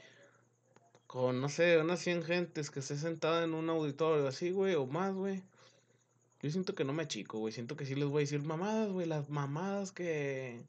Con, 1.08 1.39
no 1.39 1.47
sé, 1.47 1.78
unas 1.78 1.99
100 2.01 2.24
gentes 2.24 2.70
que 2.70 2.82
esté 2.82 2.97
sentada 2.97 3.45
en 3.45 3.53
un 3.53 3.70
auditorio 3.70 4.28
así, 4.28 4.51
güey, 4.51 4.76
o 4.76 4.86
más, 4.86 5.14
güey. 5.14 5.41
Yo 6.41 6.51
siento 6.51 6.76
que 6.76 6.84
no 6.84 6.91
me 6.91 7.03
achico, 7.03 7.39
güey. 7.39 7.53
Siento 7.53 7.78
que 7.78 7.86
sí 7.86 7.95
les 7.95 8.10
voy 8.10 8.18
a 8.20 8.26
decir 8.26 8.41
mamadas, 8.43 8.91
güey. 8.91 9.08
Las 9.08 9.30
mamadas 9.30 9.93
que 9.93 10.62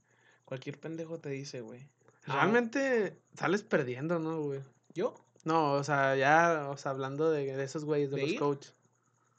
cualquier 0.44 0.78
pendejo 0.78 1.18
te 1.18 1.30
dice, 1.30 1.60
güey. 1.60 1.80
Ah, 2.26 2.34
Realmente 2.34 3.16
sales 3.34 3.62
perdiendo, 3.64 4.20
¿no, 4.20 4.40
güey? 4.42 4.60
¿Yo? 4.94 5.14
No, 5.44 5.72
o 5.72 5.82
sea, 5.84 6.14
ya, 6.14 6.68
o 6.70 6.76
sea, 6.76 6.92
hablando 6.92 7.30
de, 7.30 7.56
de 7.56 7.64
esos 7.64 7.84
güeyes, 7.84 8.10
de, 8.10 8.16
¿De 8.16 8.22
los 8.22 8.30
ir? 8.32 8.38
coaches. 8.38 8.72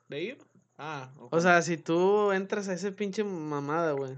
¿De 0.10 0.22
ir? 0.22 0.38
Ah, 0.80 1.10
O 1.30 1.42
sea, 1.42 1.62
si 1.62 1.78
tú 1.78 2.32
entras 2.32 2.70
a 2.70 2.74
ese 2.74 2.92
pinche 2.94 3.24
mamada, 3.24 3.92
güey. 3.92 4.14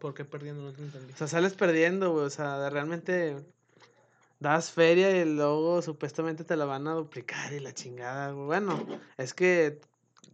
¿Por 0.00 0.12
qué 0.12 0.24
perdiendo? 0.24 0.62
No 0.62 0.72
te 0.72 0.82
entendí. 0.82 1.12
O 1.12 1.16
sea, 1.16 1.28
sales 1.28 1.54
perdiendo, 1.54 2.12
güey. 2.12 2.24
O 2.26 2.30
sea, 2.30 2.58
de- 2.58 2.68
realmente 2.70 3.36
das 4.40 4.70
feria 4.72 5.10
y 5.20 5.24
luego 5.24 5.82
supuestamente 5.82 6.44
te 6.44 6.56
la 6.56 6.64
van 6.64 6.88
a 6.88 6.94
duplicar 6.94 7.52
y 7.52 7.60
la 7.60 7.72
chingada, 7.74 8.32
güey. 8.32 8.46
Bueno, 8.46 8.84
es 9.18 9.34
que 9.34 9.80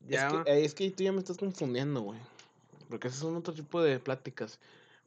ya... 0.09 0.29
Es 0.29 0.33
que, 0.33 0.51
eh, 0.53 0.65
es 0.65 0.75
que 0.75 0.91
tú 0.91 1.03
ya 1.03 1.13
me 1.13 1.19
estás 1.19 1.37
confundiendo, 1.37 2.01
güey. 2.01 2.19
Porque 2.89 3.09
esos 3.09 3.21
son 3.21 3.37
otro 3.37 3.53
tipo 3.53 3.83
de 3.83 3.99
pláticas. 3.99 4.59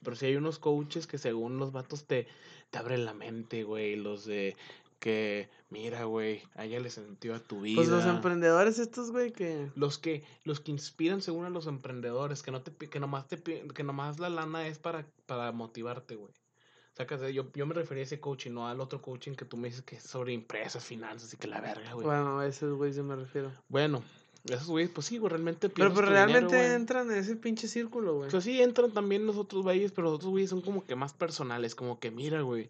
Pero 0.04 0.16
si 0.16 0.28
hay 0.28 0.36
unos 0.36 0.60
coaches 0.60 1.08
que 1.08 1.18
según 1.18 1.58
los 1.58 1.72
vatos 1.72 2.04
te, 2.06 2.28
te 2.70 2.78
abren 2.78 3.06
la 3.06 3.14
mente, 3.14 3.64
güey. 3.64 3.96
Los 3.96 4.26
de 4.26 4.56
que, 5.00 5.50
mira, 5.70 6.04
güey, 6.04 6.44
a 6.56 6.66
ella 6.66 6.80
le 6.80 6.90
sentió 6.90 7.34
a 7.34 7.40
tu 7.40 7.62
vida. 7.62 7.78
pues 7.78 7.88
los 7.88 8.06
emprendedores 8.06 8.80
estos, 8.80 9.12
güey, 9.12 9.32
que... 9.32 9.72
Los 9.76 9.98
que, 9.98 10.24
los 10.44 10.60
que 10.60 10.72
inspiran 10.72 11.22
según 11.22 11.46
a 11.46 11.50
los 11.50 11.68
emprendedores, 11.68 12.44
que 12.44 12.52
no 12.52 12.62
te 12.62 12.72
que 12.72 13.00
nomás 13.00 13.28
te 13.28 13.42
que 13.42 13.84
nomás 13.84 14.20
la 14.20 14.30
lana 14.30 14.68
es 14.68 14.78
para, 14.78 15.06
para 15.26 15.52
motivarte, 15.52 16.16
güey. 16.16 16.32
Sacas 16.94 17.22
yo, 17.34 17.50
yo 17.54 17.66
me 17.66 17.74
refería 17.74 18.04
a 18.04 18.06
ese 18.06 18.20
coaching, 18.20 18.52
no 18.52 18.68
al 18.68 18.82
otro 18.82 19.02
coaching 19.02 19.34
que 19.34 19.46
tú 19.46 19.56
me 19.56 19.70
dices 19.70 19.84
que 19.84 19.96
es 19.96 20.04
sobre 20.04 20.34
empresas, 20.34 20.84
finanzas 20.84 21.34
y 21.34 21.38
que 21.38 21.48
la 21.48 21.62
verga, 21.62 21.94
güey. 21.94 22.06
Bueno, 22.06 22.24
Bueno, 22.24 22.40
a 22.40 22.48
esos 22.48 22.76
güeyes 22.76 22.98
yo 22.98 23.06
me 23.06 23.16
refiero. 23.16 23.52
esos 24.44 24.68
güeyes, 24.68 24.92
pues 24.92 25.08
sí, 25.08 25.18
güey, 25.18 25.30
realmente 25.30 25.70
Pero, 25.70 25.94
pero 25.94 26.08
dinero, 26.08 26.28
realmente 26.28 26.74
entran 26.74 27.10
en 27.10 27.18
ese 27.18 27.38
pinche 27.38 27.70
círculo, 27.70 28.16
güey. 28.16 28.28
O 28.28 28.32
sea, 28.32 28.42
sí 28.42 28.62
entran 28.62 28.92
también 28.92 29.26
los 29.26 29.38
otros 29.38 29.64
güeyes, 29.64 29.94
pero 29.94 30.08
los 30.08 30.16
otros 30.16 30.32
güeyes 30.32 30.50
son 30.50 30.62
como 30.62 30.86
que 30.86 30.96
más 30.96 31.14
personales, 31.14 31.74
como 31.74 32.00
que 32.00 32.12
mira, 32.12 32.42
güey, 32.42 32.70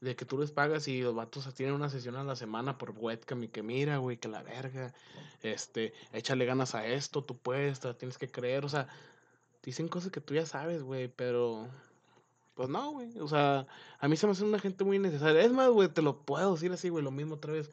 de 0.00 0.14
que 0.14 0.24
tú 0.24 0.38
les 0.38 0.50
pagas 0.50 0.88
y 0.88 1.00
los 1.00 1.14
vatos 1.14 1.52
tienen 1.54 1.74
una 1.74 1.88
sesión 1.88 2.16
a 2.16 2.24
la 2.24 2.36
semana 2.36 2.76
por 2.78 2.90
webcam 2.90 3.42
y 3.44 3.48
que 3.48 3.62
mira, 3.62 3.98
güey, 3.98 4.18
que 4.18 4.28
la 4.28 4.42
verga, 4.42 4.92
este, 5.42 5.94
échale 6.12 6.44
ganas 6.44 6.74
a 6.74 6.86
esto, 6.86 7.22
tú 7.22 7.36
puedes, 7.36 7.80
tienes 7.98 8.18
que 8.18 8.30
creer, 8.30 8.64
o 8.64 8.68
sea, 8.68 8.88
dicen 9.62 9.88
cosas 9.88 10.12
que 10.12 10.20
tú 10.20 10.34
ya 10.34 10.44
sabes, 10.44 10.82
güey, 10.82 11.08
pero, 11.08 11.66
pues 12.54 12.68
no, 12.68 12.92
güey, 12.92 13.18
o 13.20 13.28
sea, 13.28 13.66
a 13.98 14.08
mí 14.08 14.16
se 14.16 14.26
me 14.26 14.32
hace 14.32 14.44
una 14.44 14.58
gente 14.58 14.84
muy 14.84 14.98
necesaria, 14.98 15.42
es 15.42 15.52
más, 15.52 15.70
güey, 15.70 15.88
te 15.88 16.02
lo 16.02 16.18
puedo 16.18 16.54
decir 16.54 16.72
así, 16.72 16.88
güey, 16.90 17.02
lo 17.02 17.10
mismo 17.10 17.36
otra 17.36 17.52
vez. 17.52 17.70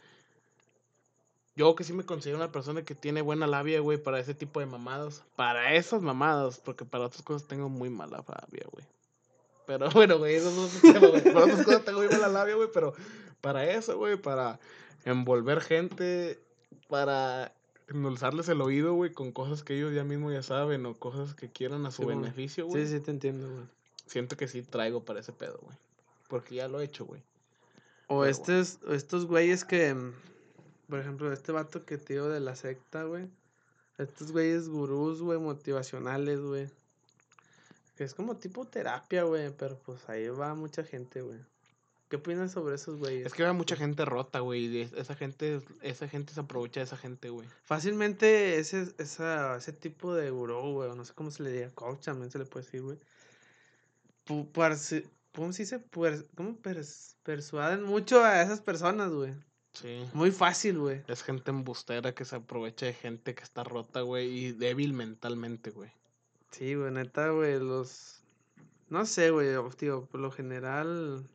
Yo 1.55 1.75
que 1.75 1.83
sí 1.83 1.93
me 1.93 2.03
considero 2.03 2.37
una 2.37 2.51
persona 2.51 2.83
que 2.83 2.95
tiene 2.95 3.21
buena 3.21 3.45
labia, 3.45 3.79
güey, 3.79 4.01
para 4.01 4.19
ese 4.19 4.33
tipo 4.33 4.59
de 4.59 4.65
mamadas. 4.65 5.23
Para 5.35 5.75
esas 5.75 6.01
mamadas, 6.01 6.59
porque 6.59 6.83
para 6.83 7.05
otras 7.05 7.21
cosas 7.21 7.47
tengo 7.47 7.69
muy 7.69 7.91
mala 7.91 8.23
labia, 8.27 8.65
güey. 8.71 8.87
Pero 9.65 9.89
bueno, 9.93 10.17
güey, 10.17 10.35
eso 10.35 10.51
no 10.51 10.65
es 10.65 10.81
tema, 10.81 11.07
güey. 11.07 11.21
Para 11.21 11.45
otras 11.45 11.65
cosas 11.65 11.85
tengo 11.85 11.99
muy 11.99 12.09
mala 12.09 12.27
labia, 12.27 12.55
güey, 12.55 12.69
pero 12.73 12.93
para 13.41 13.69
eso, 13.69 13.97
güey, 13.97 14.17
para 14.17 14.59
envolver 15.05 15.61
gente, 15.61 16.39
para 16.89 17.53
endulzarles 17.87 18.47
el 18.49 18.61
oído, 18.61 18.93
güey, 18.93 19.11
con 19.11 19.31
cosas 19.31 19.63
que 19.63 19.75
ellos 19.75 19.93
ya 19.93 20.03
mismo 20.03 20.31
ya 20.31 20.43
saben 20.43 20.85
o 20.85 20.93
cosas 20.93 21.33
que 21.33 21.49
quieran 21.49 21.85
a 21.85 21.91
su 21.91 22.03
Sí, 22.03 22.07
beneficio, 22.07 22.67
güey. 22.67 22.85
Sí, 22.85 22.93
sí, 22.93 22.99
te 22.99 23.11
entiendo, 23.11 23.49
güey. 23.49 23.65
Siento 24.05 24.37
que 24.37 24.47
sí 24.47 24.61
traigo 24.63 25.03
para 25.03 25.19
ese 25.19 25.33
pedo, 25.33 25.59
güey. 25.61 25.77
Porque 26.27 26.55
ya 26.55 26.67
lo 26.67 26.79
he 26.79 26.85
hecho, 26.85 27.05
güey. 27.05 27.21
O 28.07 28.21
Pero 28.21 28.31
estos, 28.31 28.79
o 28.87 28.93
estos 28.93 29.25
güeyes 29.25 29.63
que, 29.65 29.95
por 30.89 30.99
ejemplo, 30.99 31.31
este 31.31 31.51
vato 31.51 31.85
que 31.85 31.97
te 31.97 32.13
digo 32.13 32.29
de 32.29 32.39
la 32.39 32.55
secta, 32.55 33.03
güey. 33.03 33.27
Estos 33.97 34.31
güeyes 34.31 34.69
gurús, 34.69 35.21
güey, 35.21 35.39
motivacionales, 35.39 36.41
güey. 36.41 36.69
Que 37.95 38.03
es 38.03 38.13
como 38.13 38.37
tipo 38.37 38.65
terapia, 38.65 39.23
güey, 39.23 39.51
pero 39.55 39.77
pues 39.79 40.09
ahí 40.09 40.27
va 40.29 40.55
mucha 40.55 40.83
gente, 40.83 41.21
güey. 41.21 41.39
¿Qué 42.09 42.17
opinas 42.17 42.51
sobre 42.51 42.75
esos 42.75 42.97
güeyes? 42.99 43.25
Es 43.25 43.33
que 43.33 43.43
va 43.43 43.53
mucha 43.53 43.75
gente 43.75 44.05
rota, 44.05 44.39
güey, 44.39 44.81
esa 44.95 45.15
gente, 45.15 45.61
esa 45.81 46.07
gente 46.07 46.31
se 46.33 46.39
aprovecha 46.39 46.79
de 46.79 46.85
esa 46.85 46.97
gente, 46.97 47.29
güey. 47.29 47.47
Fácilmente 47.63 48.59
ese, 48.59 48.93
esa, 48.99 49.57
ese 49.57 49.73
tipo 49.73 50.13
de 50.13 50.29
gurú, 50.29 50.73
güey, 50.73 50.95
no 50.95 51.05
sé 51.05 51.13
cómo 51.13 51.31
se 51.31 51.41
le 51.43 51.51
diga, 51.51 51.69
coach 51.71 52.05
también 52.05 52.29
se 52.29 52.37
le 52.37 52.45
puede 52.45 52.65
decir, 52.65 52.81
güey. 52.81 52.97
¿Cómo 54.27 55.51
se 55.53 55.63
dice? 55.63 55.83
¿Cómo 56.35 56.55
pers- 56.61 57.15
persuaden 57.23 57.83
mucho 57.83 58.23
a 58.23 58.41
esas 58.41 58.61
personas, 58.61 59.11
güey? 59.11 59.33
Sí. 59.73 60.05
Muy 60.13 60.31
fácil, 60.31 60.77
güey. 60.77 61.01
Es 61.07 61.23
gente 61.23 61.49
embustera 61.49 62.13
que 62.13 62.25
se 62.25 62.35
aprovecha 62.35 62.85
de 62.85 62.93
gente 62.93 63.33
que 63.33 63.41
está 63.43 63.63
rota, 63.63 64.01
güey, 64.01 64.27
y 64.29 64.51
débil 64.51 64.93
mentalmente, 64.93 65.71
güey. 65.71 65.91
Sí, 66.53 66.75
güey, 66.75 66.91
neta, 66.91 67.29
güey, 67.29 67.59
los... 67.59 68.23
No 68.89 69.05
sé, 69.07 69.31
güey, 69.31 69.55
tío, 69.75 70.05
por 70.05 70.19
lo 70.19 70.29
general, 70.29 71.27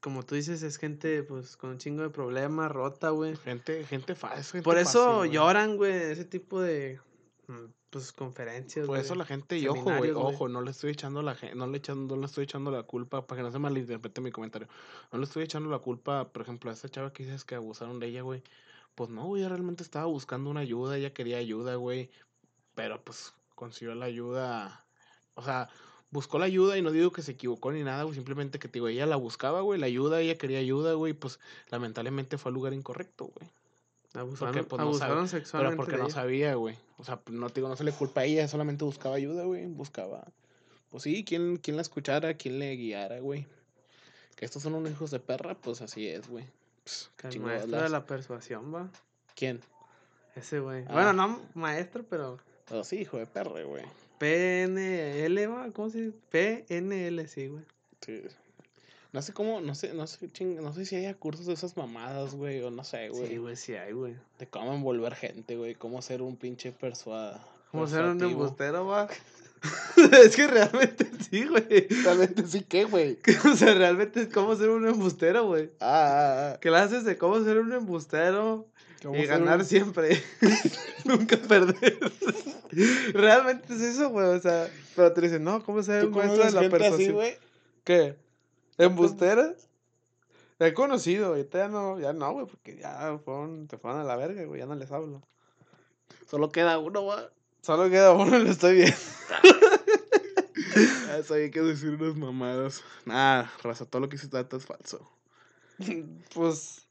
como 0.00 0.22
tú 0.22 0.34
dices, 0.34 0.62
es 0.62 0.76
gente, 0.76 1.22
pues, 1.22 1.56
con 1.56 1.70
un 1.70 1.78
chingo 1.78 2.02
de 2.02 2.10
problemas, 2.10 2.70
rota, 2.70 3.08
güey. 3.10 3.36
Gente, 3.36 3.84
gente 3.84 4.14
fácil. 4.14 4.62
Por 4.62 4.76
eso 4.76 5.24
lloran, 5.24 5.76
güey, 5.76 5.92
ese 5.92 6.26
tipo 6.26 6.60
de, 6.60 7.00
mm, 7.46 7.64
pues, 7.88 8.12
conferencias, 8.12 8.86
Por 8.86 8.98
eso 8.98 9.14
la 9.14 9.24
gente, 9.24 9.56
y 9.56 9.66
ojo, 9.66 9.96
güey, 9.96 10.10
ojo, 10.10 10.48
no 10.48 10.60
le 10.60 10.72
estoy 10.72 10.90
echando 10.90 11.22
la 11.22 11.36
no 11.54 11.66
le 11.66 11.78
echando, 11.78 12.16
no 12.16 12.20
le 12.20 12.26
estoy 12.26 12.44
echando 12.44 12.70
la 12.70 12.82
culpa, 12.82 13.26
para 13.26 13.38
que 13.38 13.42
no 13.42 13.50
se 13.50 13.58
malinterprete 13.58 14.20
mi 14.20 14.30
comentario. 14.30 14.68
No 15.10 15.18
le 15.18 15.24
estoy 15.24 15.44
echando 15.44 15.70
la 15.70 15.78
culpa, 15.78 16.28
por 16.28 16.42
ejemplo, 16.42 16.70
a 16.70 16.74
esa 16.74 16.90
chava 16.90 17.12
que 17.14 17.24
dices 17.24 17.44
que 17.46 17.54
abusaron 17.54 17.98
de 17.98 18.08
ella, 18.08 18.20
güey. 18.20 18.42
Pues 18.94 19.10
no, 19.10 19.26
güey, 19.26 19.46
realmente 19.46 19.82
estaba 19.82 20.06
buscando 20.06 20.50
una 20.50 20.60
ayuda, 20.60 20.98
ella 20.98 21.14
quería 21.14 21.38
ayuda, 21.38 21.76
güey. 21.76 22.10
Pero 22.78 23.02
pues 23.02 23.34
consiguió 23.56 23.92
la 23.96 24.06
ayuda. 24.06 24.84
O 25.34 25.42
sea, 25.42 25.68
buscó 26.12 26.38
la 26.38 26.44
ayuda 26.44 26.78
y 26.78 26.82
no 26.82 26.92
digo 26.92 27.10
que 27.10 27.22
se 27.22 27.32
equivocó 27.32 27.72
ni 27.72 27.82
nada, 27.82 28.04
güey. 28.04 28.14
Simplemente 28.14 28.60
que, 28.60 28.68
digo, 28.68 28.86
ella 28.86 29.04
la 29.04 29.16
buscaba, 29.16 29.62
güey, 29.62 29.80
la 29.80 29.86
ayuda, 29.86 30.20
ella 30.20 30.38
quería 30.38 30.60
ayuda, 30.60 30.92
güey. 30.92 31.12
Pues 31.12 31.40
lamentablemente 31.70 32.38
fue 32.38 32.50
al 32.50 32.54
lugar 32.54 32.72
incorrecto, 32.72 33.32
güey. 33.34 33.50
Abusaron, 34.14 34.64
pues, 34.64 34.78
no 34.78 34.84
abusaron 34.84 35.16
Pero 35.16 35.26
sexualmente 35.26 35.76
porque 35.76 35.96
no 35.96 36.04
ella. 36.04 36.14
sabía, 36.14 36.54
güey. 36.54 36.76
O 36.98 37.04
sea, 37.04 37.20
no 37.32 37.48
te 37.48 37.54
digo, 37.56 37.68
no 37.68 37.74
se 37.74 37.82
le 37.82 37.90
culpa 37.90 38.20
a 38.20 38.24
ella, 38.26 38.46
solamente 38.46 38.84
buscaba 38.84 39.16
ayuda, 39.16 39.42
güey. 39.42 39.66
Buscaba. 39.66 40.24
Pues 40.90 41.02
sí, 41.02 41.24
quien, 41.24 41.56
quien 41.56 41.74
la 41.74 41.82
escuchara, 41.82 42.34
quien 42.34 42.60
le 42.60 42.76
guiara, 42.76 43.18
güey. 43.18 43.44
Que 44.36 44.44
estos 44.44 44.62
son 44.62 44.76
unos 44.76 44.92
hijos 44.92 45.10
de 45.10 45.18
perra, 45.18 45.56
pues 45.56 45.82
así 45.82 46.06
es, 46.06 46.28
güey. 46.28 46.44
El 47.24 47.40
maestro 47.40 47.82
de 47.82 47.88
la 47.88 48.06
persuasión, 48.06 48.72
va. 48.72 48.88
¿Quién? 49.34 49.60
Ese, 50.36 50.60
güey. 50.60 50.84
Ah. 50.86 50.92
Bueno, 50.92 51.12
no 51.12 51.40
maestro, 51.54 52.04
pero 52.08 52.38
Pero 52.68 52.84
sí, 52.84 52.96
hijo 52.96 53.18
de 53.18 53.26
perra, 53.26 53.62
güey. 53.62 53.84
PNL, 54.18 55.46
va. 55.46 55.70
¿Cómo 55.72 55.90
se 55.90 56.02
dice? 56.10 56.16
PNL, 56.30 57.26
sí, 57.28 57.46
güey. 57.48 57.64
Sí. 58.00 58.22
No 59.12 59.22
sé 59.22 59.32
cómo, 59.32 59.60
no 59.60 59.74
sé, 59.74 59.94
no 59.94 60.06
sé, 60.06 60.28
ching- 60.32 60.60
no 60.60 60.72
sé 60.74 60.84
si 60.84 60.96
haya 60.96 61.14
cursos 61.14 61.46
de 61.46 61.54
esas 61.54 61.76
mamadas, 61.76 62.34
güey, 62.34 62.60
o 62.62 62.70
no 62.70 62.84
sé, 62.84 63.08
güey. 63.08 63.28
Sí, 63.28 63.36
güey, 63.38 63.56
sí 63.56 63.74
hay, 63.74 63.92
güey. 63.92 64.14
de 64.38 64.46
cómo 64.46 64.74
envolver 64.74 65.14
gente, 65.14 65.56
güey. 65.56 65.74
Cómo 65.74 66.02
ser 66.02 66.20
un 66.20 66.36
pinche 66.36 66.72
persuada. 66.72 67.42
¿Cómo 67.70 67.86
ser 67.86 68.04
un 68.04 68.22
embustero, 68.22 68.86
va? 68.86 69.08
es 70.24 70.36
que 70.36 70.46
realmente 70.46 71.08
sí, 71.28 71.46
güey. 71.46 71.88
Realmente 72.04 72.46
sí, 72.46 72.62
¿qué, 72.62 72.84
güey? 72.84 73.18
o 73.52 73.56
sea, 73.56 73.74
realmente 73.74 74.22
es 74.22 74.28
como 74.28 74.54
ser 74.56 74.70
un 74.70 74.86
embustero, 74.86 75.46
güey. 75.46 75.70
Ah, 75.80 76.06
ah, 76.08 76.52
ah. 76.54 76.58
Clases 76.60 77.04
de 77.04 77.18
cómo 77.18 77.42
ser 77.42 77.58
un 77.58 77.72
embustero 77.72 78.66
¿Cómo 79.02 79.16
y 79.16 79.26
ganar 79.26 79.60
un- 79.60 79.64
siempre. 79.64 80.22
Nunca 81.04 81.36
perder. 81.36 81.98
realmente 83.12 83.74
es 83.74 83.80
eso, 83.80 84.10
güey. 84.10 84.26
O 84.26 84.40
sea, 84.40 84.68
pero 84.96 85.12
te 85.12 85.20
dicen, 85.20 85.44
no, 85.44 85.62
¿cómo 85.64 85.82
ser 85.82 86.02
¿Tú 86.02 86.08
un 86.08 86.14
maestro 86.16 86.44
de 86.44 86.52
la 86.52 86.60
así, 86.60 86.68
persuasión? 86.68 87.14
güey? 87.14 87.36
¿Qué? 87.84 88.16
¿Embusteras? 88.78 89.68
He 90.60 90.74
conocido, 90.74 91.26
ahorita 91.28 91.58
ya 91.58 91.68
no, 91.68 92.00
ya 92.00 92.12
no, 92.12 92.32
güey, 92.32 92.46
porque 92.46 92.76
ya 92.76 93.18
fueron, 93.24 93.68
te 93.68 93.78
fueron 93.78 94.00
a 94.00 94.04
la 94.04 94.16
verga, 94.16 94.44
güey, 94.44 94.58
ya 94.60 94.66
no 94.66 94.74
les 94.74 94.90
hablo. 94.90 95.22
Solo 96.28 96.50
queda 96.50 96.78
uno, 96.78 97.04
va. 97.06 97.30
Solo 97.62 97.90
queda 97.90 98.12
uno 98.12 98.38
y 98.38 98.44
lo 98.44 98.50
estoy 98.50 98.76
viendo. 98.76 98.96
Ah, 101.10 101.22
sabía 101.24 101.50
que 101.50 101.60
decir 101.60 101.90
unas 101.90 102.14
mamadas. 102.14 102.82
Nah, 103.04 103.46
raza, 103.62 103.84
todo 103.84 104.02
lo 104.02 104.08
que 104.08 104.18
se 104.18 104.28
trata 104.28 104.56
es 104.56 104.66
falso. 104.66 105.10
Pues. 106.34 106.86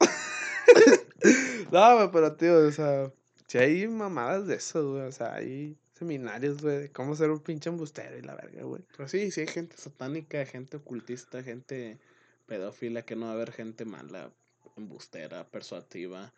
no, 1.72 2.10
pero 2.12 2.36
tío, 2.36 2.66
o 2.66 2.72
sea, 2.72 3.10
si 3.46 3.58
hay 3.58 3.88
mamadas 3.88 4.46
de 4.46 4.56
eso, 4.56 4.92
güey, 4.92 5.02
o 5.04 5.12
sea, 5.12 5.34
hay 5.34 5.76
seminarios, 5.94 6.60
güey, 6.60 6.78
de 6.78 6.92
cómo 6.92 7.14
ser 7.14 7.30
un 7.30 7.40
pinche 7.40 7.70
embustero 7.70 8.18
y 8.18 8.22
la 8.22 8.34
verga, 8.34 8.62
güey. 8.64 8.82
Pero 8.96 9.08
sí, 9.08 9.30
sí 9.30 9.40
hay 9.42 9.46
gente 9.46 9.76
satánica, 9.76 10.44
gente 10.44 10.76
ocultista, 10.76 11.42
gente 11.42 11.98
pedófila, 12.46 13.02
que 13.02 13.16
no 13.16 13.26
va 13.26 13.32
a 13.32 13.34
haber 13.34 13.52
gente 13.52 13.84
mala, 13.84 14.30
embustera, 14.76 15.46
persuasiva, 15.48 16.32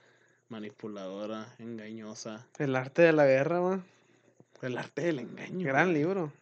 manipuladora, 0.48 1.54
engañosa. 1.58 2.46
El 2.58 2.76
arte 2.76 3.02
de 3.02 3.12
la 3.12 3.26
guerra, 3.26 3.58
güey. 3.58 3.80
El 4.62 4.78
arte 4.78 5.02
del 5.02 5.20
engaño. 5.20 5.66
Gran 5.66 5.92
libro. 5.92 6.32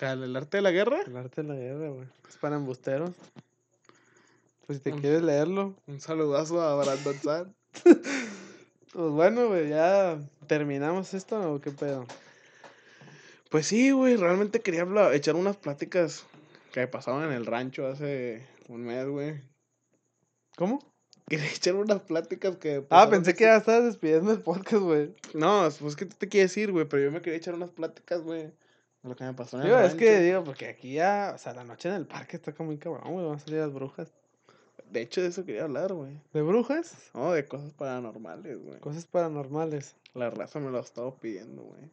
¿El 0.00 0.36
arte 0.36 0.58
de 0.58 0.62
la 0.62 0.70
guerra? 0.70 1.02
El 1.06 1.16
arte 1.16 1.42
de 1.42 1.48
la 1.48 1.54
guerra, 1.54 1.88
güey. 1.88 2.08
Es 2.28 2.36
para 2.36 2.56
embusteros. 2.56 3.10
Pues 4.66 4.78
si 4.78 4.84
te 4.84 4.92
quieres 4.92 5.22
leerlo. 5.22 5.74
Un 5.86 6.00
saludazo 6.00 6.60
a 6.62 6.74
Brandon 6.76 7.14
San. 7.22 7.54
Pues 8.94 9.10
bueno, 9.10 9.48
güey, 9.48 9.70
ya 9.70 10.20
terminamos 10.46 11.14
esto 11.14 11.54
o 11.54 11.60
qué 11.60 11.72
pedo. 11.72 12.06
Pues 13.50 13.66
sí, 13.66 13.90
güey, 13.90 14.14
realmente 14.14 14.60
quería 14.60 14.82
hablar, 14.82 15.12
echar 15.14 15.34
unas 15.34 15.56
pláticas 15.56 16.24
que 16.72 16.86
pasaban 16.86 17.24
en 17.24 17.32
el 17.32 17.44
rancho 17.44 17.88
hace 17.88 18.46
un 18.68 18.84
mes, 18.84 19.04
güey. 19.08 19.40
¿Cómo? 20.56 20.78
Quería 21.26 21.46
echar 21.46 21.74
unas 21.74 22.02
pláticas 22.02 22.56
que... 22.56 22.76
Ah, 22.76 22.82
pasaron 22.88 23.10
pensé 23.10 23.34
que 23.34 23.44
ya 23.44 23.56
estabas 23.56 23.84
despidiendo 23.84 24.32
el 24.32 24.40
podcast, 24.40 24.82
güey. 24.82 25.14
No, 25.32 25.68
pues 25.80 25.96
que 25.96 26.04
te 26.04 26.28
quiero 26.28 26.44
decir, 26.44 26.70
güey, 26.70 26.84
pero 26.84 27.02
yo 27.02 27.10
me 27.10 27.22
quería 27.22 27.38
echar 27.38 27.54
unas 27.54 27.70
pláticas, 27.70 28.20
güey. 28.20 28.42
De 29.02 29.08
lo 29.08 29.16
que 29.16 29.24
me 29.24 29.32
pasó 29.32 29.56
en 29.56 29.62
el 29.62 29.68
Digo, 29.68 29.80
es 29.80 29.94
que, 29.94 30.20
digo, 30.20 30.44
porque 30.44 30.66
aquí 30.66 30.94
ya, 30.94 31.32
o 31.34 31.38
sea, 31.38 31.54
la 31.54 31.64
noche 31.64 31.88
en 31.88 31.94
el 31.94 32.06
parque 32.06 32.36
está 32.36 32.52
como 32.52 32.68
muy 32.68 32.78
cabrón, 32.78 33.12
güey, 33.12 33.26
van 33.26 33.36
a 33.36 33.38
salir 33.38 33.60
las 33.60 33.72
brujas. 33.72 34.12
De 34.90 35.00
hecho, 35.00 35.22
de 35.22 35.28
eso 35.28 35.44
quería 35.44 35.64
hablar, 35.64 35.92
güey. 35.92 36.20
¿De 36.32 36.42
brujas? 36.42 36.94
No, 37.14 37.32
de 37.32 37.46
cosas 37.46 37.72
paranormales, 37.72 38.62
güey. 38.62 38.78
Cosas 38.80 39.06
paranormales. 39.06 39.96
La 40.12 40.30
raza 40.30 40.60
me 40.60 40.70
lo 40.70 40.78
ha 40.78 40.82
estado 40.82 41.16
pidiendo, 41.16 41.62
güey. 41.62 41.90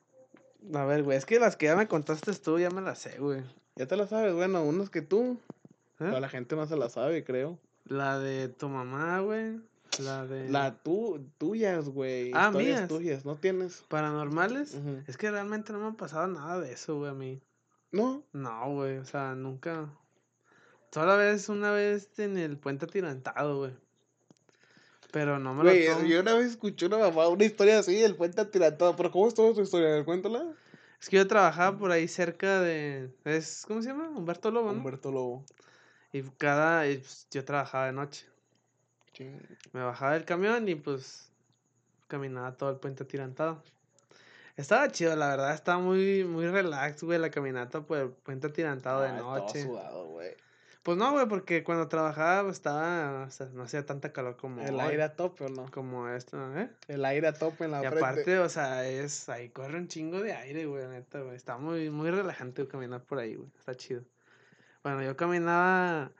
A 0.76 0.86
ver, 0.86 1.04
güey, 1.04 1.18
es 1.18 1.26
que 1.26 1.40
las 1.40 1.56
que 1.56 1.66
ya 1.68 1.76
me 1.76 1.88
contaste 1.88 2.34
tú 2.34 2.60
ya 2.60 2.70
me 2.70 2.82
las 2.82 3.00
sé, 3.00 3.18
güey. 3.18 3.42
Ya 3.76 3.88
te 3.88 3.96
la 3.96 4.08
sabes, 4.08 4.34
bueno, 4.34 4.64
unas 4.64 4.90
que 4.90 5.02
tú. 5.02 5.38
¿Eh? 5.54 5.66
Pero 5.98 6.20
la 6.20 6.30
gente 6.30 6.56
no 6.56 6.68
se 6.68 6.76
la 6.76 6.90
sabe, 6.90 7.24
creo. 7.24 7.58
La 7.86 8.20
de 8.20 8.48
tu 8.50 8.70
mamá, 8.70 9.20
güey. 9.20 9.60
La 10.00 10.26
de... 10.26 10.50
La 10.50 10.76
tu, 10.76 11.20
tuyas, 11.38 11.90
güey. 11.90 12.32
Ah, 12.34 12.48
historias 12.48 12.78
mías. 12.78 12.88
tuyas, 12.88 13.26
¿no 13.26 13.36
tienes? 13.36 13.84
¿Paranormales? 13.90 14.78
Es 15.08 15.18
que 15.18 15.30
realmente 15.30 15.74
no 15.74 15.80
me 15.80 15.88
ha 15.88 15.92
pasado 15.92 16.28
nada 16.28 16.60
de 16.60 16.72
eso, 16.72 16.98
güey, 16.98 17.12
a 17.12 17.14
mí. 17.14 17.42
No. 17.92 18.24
No, 18.32 18.72
güey, 18.72 18.98
o 18.98 19.06
sea, 19.06 19.36
nunca. 19.36 19.90
Solo 20.92 21.18
vez, 21.18 21.50
una 21.50 21.72
vez 21.72 22.18
en 22.20 22.38
el 22.38 22.58
puente 22.58 22.86
atirantado, 22.86 23.58
güey. 23.58 23.72
Pero 25.12 25.40
no 25.40 25.54
me 25.54 25.64
Güey, 25.64 25.88
lo 25.88 25.96
tomo. 25.96 26.06
yo 26.08 26.22
una 26.22 26.34
vez 26.36 26.52
escuché 26.52 26.86
una 26.86 26.98
mamá, 26.98 27.28
una 27.28 27.44
historia 27.44 27.80
así 27.80 27.96
del 27.96 28.16
puente 28.16 28.40
atirantado. 28.42 28.96
Pero 28.96 29.12
¿cómo 29.12 29.28
estuvo 29.28 29.54
tu 29.54 29.62
historia? 29.62 30.04
Cuéntala. 30.06 30.54
Es 31.02 31.10
que 31.10 31.18
yo 31.18 31.28
trabajaba 31.28 31.78
por 31.78 31.92
ahí 31.92 32.08
cerca 32.08 32.62
de. 32.62 33.10
Es, 33.26 33.66
¿Cómo 33.68 33.82
se 33.82 33.90
llama? 33.90 34.10
Humberto 34.10 34.52
Lobo, 34.52 34.72
¿no? 34.72 34.78
Humberto 34.78 35.12
Lobo. 35.12 35.46
Y 36.12 36.24
cada. 36.38 36.88
y, 36.88 36.98
pues, 36.98 37.28
yo 37.32 37.44
trabajaba 37.46 37.86
de 37.88 37.94
noche. 37.94 38.26
Me 39.74 39.84
bajaba 39.84 40.14
del 40.14 40.26
camión 40.26 40.68
y 40.68 40.76
pues. 40.76 41.30
Caminaba 42.08 42.58
todo 42.58 42.72
el 42.72 42.78
puente 42.78 43.04
atirantado. 43.04 43.64
Estaba 44.58 44.90
chido, 44.92 45.16
la 45.16 45.30
verdad, 45.30 45.54
estaba 45.54 45.80
muy, 45.80 46.26
muy 46.26 46.46
relax, 46.46 47.04
güey, 47.04 47.18
la 47.18 47.32
caminata 47.32 47.82
por 47.82 47.98
el 48.00 48.10
puente 48.10 48.48
atirantado 48.48 49.02
de 49.02 49.08
Ah, 49.10 49.14
noche. 49.14 49.64
sudado, 49.64 50.06
güey. 50.08 50.36
Pues 50.84 50.98
no, 50.98 51.12
güey, 51.14 51.26
porque 51.28 51.64
cuando 51.64 51.88
trabajaba 51.88 52.44
pues, 52.44 52.58
estaba, 52.58 53.24
o 53.28 53.32
sea, 53.32 53.48
no 53.54 53.64
hacía 53.64 53.86
tanta 53.86 54.12
calor 54.12 54.36
como 54.36 54.62
El 54.62 54.76
hoy, 54.76 54.82
aire 54.82 55.04
a 55.04 55.16
tope, 55.16 55.46
¿o 55.46 55.50
no? 55.50 55.72
como 55.72 56.10
esto, 56.10 56.38
¿eh? 56.58 56.70
El 56.90 57.06
aire 57.06 57.28
a 57.28 57.34
tope 57.34 57.64
en 57.66 57.72
la 57.72 57.78
Y 57.84 57.88
frente. 57.88 58.00
aparte, 58.06 58.40
o 58.40 58.50
sea, 58.50 58.86
es, 58.88 59.30
ahí 59.30 59.50
corre 59.50 59.78
un 59.78 59.88
chingo 59.88 60.20
de 60.22 60.34
aire, 60.34 60.66
güey, 60.66 60.86
neta, 60.88 61.22
güey. 61.22 61.36
Está 61.38 61.58
muy, 61.58 61.90
muy 61.90 62.12
relajante 62.12 62.68
caminar 62.68 63.04
por 63.04 63.20
ahí, 63.20 63.36
güey. 63.36 63.50
Está 63.58 63.76
chido. 63.76 64.04
Bueno, 64.84 65.04
yo 65.04 65.16
caminaba, 65.16 66.12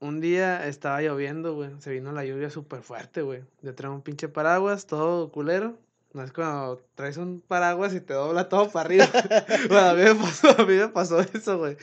un 0.00 0.20
día 0.20 0.66
estaba 0.66 1.02
lloviendo, 1.02 1.54
güey. 1.54 1.70
Se 1.80 1.90
vino 1.90 2.12
la 2.12 2.24
lluvia 2.24 2.50
súper 2.50 2.82
fuerte, 2.82 3.22
güey. 3.22 3.42
Yo 3.62 3.74
traía 3.74 3.94
un 3.94 4.02
pinche 4.02 4.28
paraguas, 4.28 4.86
todo 4.86 5.30
culero. 5.30 5.78
No 6.12 6.24
es 6.24 6.32
cuando 6.32 6.82
traes 6.96 7.18
un 7.18 7.40
paraguas 7.46 7.94
y 7.94 8.00
te 8.00 8.14
dobla 8.14 8.48
todo 8.48 8.68
para 8.70 8.86
arriba. 8.86 9.06
bueno, 9.68 9.86
a 9.90 9.94
mí 9.94 10.02
me 10.02 10.14
pasó, 10.14 10.50
a 10.60 10.64
mí 10.66 10.74
me 10.74 10.88
pasó 10.88 11.20
eso, 11.20 11.58
güey. 11.58 11.76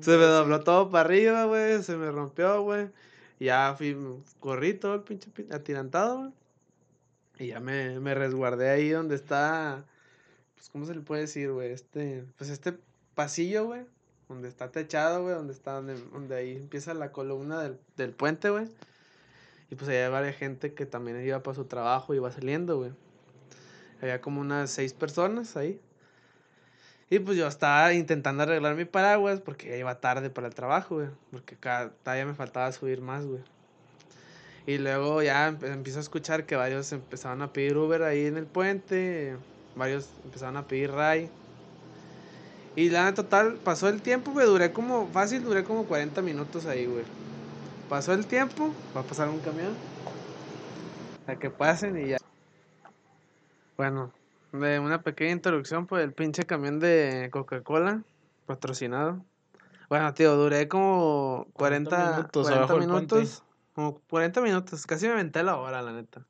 Se 0.00 0.16
me 0.16 0.24
dobló 0.24 0.60
todo 0.60 0.90
para 0.90 1.04
arriba, 1.06 1.44
güey. 1.46 1.82
Se 1.82 1.96
me 1.96 2.10
rompió, 2.10 2.62
güey. 2.62 2.90
Ya 3.40 3.74
fui, 3.76 3.96
corrí 4.38 4.74
todo 4.74 4.94
el 4.94 5.00
pinche 5.00 5.30
pi- 5.30 5.48
atirantado, 5.50 6.18
güey. 6.18 6.32
Y 7.38 7.46
ya 7.48 7.58
me, 7.58 7.98
me 7.98 8.14
resguardé 8.14 8.68
ahí 8.70 8.90
donde 8.90 9.16
está. 9.16 9.84
Pues, 10.54 10.68
¿cómo 10.68 10.86
se 10.86 10.94
le 10.94 11.00
puede 11.00 11.22
decir, 11.22 11.50
güey? 11.50 11.72
Este. 11.72 12.24
Pues 12.38 12.50
este 12.50 12.74
pasillo, 13.16 13.64
güey. 13.64 13.80
Donde 14.28 14.48
está 14.48 14.70
techado, 14.70 15.22
güey. 15.22 15.34
Donde 15.34 15.52
está. 15.52 15.72
Donde, 15.72 16.34
ahí 16.34 16.56
empieza 16.56 16.94
la 16.94 17.12
columna 17.12 17.62
del, 17.62 17.78
del 17.96 18.10
puente, 18.12 18.50
güey. 18.50 18.66
Y 19.70 19.74
pues 19.74 19.88
hay 19.88 20.08
varias 20.10 20.36
gente 20.36 20.74
que 20.74 20.84
también 20.86 21.24
iba 21.24 21.42
para 21.42 21.54
su 21.54 21.64
trabajo 21.64 22.12
y 22.12 22.18
iba 22.18 22.30
saliendo, 22.30 22.78
güey. 22.78 22.92
Había 24.00 24.20
como 24.20 24.40
unas 24.40 24.70
seis 24.70 24.92
personas 24.92 25.56
ahí. 25.56 25.80
Y 27.08 27.18
pues 27.18 27.36
yo 27.36 27.46
estaba 27.46 27.92
intentando 27.92 28.42
arreglar 28.42 28.74
mi 28.74 28.86
paraguas 28.86 29.40
porque 29.40 29.68
ya 29.68 29.76
iba 29.76 30.00
tarde 30.00 30.30
para 30.30 30.46
el 30.46 30.54
trabajo, 30.54 30.96
güey. 30.96 31.08
Porque 31.30 31.56
cada 31.56 31.90
todavía 31.90 32.26
me 32.26 32.34
faltaba 32.34 32.72
subir 32.72 33.00
más, 33.00 33.26
güey. 33.26 33.42
Y 34.66 34.78
luego 34.78 35.22
ya 35.22 35.48
empiezo 35.48 35.98
a 35.98 36.02
escuchar 36.02 36.46
que 36.46 36.56
varios 36.56 36.92
empezaban 36.92 37.42
a 37.42 37.52
pedir 37.52 37.76
Uber 37.76 38.02
ahí 38.02 38.26
en 38.26 38.36
el 38.36 38.46
puente. 38.46 39.36
Varios 39.76 40.08
empezaron 40.24 40.56
a 40.56 40.66
pedir 40.66 40.90
Ray. 40.90 41.28
Y 42.74 42.88
la 42.88 43.04
neta, 43.04 43.22
total, 43.22 43.54
pasó 43.62 43.88
el 43.88 44.00
tiempo, 44.00 44.32
güey. 44.32 44.46
Duré 44.46 44.72
como, 44.72 45.06
fácil, 45.08 45.44
duré 45.44 45.62
como 45.64 45.84
40 45.84 46.22
minutos 46.22 46.66
ahí, 46.66 46.86
güey. 46.86 47.04
Pasó 47.88 48.14
el 48.14 48.26
tiempo, 48.26 48.72
va 48.96 49.02
a 49.02 49.04
pasar 49.04 49.28
un 49.28 49.40
camión. 49.40 49.74
A 51.26 51.36
que 51.36 51.50
pasen 51.50 51.98
y 51.98 52.08
ya. 52.10 52.18
Bueno, 53.76 54.12
de 54.52 54.78
una 54.78 55.02
pequeña 55.02 55.32
introducción 55.32 55.86
por 55.86 56.00
el 56.00 56.12
pinche 56.12 56.44
camión 56.44 56.78
de 56.80 57.28
Coca-Cola, 57.30 58.02
patrocinado. 58.46 59.22
Bueno, 59.90 60.14
tío, 60.14 60.34
duré 60.36 60.68
como 60.68 61.48
40, 61.52 61.90
40 61.90 62.10
minutos 62.12 62.46
40 62.46 62.58
abajo 62.58 62.80
del 62.80 62.88
puente. 62.88 63.14
minutos. 63.16 63.44
Como 63.74 64.00
40 64.08 64.40
minutos, 64.40 64.86
casi 64.86 65.06
me 65.06 65.12
aventé 65.12 65.42
la 65.42 65.56
hora, 65.56 65.82
la 65.82 65.92
neta. 65.92 66.24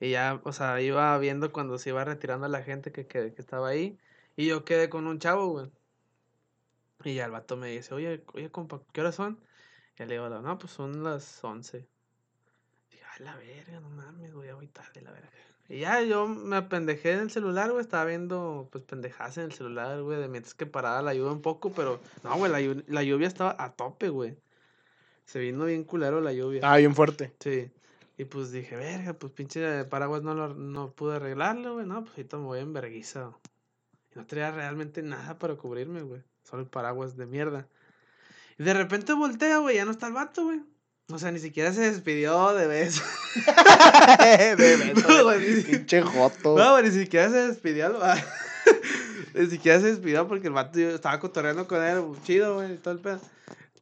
Y 0.00 0.10
ya, 0.10 0.40
o 0.42 0.52
sea, 0.52 0.80
iba 0.80 1.16
viendo 1.18 1.52
cuando 1.52 1.78
se 1.78 1.90
iba 1.90 2.04
retirando 2.04 2.48
la 2.48 2.62
gente 2.62 2.90
que, 2.90 3.06
que, 3.06 3.32
que 3.32 3.40
estaba 3.40 3.68
ahí. 3.68 3.96
Y 4.36 4.46
yo 4.46 4.64
quedé 4.64 4.88
con 4.88 5.06
un 5.06 5.18
chavo, 5.18 5.48
güey. 5.48 5.70
Y 7.04 7.14
ya 7.14 7.26
el 7.26 7.32
vato 7.32 7.56
me 7.56 7.68
dice, 7.68 7.94
oye, 7.94 8.24
oye, 8.32 8.50
compa, 8.50 8.80
¿qué 8.92 9.00
horas 9.00 9.14
son? 9.14 9.38
Y 9.98 10.04
le 10.04 10.14
digo, 10.14 10.28
no, 10.28 10.58
pues 10.58 10.72
son 10.72 11.02
las 11.02 11.42
11. 11.42 11.86
Dije, 12.90 13.04
ay, 13.12 13.24
la 13.24 13.36
verga, 13.36 13.80
no 13.80 13.90
mames, 13.90 14.32
güey, 14.32 14.48
ya 14.48 14.54
voy 14.54 14.68
tarde, 14.68 15.02
la 15.02 15.10
verga. 15.12 15.28
Y 15.68 15.80
ya 15.80 16.02
yo 16.02 16.26
me 16.28 16.56
apendejé 16.56 17.12
en 17.12 17.20
el 17.20 17.30
celular, 17.30 17.70
güey, 17.70 17.82
estaba 17.82 18.04
viendo, 18.04 18.68
pues, 18.70 18.84
pendejadas 18.84 19.38
en 19.38 19.44
el 19.44 19.52
celular, 19.52 20.02
güey, 20.02 20.20
de 20.20 20.28
mientras 20.28 20.54
que 20.54 20.66
paraba 20.66 21.02
la 21.02 21.14
lluvia 21.14 21.32
un 21.32 21.42
poco, 21.42 21.72
pero, 21.72 22.00
no, 22.22 22.36
güey, 22.36 22.82
la 22.86 23.02
lluvia 23.02 23.28
estaba 23.28 23.56
a 23.58 23.72
tope, 23.72 24.08
güey. 24.08 24.36
Se 25.24 25.38
vino 25.38 25.64
bien 25.64 25.84
culero 25.84 26.20
la 26.20 26.32
lluvia. 26.32 26.60
Ah, 26.62 26.76
bien 26.76 26.94
fuerte. 26.94 27.32
Sí. 27.40 27.70
Y 28.18 28.24
pues 28.24 28.52
dije, 28.52 28.76
verga, 28.76 29.14
pues 29.14 29.32
pinche 29.32 29.84
paraguas 29.84 30.22
no, 30.22 30.34
lo, 30.34 30.54
no 30.54 30.90
pude 30.92 31.16
arreglarlo, 31.16 31.74
güey. 31.74 31.86
No, 31.86 32.02
pues 32.02 32.12
ahorita 32.12 32.36
me 32.36 32.44
voy 32.44 32.60
en 32.60 32.72
verguiza. 32.72 33.32
Y 34.14 34.18
no 34.18 34.26
traía 34.26 34.50
realmente 34.50 35.02
nada 35.02 35.38
para 35.38 35.54
cubrirme, 35.56 36.02
güey. 36.02 36.22
Solo 36.42 36.62
el 36.62 36.68
paraguas 36.68 37.16
de 37.16 37.26
mierda. 37.26 37.66
Y 38.58 38.64
de 38.64 38.74
repente 38.74 39.12
voltea, 39.14 39.58
güey, 39.58 39.76
ya 39.76 39.84
no 39.84 39.90
está 39.90 40.06
el 40.08 40.12
vato, 40.12 40.44
güey. 40.44 40.60
O 41.10 41.18
sea, 41.18 41.30
ni 41.32 41.38
siquiera 41.38 41.72
se 41.72 41.80
despidió 41.82 42.54
de 42.54 42.66
beso. 42.66 43.02
de 44.56 44.56
beso, 44.56 45.08
No, 45.08 45.24
güey, 45.24 45.54
ni- 45.56 45.62
Pinche 45.62 46.02
joto. 46.02 46.56
no, 46.56 46.72
güey, 46.72 46.84
ni 46.84 46.90
siquiera 46.90 47.28
se 47.30 47.48
despidió 47.48 47.86
el 47.86 47.94
ni 49.34 49.46
siquiera 49.50 49.80
se 49.80 49.86
despidió 49.88 50.28
porque 50.28 50.46
el 50.46 50.52
vato 50.52 50.78
yo 50.78 50.90
estaba 50.90 51.18
cotorreando 51.18 51.66
con 51.66 51.82
él, 51.82 52.02
chido, 52.24 52.56
güey, 52.56 52.74
y 52.74 52.76
todo 52.78 52.94
el 52.94 53.00
pedo. 53.00 53.20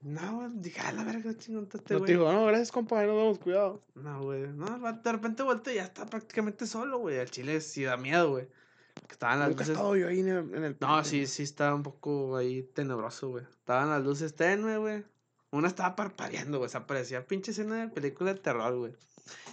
No, 0.03 0.37
güey, 0.37 0.49
dije, 0.55 0.81
a 0.81 0.93
la 0.93 1.05
verga, 1.05 1.37
chingón, 1.37 1.65
este 1.65 1.79
No 1.79 1.83
te 1.85 1.95
güey. 1.97 2.11
digo, 2.13 2.33
no, 2.33 2.47
gracias, 2.47 2.73
compa, 2.73 3.03
nos 3.05 3.17
vemos, 3.17 3.39
cuidado. 3.39 3.83
No, 3.95 4.23
güey. 4.23 4.47
No, 4.49 4.75
el 4.75 4.81
vato 4.81 5.01
de 5.09 5.13
repente 5.13 5.43
voltea 5.43 5.73
y 5.73 5.77
ya 5.77 5.85
está 5.85 6.07
prácticamente 6.07 6.67
solo, 6.67 6.99
güey. 6.99 7.19
Al 7.19 7.31
chile 7.31 7.61
sí 7.61 7.83
da 7.85 7.97
miedo, 7.99 8.31
güey. 8.31 8.49
Estaban 9.13 9.39
las 9.41 9.49
Nunca 9.49 9.63
luces. 9.63 9.77
estado 9.77 9.97
yo 9.97 10.09
ahí 10.09 10.21
en 10.21 10.29
el, 10.29 10.55
en 10.55 10.65
el 10.65 10.77
No, 10.81 11.05
sí, 11.05 11.27
sí 11.27 11.43
estaba 11.43 11.75
un 11.75 11.83
poco 11.83 12.37
ahí 12.37 12.63
tenebroso, 12.75 13.29
güey. 13.29 13.45
Estaban 13.45 13.91
las 13.91 14.03
luces 14.03 14.35
tenue, 14.35 14.79
güey. 14.79 15.05
Una 15.51 15.69
estaba 15.69 15.97
parpadeando, 15.97 16.59
güey. 16.59 16.67
O 16.67 16.71
sea, 16.71 16.87
parecía 16.87 17.27
pinche 17.27 17.51
escena 17.51 17.77
de 17.77 17.89
película 17.89 18.35
de 18.35 18.41
terror, 18.41 18.75
güey. 18.77 18.93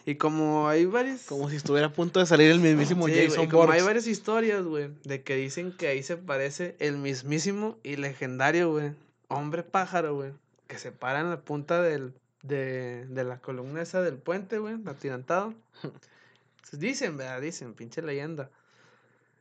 Y 0.06 0.16
como 0.16 0.70
hay 0.70 0.86
varias. 0.86 1.24
Como 1.24 1.50
si 1.50 1.58
estuviera 1.58 1.88
a 1.88 1.94
punto 1.94 2.20
de 2.20 2.26
salir 2.26 2.50
el 2.50 2.60
mismísimo 2.60 3.08
Sí, 3.08 3.14
Jason 3.16 3.44
y 3.44 3.48
como 3.48 3.70
hay 3.72 3.82
varias 3.82 4.08
historias, 4.08 4.64
güey, 4.64 4.90
de 5.04 5.22
que 5.22 5.36
dicen 5.36 5.72
que 5.72 5.88
ahí 5.88 6.02
se 6.02 6.18
parece 6.18 6.76
el 6.80 6.98
mismísimo 6.98 7.78
y 7.84 7.98
legendario, 7.98 8.72
güey, 8.72 8.94
hombre 9.28 9.64
pájaro, 9.64 10.16
güey, 10.16 10.32
que 10.68 10.78
se 10.78 10.92
para 10.92 11.20
en 11.20 11.30
la 11.30 11.42
punta 11.42 11.82
del, 11.82 12.14
de, 12.42 13.06
de 13.08 13.24
la 13.24 13.40
columna 13.40 13.82
esa 13.82 14.02
del 14.02 14.18
puente, 14.18 14.60
güey, 14.60 14.78
atirantado. 14.86 15.54
Dicen, 16.72 17.18
¿verdad? 17.18 17.42
Dicen, 17.42 17.74
pinche 17.74 18.02
leyenda. 18.02 18.50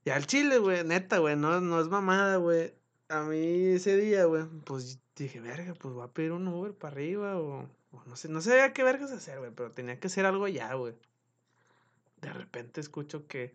Y 0.07 0.11
al 0.11 0.25
chile, 0.25 0.59
güey, 0.59 0.85
neta, 0.85 1.19
güey, 1.19 1.35
no, 1.35 1.61
no 1.61 1.81
es 1.81 1.89
mamada, 1.89 2.37
güey. 2.37 2.73
A 3.09 3.23
mí 3.23 3.67
ese 3.75 3.97
día, 3.97 4.25
güey, 4.27 4.45
pues 4.65 5.01
dije, 5.17 5.41
verga, 5.41 5.75
pues 5.75 5.95
voy 5.95 6.05
a 6.05 6.13
pedir 6.13 6.31
un 6.31 6.47
Uber 6.47 6.73
para 6.73 6.93
arriba 6.93 7.37
o, 7.41 7.69
o 7.91 8.05
no 8.07 8.15
sé, 8.15 8.29
no 8.29 8.41
sabía 8.41 8.73
qué 8.73 8.85
vergas 8.85 9.11
hacer, 9.11 9.41
güey, 9.41 9.51
pero 9.51 9.73
tenía 9.73 9.99
que 9.99 10.07
hacer 10.07 10.25
algo 10.25 10.47
ya, 10.47 10.73
güey. 10.75 10.95
De 12.21 12.33
repente 12.33 12.81
escucho 12.81 13.27
que, 13.27 13.53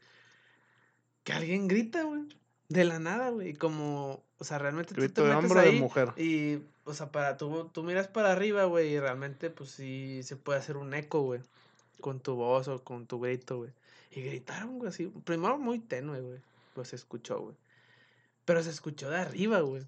que 1.23 1.31
alguien 1.31 1.69
grita, 1.69 2.03
güey, 2.03 2.23
de 2.67 2.83
la 2.83 2.99
nada, 2.99 3.29
güey, 3.29 3.51
y 3.51 3.53
como, 3.53 4.21
o 4.37 4.43
sea, 4.43 4.57
realmente 4.57 4.93
tú 4.93 4.99
Grito 4.99 5.23
te 5.23 5.23
de 5.23 5.29
metes 5.29 5.55
o 5.55 5.61
de 5.61 5.61
ahí 5.61 5.79
mujer. 5.79 6.11
y, 6.17 6.59
o 6.83 6.93
sea, 6.93 7.13
para 7.13 7.37
tú, 7.37 7.69
tú 7.71 7.81
miras 7.83 8.09
para 8.09 8.33
arriba, 8.33 8.65
güey, 8.65 8.89
y 8.89 8.99
realmente, 8.99 9.51
pues 9.51 9.71
sí 9.71 10.21
se 10.23 10.35
puede 10.35 10.59
hacer 10.59 10.75
un 10.75 10.93
eco, 10.93 11.21
güey, 11.21 11.39
con 12.01 12.19
tu 12.19 12.35
voz 12.35 12.67
o 12.67 12.83
con 12.83 13.07
tu 13.07 13.21
grito, 13.21 13.59
güey. 13.59 13.71
Y 14.11 14.21
gritaron, 14.21 14.77
güey, 14.77 14.89
así, 14.89 15.07
primero 15.23 15.57
muy 15.57 15.79
tenue, 15.79 16.19
güey, 16.19 16.41
pues 16.73 16.89
se 16.89 16.97
escuchó, 16.97 17.39
güey. 17.39 17.55
Pero 18.45 18.61
se 18.61 18.69
escuchó 18.69 19.09
de 19.09 19.17
arriba, 19.17 19.61
güey. 19.61 19.87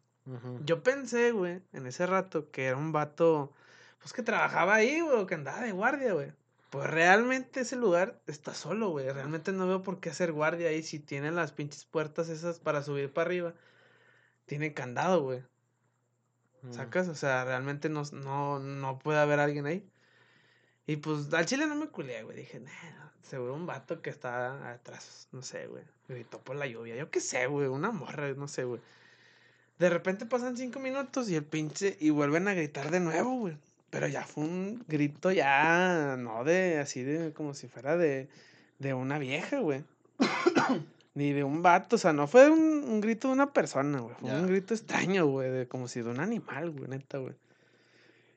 Yo 0.63 0.83
pensé, 0.83 1.33
güey, 1.33 1.61
en 1.73 1.85
ese 1.85 2.05
rato 2.05 2.49
que 2.49 2.67
era 2.67 2.77
un 2.77 2.93
vato, 2.93 3.51
pues 3.99 4.13
que 4.13 4.23
trabajaba 4.23 4.75
ahí, 4.75 5.01
güey, 5.01 5.25
que 5.25 5.35
andaba 5.35 5.61
de 5.61 5.73
guardia, 5.73 6.13
güey. 6.13 6.31
Pues 6.69 6.89
realmente 6.89 7.59
ese 7.59 7.75
lugar 7.75 8.21
está 8.25 8.53
solo, 8.53 8.89
güey. 8.89 9.11
Realmente 9.11 9.51
no 9.51 9.67
veo 9.67 9.83
por 9.83 9.99
qué 9.99 10.09
hacer 10.09 10.31
guardia 10.31 10.69
ahí 10.69 10.81
si 10.81 10.99
tiene 10.99 11.29
las 11.31 11.51
pinches 11.51 11.85
puertas 11.85 12.29
esas 12.29 12.59
para 12.59 12.81
subir 12.81 13.11
para 13.11 13.27
arriba. 13.27 13.53
Tiene 14.45 14.73
candado, 14.73 15.21
güey. 15.21 15.43
Mm. 16.63 16.73
¿Sacas? 16.73 17.09
O 17.09 17.15
sea, 17.15 17.43
realmente 17.43 17.89
no, 17.89 18.03
no, 18.13 18.59
no 18.59 18.97
puede 18.97 19.19
haber 19.19 19.39
alguien 19.39 19.65
ahí. 19.65 19.87
Y 20.85 20.97
pues 20.97 21.33
al 21.33 21.45
chile 21.45 21.65
no 21.67 21.75
me 21.75 21.87
culé, 21.87 22.23
güey. 22.23 22.37
Dije, 22.37 22.59
nah, 22.59 23.09
seguro 23.21 23.53
un 23.53 23.65
vato 23.65 24.01
que 24.01 24.09
está 24.09 24.71
atrás, 24.71 25.27
no 25.31 25.41
sé, 25.41 25.67
güey. 25.67 25.83
Gritó 26.07 26.39
por 26.39 26.55
la 26.55 26.67
lluvia. 26.67 26.95
Yo 26.95 27.09
qué 27.09 27.21
sé, 27.21 27.47
güey. 27.47 27.67
Una 27.67 27.91
morra, 27.91 28.33
no 28.33 28.47
sé, 28.47 28.65
güey. 28.65 28.81
De 29.79 29.89
repente 29.89 30.25
pasan 30.25 30.57
cinco 30.57 30.79
minutos 30.79 31.29
y 31.29 31.35
el 31.35 31.45
pinche. 31.45 31.97
Y 31.99 32.09
vuelven 32.09 32.47
a 32.47 32.53
gritar 32.53 32.91
de 32.91 32.99
nuevo, 32.99 33.35
güey. 33.37 33.57
Pero 33.89 34.07
ya 34.07 34.23
fue 34.23 34.43
un 34.43 34.83
grito 34.87 35.31
ya. 35.31 36.15
No 36.17 36.43
de 36.43 36.79
así 36.79 37.03
de. 37.03 37.31
Como 37.33 37.53
si 37.53 37.67
fuera 37.67 37.95
de. 37.95 38.27
De 38.79 38.93
una 38.93 39.17
vieja, 39.19 39.59
güey. 39.59 39.83
Ni 41.13 41.31
de 41.31 41.45
un 41.45 41.61
vato. 41.61 41.95
O 41.95 41.99
sea, 41.99 42.11
no 42.11 42.27
fue 42.27 42.49
un, 42.49 42.83
un 42.83 42.99
grito 42.99 43.29
de 43.29 43.35
una 43.35 43.53
persona, 43.53 43.99
güey. 44.01 44.15
Fue 44.19 44.31
un 44.31 44.47
grito 44.47 44.73
extraño, 44.73 45.27
güey. 45.27 45.49
De, 45.49 45.67
como 45.67 45.87
si 45.87 46.01
de 46.01 46.09
un 46.09 46.19
animal, 46.19 46.71
güey, 46.71 46.89
neta, 46.89 47.19
güey. 47.19 47.35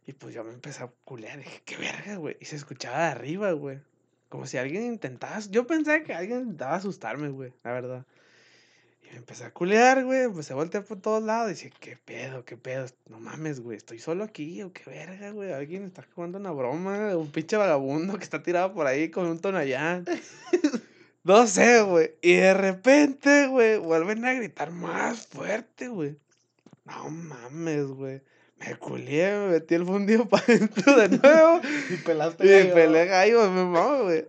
Y 0.06 0.12
pues 0.12 0.34
yo 0.34 0.44
me 0.44 0.52
empecé 0.52 0.84
a 0.84 0.90
culear. 1.04 1.38
Dije, 1.38 1.62
qué 1.64 1.76
verga, 1.76 2.16
güey. 2.16 2.36
Y 2.40 2.44
se 2.44 2.54
escuchaba 2.54 2.98
de 2.98 3.04
arriba, 3.06 3.50
güey. 3.52 3.80
Como 4.28 4.46
si 4.46 4.56
alguien 4.56 4.84
intentaba. 4.84 5.40
Yo 5.50 5.66
pensé 5.66 6.04
que 6.04 6.14
alguien 6.14 6.40
intentaba 6.40 6.76
asustarme, 6.76 7.28
güey. 7.28 7.52
La 7.64 7.72
verdad. 7.72 8.06
Y 9.02 9.10
me 9.10 9.16
empecé 9.16 9.44
a 9.44 9.52
culear, 9.52 10.04
güey. 10.04 10.22
Empecé 10.22 10.52
a 10.52 10.56
voltear 10.56 10.84
por 10.84 11.00
todos 11.00 11.24
lados. 11.24 11.50
Y 11.50 11.54
dije, 11.54 11.72
qué 11.80 11.96
pedo, 11.96 12.44
qué 12.44 12.56
pedo. 12.56 12.86
No 13.08 13.18
mames, 13.18 13.58
güey. 13.58 13.76
Estoy 13.76 13.98
solo 13.98 14.22
aquí. 14.22 14.62
O 14.62 14.72
qué 14.72 14.88
verga, 14.88 15.30
güey. 15.30 15.52
Alguien 15.52 15.84
está 15.84 16.06
jugando 16.14 16.38
una 16.38 16.52
broma. 16.52 17.16
Un 17.16 17.32
pinche 17.32 17.56
vagabundo 17.56 18.16
que 18.16 18.24
está 18.24 18.44
tirado 18.44 18.74
por 18.74 18.86
ahí 18.86 19.10
con 19.10 19.26
un 19.26 19.40
tonallán. 19.40 20.04
no 21.24 21.48
sé, 21.48 21.82
güey. 21.82 22.12
Y 22.22 22.34
de 22.34 22.54
repente, 22.54 23.48
güey, 23.48 23.78
vuelven 23.78 24.24
a 24.24 24.34
gritar 24.34 24.70
más 24.70 25.26
fuerte, 25.26 25.88
güey. 25.88 26.16
No 26.84 27.10
mames, 27.10 27.86
güey. 27.86 28.22
Me 28.58 28.74
culié, 28.76 29.32
me 29.38 29.48
metí 29.48 29.74
el 29.74 29.84
fundido 29.84 30.26
para 30.28 30.42
adentro 30.44 30.96
de 30.96 31.08
nuevo. 31.10 31.60
Y 31.90 31.96
pelaste. 31.96 32.46
y 32.46 32.50
gallo. 32.50 32.74
peleé 32.74 33.06
gallo, 33.06 33.50
me 33.50 33.64
mamo, 33.64 34.04
güey. 34.04 34.26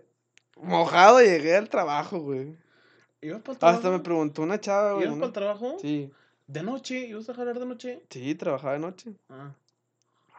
Mojado 0.60 1.20
llegué 1.20 1.56
al 1.56 1.68
trabajo, 1.68 2.18
güey. 2.20 2.54
¿Ibas 3.20 3.40
para 3.42 3.52
el 3.54 3.58
trabajo? 3.58 3.78
Hasta 3.78 3.90
me 3.90 4.00
preguntó 4.00 4.42
una 4.42 4.60
chava, 4.60 4.92
güey. 4.92 5.04
¿Ibas 5.06 5.16
para 5.16 5.26
el 5.26 5.32
trabajo? 5.32 5.76
Sí, 5.80 6.10
¿De 6.46 6.62
noche? 6.62 6.98
¿Ibas 7.06 7.28
a 7.28 7.34
jalar 7.34 7.58
de 7.58 7.66
noche? 7.66 8.00
sí, 8.10 8.34
trabajaba 8.34 8.74
de 8.74 8.78
noche. 8.80 9.12
Ah. 9.28 9.52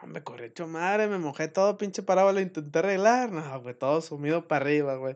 Ah, 0.00 0.06
Me 0.06 0.22
corrí 0.22 0.44
hecho 0.46 0.66
madre, 0.66 1.06
me 1.08 1.18
mojé 1.18 1.48
todo, 1.48 1.76
pinche 1.76 2.02
parado, 2.02 2.32
lo 2.32 2.40
intenté 2.40 2.78
arreglar. 2.78 3.30
No, 3.32 3.60
güey, 3.60 3.74
todo 3.74 4.00
sumido 4.00 4.46
para 4.48 4.64
arriba, 4.64 4.96
güey. 4.96 5.14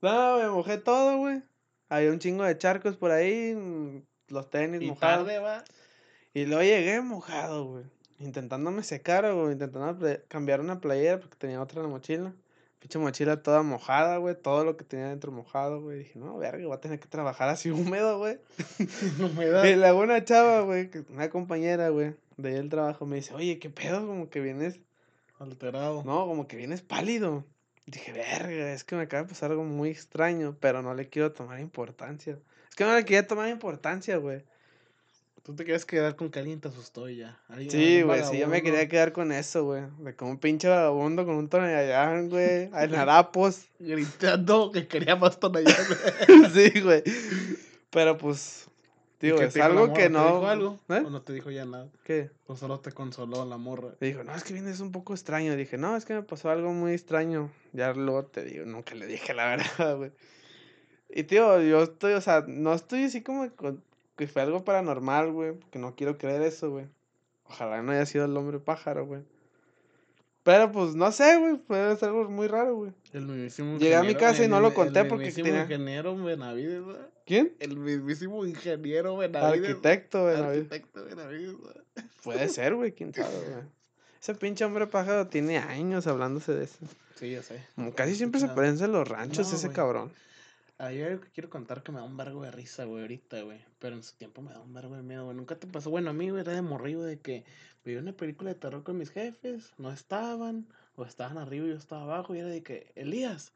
No, 0.00 0.38
me 0.38 0.48
mojé 0.48 0.78
todo, 0.78 1.18
güey. 1.18 1.42
Había 1.88 2.10
un 2.10 2.18
chingo 2.18 2.44
de 2.44 2.56
charcos 2.56 2.96
por 2.96 3.10
ahí, 3.10 3.54
mm, 3.54 4.02
los 4.28 4.48
tenis 4.50 4.80
Y 4.82 4.86
mojados. 4.86 5.26
tarde, 5.26 5.38
va. 5.40 5.62
Y 6.38 6.46
luego 6.46 6.62
llegué 6.62 7.00
mojado, 7.00 7.64
güey. 7.64 7.84
Intentándome 8.20 8.84
secar, 8.84 9.32
güey. 9.34 9.54
Intentando 9.54 9.98
cambiar 10.28 10.60
una 10.60 10.80
playera 10.80 11.18
porque 11.18 11.36
tenía 11.36 11.60
otra 11.60 11.80
en 11.80 11.86
la 11.86 11.88
mochila. 11.88 12.32
Pinche 12.78 13.00
mochila 13.00 13.42
toda 13.42 13.64
mojada, 13.64 14.18
güey. 14.18 14.36
Todo 14.40 14.64
lo 14.64 14.76
que 14.76 14.84
tenía 14.84 15.08
dentro 15.08 15.32
mojado, 15.32 15.82
güey. 15.82 15.98
Dije, 15.98 16.16
no, 16.16 16.38
verga, 16.38 16.64
voy 16.64 16.76
a 16.76 16.80
tener 16.80 17.00
que 17.00 17.08
trabajar 17.08 17.48
así 17.48 17.70
húmedo, 17.72 18.18
güey. 18.18 18.38
Y 19.68 19.74
luego 19.74 20.00
una 20.00 20.24
chava, 20.24 20.60
güey, 20.60 20.90
una 21.08 21.28
compañera, 21.28 21.88
güey, 21.88 22.14
de 22.36 22.50
ahí 22.50 22.54
del 22.54 22.68
trabajo, 22.68 23.04
me 23.04 23.16
dice, 23.16 23.34
oye, 23.34 23.58
¿qué 23.58 23.68
pedo? 23.68 24.06
Como 24.06 24.30
que 24.30 24.38
vienes, 24.38 24.78
Alterado. 25.40 26.04
no, 26.04 26.24
como 26.26 26.46
que 26.46 26.56
vienes 26.56 26.82
pálido. 26.82 27.44
Dije, 27.86 28.12
verga, 28.12 28.72
es 28.72 28.84
que 28.84 28.94
me 28.94 29.02
acaba 29.02 29.24
de 29.24 29.28
pasar 29.30 29.50
algo 29.50 29.64
muy 29.64 29.90
extraño, 29.90 30.56
pero 30.60 30.82
no 30.82 30.94
le 30.94 31.08
quiero 31.08 31.32
tomar 31.32 31.58
importancia. 31.58 32.38
Es 32.68 32.76
que 32.76 32.84
no 32.84 32.94
le 32.94 33.04
quería 33.04 33.26
tomar 33.26 33.48
importancia, 33.48 34.18
güey. 34.18 34.44
Tú 35.48 35.54
te 35.54 35.64
querías 35.64 35.86
quedar 35.86 36.14
con 36.14 36.30
que 36.30 36.40
alguien 36.40 36.60
te 36.60 36.68
asustó 36.68 37.08
y 37.08 37.16
ya. 37.16 37.40
Sí, 37.70 38.02
güey, 38.02 38.22
sí, 38.22 38.36
yo 38.36 38.48
me 38.48 38.62
quería 38.62 38.86
quedar 38.86 39.14
con 39.14 39.32
eso, 39.32 39.64
güey. 39.64 39.84
De 40.00 40.14
como 40.14 40.32
un 40.32 40.38
pinche 40.38 40.68
vagabundo 40.68 41.24
con 41.24 41.36
un 41.36 41.48
tonallán, 41.48 42.28
güey, 42.28 42.64
en 42.74 42.94
harapos. 42.94 43.70
Gritando 43.78 44.70
que 44.70 44.86
quería 44.86 45.16
más 45.16 45.40
tonallán. 45.40 45.74
sí, 46.52 46.78
güey. 46.82 47.02
Pero 47.88 48.18
pues, 48.18 48.68
Digo, 49.22 49.36
¿Y 49.36 49.38
qué 49.40 49.44
es 49.46 49.54
te 49.54 49.62
algo 49.62 49.86
morra? 49.86 49.94
que 49.94 50.02
¿Te 50.02 50.10
no. 50.10 50.24
dijo 50.26 50.46
algo? 50.48 50.78
¿Eh? 50.90 51.02
¿O 51.06 51.08
no 51.08 51.22
te 51.22 51.32
dijo 51.32 51.50
ya 51.50 51.64
nada? 51.64 51.88
¿Qué? 52.04 52.30
O 52.46 52.54
solo 52.54 52.80
te 52.80 52.92
consoló 52.92 53.46
la 53.46 53.56
morra. 53.56 53.94
Me 54.00 54.08
dijo, 54.08 54.22
no, 54.24 54.34
es 54.34 54.44
que 54.44 54.52
vienes 54.52 54.80
un 54.80 54.92
poco 54.92 55.14
extraño. 55.14 55.56
Dije, 55.56 55.78
no, 55.78 55.96
es 55.96 56.04
que 56.04 56.12
me 56.12 56.22
pasó 56.24 56.50
algo 56.50 56.74
muy 56.74 56.92
extraño. 56.92 57.50
Ya 57.72 57.94
luego 57.94 58.26
te 58.26 58.44
digo, 58.44 58.66
nunca 58.66 58.94
le 58.94 59.06
dije 59.06 59.32
la 59.32 59.46
verdad, 59.78 59.96
güey. 59.96 60.12
Y 61.08 61.22
tío, 61.22 61.62
yo 61.62 61.84
estoy, 61.84 62.12
o 62.12 62.20
sea, 62.20 62.44
no 62.46 62.74
estoy 62.74 63.04
así 63.04 63.22
como 63.22 63.50
con- 63.56 63.82
que 64.18 64.26
fue 64.26 64.42
algo 64.42 64.64
paranormal, 64.64 65.32
güey. 65.32 65.52
Porque 65.52 65.78
no 65.78 65.94
quiero 65.94 66.18
creer 66.18 66.42
eso, 66.42 66.70
güey. 66.70 66.86
Ojalá 67.44 67.80
no 67.82 67.92
haya 67.92 68.04
sido 68.04 68.26
el 68.26 68.36
hombre 68.36 68.58
pájaro, 68.58 69.06
güey. 69.06 69.22
Pero 70.42 70.70
pues 70.72 70.94
no 70.94 71.10
sé, 71.12 71.36
güey. 71.38 71.56
Puede 71.56 71.96
ser 71.96 72.08
algo 72.10 72.28
muy 72.30 72.46
raro, 72.48 72.74
güey. 72.76 72.92
El 73.12 73.26
mismísimo 73.26 73.78
Llegué 73.78 73.96
a 73.96 74.02
mi 74.02 74.14
casa 74.14 74.44
y 74.44 74.48
no 74.48 74.60
lo 74.60 74.74
conté 74.74 75.00
el 75.00 75.08
porque 75.08 75.26
mismísimo 75.26 75.46
tenía- 75.48 75.62
ingeniero 75.62 76.16
Benavides, 76.16 76.84
¿verdad? 76.86 77.08
¿Quién? 77.26 77.54
El 77.60 77.76
mismísimo 77.76 78.46
ingeniero 78.46 79.16
Benavides. 79.16 79.68
Arquitecto, 79.70 80.22
güey. 80.24 80.36
no, 80.38 80.44
Arquitecto 80.44 81.04
Benavides, 81.04 81.60
¿verdad? 81.60 81.84
Puede 82.22 82.48
ser, 82.48 82.74
güey, 82.74 82.92
quién 82.92 83.12
sabe, 83.14 83.34
güey. 83.34 83.64
Ese 84.22 84.34
pinche 84.34 84.64
hombre 84.64 84.86
pájaro 84.86 85.28
tiene 85.28 85.58
años 85.58 86.06
hablándose 86.06 86.52
de 86.54 86.64
eso. 86.64 86.78
Sí, 87.16 87.30
ya 87.30 87.42
sé. 87.42 87.62
Como 87.74 87.92
Casi 87.92 88.14
siempre 88.14 88.40
se 88.40 88.46
escuchado. 88.46 88.66
aparece 88.68 88.84
en 88.86 88.92
los 88.92 89.06
ranchos 89.08 89.48
No, 89.50 89.56
ese 89.56 89.66
güey. 89.68 89.76
cabrón. 89.76 90.12
Hay 90.80 91.02
algo 91.02 91.22
que 91.22 91.30
quiero 91.30 91.50
contar 91.50 91.82
que 91.82 91.90
me 91.90 91.98
da 91.98 92.04
un 92.04 92.16
vergo 92.16 92.42
de 92.42 92.52
risa, 92.52 92.84
güey, 92.84 93.02
ahorita, 93.02 93.42
güey. 93.42 93.60
Pero 93.80 93.96
en 93.96 94.04
su 94.04 94.14
tiempo 94.16 94.42
me 94.42 94.52
da 94.52 94.60
un 94.60 94.72
vergo 94.72 94.94
de 94.94 95.02
miedo, 95.02 95.24
güey. 95.24 95.36
Nunca 95.36 95.56
te 95.56 95.66
pasó. 95.66 95.90
Bueno, 95.90 96.10
a 96.10 96.12
mí, 96.12 96.28
era 96.28 96.52
de 96.52 96.62
morrido 96.62 97.02
de 97.02 97.18
que 97.18 97.44
veía 97.84 97.98
una 97.98 98.12
película 98.12 98.50
de 98.50 98.60
terror 98.60 98.84
con 98.84 98.96
mis 98.96 99.10
jefes, 99.10 99.72
no 99.76 99.90
estaban, 99.90 100.68
o 100.94 101.04
estaban 101.04 101.36
arriba 101.36 101.66
y 101.66 101.70
yo 101.70 101.76
estaba 101.76 102.02
abajo, 102.02 102.34
y 102.34 102.38
era 102.38 102.48
de 102.48 102.62
que, 102.62 102.92
Elías, 102.94 103.52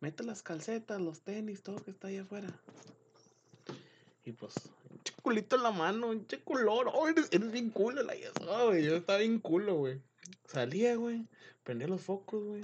mete 0.00 0.22
las 0.22 0.42
calcetas, 0.42 1.00
los 1.00 1.22
tenis, 1.22 1.62
todo 1.62 1.76
que 1.76 1.92
está 1.92 2.08
ahí 2.08 2.18
afuera. 2.18 2.48
Y 4.24 4.32
pues, 4.32 4.54
un 4.90 5.02
chiculito 5.02 5.56
en 5.56 5.62
la 5.62 5.70
mano, 5.70 6.08
un 6.08 6.26
chiculón, 6.26 6.88
oh, 6.92 7.08
eres, 7.08 7.30
bien 7.50 7.70
culo, 7.70 8.02
la 8.02 8.14
oh, 8.48 8.66
güey. 8.66 8.84
Yo 8.84 8.96
estaba 8.96 9.18
bien 9.18 9.38
culo, 9.38 9.76
güey. 9.76 10.00
Salía, 10.44 10.94
güey, 10.96 11.26
prendía 11.62 11.88
los 11.88 12.02
focos, 12.02 12.44
güey. 12.44 12.62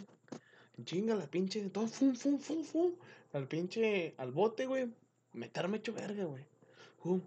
Chinga 0.85 1.15
la 1.15 1.27
pinche, 1.27 1.67
todo 1.71 1.87
fum, 1.87 2.15
fum, 2.15 2.39
fum, 2.39 2.63
fum. 2.63 2.93
Al 3.37 3.49
pinche, 3.49 4.15
al 4.17 4.33
bote, 4.33 4.65
güey. 4.65 4.91
Meterme 5.35 5.77
hecho 5.77 5.93
verga, 5.93 6.25
güey. 6.25 6.43
Fum. 6.97 7.21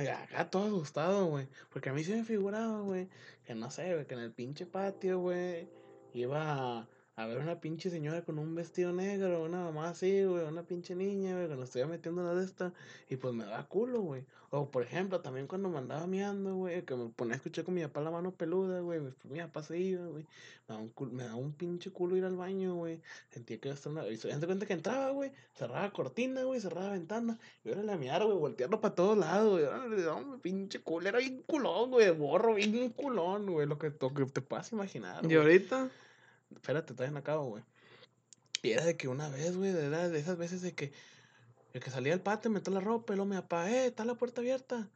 Y 0.00 0.06
acá 0.06 0.48
todo 0.48 0.66
asustado, 0.66 1.26
güey. 1.26 1.48
Porque 1.72 1.90
a 1.90 1.92
mí 1.92 2.04
se 2.04 2.14
me 2.14 2.22
figuraba, 2.22 2.82
güey. 2.82 3.08
Que 3.44 3.56
no 3.56 3.68
sé, 3.72 3.92
güey, 3.94 4.06
que 4.06 4.14
en 4.14 4.20
el 4.20 4.30
pinche 4.30 4.64
patio, 4.64 5.18
güey. 5.18 5.68
Iba 6.14 6.86
a, 7.22 7.26
ver 7.26 7.38
una 7.38 7.60
pinche 7.60 7.90
señora 7.90 8.22
con 8.22 8.38
un 8.38 8.54
vestido 8.54 8.92
negro, 8.92 9.42
una 9.42 9.64
mamá 9.64 9.90
así, 9.90 10.24
güey. 10.24 10.44
Una 10.44 10.62
pinche 10.62 10.94
niña, 10.94 11.34
güey, 11.34 11.46
cuando 11.46 11.64
estuviera 11.64 11.88
metiendo 11.88 12.22
una 12.22 12.34
de 12.34 12.44
estas. 12.44 12.72
Y 13.08 13.16
pues 13.16 13.34
me 13.34 13.44
daba 13.44 13.66
culo, 13.66 14.00
güey. 14.00 14.24
O 14.50 14.70
por 14.70 14.82
ejemplo, 14.82 15.20
también 15.20 15.46
cuando 15.46 15.70
me 15.70 15.78
andaba 15.78 16.06
miando, 16.06 16.54
güey. 16.56 16.82
Que 16.84 16.94
me 16.94 17.08
ponía 17.08 17.34
a 17.34 17.36
escuchar 17.36 17.64
con 17.64 17.74
mi 17.74 17.82
papá 17.82 18.02
la 18.02 18.10
mano 18.10 18.32
peluda, 18.32 18.80
güey. 18.80 19.00
Después 19.00 19.32
mi 19.32 19.40
papá 19.40 19.62
se 19.62 19.78
iba, 19.78 20.06
güey. 20.06 20.24
Me 20.68 20.74
daba 20.74 20.80
un, 20.82 20.94
cul- 20.94 21.10
me 21.10 21.24
daba 21.24 21.36
un 21.36 21.52
pinche 21.52 21.90
culo 21.90 22.16
ir 22.16 22.24
al 22.24 22.36
baño, 22.36 22.74
güey. 22.74 23.00
Sentía 23.30 23.58
que 23.58 23.68
iba 23.68 23.74
a 23.74 23.76
estar 23.76 23.92
una. 23.92 24.06
Y 24.08 24.16
se 24.18 24.28
dan 24.28 24.40
cuenta 24.42 24.66
que 24.66 24.74
entraba, 24.74 25.10
güey. 25.10 25.32
Cerraba 25.54 25.90
cortina, 25.92 26.42
güey. 26.44 26.60
Cerraba 26.60 26.90
ventana. 26.90 27.38
Y 27.64 27.70
ahora 27.70 27.82
la 27.82 27.96
miara, 27.96 28.24
güey. 28.26 28.36
Volteando 28.36 28.80
para 28.80 28.94
todos 28.94 29.16
lados, 29.16 29.52
güey. 29.52 29.64
Órale, 29.64 30.02
no, 30.02 30.38
pinche 30.42 30.80
culo. 30.80 31.08
Era 31.08 31.18
bien 31.18 31.42
culón, 31.46 31.90
güey. 31.90 32.10
Borro, 32.10 32.54
bien 32.54 32.90
culón, 32.90 33.46
güey. 33.50 33.66
Lo 33.66 33.78
que, 33.78 33.90
lo 33.98 34.12
que 34.12 34.26
te 34.26 34.42
puedas 34.42 34.70
imaginar. 34.72 35.24
¿Y 35.24 35.28
güey. 35.28 35.38
ahorita? 35.38 35.90
Espérate, 36.54 36.94
todavía 36.94 37.12
no 37.12 37.18
acabo, 37.20 37.44
güey. 37.46 37.62
Y 38.62 38.70
era 38.72 38.84
de 38.84 38.96
que 38.96 39.08
una 39.08 39.28
vez, 39.28 39.56
güey, 39.56 39.70
era 39.70 40.08
de 40.08 40.18
esas 40.18 40.38
veces 40.38 40.62
de 40.62 40.72
que 40.72 40.92
el 41.72 41.82
que 41.82 41.90
salía 41.90 42.12
al 42.12 42.20
patio, 42.20 42.50
metió 42.50 42.72
la 42.72 42.80
ropa 42.80 43.12
y 43.12 43.16
luego 43.16 43.28
me 43.28 43.36
apa, 43.36 43.70
eh, 43.70 43.86
está 43.86 44.04
la 44.04 44.14
puerta 44.14 44.40
abierta. 44.40 44.88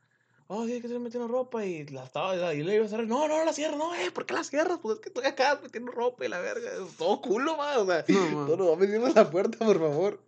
Oh, 0.48 0.64
sí, 0.64 0.80
que 0.80 0.86
estoy 0.86 1.00
metiendo 1.00 1.26
ropa 1.26 1.64
y 1.64 1.84
la 1.86 2.04
estaba, 2.04 2.54
y 2.54 2.62
le 2.62 2.76
iba 2.76 2.84
a 2.84 2.88
cerrar. 2.88 3.06
No, 3.08 3.26
no, 3.26 3.44
la 3.44 3.52
cierro, 3.52 3.76
no, 3.76 3.92
eh, 3.96 4.12
¿por 4.12 4.26
qué 4.26 4.34
la 4.34 4.44
cierras? 4.44 4.78
Pues 4.80 4.96
es 4.96 5.00
que 5.00 5.08
estoy 5.08 5.24
acá 5.24 5.58
metiendo 5.60 5.90
ropa 5.90 6.24
y 6.24 6.28
la 6.28 6.38
verga. 6.38 6.70
Todo 6.96 7.20
culo, 7.20 7.56
va, 7.56 7.78
o 7.78 7.86
sea, 7.86 8.04
No, 8.08 8.46
no, 8.46 8.56
no, 8.56 8.76
me 8.76 8.86
cierras 8.86 9.14
la 9.16 9.28
puerta, 9.28 9.58
por 9.58 9.80
favor. 9.80 10.20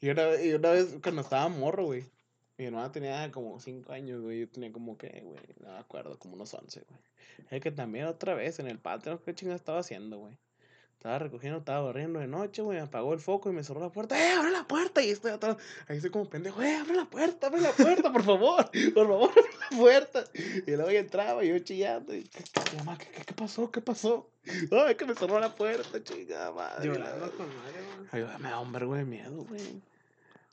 Y 0.00 0.10
una, 0.10 0.40
y 0.42 0.52
una 0.52 0.70
vez 0.72 0.96
cuando 1.02 1.22
estaba 1.22 1.48
morro, 1.48 1.86
güey. 1.86 2.04
Mi 2.58 2.66
hermana 2.66 2.90
tenía 2.90 3.30
como 3.30 3.60
5 3.60 3.92
años, 3.92 4.20
güey. 4.20 4.40
Yo 4.40 4.48
tenía 4.48 4.72
como 4.72 4.98
que, 4.98 5.22
güey, 5.24 5.40
no 5.60 5.72
me 5.72 5.78
acuerdo, 5.78 6.18
como 6.18 6.34
unos 6.34 6.52
11, 6.52 6.84
güey. 6.88 7.00
Es 7.50 7.62
que 7.62 7.70
también 7.70 8.06
otra 8.06 8.34
vez 8.34 8.58
en 8.58 8.66
el 8.66 8.80
patio, 8.80 9.12
no 9.12 9.22
qué 9.22 9.32
chingada 9.32 9.56
estaba 9.56 9.78
haciendo, 9.78 10.18
güey. 10.18 10.36
Estaba 10.94 11.20
recogiendo, 11.20 11.60
estaba 11.60 11.82
barriendo 11.82 12.18
de 12.18 12.26
noche, 12.26 12.60
güey. 12.60 12.78
Me 12.78 12.82
apagó 12.82 13.14
el 13.14 13.20
foco 13.20 13.48
y 13.48 13.52
me 13.52 13.62
cerró 13.62 13.80
la 13.80 13.90
puerta. 13.90 14.18
¡Eh, 14.18 14.32
abre 14.32 14.50
la 14.50 14.66
puerta! 14.66 15.00
Y 15.00 15.10
estoy 15.10 15.30
atrás. 15.30 15.56
Ahí 15.86 15.98
estoy 15.98 16.10
como 16.10 16.28
pendejo. 16.28 16.60
¡Eh, 16.60 16.74
abre 16.74 16.96
la 16.96 17.04
puerta! 17.04 17.46
¡Abre 17.46 17.60
la 17.60 17.70
puerta, 17.70 18.12
por 18.12 18.24
favor! 18.24 18.68
¡Por 18.94 19.06
favor, 19.06 19.30
abre 19.30 19.50
la 19.70 19.78
puerta! 19.78 20.24
Y 20.66 20.72
luego 20.72 20.90
ya 20.90 20.98
entraba 20.98 21.44
y 21.44 21.50
yo 21.50 21.58
chillando. 21.60 22.12
Y, 22.12 22.24
¿qué, 22.24 22.42
qué, 22.42 22.76
mamá, 22.78 22.98
¿qué, 22.98 23.06
qué, 23.12 23.24
qué 23.24 23.34
pasó? 23.34 23.70
¿Qué 23.70 23.80
pasó? 23.80 24.28
¡Ay, 24.72 24.96
que 24.96 25.04
me 25.04 25.14
cerró 25.14 25.38
la 25.38 25.54
puerta, 25.54 26.02
chingada 26.02 26.50
madre! 26.50 26.88
Llorando 26.88 27.30
con 27.36 27.46
madre, 27.46 27.80
güey. 28.10 28.24
Ay, 28.24 28.38
me 28.40 28.50
da 28.50 28.58
un 28.58 28.72
vergo 28.72 28.96
de 28.96 29.04
miedo, 29.04 29.44
güey. 29.44 29.80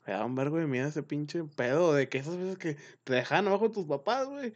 Me 0.06 0.12
da 0.12 0.24
un 0.24 0.34
vergo 0.36 0.58
de 0.58 0.66
miedo 0.66 0.88
ese 0.88 1.02
pinche 1.02 1.42
pedo 1.44 1.92
de 1.92 2.08
que 2.08 2.18
esas 2.18 2.36
veces 2.36 2.58
que 2.58 2.76
te 3.02 3.14
dejan 3.14 3.48
abajo 3.48 3.70
tus 3.70 3.86
papás, 3.86 4.28
güey. 4.28 4.52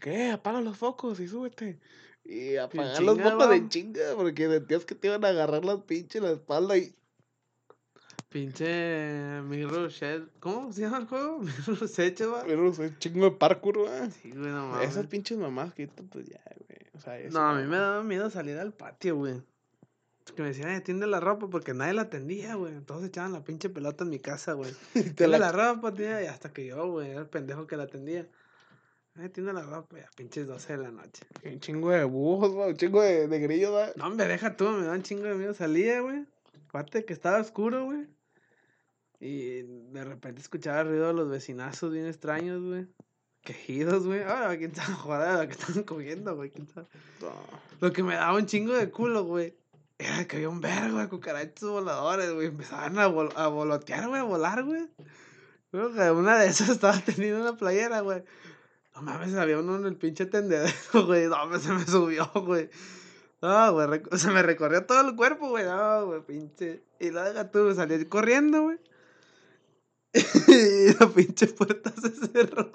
Que, 0.00 0.26
eh, 0.26 0.30
apaga 0.32 0.60
los 0.60 0.76
focos 0.76 1.18
y 1.20 1.28
súbete. 1.28 1.80
Y 2.24 2.56
apagar 2.56 3.02
los 3.02 3.16
chinga, 3.16 3.30
focos 3.30 3.50
de 3.50 3.68
chinga, 3.68 4.14
porque 4.14 4.48
sentías 4.48 4.84
que 4.84 4.94
te 4.94 5.08
iban 5.08 5.24
a 5.24 5.28
agarrar 5.28 5.64
las 5.64 5.82
pinches 5.82 6.22
la 6.22 6.32
espalda 6.32 6.76
y. 6.76 6.94
Pinche 8.28 9.40
Mirror 9.42 9.90
Shed. 9.90 10.22
¿Cómo 10.38 10.72
se 10.72 10.82
llama 10.82 10.98
el 10.98 11.06
juego? 11.06 11.38
Mirror 11.38 11.88
Shed, 11.88 12.18
no 12.56 12.72
sé, 12.74 12.94
chingo 12.98 13.24
de 13.24 13.36
parkour, 13.36 13.78
güey. 13.78 14.10
Sí, 14.10 14.30
güey, 14.30 14.52
no 14.52 14.68
mames. 14.68 14.90
Esas 14.90 15.06
pinches 15.06 15.38
mamás 15.38 15.72
que 15.72 15.88
pues 15.88 16.26
ya, 16.26 16.42
güey. 16.68 16.78
O 16.92 17.00
sea, 17.00 17.18
eso. 17.18 17.38
No, 17.38 17.48
a 17.48 17.54
mí 17.54 17.66
me 17.66 17.78
daba 17.78 18.02
miedo 18.02 18.28
salir 18.28 18.58
al 18.58 18.74
patio, 18.74 19.16
güey. 19.16 19.42
Que 20.34 20.42
me 20.42 20.48
decían, 20.48 20.70
eh, 20.70 20.80
tiende 20.80 21.06
la 21.06 21.18
ropa 21.18 21.48
porque 21.48 21.74
nadie 21.74 21.92
la 21.94 22.02
atendía, 22.02 22.54
güey. 22.54 22.80
Todos 22.82 23.04
echaban 23.04 23.32
la 23.32 23.42
pinche 23.42 23.68
pelota 23.68 24.04
en 24.04 24.10
mi 24.10 24.20
casa, 24.20 24.52
güey. 24.52 24.72
Tiende 24.92 25.28
la- 25.28 25.38
la 25.38 25.52
ropa, 25.52 25.92
tía, 25.92 26.22
y 26.22 26.26
hasta 26.26 26.52
que 26.52 26.66
yo, 26.66 26.88
güey, 26.90 27.10
era 27.10 27.20
el 27.20 27.26
pendejo 27.26 27.66
que 27.66 27.76
la 27.76 27.84
atendía. 27.84 28.28
Eh, 29.18 29.28
tiende 29.28 29.52
la 29.52 29.62
ropa, 29.62 29.98
ya, 29.98 30.08
pinches 30.16 30.46
12 30.46 30.76
de 30.76 30.78
la 30.84 30.90
noche. 30.92 31.24
Un 31.44 31.58
chingo 31.58 31.90
de 31.90 32.04
búhos, 32.04 32.52
güey. 32.52 32.70
Un 32.70 32.76
chingo 32.76 33.02
de, 33.02 33.26
de 33.26 33.38
grillos, 33.40 33.72
güey. 33.72 33.86
No, 33.96 34.06
hombre, 34.06 34.28
deja 34.28 34.56
tú, 34.56 34.68
me 34.70 34.86
da 34.86 34.92
un 34.92 35.02
chingo 35.02 35.24
de 35.24 35.34
miedo. 35.34 35.52
Salía, 35.52 36.00
güey. 36.00 36.24
Aparte 36.68 37.04
que 37.04 37.12
estaba 37.12 37.40
oscuro, 37.40 37.84
güey. 37.86 38.06
Y 39.18 39.62
de 39.62 40.04
repente 40.04 40.40
escuchaba 40.40 40.80
el 40.82 40.88
ruido 40.88 41.08
de 41.08 41.12
los 41.14 41.28
vecinazos 41.28 41.92
bien 41.92 42.06
extraños, 42.06 42.62
güey. 42.62 42.86
Quejidos, 43.42 44.06
güey. 44.06 44.20
Ah, 44.24 44.54
quién 44.56 44.74
sabe, 44.74 44.94
joder, 44.94 45.48
que 45.48 45.54
estaban 45.54 45.82
cogiendo, 45.82 46.36
güey. 46.36 46.50
quién 46.50 46.68
sabe. 46.68 46.86
No. 47.20 47.32
Lo 47.80 47.92
que 47.92 48.02
me 48.02 48.14
daba 48.14 48.36
un 48.36 48.46
chingo 48.46 48.72
de 48.74 48.90
culo, 48.90 49.24
güey. 49.24 49.54
Era 50.00 50.26
que 50.26 50.36
había 50.36 50.48
un 50.48 50.62
vergo 50.62 50.98
de 50.98 51.08
cucarachos 51.08 51.68
voladores, 51.70 52.32
güey. 52.32 52.46
Empezaban 52.46 52.98
a, 52.98 53.06
vol- 53.06 53.32
a 53.36 53.48
volotear, 53.48 54.08
güey, 54.08 54.20
a 54.20 54.24
volar, 54.24 54.64
güey. 54.64 54.88
Creo 55.70 55.92
que 55.92 56.10
una 56.10 56.38
de 56.38 56.46
esas 56.46 56.68
estaba 56.70 56.98
teniendo 57.00 57.42
una 57.42 57.56
playera, 57.58 58.00
güey. 58.00 58.24
No 58.94 59.02
mames, 59.02 59.34
había 59.34 59.58
uno 59.58 59.76
en 59.76 59.84
el 59.84 59.96
pinche 59.96 60.24
tendedero, 60.24 60.72
güey. 61.06 61.24
No, 61.24 61.36
mames, 61.36 61.62
se 61.62 61.72
me 61.72 61.84
subió, 61.84 62.30
güey. 62.34 62.70
No, 63.42 63.72
güey, 63.74 64.02
se 64.16 64.30
me 64.30 64.42
recorrió 64.42 64.86
todo 64.86 65.06
el 65.06 65.14
cuerpo, 65.16 65.50
güey. 65.50 65.64
No, 65.64 66.06
güey, 66.06 66.22
pinche. 66.22 66.82
Y 66.98 67.10
luego 67.10 67.28
deja 67.28 67.50
tú, 67.50 67.74
salí 67.74 68.02
corriendo, 68.06 68.62
güey. 68.62 68.78
Y 70.48 70.92
la 70.98 71.08
pinche 71.08 71.46
puerta 71.48 71.92
se 72.00 72.10
cerró. 72.10 72.72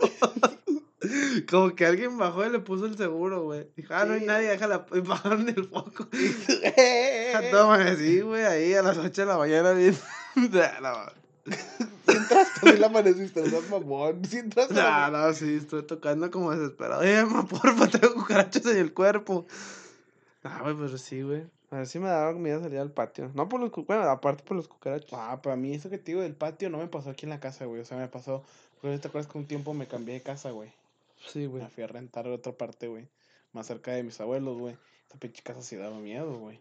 Como 1.49 1.75
que 1.75 1.85
alguien 1.85 2.17
bajó 2.17 2.45
y 2.45 2.49
le 2.49 2.59
puso 2.59 2.85
el 2.85 2.97
seguro, 2.97 3.43
güey. 3.43 3.67
Dijo, 3.75 3.93
ah, 3.93 4.05
no 4.05 4.13
hay 4.13 4.25
nadie, 4.25 4.49
déjala. 4.49 4.85
Y 4.93 4.99
bajaron 5.01 5.47
el 5.49 5.65
foco. 5.65 6.07
Eh, 6.13 7.47
todo 7.51 7.71
amanecí, 7.71 8.21
güey, 8.21 8.43
ahí 8.43 8.73
a 8.73 8.81
las 8.81 8.97
8 8.97 9.21
de 9.21 9.25
la 9.27 9.37
mañana 9.37 9.71
bien. 9.71 9.95
No, 10.35 10.43
Si 12.07 12.17
entraste, 12.17 12.71
sí 12.71 12.77
la 12.77 12.87
amaneciste, 12.87 13.41
no 13.41 13.47
seas 13.49 13.69
mamón. 13.69 14.25
Si 14.25 14.37
entraste. 14.37 14.79
a 14.81 15.09
la- 15.09 15.17
no, 15.19 15.27
no, 15.27 15.33
sí, 15.33 15.55
estoy 15.55 15.83
tocando 15.83 16.29
como 16.29 16.51
desesperado. 16.51 17.01
Oye, 17.01 17.23
mamá, 17.23 17.47
porfa, 17.47 17.87
tengo 17.87 18.15
cucarachas 18.15 18.65
en 18.65 18.77
el 18.77 18.93
cuerpo. 18.93 19.45
Ah, 20.43 20.59
güey, 20.63 20.75
pero 20.75 20.97
sí, 20.97 21.21
güey. 21.21 21.43
A 21.71 21.77
ver 21.77 21.87
si 21.87 21.99
me 21.99 22.07
daba 22.09 22.33
miedo 22.33 22.61
salir 22.61 22.79
al 22.79 22.91
patio. 22.91 23.31
No 23.33 23.47
por 23.49 23.59
los 23.59 23.71
bueno, 23.87 24.03
aparte 24.03 24.43
por 24.43 24.57
los 24.57 24.67
cucarachos. 24.67 25.09
Ah, 25.13 25.41
para 25.41 25.55
mí 25.55 25.73
eso 25.73 25.89
que 25.89 25.97
te 25.97 26.11
digo 26.11 26.21
del 26.21 26.35
patio 26.35 26.69
no 26.69 26.77
me 26.77 26.87
pasó 26.87 27.09
aquí 27.09 27.25
en 27.25 27.31
la 27.31 27.39
casa, 27.39 27.65
güey. 27.65 27.81
O 27.81 27.85
sea, 27.85 27.97
me 27.97 28.07
pasó. 28.07 28.43
Porque 28.81 28.97
te 28.99 29.07
acuerdas 29.07 29.31
que 29.31 29.37
un 29.37 29.45
tiempo 29.47 29.73
me 29.73 29.87
cambié 29.87 30.15
de 30.15 30.21
casa, 30.21 30.51
güey. 30.51 30.71
Sí, 31.27 31.45
güey. 31.45 31.63
Me 31.63 31.69
fui 31.69 31.83
a 31.83 31.87
rentar 31.87 32.27
otra 32.27 32.53
parte, 32.57 32.87
güey. 32.87 33.07
Más 33.51 33.67
cerca 33.67 33.91
de 33.91 34.03
mis 34.03 34.19
abuelos, 34.19 34.57
güey. 34.57 34.77
Esa 35.07 35.19
pinche 35.19 35.43
casa 35.43 35.61
sí 35.61 35.75
daba 35.75 35.99
miedo, 35.99 36.37
güey. 36.39 36.59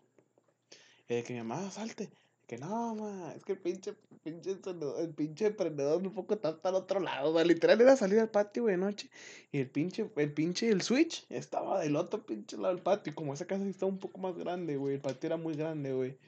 De 1.08 1.22
que 1.22 1.32
mi 1.32 1.40
mamá, 1.40 1.70
salte. 1.70 2.10
Que 2.46 2.58
no, 2.58 2.94
ma, 2.94 3.32
es 3.34 3.42
que 3.42 3.52
el 3.52 3.58
pinche, 3.58 3.94
pinche, 4.22 4.58
el 4.98 5.14
pinche 5.14 5.50
prendedor 5.50 6.06
un 6.06 6.12
poco 6.12 6.34
está 6.34 6.58
al 6.62 6.74
otro 6.74 7.00
lado, 7.00 7.32
güey. 7.32 7.46
Literal 7.46 7.80
era 7.80 7.96
salir 7.96 8.20
al 8.20 8.28
patio, 8.28 8.64
güey, 8.64 8.76
de 8.76 8.82
noche. 8.82 9.08
Y 9.50 9.60
el 9.60 9.70
pinche, 9.70 10.10
el 10.16 10.32
pinche, 10.32 10.68
el 10.68 10.82
switch 10.82 11.24
estaba 11.30 11.80
del 11.80 11.96
otro 11.96 12.24
pinche 12.24 12.56
lado 12.58 12.74
del 12.74 12.82
patio. 12.82 13.12
Y 13.12 13.14
como 13.14 13.32
esa 13.32 13.46
casa 13.46 13.64
estaba 13.64 13.90
un 13.90 13.98
poco 13.98 14.18
más 14.18 14.36
grande, 14.36 14.76
güey. 14.76 14.96
El 14.96 15.00
patio 15.00 15.26
era 15.28 15.36
muy 15.38 15.54
grande, 15.54 15.92
güey. 15.94 16.18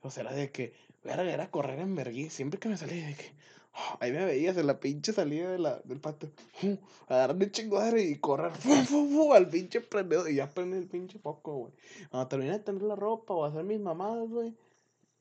O 0.00 0.10
sea, 0.10 0.22
era 0.22 0.32
de 0.32 0.50
que, 0.52 0.74
verga, 1.02 1.32
era 1.32 1.50
correr 1.50 1.80
en 1.80 1.96
vergüenza. 1.96 2.36
Siempre 2.36 2.60
que 2.60 2.68
me 2.68 2.76
salía 2.76 3.06
de 3.06 3.14
que, 3.14 3.32
Ahí 4.00 4.12
me 4.12 4.24
veías 4.24 4.56
en 4.56 4.66
la 4.66 4.80
pinche 4.80 5.12
salida 5.12 5.50
de 5.50 5.58
la, 5.58 5.78
del 5.84 6.00
patio. 6.00 6.30
¡Fu! 6.54 6.78
Agarrarme 7.08 7.50
el 7.54 7.98
y 7.98 8.16
correr 8.16 8.52
¡fu, 8.52 8.74
fu, 8.84 9.08
fu! 9.08 9.32
al 9.32 9.48
pinche 9.48 9.80
prendedor. 9.80 10.30
Y 10.30 10.36
ya 10.36 10.48
prende 10.48 10.78
el 10.78 10.86
pinche 10.86 11.18
foco, 11.18 11.56
güey. 11.56 11.72
Cuando 12.10 12.28
terminé 12.28 12.52
de 12.52 12.58
tener 12.60 12.82
la 12.82 12.96
ropa 12.96 13.34
o 13.34 13.44
hacer 13.44 13.64
mis 13.64 13.80
mamadas, 13.80 14.28
güey. 14.28 14.54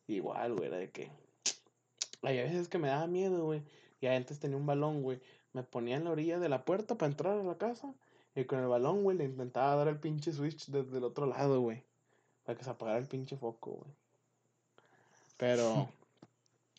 Igual, 0.07 0.55
güey, 0.55 0.67
era 0.67 0.77
de 0.77 0.89
que. 0.89 1.09
Hay 2.23 2.37
veces 2.37 2.67
que 2.67 2.77
me 2.77 2.89
daba 2.89 3.07
miedo, 3.07 3.45
güey. 3.45 3.61
Y 3.99 4.07
antes 4.07 4.39
tenía 4.39 4.57
un 4.57 4.65
balón, 4.65 5.01
güey. 5.03 5.19
Me 5.53 5.63
ponía 5.63 5.97
en 5.97 6.05
la 6.05 6.11
orilla 6.11 6.39
de 6.39 6.49
la 6.49 6.65
puerta 6.65 6.95
para 6.95 7.11
entrar 7.11 7.37
a 7.37 7.43
la 7.43 7.57
casa. 7.57 7.93
Y 8.35 8.45
con 8.45 8.59
el 8.59 8.67
balón, 8.67 9.03
güey, 9.03 9.17
le 9.17 9.25
intentaba 9.25 9.75
dar 9.75 9.87
el 9.87 9.99
pinche 9.99 10.31
switch 10.31 10.67
desde 10.67 10.97
el 10.97 11.03
otro 11.03 11.25
lado, 11.25 11.61
güey. 11.61 11.83
Para 12.45 12.57
que 12.57 12.63
se 12.63 12.69
apagara 12.69 12.97
el 12.97 13.07
pinche 13.07 13.37
foco, 13.37 13.71
güey. 13.71 13.91
Pero. 15.37 15.89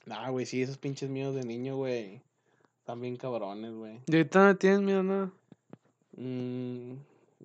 Nah, 0.07 0.31
güey, 0.31 0.47
sí, 0.47 0.63
esos 0.63 0.79
pinches 0.79 1.09
míos 1.11 1.35
de 1.35 1.45
niño, 1.45 1.77
güey. 1.77 2.21
Están 2.81 3.01
bien 3.01 3.17
cabrones, 3.17 3.73
güey. 3.75 4.01
¿Y 4.07 4.17
ahorita 4.17 4.45
no 4.47 4.57
tienes 4.57 4.81
miedo 4.81 5.01
a 5.01 5.03
nada? 5.05 5.31
Mm, 6.17 6.93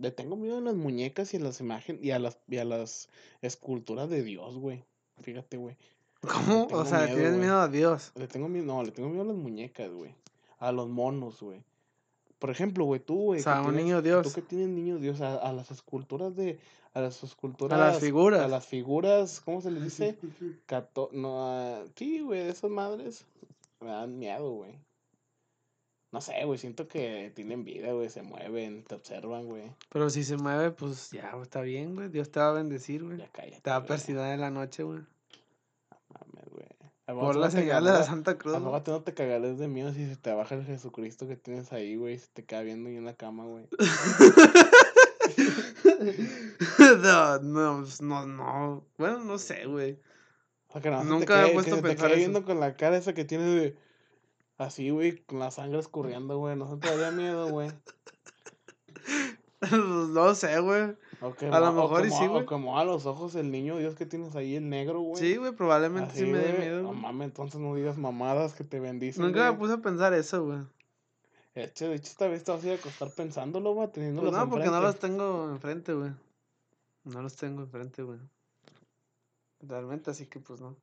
le 0.01 0.11
tengo 0.11 0.35
miedo 0.35 0.57
a 0.57 0.61
las 0.61 0.75
muñecas 0.75 1.33
y 1.33 1.37
a 1.37 1.39
las 1.39 1.59
imágenes 1.59 2.03
y 2.03 2.11
a 2.11 2.19
las, 2.19 2.37
y 2.47 2.57
a 2.57 2.65
las 2.65 3.09
esculturas 3.41 4.09
de 4.09 4.23
Dios, 4.23 4.57
güey. 4.57 4.83
Fíjate, 5.21 5.57
güey. 5.57 5.75
¿Cómo? 6.21 6.67
O 6.71 6.85
sea, 6.85 7.01
miedo, 7.05 7.15
tienes 7.15 7.37
miedo 7.37 7.59
a 7.59 7.67
Dios. 7.67 8.11
Le 8.15 8.27
tengo 8.27 8.49
miedo, 8.49 8.65
no, 8.65 8.83
le 8.83 8.91
tengo 8.91 9.09
miedo 9.09 9.21
a 9.23 9.27
las 9.27 9.35
muñecas, 9.37 9.91
güey. 9.91 10.13
A 10.59 10.71
los 10.71 10.89
monos, 10.89 11.39
güey. 11.41 11.61
Por 12.39 12.49
ejemplo, 12.49 12.85
güey, 12.85 12.99
tú, 12.99 13.15
güey. 13.15 13.39
O 13.39 13.43
sea, 13.43 13.61
un 13.61 13.67
tienes- 13.67 13.83
niño 13.85 13.97
Tú 13.97 14.03
Dios. 14.03 14.33
que 14.33 14.41
tienes 14.41 14.69
niño 14.69 14.97
Dios, 14.97 15.21
a, 15.21 15.35
a 15.37 15.53
las 15.53 15.71
esculturas 15.71 16.35
de. 16.35 16.59
A 16.97 17.01
las 17.01 17.23
esculturas. 17.23 17.79
A 17.79 17.91
las 17.91 17.99
figuras. 17.99 18.41
A 18.41 18.47
las 18.47 18.65
figuras, 18.65 19.39
¿cómo 19.41 19.61
se 19.61 19.69
les 19.69 19.83
dice? 19.83 20.17
Cato 20.65 21.11
no, 21.13 21.47
ah, 21.47 21.83
sí, 21.95 22.21
güey, 22.21 22.43
de 22.43 22.49
esas 22.49 22.71
madres. 22.71 23.23
Me 23.81 23.91
dan 23.91 24.17
miedo, 24.17 24.49
güey. 24.49 24.79
No 26.11 26.21
sé, 26.21 26.43
güey, 26.43 26.57
siento 26.57 26.87
que 26.87 27.31
tienen 27.35 27.63
vida, 27.63 27.91
güey, 27.91 28.09
se 28.09 28.23
mueven, 28.23 28.83
te 28.83 28.95
observan, 28.95 29.45
güey. 29.45 29.71
Pero 29.89 30.09
si 30.09 30.23
se 30.23 30.37
mueve, 30.37 30.71
pues 30.71 31.11
ya 31.11 31.29
güey, 31.33 31.43
está 31.43 31.61
bien, 31.61 31.93
güey. 31.93 32.09
Dios 32.09 32.31
te 32.31 32.39
va 32.39 32.49
a 32.49 32.53
bendecir, 32.53 33.03
güey. 33.03 33.19
Ya 33.19 33.27
cállate. 33.31 33.61
Te 33.61 33.69
va 33.69 33.75
a 33.75 33.85
persignar 33.85 34.33
en 34.33 34.41
la 34.41 34.49
noche, 34.49 34.81
güey. 34.81 35.01
Mames, 36.09 36.49
güey. 36.49 36.65
¿A 37.05 37.13
Por 37.13 37.35
la 37.35 37.45
no 37.45 37.51
te 37.53 37.59
señal 37.59 37.83
de 37.83 37.91
la 37.91 38.03
Santa 38.05 38.39
Cruz. 38.39 38.55
¿A 38.55 38.83
tú 38.83 38.89
no 38.89 39.03
te 39.03 39.13
cagarás 39.13 39.59
de 39.59 39.67
miedo 39.67 39.93
si 39.93 40.07
se 40.07 40.15
te 40.15 40.33
baja 40.33 40.55
el 40.55 40.65
Jesucristo 40.65 41.27
que 41.27 41.35
tienes 41.35 41.71
ahí, 41.71 41.95
güey? 41.95 42.17
Se 42.17 42.27
te 42.33 42.43
queda 42.43 42.63
viendo 42.63 42.89
ahí 42.89 42.97
en 42.97 43.05
la 43.05 43.13
cama, 43.13 43.45
güey. 43.45 43.67
no, 47.01 47.39
no, 47.39 47.81
pues, 47.81 48.01
no, 48.01 48.25
no. 48.25 48.87
Bueno, 48.97 49.19
no 49.19 49.37
sé, 49.37 49.65
güey. 49.65 49.99
Nunca 51.05 51.35
te 51.35 51.41
me 51.41 51.49
he 51.49 51.53
puesto 51.53 51.75
a 51.75 51.77
te 51.77 51.83
pensar 51.83 52.11
eso. 52.11 52.17
viendo 52.17 52.43
con 52.43 52.59
la 52.59 52.75
cara 52.75 52.97
esa 52.97 53.13
que 53.13 53.25
tiene 53.25 53.45
de... 53.45 53.77
Así, 54.57 54.89
güey, 54.89 55.17
con 55.25 55.39
la 55.39 55.51
sangre 55.51 55.79
escurriendo, 55.79 56.37
güey. 56.37 56.55
No 56.55 56.69
se 56.69 56.77
te 56.77 56.87
daría 56.87 57.11
miedo, 57.11 57.49
güey. 57.49 57.71
no 59.71 60.35
sé, 60.35 60.59
güey. 60.59 60.95
A 61.51 61.59
lo 61.59 61.73
mejor 61.73 62.05
y 62.05 62.11
sí, 62.11 62.27
güey. 62.27 62.45
Como 62.45 62.79
a 62.79 62.85
los 62.85 63.05
ojos 63.05 63.35
el 63.35 63.51
niño 63.51 63.77
Dios 63.77 63.95
que 63.95 64.05
tienes 64.05 64.35
ahí, 64.35 64.55
el 64.55 64.69
negro, 64.69 64.99
güey. 64.99 65.21
Sí, 65.21 65.35
güey, 65.37 65.51
probablemente 65.51 66.11
Así, 66.11 66.25
sí 66.25 66.25
me 66.25 66.39
dé 66.39 66.53
miedo. 66.53 66.83
No 66.83 66.93
mames, 66.93 67.27
entonces 67.27 67.59
no 67.59 67.73
digas 67.75 67.97
mamadas 67.97 68.53
que 68.53 68.63
te 68.63 68.79
bendicen, 68.79 69.23
Nunca 69.23 69.51
me 69.51 69.57
puse 69.57 69.73
a 69.73 69.77
pensar 69.77 70.13
eso, 70.13 70.45
güey. 70.45 70.59
Hecho, 71.63 71.89
de 71.89 71.95
hecho, 71.95 72.07
esta 72.07 72.27
vez 72.27 72.43
te 72.43 72.51
vas 72.51 72.63
a 72.63 72.67
ir 72.67 72.73
a 72.73 72.75
acostar 72.75 73.09
pensándolo, 73.11 73.73
güey, 73.73 73.91
teniéndolos 73.91 74.31
Pues 74.31 74.43
no, 74.43 74.49
porque 74.49 74.67
no 74.67 74.79
los 74.79 74.99
tengo 74.99 75.49
enfrente, 75.49 75.93
güey. 75.93 76.11
No 77.03 77.21
los 77.21 77.35
tengo 77.35 77.63
enfrente, 77.63 78.03
güey. 78.03 78.19
Realmente, 79.61 80.11
así 80.11 80.27
que 80.27 80.39
pues 80.39 80.61
no. 80.61 80.77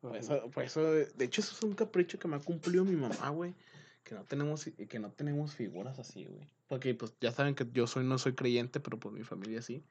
Por 0.00 0.16
eso, 0.16 0.50
por 0.50 0.64
eso, 0.64 0.80
de 0.90 1.24
hecho, 1.24 1.42
eso 1.42 1.54
es 1.54 1.62
un 1.62 1.74
capricho 1.74 2.18
que 2.18 2.28
me 2.28 2.36
ha 2.36 2.40
cumplido 2.40 2.84
mi 2.84 2.96
mamá, 2.96 3.28
güey. 3.28 3.54
Que 4.02 4.14
no 4.14 4.24
tenemos, 4.24 4.64
que 4.88 4.98
no 4.98 5.10
tenemos 5.10 5.54
figuras 5.54 5.98
así, 5.98 6.24
güey. 6.24 6.48
Porque, 6.68 6.94
pues, 6.94 7.12
ya 7.20 7.32
saben 7.32 7.54
que 7.54 7.66
yo 7.70 7.86
soy, 7.86 8.04
no 8.04 8.16
soy 8.16 8.34
creyente, 8.34 8.80
pero 8.80 8.98
pues 8.98 9.14
mi 9.14 9.24
familia 9.24 9.60
sí. 9.60 9.84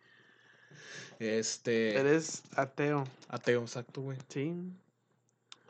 Este. 1.19 1.95
Eres 1.95 2.41
ateo. 2.55 3.03
Ateo, 3.27 3.61
exacto, 3.61 4.01
güey. 4.01 4.17
Sí. 4.29 4.55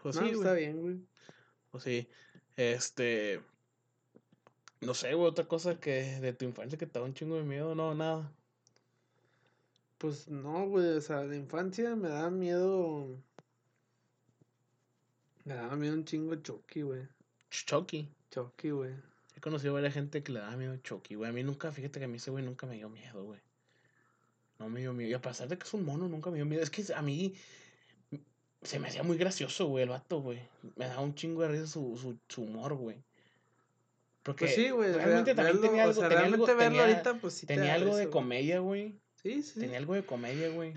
Pues 0.02 0.16
No, 0.16 0.22
sí, 0.22 0.30
está 0.30 0.54
bien, 0.54 0.80
güey. 0.80 1.02
Pues 1.72 1.84
sí. 1.84 2.08
Este. 2.56 3.42
No 4.82 4.94
sé, 4.94 5.14
güey, 5.14 5.28
otra 5.28 5.46
cosa 5.46 5.80
que 5.80 6.20
de 6.22 6.34
tu 6.34 6.46
infancia 6.46 6.78
que 6.78 6.86
te 6.86 7.00
da 7.00 7.06
un 7.06 7.14
chingo 7.14 7.36
de 7.36 7.44
miedo, 7.44 7.76
no, 7.76 7.94
nada. 7.94 8.32
Pues 9.98 10.30
no, 10.30 10.68
güey. 10.68 10.98
O 10.98 11.02
sea, 11.02 11.26
de 11.26 11.36
infancia 11.36 11.96
me 11.96 12.08
daba 12.08 12.30
miedo. 12.30 13.18
Me 15.44 15.54
daba 15.54 15.76
miedo 15.76 15.94
un 15.94 16.06
chingo 16.06 16.36
Chucky, 16.36 16.84
güey. 16.84 17.08
Chucky. 17.50 18.10
Chucky, 18.32 18.70
güey. 18.70 18.94
He 19.36 19.42
conocido 19.42 19.72
a 19.72 19.76
varias 19.76 19.94
gente 19.94 20.24
que 20.24 20.32
le 20.32 20.40
da 20.40 20.56
miedo 20.56 20.74
a 20.74 20.82
Chucky, 20.82 21.16
güey. 21.16 21.30
A 21.30 21.34
mí 21.34 21.44
nunca, 21.44 21.72
fíjate 21.72 22.00
que 22.00 22.06
a 22.06 22.08
mí 22.08 22.16
ese 22.16 22.32
güey 22.32 22.46
nunca 22.46 22.66
me 22.66 22.76
dio 22.76 22.88
miedo, 22.90 23.24
güey. 23.26 23.40
No 24.60 24.70
me 24.70 24.80
dio 24.80 24.94
miedo. 24.94 25.10
Y 25.10 25.14
a 25.14 25.22
pesar 25.22 25.50
de 25.50 25.58
que 25.58 25.66
es 25.66 25.74
un 25.74 25.84
mono, 25.84 26.08
nunca 26.08 26.30
me 26.30 26.38
dio 26.38 26.46
miedo. 26.46 26.64
Es 26.64 26.70
que 26.70 26.86
a 26.94 27.02
mí 27.02 27.36
se 28.62 28.80
me 28.80 28.88
hacía 28.88 29.04
muy 29.04 29.18
gracioso, 29.18 29.68
güey, 29.68 29.84
el 29.84 29.90
vato, 29.90 30.22
güey. 30.22 30.40
Me 30.78 30.88
daba 30.88 31.02
un 31.02 31.16
chingo 31.16 31.42
de 31.42 31.50
risa 31.50 31.68
su, 31.68 31.98
su, 31.98 32.18
su 32.30 32.44
humor, 32.44 32.76
güey. 32.76 33.04
Porque 34.24 34.46
Pues 34.46 34.56
sí, 34.56 34.70
güey. 34.70 34.92
realmente 34.94 35.34
rea- 35.34 35.44
también 35.46 35.62
tenía 35.62 35.84
o 35.86 35.90
algo, 35.90 36.00
sea, 36.02 36.10
tenía 36.10 36.26
algo, 36.26 36.46
verlo 36.46 36.60
tenía, 36.64 36.82
ahorita, 36.82 37.14
pues 37.16 37.34
sí 37.36 37.46
te 37.48 37.56
tenía 37.56 37.70
da 37.70 37.76
algo 37.76 37.96
de 37.96 38.10
comedia, 38.10 38.60
güey. 38.60 39.00
Sí, 39.22 39.44
sí. 39.44 39.60
Tenía 39.60 39.78
algo 39.78 39.94
de 39.94 40.04
comedia, 40.06 40.50
güey. 40.50 40.74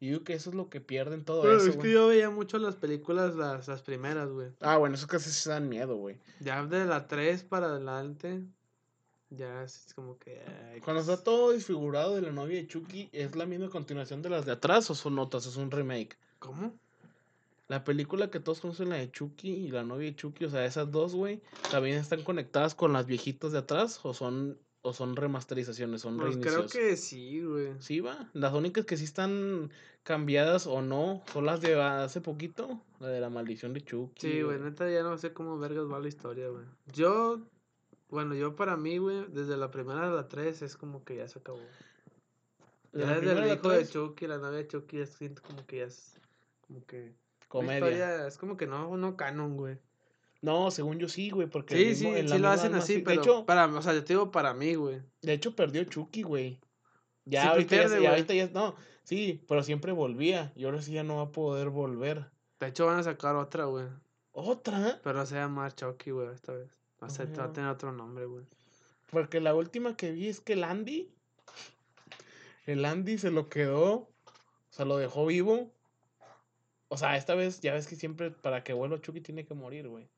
Y 0.00 0.10
yo 0.10 0.22
que 0.24 0.32
eso 0.34 0.50
es 0.50 0.56
lo 0.56 0.68
que 0.70 0.80
pierden 0.80 1.24
todo 1.24 1.42
Pero 1.42 1.56
eso, 1.56 1.70
es 1.70 1.76
que 1.76 1.90
yo 1.92 2.06
veía 2.08 2.30
mucho 2.30 2.58
las 2.58 2.76
películas, 2.76 3.34
las, 3.34 3.66
las 3.66 3.82
primeras, 3.82 4.28
güey. 4.30 4.48
Ah, 4.60 4.76
bueno, 4.76 4.94
eso 4.94 5.06
casi 5.06 5.30
se 5.30 5.50
dan 5.50 5.68
miedo, 5.68 5.96
güey. 5.96 6.16
Ya 6.40 6.64
de 6.64 6.84
la 6.84 7.06
3 7.08 7.42
para 7.42 7.66
adelante, 7.66 8.44
ya 9.30 9.64
es 9.64 9.92
como 9.94 10.16
que... 10.18 10.40
ay, 10.72 10.80
Cuando 10.80 11.00
está 11.02 11.22
todo 11.22 11.50
desfigurado 11.50 12.14
de 12.14 12.22
la 12.22 12.30
novia 12.30 12.56
de 12.58 12.66
Chucky, 12.68 13.10
¿es 13.12 13.34
la 13.34 13.44
misma 13.44 13.68
continuación 13.70 14.22
de 14.22 14.30
las 14.30 14.46
de 14.46 14.52
atrás 14.52 14.88
o 14.90 14.94
son 14.94 15.18
otras? 15.18 15.46
¿Es 15.46 15.56
un 15.56 15.70
remake? 15.70 16.16
¿Cómo? 16.38 16.78
La 17.68 17.84
película 17.84 18.30
que 18.30 18.40
todos 18.40 18.60
conocen, 18.60 18.88
la 18.88 18.96
de 18.96 19.10
Chucky 19.10 19.50
y 19.50 19.70
la 19.70 19.84
novia 19.84 20.06
de 20.10 20.16
Chucky, 20.16 20.46
o 20.46 20.50
sea, 20.50 20.64
esas 20.64 20.90
dos, 20.90 21.14
güey, 21.14 21.42
¿también 21.70 21.98
están 21.98 22.22
conectadas 22.22 22.74
con 22.74 22.94
las 22.94 23.06
viejitas 23.06 23.52
de 23.52 23.58
atrás 23.58 24.00
o 24.04 24.14
son, 24.14 24.58
o 24.80 24.94
son 24.94 25.16
remasterizaciones, 25.16 26.00
son 26.00 26.16
Pues 26.16 26.38
creo 26.38 26.54
reinicios? 26.62 26.72
que 26.72 26.96
sí, 26.96 27.42
güey. 27.42 27.74
Sí, 27.78 28.00
va. 28.00 28.30
Las 28.32 28.54
únicas 28.54 28.86
que 28.86 28.96
sí 28.96 29.04
están 29.04 29.70
cambiadas 30.02 30.66
o 30.66 30.80
no 30.80 31.22
son 31.30 31.44
las 31.44 31.60
de 31.60 31.78
hace 31.78 32.22
poquito, 32.22 32.82
la 33.00 33.08
de 33.08 33.20
la 33.20 33.28
maldición 33.28 33.74
de 33.74 33.82
Chucky. 33.82 34.18
Sí, 34.18 34.42
güey, 34.42 34.58
neta 34.58 34.90
ya 34.90 35.02
no 35.02 35.18
sé 35.18 35.34
cómo 35.34 35.58
vergas 35.58 35.84
va 35.92 36.00
la 36.00 36.08
historia, 36.08 36.48
güey. 36.48 36.64
Yo, 36.94 37.42
bueno, 38.08 38.34
yo 38.34 38.56
para 38.56 38.78
mí, 38.78 38.96
güey, 38.96 39.26
desde 39.28 39.58
la 39.58 39.70
primera 39.70 40.08
a 40.08 40.10
la 40.10 40.26
3 40.26 40.62
es 40.62 40.74
como 40.74 41.04
que 41.04 41.16
ya 41.16 41.28
se 41.28 41.38
acabó. 41.38 41.60
Ya 42.94 43.14
desde 43.20 43.32
el 43.32 43.40
la 43.40 43.54
hijo 43.54 43.68
de 43.68 43.76
tres, 43.76 43.90
Chucky, 43.90 44.26
la 44.26 44.38
novia 44.38 44.60
de 44.60 44.68
Chucky, 44.68 44.96
ya 44.96 45.06
siento 45.06 45.42
como 45.42 45.66
que 45.66 45.76
ya 45.76 45.84
es, 45.84 46.18
como 46.66 46.82
que... 46.86 47.14
Comedia. 47.48 47.76
historia, 47.90 48.26
es 48.26 48.38
como 48.38 48.56
que 48.56 48.66
no, 48.66 48.96
no 48.96 49.16
canon, 49.16 49.56
güey. 49.56 49.78
No, 50.40 50.70
según 50.70 50.98
yo 50.98 51.08
sí, 51.08 51.30
güey, 51.30 51.48
porque 51.48 51.74
el 51.74 51.80
Sí, 51.96 52.04
mismo- 52.04 52.14
sí, 52.14 52.20
en 52.20 52.28
sí 52.28 52.38
lo 52.38 52.48
hacen 52.48 52.74
así, 52.74 52.94
sí- 52.96 53.02
pero 53.02 53.16
De 53.22 53.22
hecho, 53.22 53.46
para, 53.46 53.66
o 53.66 53.82
sea, 53.82 53.92
yo 53.94 54.04
te 54.04 54.12
digo 54.12 54.30
para 54.30 54.54
mí, 54.54 54.74
güey. 54.74 55.02
de 55.22 55.32
hecho 55.32 55.56
perdió 55.56 55.82
Chucky, 55.84 56.22
güey. 56.22 56.60
Ya 57.24 57.42
Sí, 57.42 57.48
ahorita, 57.48 57.68
pierde, 57.70 58.02
ya, 58.02 58.10
ahorita 58.10 58.34
ya, 58.34 58.48
no, 58.48 58.74
sí, 59.02 59.44
pero 59.48 59.62
siempre 59.62 59.92
volvía. 59.92 60.52
Y 60.56 60.64
ahora 60.64 60.80
sí 60.80 60.92
ya 60.92 61.02
no 61.02 61.16
va 61.16 61.22
a 61.24 61.32
poder 61.32 61.68
volver. 61.70 62.30
De 62.60 62.68
hecho 62.68 62.86
van 62.86 62.98
a 62.98 63.02
sacar 63.02 63.34
otra, 63.36 63.64
güey. 63.64 63.86
¿Otra? 64.32 65.00
Pero 65.02 65.26
se 65.26 65.34
va 65.34 65.42
a 65.42 65.44
llamar 65.46 65.74
Chucky, 65.74 66.10
güey, 66.12 66.28
esta 66.32 66.52
vez. 66.52 66.70
Va 67.02 67.08
a, 67.08 67.10
ser- 67.10 67.36
va 67.38 67.42
a 67.42 67.46
Ujú. 67.46 67.54
tener 67.54 67.70
otro 67.70 67.92
nombre, 67.92 68.24
güey. 68.26 68.44
Porque 69.10 69.40
la 69.40 69.54
última 69.54 69.96
que 69.96 70.12
vi 70.12 70.28
es 70.28 70.40
que 70.40 70.52
el 70.54 70.62
Andy, 70.64 71.10
el 72.66 72.84
Andy 72.84 73.18
se 73.18 73.30
lo 73.30 73.48
quedó, 73.48 73.92
o 73.94 74.08
sea, 74.70 74.84
lo 74.84 74.96
dejó 74.98 75.26
vivo. 75.26 75.72
O 76.88 76.96
sea, 76.96 77.16
esta 77.16 77.34
vez, 77.34 77.60
ya 77.60 77.72
ves 77.74 77.86
que 77.86 77.96
siempre 77.96 78.30
para 78.30 78.64
que 78.64 78.72
vuelva 78.72 79.00
Chucky 79.00 79.20
tiene 79.20 79.44
que 79.44 79.54
morir, 79.54 79.88
güey. 79.88 80.08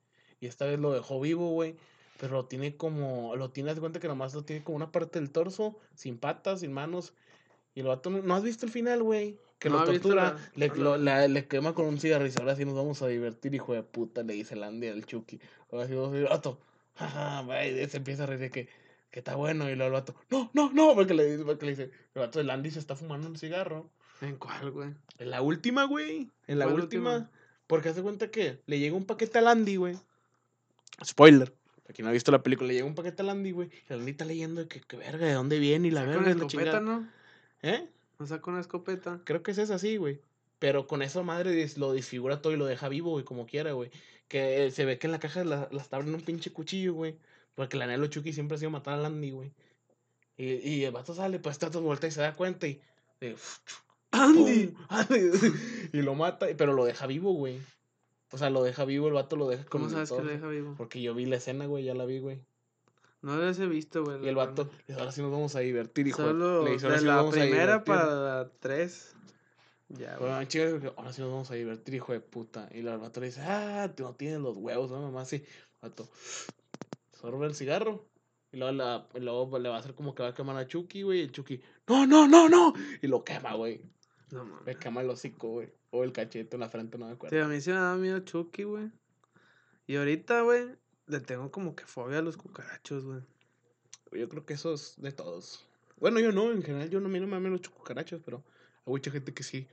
Y 0.41 0.47
esta 0.47 0.65
vez 0.67 0.79
lo 0.79 0.93
dejó 0.93 1.21
vivo, 1.21 1.51
güey. 1.51 1.75
Pero 2.21 2.35
lo 2.35 2.45
tiene 2.47 2.77
como, 2.77 3.35
lo 3.37 3.51
tiene, 3.51 3.75
de 3.75 3.81
cuenta 3.81 3.99
que 3.99 4.07
nomás 4.09 4.35
lo 4.35 4.43
tiene 4.45 4.63
como 4.63 4.77
una 4.77 4.93
parte 4.93 5.19
del 5.19 5.31
torso, 5.31 5.79
sin 5.95 6.19
patas, 6.19 6.61
sin 6.61 6.73
manos. 6.73 7.15
Y 7.75 7.81
el 7.81 7.87
vato, 7.87 8.11
¿no, 8.11 8.35
has 8.35 8.43
visto 8.43 8.67
el 8.67 8.73
final, 8.73 9.03
güey? 9.03 9.39
Que 9.59 9.69
No 9.71 9.79
lo 9.79 9.85
tortura, 9.87 10.25
la- 10.25 10.51
le, 10.55 10.69
lo- 10.77 10.97
la- 10.97 11.29
le 11.29 11.47
quema 11.47 11.75
con 11.75 11.87
un 11.87 11.99
cigarrillo. 11.99 12.37
Ahora 12.41 12.57
sí 12.57 12.65
nos 12.65 12.75
vamos 12.75 13.01
a 13.03 13.07
divertir, 13.09 13.55
hijo 13.55 13.73
de 13.75 13.83
puta, 13.83 14.23
le 14.23 14.35
dice 14.35 14.55
el 14.55 14.63
Andy 14.65 14.89
al 14.89 15.07
Chucky. 15.07 15.41
Ahora 15.73 15.87
sí 15.87 15.95
vamos 15.95 16.15
a 16.15 16.19
ir, 16.19 16.25
vato. 16.29 16.59
Jaja, 16.97 17.43
güey, 17.47 17.87
se 17.89 17.97
empieza 17.97 18.25
a 18.25 18.27
reír 18.27 18.41
de 18.41 18.51
que, 18.51 18.69
que 19.11 19.19
está 19.21 19.35
bueno. 19.37 19.69
Y 19.71 19.75
luego 19.77 19.87
el 19.89 19.93
vato, 19.93 20.15
no, 20.31 20.51
no, 20.53 20.71
no, 20.73 20.95
porque 20.95 21.15
le, 21.15 21.25
dice- 21.25 21.45
porque 21.45 21.65
le 21.67 21.73
dice, 21.73 21.83
el 22.15 22.21
vato 22.21 22.39
del 22.39 22.51
Andy 22.51 22.71
se 22.71 22.79
está 22.81 22.97
fumando 22.97 23.29
un 23.29 23.37
cigarro. 23.37 23.89
¿En 24.21 24.37
cuál, 24.37 24.71
güey? 24.71 24.91
En 25.19 25.31
la 25.31 25.43
última, 25.43 25.85
güey. 25.85 26.31
En 26.47 26.59
la 26.59 26.67
¿Cuál 26.67 26.81
última. 26.81 27.15
última? 27.17 27.31
Porque 27.67 27.89
hace 27.89 28.03
cuenta 28.03 28.31
que 28.31 28.61
le 28.67 28.79
llega 28.79 28.97
un 28.97 29.07
paquete 29.07 29.39
al 29.39 29.49
Andy, 29.49 29.77
güey. 29.77 29.99
Spoiler. 31.05 31.55
Quien 31.95 32.05
no 32.05 32.11
ha 32.11 32.13
visto 32.13 32.31
la 32.31 32.43
película, 32.43 32.69
le 32.69 32.75
llega 32.75 32.87
un 32.87 32.95
paquete 32.95 33.23
al 33.23 33.31
Andy, 33.31 33.51
güey. 33.51 33.69
Y 33.89 33.93
el 33.93 34.01
Andy 34.01 34.13
está 34.13 34.25
leyendo 34.25 34.61
de 34.61 34.69
que, 34.69 34.81
que 34.81 34.97
verga, 34.97 35.27
¿de 35.27 35.33
dónde 35.33 35.59
viene? 35.59 35.89
Y 35.89 35.91
la 35.91 36.03
verga 36.03 36.19
una 36.19 36.35
la 36.35 36.47
escopeta. 36.47 36.81
¿no? 36.81 37.09
¿Eh? 37.63 37.89
¿No 38.19 38.27
saca 38.27 38.51
una 38.51 38.61
escopeta? 38.61 39.21
Creo 39.25 39.43
que 39.43 39.51
es 39.51 39.59
esa 39.59 39.75
así, 39.75 39.97
güey. 39.97 40.21
Pero 40.59 40.87
con 40.87 41.03
esa 41.03 41.23
madre 41.23 41.69
lo 41.77 41.93
desfigura 41.93 42.43
todo 42.43 42.53
y 42.53 42.57
lo 42.57 42.67
deja 42.67 42.89
vivo, 42.89 43.11
güey, 43.11 43.25
como 43.25 43.47
quiera, 43.47 43.73
güey. 43.73 43.91
Que 44.29 44.71
se 44.71 44.85
ve 44.85 44.99
que 44.99 45.07
en 45.07 45.13
la 45.13 45.19
caja 45.19 45.43
la, 45.43 45.69
la 45.73 45.83
está 45.83 45.97
abriendo 45.97 46.19
un 46.19 46.25
pinche 46.25 46.53
cuchillo, 46.53 46.95
güey. 46.95 47.17
Porque 47.55 47.77
el 47.77 47.83
anhelo 47.83 48.07
Chucky 48.07 48.33
siempre 48.33 48.55
ha 48.55 48.59
sido 48.59 48.71
matar 48.71 49.01
a 49.01 49.07
Andy, 49.07 49.31
güey. 49.31 49.53
Y, 50.37 50.45
y 50.69 50.85
el 50.85 50.93
vato 50.93 51.15
sale, 51.15 51.39
pues 51.39 51.55
está 51.55 51.69
vuelta 51.79 52.07
y 52.07 52.11
se 52.11 52.21
da 52.21 52.35
cuenta 52.35 52.67
y. 52.69 52.81
Andy. 54.13 54.75
Andy. 54.89 55.31
y 55.93 56.03
lo 56.03 56.15
mata, 56.15 56.47
pero 56.57 56.73
lo 56.73 56.85
deja 56.85 57.07
vivo, 57.07 57.33
güey. 57.33 57.61
O 58.33 58.39
sea, 58.39 58.51
lo 58.51 58.63
deja 58.63 58.85
vivo, 58.85 59.09
el 59.09 59.15
vato 59.15 59.37
lo 59.37 59.49
deja 59.49 59.65
¿Cómo 59.65 59.89
sabes 59.89 60.11
que 60.11 60.23
lo 60.23 60.29
deja 60.29 60.49
vivo? 60.49 60.75
Porque 60.77 61.03
yo 61.03 61.15
vi 61.15 61.27
la 61.27 61.37
escena, 61.37 61.67
güey, 61.67 61.85
ya 61.85 61.95
la 61.95 62.05
vi, 62.05 62.19
güey. 62.21 62.41
No 63.23 63.37
los 63.37 63.59
he 63.59 63.67
visto, 63.67 64.05
güey. 64.05 64.25
Y 64.25 64.29
el 64.29 64.35
vato, 64.35 64.71
ahora 64.97 65.13
sí 65.13 65.21
nos 65.21 65.31
vamos 65.31 65.55
a 65.57 65.61
divertir, 65.61 66.07
hijo. 66.07 66.23
Solo 66.23 66.65
Le 66.65 66.73
dice, 66.73 66.87
"Ahora 66.87 66.97
de 66.97 67.01
sí 67.01 67.07
la 67.07 67.31
primera 67.31 67.51
divertir". 67.65 67.85
para 67.85 68.07
la 68.07 68.51
tres. 68.61 69.15
Ya, 69.89 70.17
güey. 70.17 70.31
Bueno, 70.31 70.95
ahora 70.97 71.13
sí 71.13 71.21
nos 71.21 71.31
vamos 71.31 71.51
a 71.51 71.55
divertir, 71.55 71.95
hijo 71.95 72.13
de 72.13 72.21
puta. 72.21 72.69
Y 72.73 72.79
el 72.79 72.99
vato 72.99 73.21
le 73.21 73.27
dice, 73.27 73.43
ah, 73.43 73.93
tú 73.95 74.05
no 74.05 74.15
tienes 74.15 74.41
los 74.41 74.57
huevos, 74.57 74.91
¿no, 74.91 75.03
mamá? 75.03 75.25
Sí. 75.25 75.45
Vato, 75.83 76.09
sorbe 77.21 77.47
el 77.47 77.55
cigarro. 77.55 78.07
Y 78.53 78.57
luego, 78.57 78.73
la- 78.73 79.07
y 79.15 79.21
luego 79.21 79.59
le 79.59 79.69
va 79.69 79.77
a 79.77 79.79
hacer 79.81 79.95
como 79.95 80.15
que 80.15 80.23
va 80.23 80.31
a 80.31 80.35
quemar 80.35 80.57
a 80.57 80.67
Chucky, 80.67 81.03
güey. 81.03 81.19
Y 81.21 81.23
el 81.23 81.33
Chucky, 81.33 81.61
no, 81.89 82.07
no, 82.07 82.27
no, 82.27 82.49
no. 82.49 82.73
Y 83.03 83.07
lo 83.07 83.23
quema, 83.25 83.55
güey. 83.55 83.81
No 84.31 84.45
mames. 84.45 84.67
Le 84.67 84.77
quema 84.77 85.01
el 85.01 85.11
hocico, 85.11 85.49
güey. 85.49 85.73
O 85.91 86.05
el 86.05 86.13
cachete 86.13 86.57
en 86.57 86.61
la 86.61 86.69
frente, 86.69 86.99
no 86.99 87.07
me 87.07 87.13
acuerdo. 87.13 87.37
Sí, 87.37 87.43
a 87.43 87.49
mí 87.49 87.61
sí 87.61 87.71
me 87.71 87.77
da 87.77 87.97
miedo 87.97 88.21
Chucky, 88.21 88.65
güey. 88.65 88.91
Y 89.87 89.97
ahorita, 89.97 90.43
güey, 90.43 90.77
le 91.07 91.21
tengo 91.21 91.51
como 91.51 91.75
que 91.75 91.85
fobia 91.85 92.19
a 92.19 92.23
los 92.23 92.37
cucarachos, 92.37 93.05
güey. 93.05 93.21
Yo 94.13 94.29
creo 94.29 94.45
que 94.45 94.55
eso 94.55 94.75
es 94.75 94.95
de 94.99 95.13
todos. 95.13 95.67
Bueno, 95.99 96.21
yo 96.21 96.33
no, 96.33 96.51
en 96.51 96.63
general, 96.63 96.91
yo 96.91 97.01
no, 97.01 97.07
a 97.07 97.11
mí 97.11 97.21
no 97.21 97.27
me 97.27 97.41
dan 97.41 97.53
los 97.53 97.69
cucarachos, 97.69 98.21
pero 98.25 98.43
hay 98.87 98.93
mucha 98.93 99.11
gente 99.11 99.35
que 99.35 99.43
sí. 99.43 99.69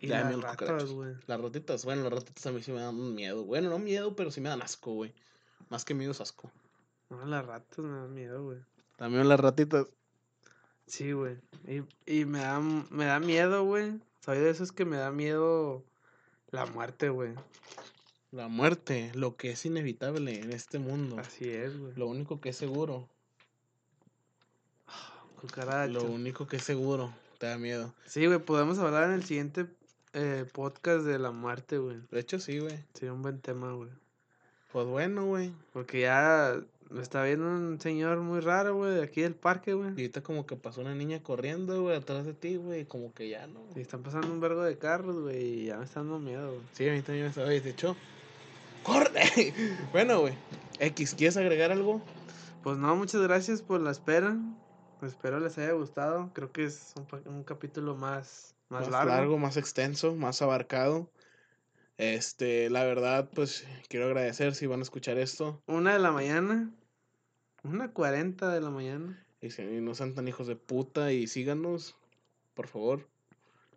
Y 0.00 0.06
las 0.06 0.26
miedo 0.26 0.40
ratas, 0.40 0.90
güey. 0.90 1.14
Las 1.26 1.40
ratitas, 1.40 1.84
bueno, 1.84 2.02
las 2.02 2.12
ratitas 2.12 2.46
a 2.46 2.52
mí 2.52 2.62
sí 2.62 2.72
me 2.72 2.80
dan 2.80 3.14
miedo. 3.14 3.44
Bueno, 3.44 3.68
no 3.68 3.78
miedo, 3.78 4.16
pero 4.16 4.30
sí 4.30 4.40
me 4.40 4.48
dan 4.48 4.62
asco, 4.62 4.92
güey. 4.94 5.12
Más 5.68 5.84
que 5.84 5.94
miedo 5.94 6.12
es 6.12 6.20
asco. 6.20 6.50
No, 7.10 7.24
las 7.26 7.44
ratas 7.44 7.78
me 7.78 7.90
dan 7.90 8.14
miedo, 8.14 8.42
güey. 8.42 8.58
También 8.96 9.28
las 9.28 9.38
ratitas. 9.38 9.86
Sí, 10.90 11.12
güey. 11.12 11.36
Y, 11.68 11.82
y 12.04 12.24
me 12.24 12.40
da, 12.40 12.58
me 12.58 13.04
da 13.04 13.20
miedo, 13.20 13.64
güey. 13.64 14.00
Soy 14.24 14.38
de 14.38 14.50
esos 14.50 14.72
que 14.72 14.84
me 14.84 14.96
da 14.96 15.12
miedo 15.12 15.84
la 16.50 16.66
muerte, 16.66 17.10
güey. 17.10 17.32
La 18.32 18.48
muerte, 18.48 19.12
lo 19.14 19.36
que 19.36 19.52
es 19.52 19.64
inevitable 19.64 20.40
en 20.40 20.52
este 20.52 20.80
mundo. 20.80 21.16
Así 21.20 21.48
es, 21.48 21.78
güey. 21.78 21.92
Lo 21.94 22.08
único 22.08 22.40
que 22.40 22.48
es 22.48 22.56
seguro. 22.56 23.08
Cucaracha. 25.40 25.86
Lo 25.86 26.02
único 26.02 26.48
que 26.48 26.56
es 26.56 26.64
seguro. 26.64 27.14
Te 27.38 27.46
da 27.46 27.56
miedo. 27.56 27.94
Sí, 28.06 28.26
güey, 28.26 28.40
podemos 28.40 28.80
hablar 28.80 29.04
en 29.04 29.14
el 29.14 29.24
siguiente 29.24 29.66
eh, 30.12 30.44
podcast 30.52 31.04
de 31.04 31.20
la 31.20 31.30
muerte, 31.30 31.78
güey. 31.78 31.98
De 32.10 32.18
hecho, 32.18 32.40
sí, 32.40 32.58
güey. 32.58 32.84
Sería 32.94 33.12
un 33.12 33.22
buen 33.22 33.40
tema, 33.40 33.72
güey. 33.74 33.90
Pues 34.72 34.86
bueno, 34.88 35.26
güey. 35.26 35.52
Porque 35.72 36.00
ya 36.00 36.60
está 36.98 37.22
viendo 37.22 37.46
un 37.46 37.80
señor 37.80 38.18
muy 38.18 38.40
raro, 38.40 38.74
güey, 38.74 38.94
de 38.94 39.02
aquí 39.02 39.22
del 39.22 39.34
parque, 39.34 39.70
Y 39.70 39.74
güey. 39.74 39.90
ahorita 39.90 40.22
como 40.22 40.46
que 40.46 40.56
pasó 40.56 40.80
una 40.80 40.94
niña 40.94 41.22
corriendo, 41.22 41.82
güey, 41.82 41.96
atrás 41.96 42.24
de 42.26 42.34
ti, 42.34 42.56
güey. 42.56 42.84
Como 42.84 43.12
que 43.12 43.28
ya 43.28 43.46
no. 43.46 43.60
Y 43.76 43.80
están 43.80 44.02
pasando 44.02 44.28
un 44.28 44.40
vergo 44.40 44.62
de 44.62 44.78
carros, 44.78 45.20
güey, 45.20 45.60
y 45.60 45.64
ya 45.66 45.78
me 45.78 45.84
está 45.84 46.00
dando 46.00 46.18
miedo, 46.18 46.48
güey. 46.48 46.62
Sí, 46.72 46.88
a 46.88 46.92
mí 46.92 47.02
también 47.02 47.24
me 47.24 47.30
estaba. 47.30 47.48
De 47.48 47.58
hecho, 47.58 47.96
¡corre! 48.82 49.54
bueno, 49.92 50.20
güey. 50.20 50.34
X, 50.80 51.14
¿quieres 51.14 51.36
agregar 51.36 51.70
algo? 51.70 52.02
Pues 52.62 52.76
no, 52.76 52.96
muchas 52.96 53.20
gracias 53.22 53.62
por 53.62 53.80
la 53.80 53.90
espera. 53.90 54.36
Espero 55.02 55.40
les 55.40 55.56
haya 55.58 55.72
gustado. 55.72 56.30
Creo 56.34 56.52
que 56.52 56.64
es 56.64 56.94
un, 57.24 57.44
capítulo 57.44 57.94
más, 57.96 58.54
más, 58.68 58.90
largo. 58.90 59.38
más 59.38 59.56
extenso, 59.56 60.14
más 60.14 60.42
abarcado. 60.42 61.10
Este, 61.96 62.70
la 62.70 62.84
verdad, 62.84 63.28
pues 63.34 63.66
quiero 63.88 64.06
agradecer 64.06 64.54
si 64.54 64.66
van 64.66 64.80
a 64.80 64.82
escuchar 64.82 65.18
esto. 65.18 65.62
Una 65.66 65.92
de 65.92 65.98
la 65.98 66.12
mañana. 66.12 66.70
Una 67.62 67.92
cuarenta 67.92 68.52
de 68.52 68.60
la 68.60 68.70
mañana. 68.70 69.24
Y 69.42 69.50
si 69.50 69.62
no 69.62 69.94
sean 69.94 70.14
tan 70.14 70.28
hijos 70.28 70.46
de 70.46 70.56
puta 70.56 71.12
y 71.12 71.26
síganos, 71.26 71.96
por 72.54 72.68
favor. 72.68 73.06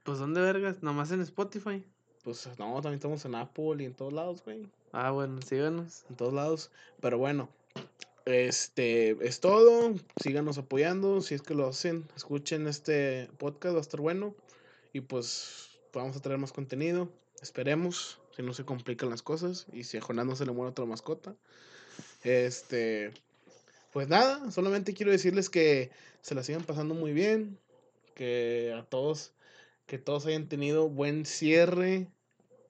Pues 0.03 0.19
¿dónde 0.19 0.41
vergas? 0.41 0.83
Nomás 0.83 1.11
en 1.11 1.21
Spotify. 1.21 1.83
Pues 2.23 2.47
no, 2.57 2.73
también 2.75 2.95
estamos 2.95 3.25
en 3.25 3.35
Apple 3.35 3.75
y 3.79 3.85
en 3.85 3.93
todos 3.93 4.13
lados, 4.13 4.43
güey. 4.43 4.69
Ah, 4.93 5.11
bueno, 5.11 5.41
síganos. 5.41 6.05
En 6.09 6.15
todos 6.15 6.33
lados. 6.33 6.71
Pero 7.01 7.17
bueno, 7.17 7.49
este 8.25 9.17
es 9.25 9.41
todo. 9.41 9.93
Síganos 10.21 10.57
apoyando. 10.57 11.21
Si 11.21 11.35
es 11.35 11.41
que 11.41 11.53
lo 11.53 11.67
hacen, 11.67 12.07
escuchen 12.15 12.67
este 12.67 13.29
podcast, 13.37 13.75
va 13.75 13.79
a 13.79 13.81
estar 13.81 13.99
bueno. 13.99 14.35
Y 14.93 15.01
pues 15.01 15.79
vamos 15.93 16.15
a 16.15 16.21
traer 16.21 16.39
más 16.39 16.53
contenido. 16.53 17.09
Esperemos. 17.41 18.19
Si 18.35 18.41
no 18.41 18.53
se 18.53 18.63
complican 18.65 19.09
las 19.09 19.21
cosas. 19.21 19.67
Y 19.73 19.83
si 19.83 19.97
a 19.97 20.01
Jonás 20.01 20.25
no 20.25 20.35
se 20.35 20.45
le 20.45 20.53
muere 20.53 20.71
otra 20.71 20.85
mascota. 20.85 21.35
Este. 22.23 23.11
Pues 23.93 24.07
nada, 24.07 24.49
solamente 24.51 24.95
quiero 24.95 25.11
decirles 25.11 25.51
que 25.51 25.91
se 26.21 26.33
la 26.33 26.43
sigan 26.43 26.63
pasando 26.63 26.95
muy 26.95 27.13
bien. 27.13 27.59
Que 28.15 28.75
a 28.77 28.83
todos, 28.83 29.33
que 29.85 29.99
todos 29.99 30.25
hayan 30.25 30.47
tenido 30.47 30.89
buen 30.89 31.25
cierre 31.25 32.07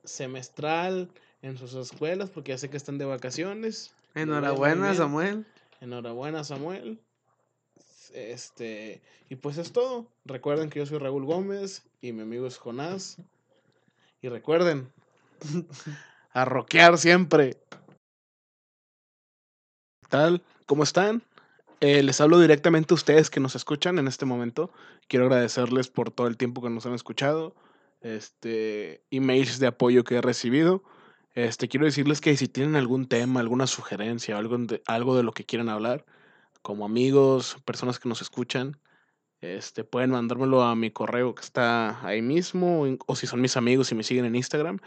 semestral 0.04 1.10
en 1.42 1.58
sus 1.58 1.74
escuelas, 1.76 2.30
porque 2.30 2.52
ya 2.52 2.58
sé 2.58 2.70
que 2.70 2.78
están 2.78 2.98
de 2.98 3.06
vacaciones. 3.06 3.94
Enhorabuena. 4.16 4.94
Samuel. 4.94 5.46
Enhorabuena, 5.80 6.44
Samuel. 6.44 7.00
Este, 8.14 9.02
y 9.30 9.36
pues 9.36 9.58
es 9.58 9.72
todo. 9.72 10.08
Recuerden 10.26 10.70
que 10.70 10.80
yo 10.80 10.86
soy 10.86 11.00
Raúl 11.00 11.26
Gómez 11.26 11.84
y 12.02 12.12
mi 12.12 12.22
amigo 12.22 12.48
es 12.48 12.58
Jonás. 12.58 13.18
Y 14.22 14.30
recuerden, 14.30 14.92
a 16.34 16.46
rockear 16.46 16.98
siempre. 16.98 17.58
¿Tal? 20.10 20.44
¿Cómo 20.66 20.84
están? 20.84 21.24
Eh, 21.82 22.04
les 22.04 22.22
hablo 22.22 22.40
directamente 22.40 22.94
a 22.94 22.96
ustedes 22.96 23.30
que 23.30 23.40
nos 23.40 23.56
escuchan 23.56 24.00
en 24.00 24.08
este 24.08 24.26
momento. 24.26 24.72
Quiero 25.08 25.26
agradecerles 25.26 25.90
por 25.90 26.12
todo 26.12 26.28
el 26.28 26.38
tiempo 26.38 26.62
que 26.62 26.70
nos 26.70 26.86
han 26.86 26.94
escuchado. 26.94 27.56
Este, 28.02 29.04
emails 29.12 29.60
de 29.60 29.68
apoyo 29.68 30.04
que 30.04 30.16
he 30.16 30.22
recibido. 30.22 30.84
Este, 31.36 31.68
quiero 31.68 31.86
decirles 31.86 32.22
que 32.22 32.38
si 32.38 32.48
tienen 32.48 32.76
algún 32.76 33.08
tema, 33.08 33.40
alguna 33.40 33.68
sugerencia, 33.68 34.38
algo 34.38 34.58
de, 34.58 34.82
algo 34.86 35.18
de 35.18 35.24
lo 35.24 35.34
que 35.34 35.46
quieran 35.46 35.68
hablar, 35.68 36.06
como 36.62 36.86
amigos, 36.86 37.58
personas 37.66 38.00
que 38.00 38.08
nos 38.08 38.22
escuchan, 38.22 38.78
este, 39.42 39.84
pueden 39.84 40.12
mandármelo 40.12 40.62
a 40.62 40.76
mi 40.76 40.92
correo 40.92 41.36
que 41.36 41.42
está 41.42 42.06
ahí 42.08 42.22
mismo, 42.22 42.86
o, 43.08 43.16
si 43.16 43.28
son 43.28 43.42
mis 43.42 43.58
amigos 43.58 43.92
y 43.92 43.96
me 43.96 44.04
siguen 44.04 44.26
en 44.26 44.36
Instagram, 44.36 44.80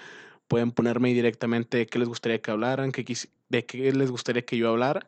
pueden 0.48 0.70
ponerme 0.70 1.12
directamente 1.12 1.86
qué 1.86 1.98
les 1.98 2.08
gustaría 2.08 2.40
que 2.40 2.50
hablaran, 2.52 2.92
qué 2.92 3.04
de 3.48 3.66
qué 3.66 3.92
les 3.92 4.10
gustaría 4.10 4.42
que 4.42 4.56
yo 4.56 4.70
hablara, 4.70 5.06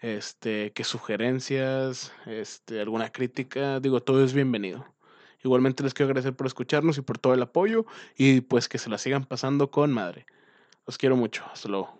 este, 0.00 0.72
qué 0.72 0.84
sugerencias, 0.84 2.12
este, 2.26 2.80
alguna 2.80 3.10
crítica, 3.10 3.80
digo, 3.80 4.00
todo 4.00 4.24
es 4.24 4.32
bienvenido. 4.32 4.86
Igualmente 5.42 5.82
les 5.82 5.94
quiero 5.94 6.08
agradecer 6.08 6.34
por 6.34 6.46
escucharnos 6.46 6.98
y 6.98 7.02
por 7.02 7.18
todo 7.18 7.34
el 7.34 7.42
apoyo 7.42 7.86
y 8.16 8.42
pues 8.42 8.68
que 8.68 8.78
se 8.78 8.90
la 8.90 8.98
sigan 8.98 9.24
pasando 9.24 9.70
con 9.70 9.92
madre. 9.92 10.26
Los 10.86 10.98
quiero 10.98 11.16
mucho. 11.16 11.44
Hasta 11.52 11.68
luego. 11.68 11.99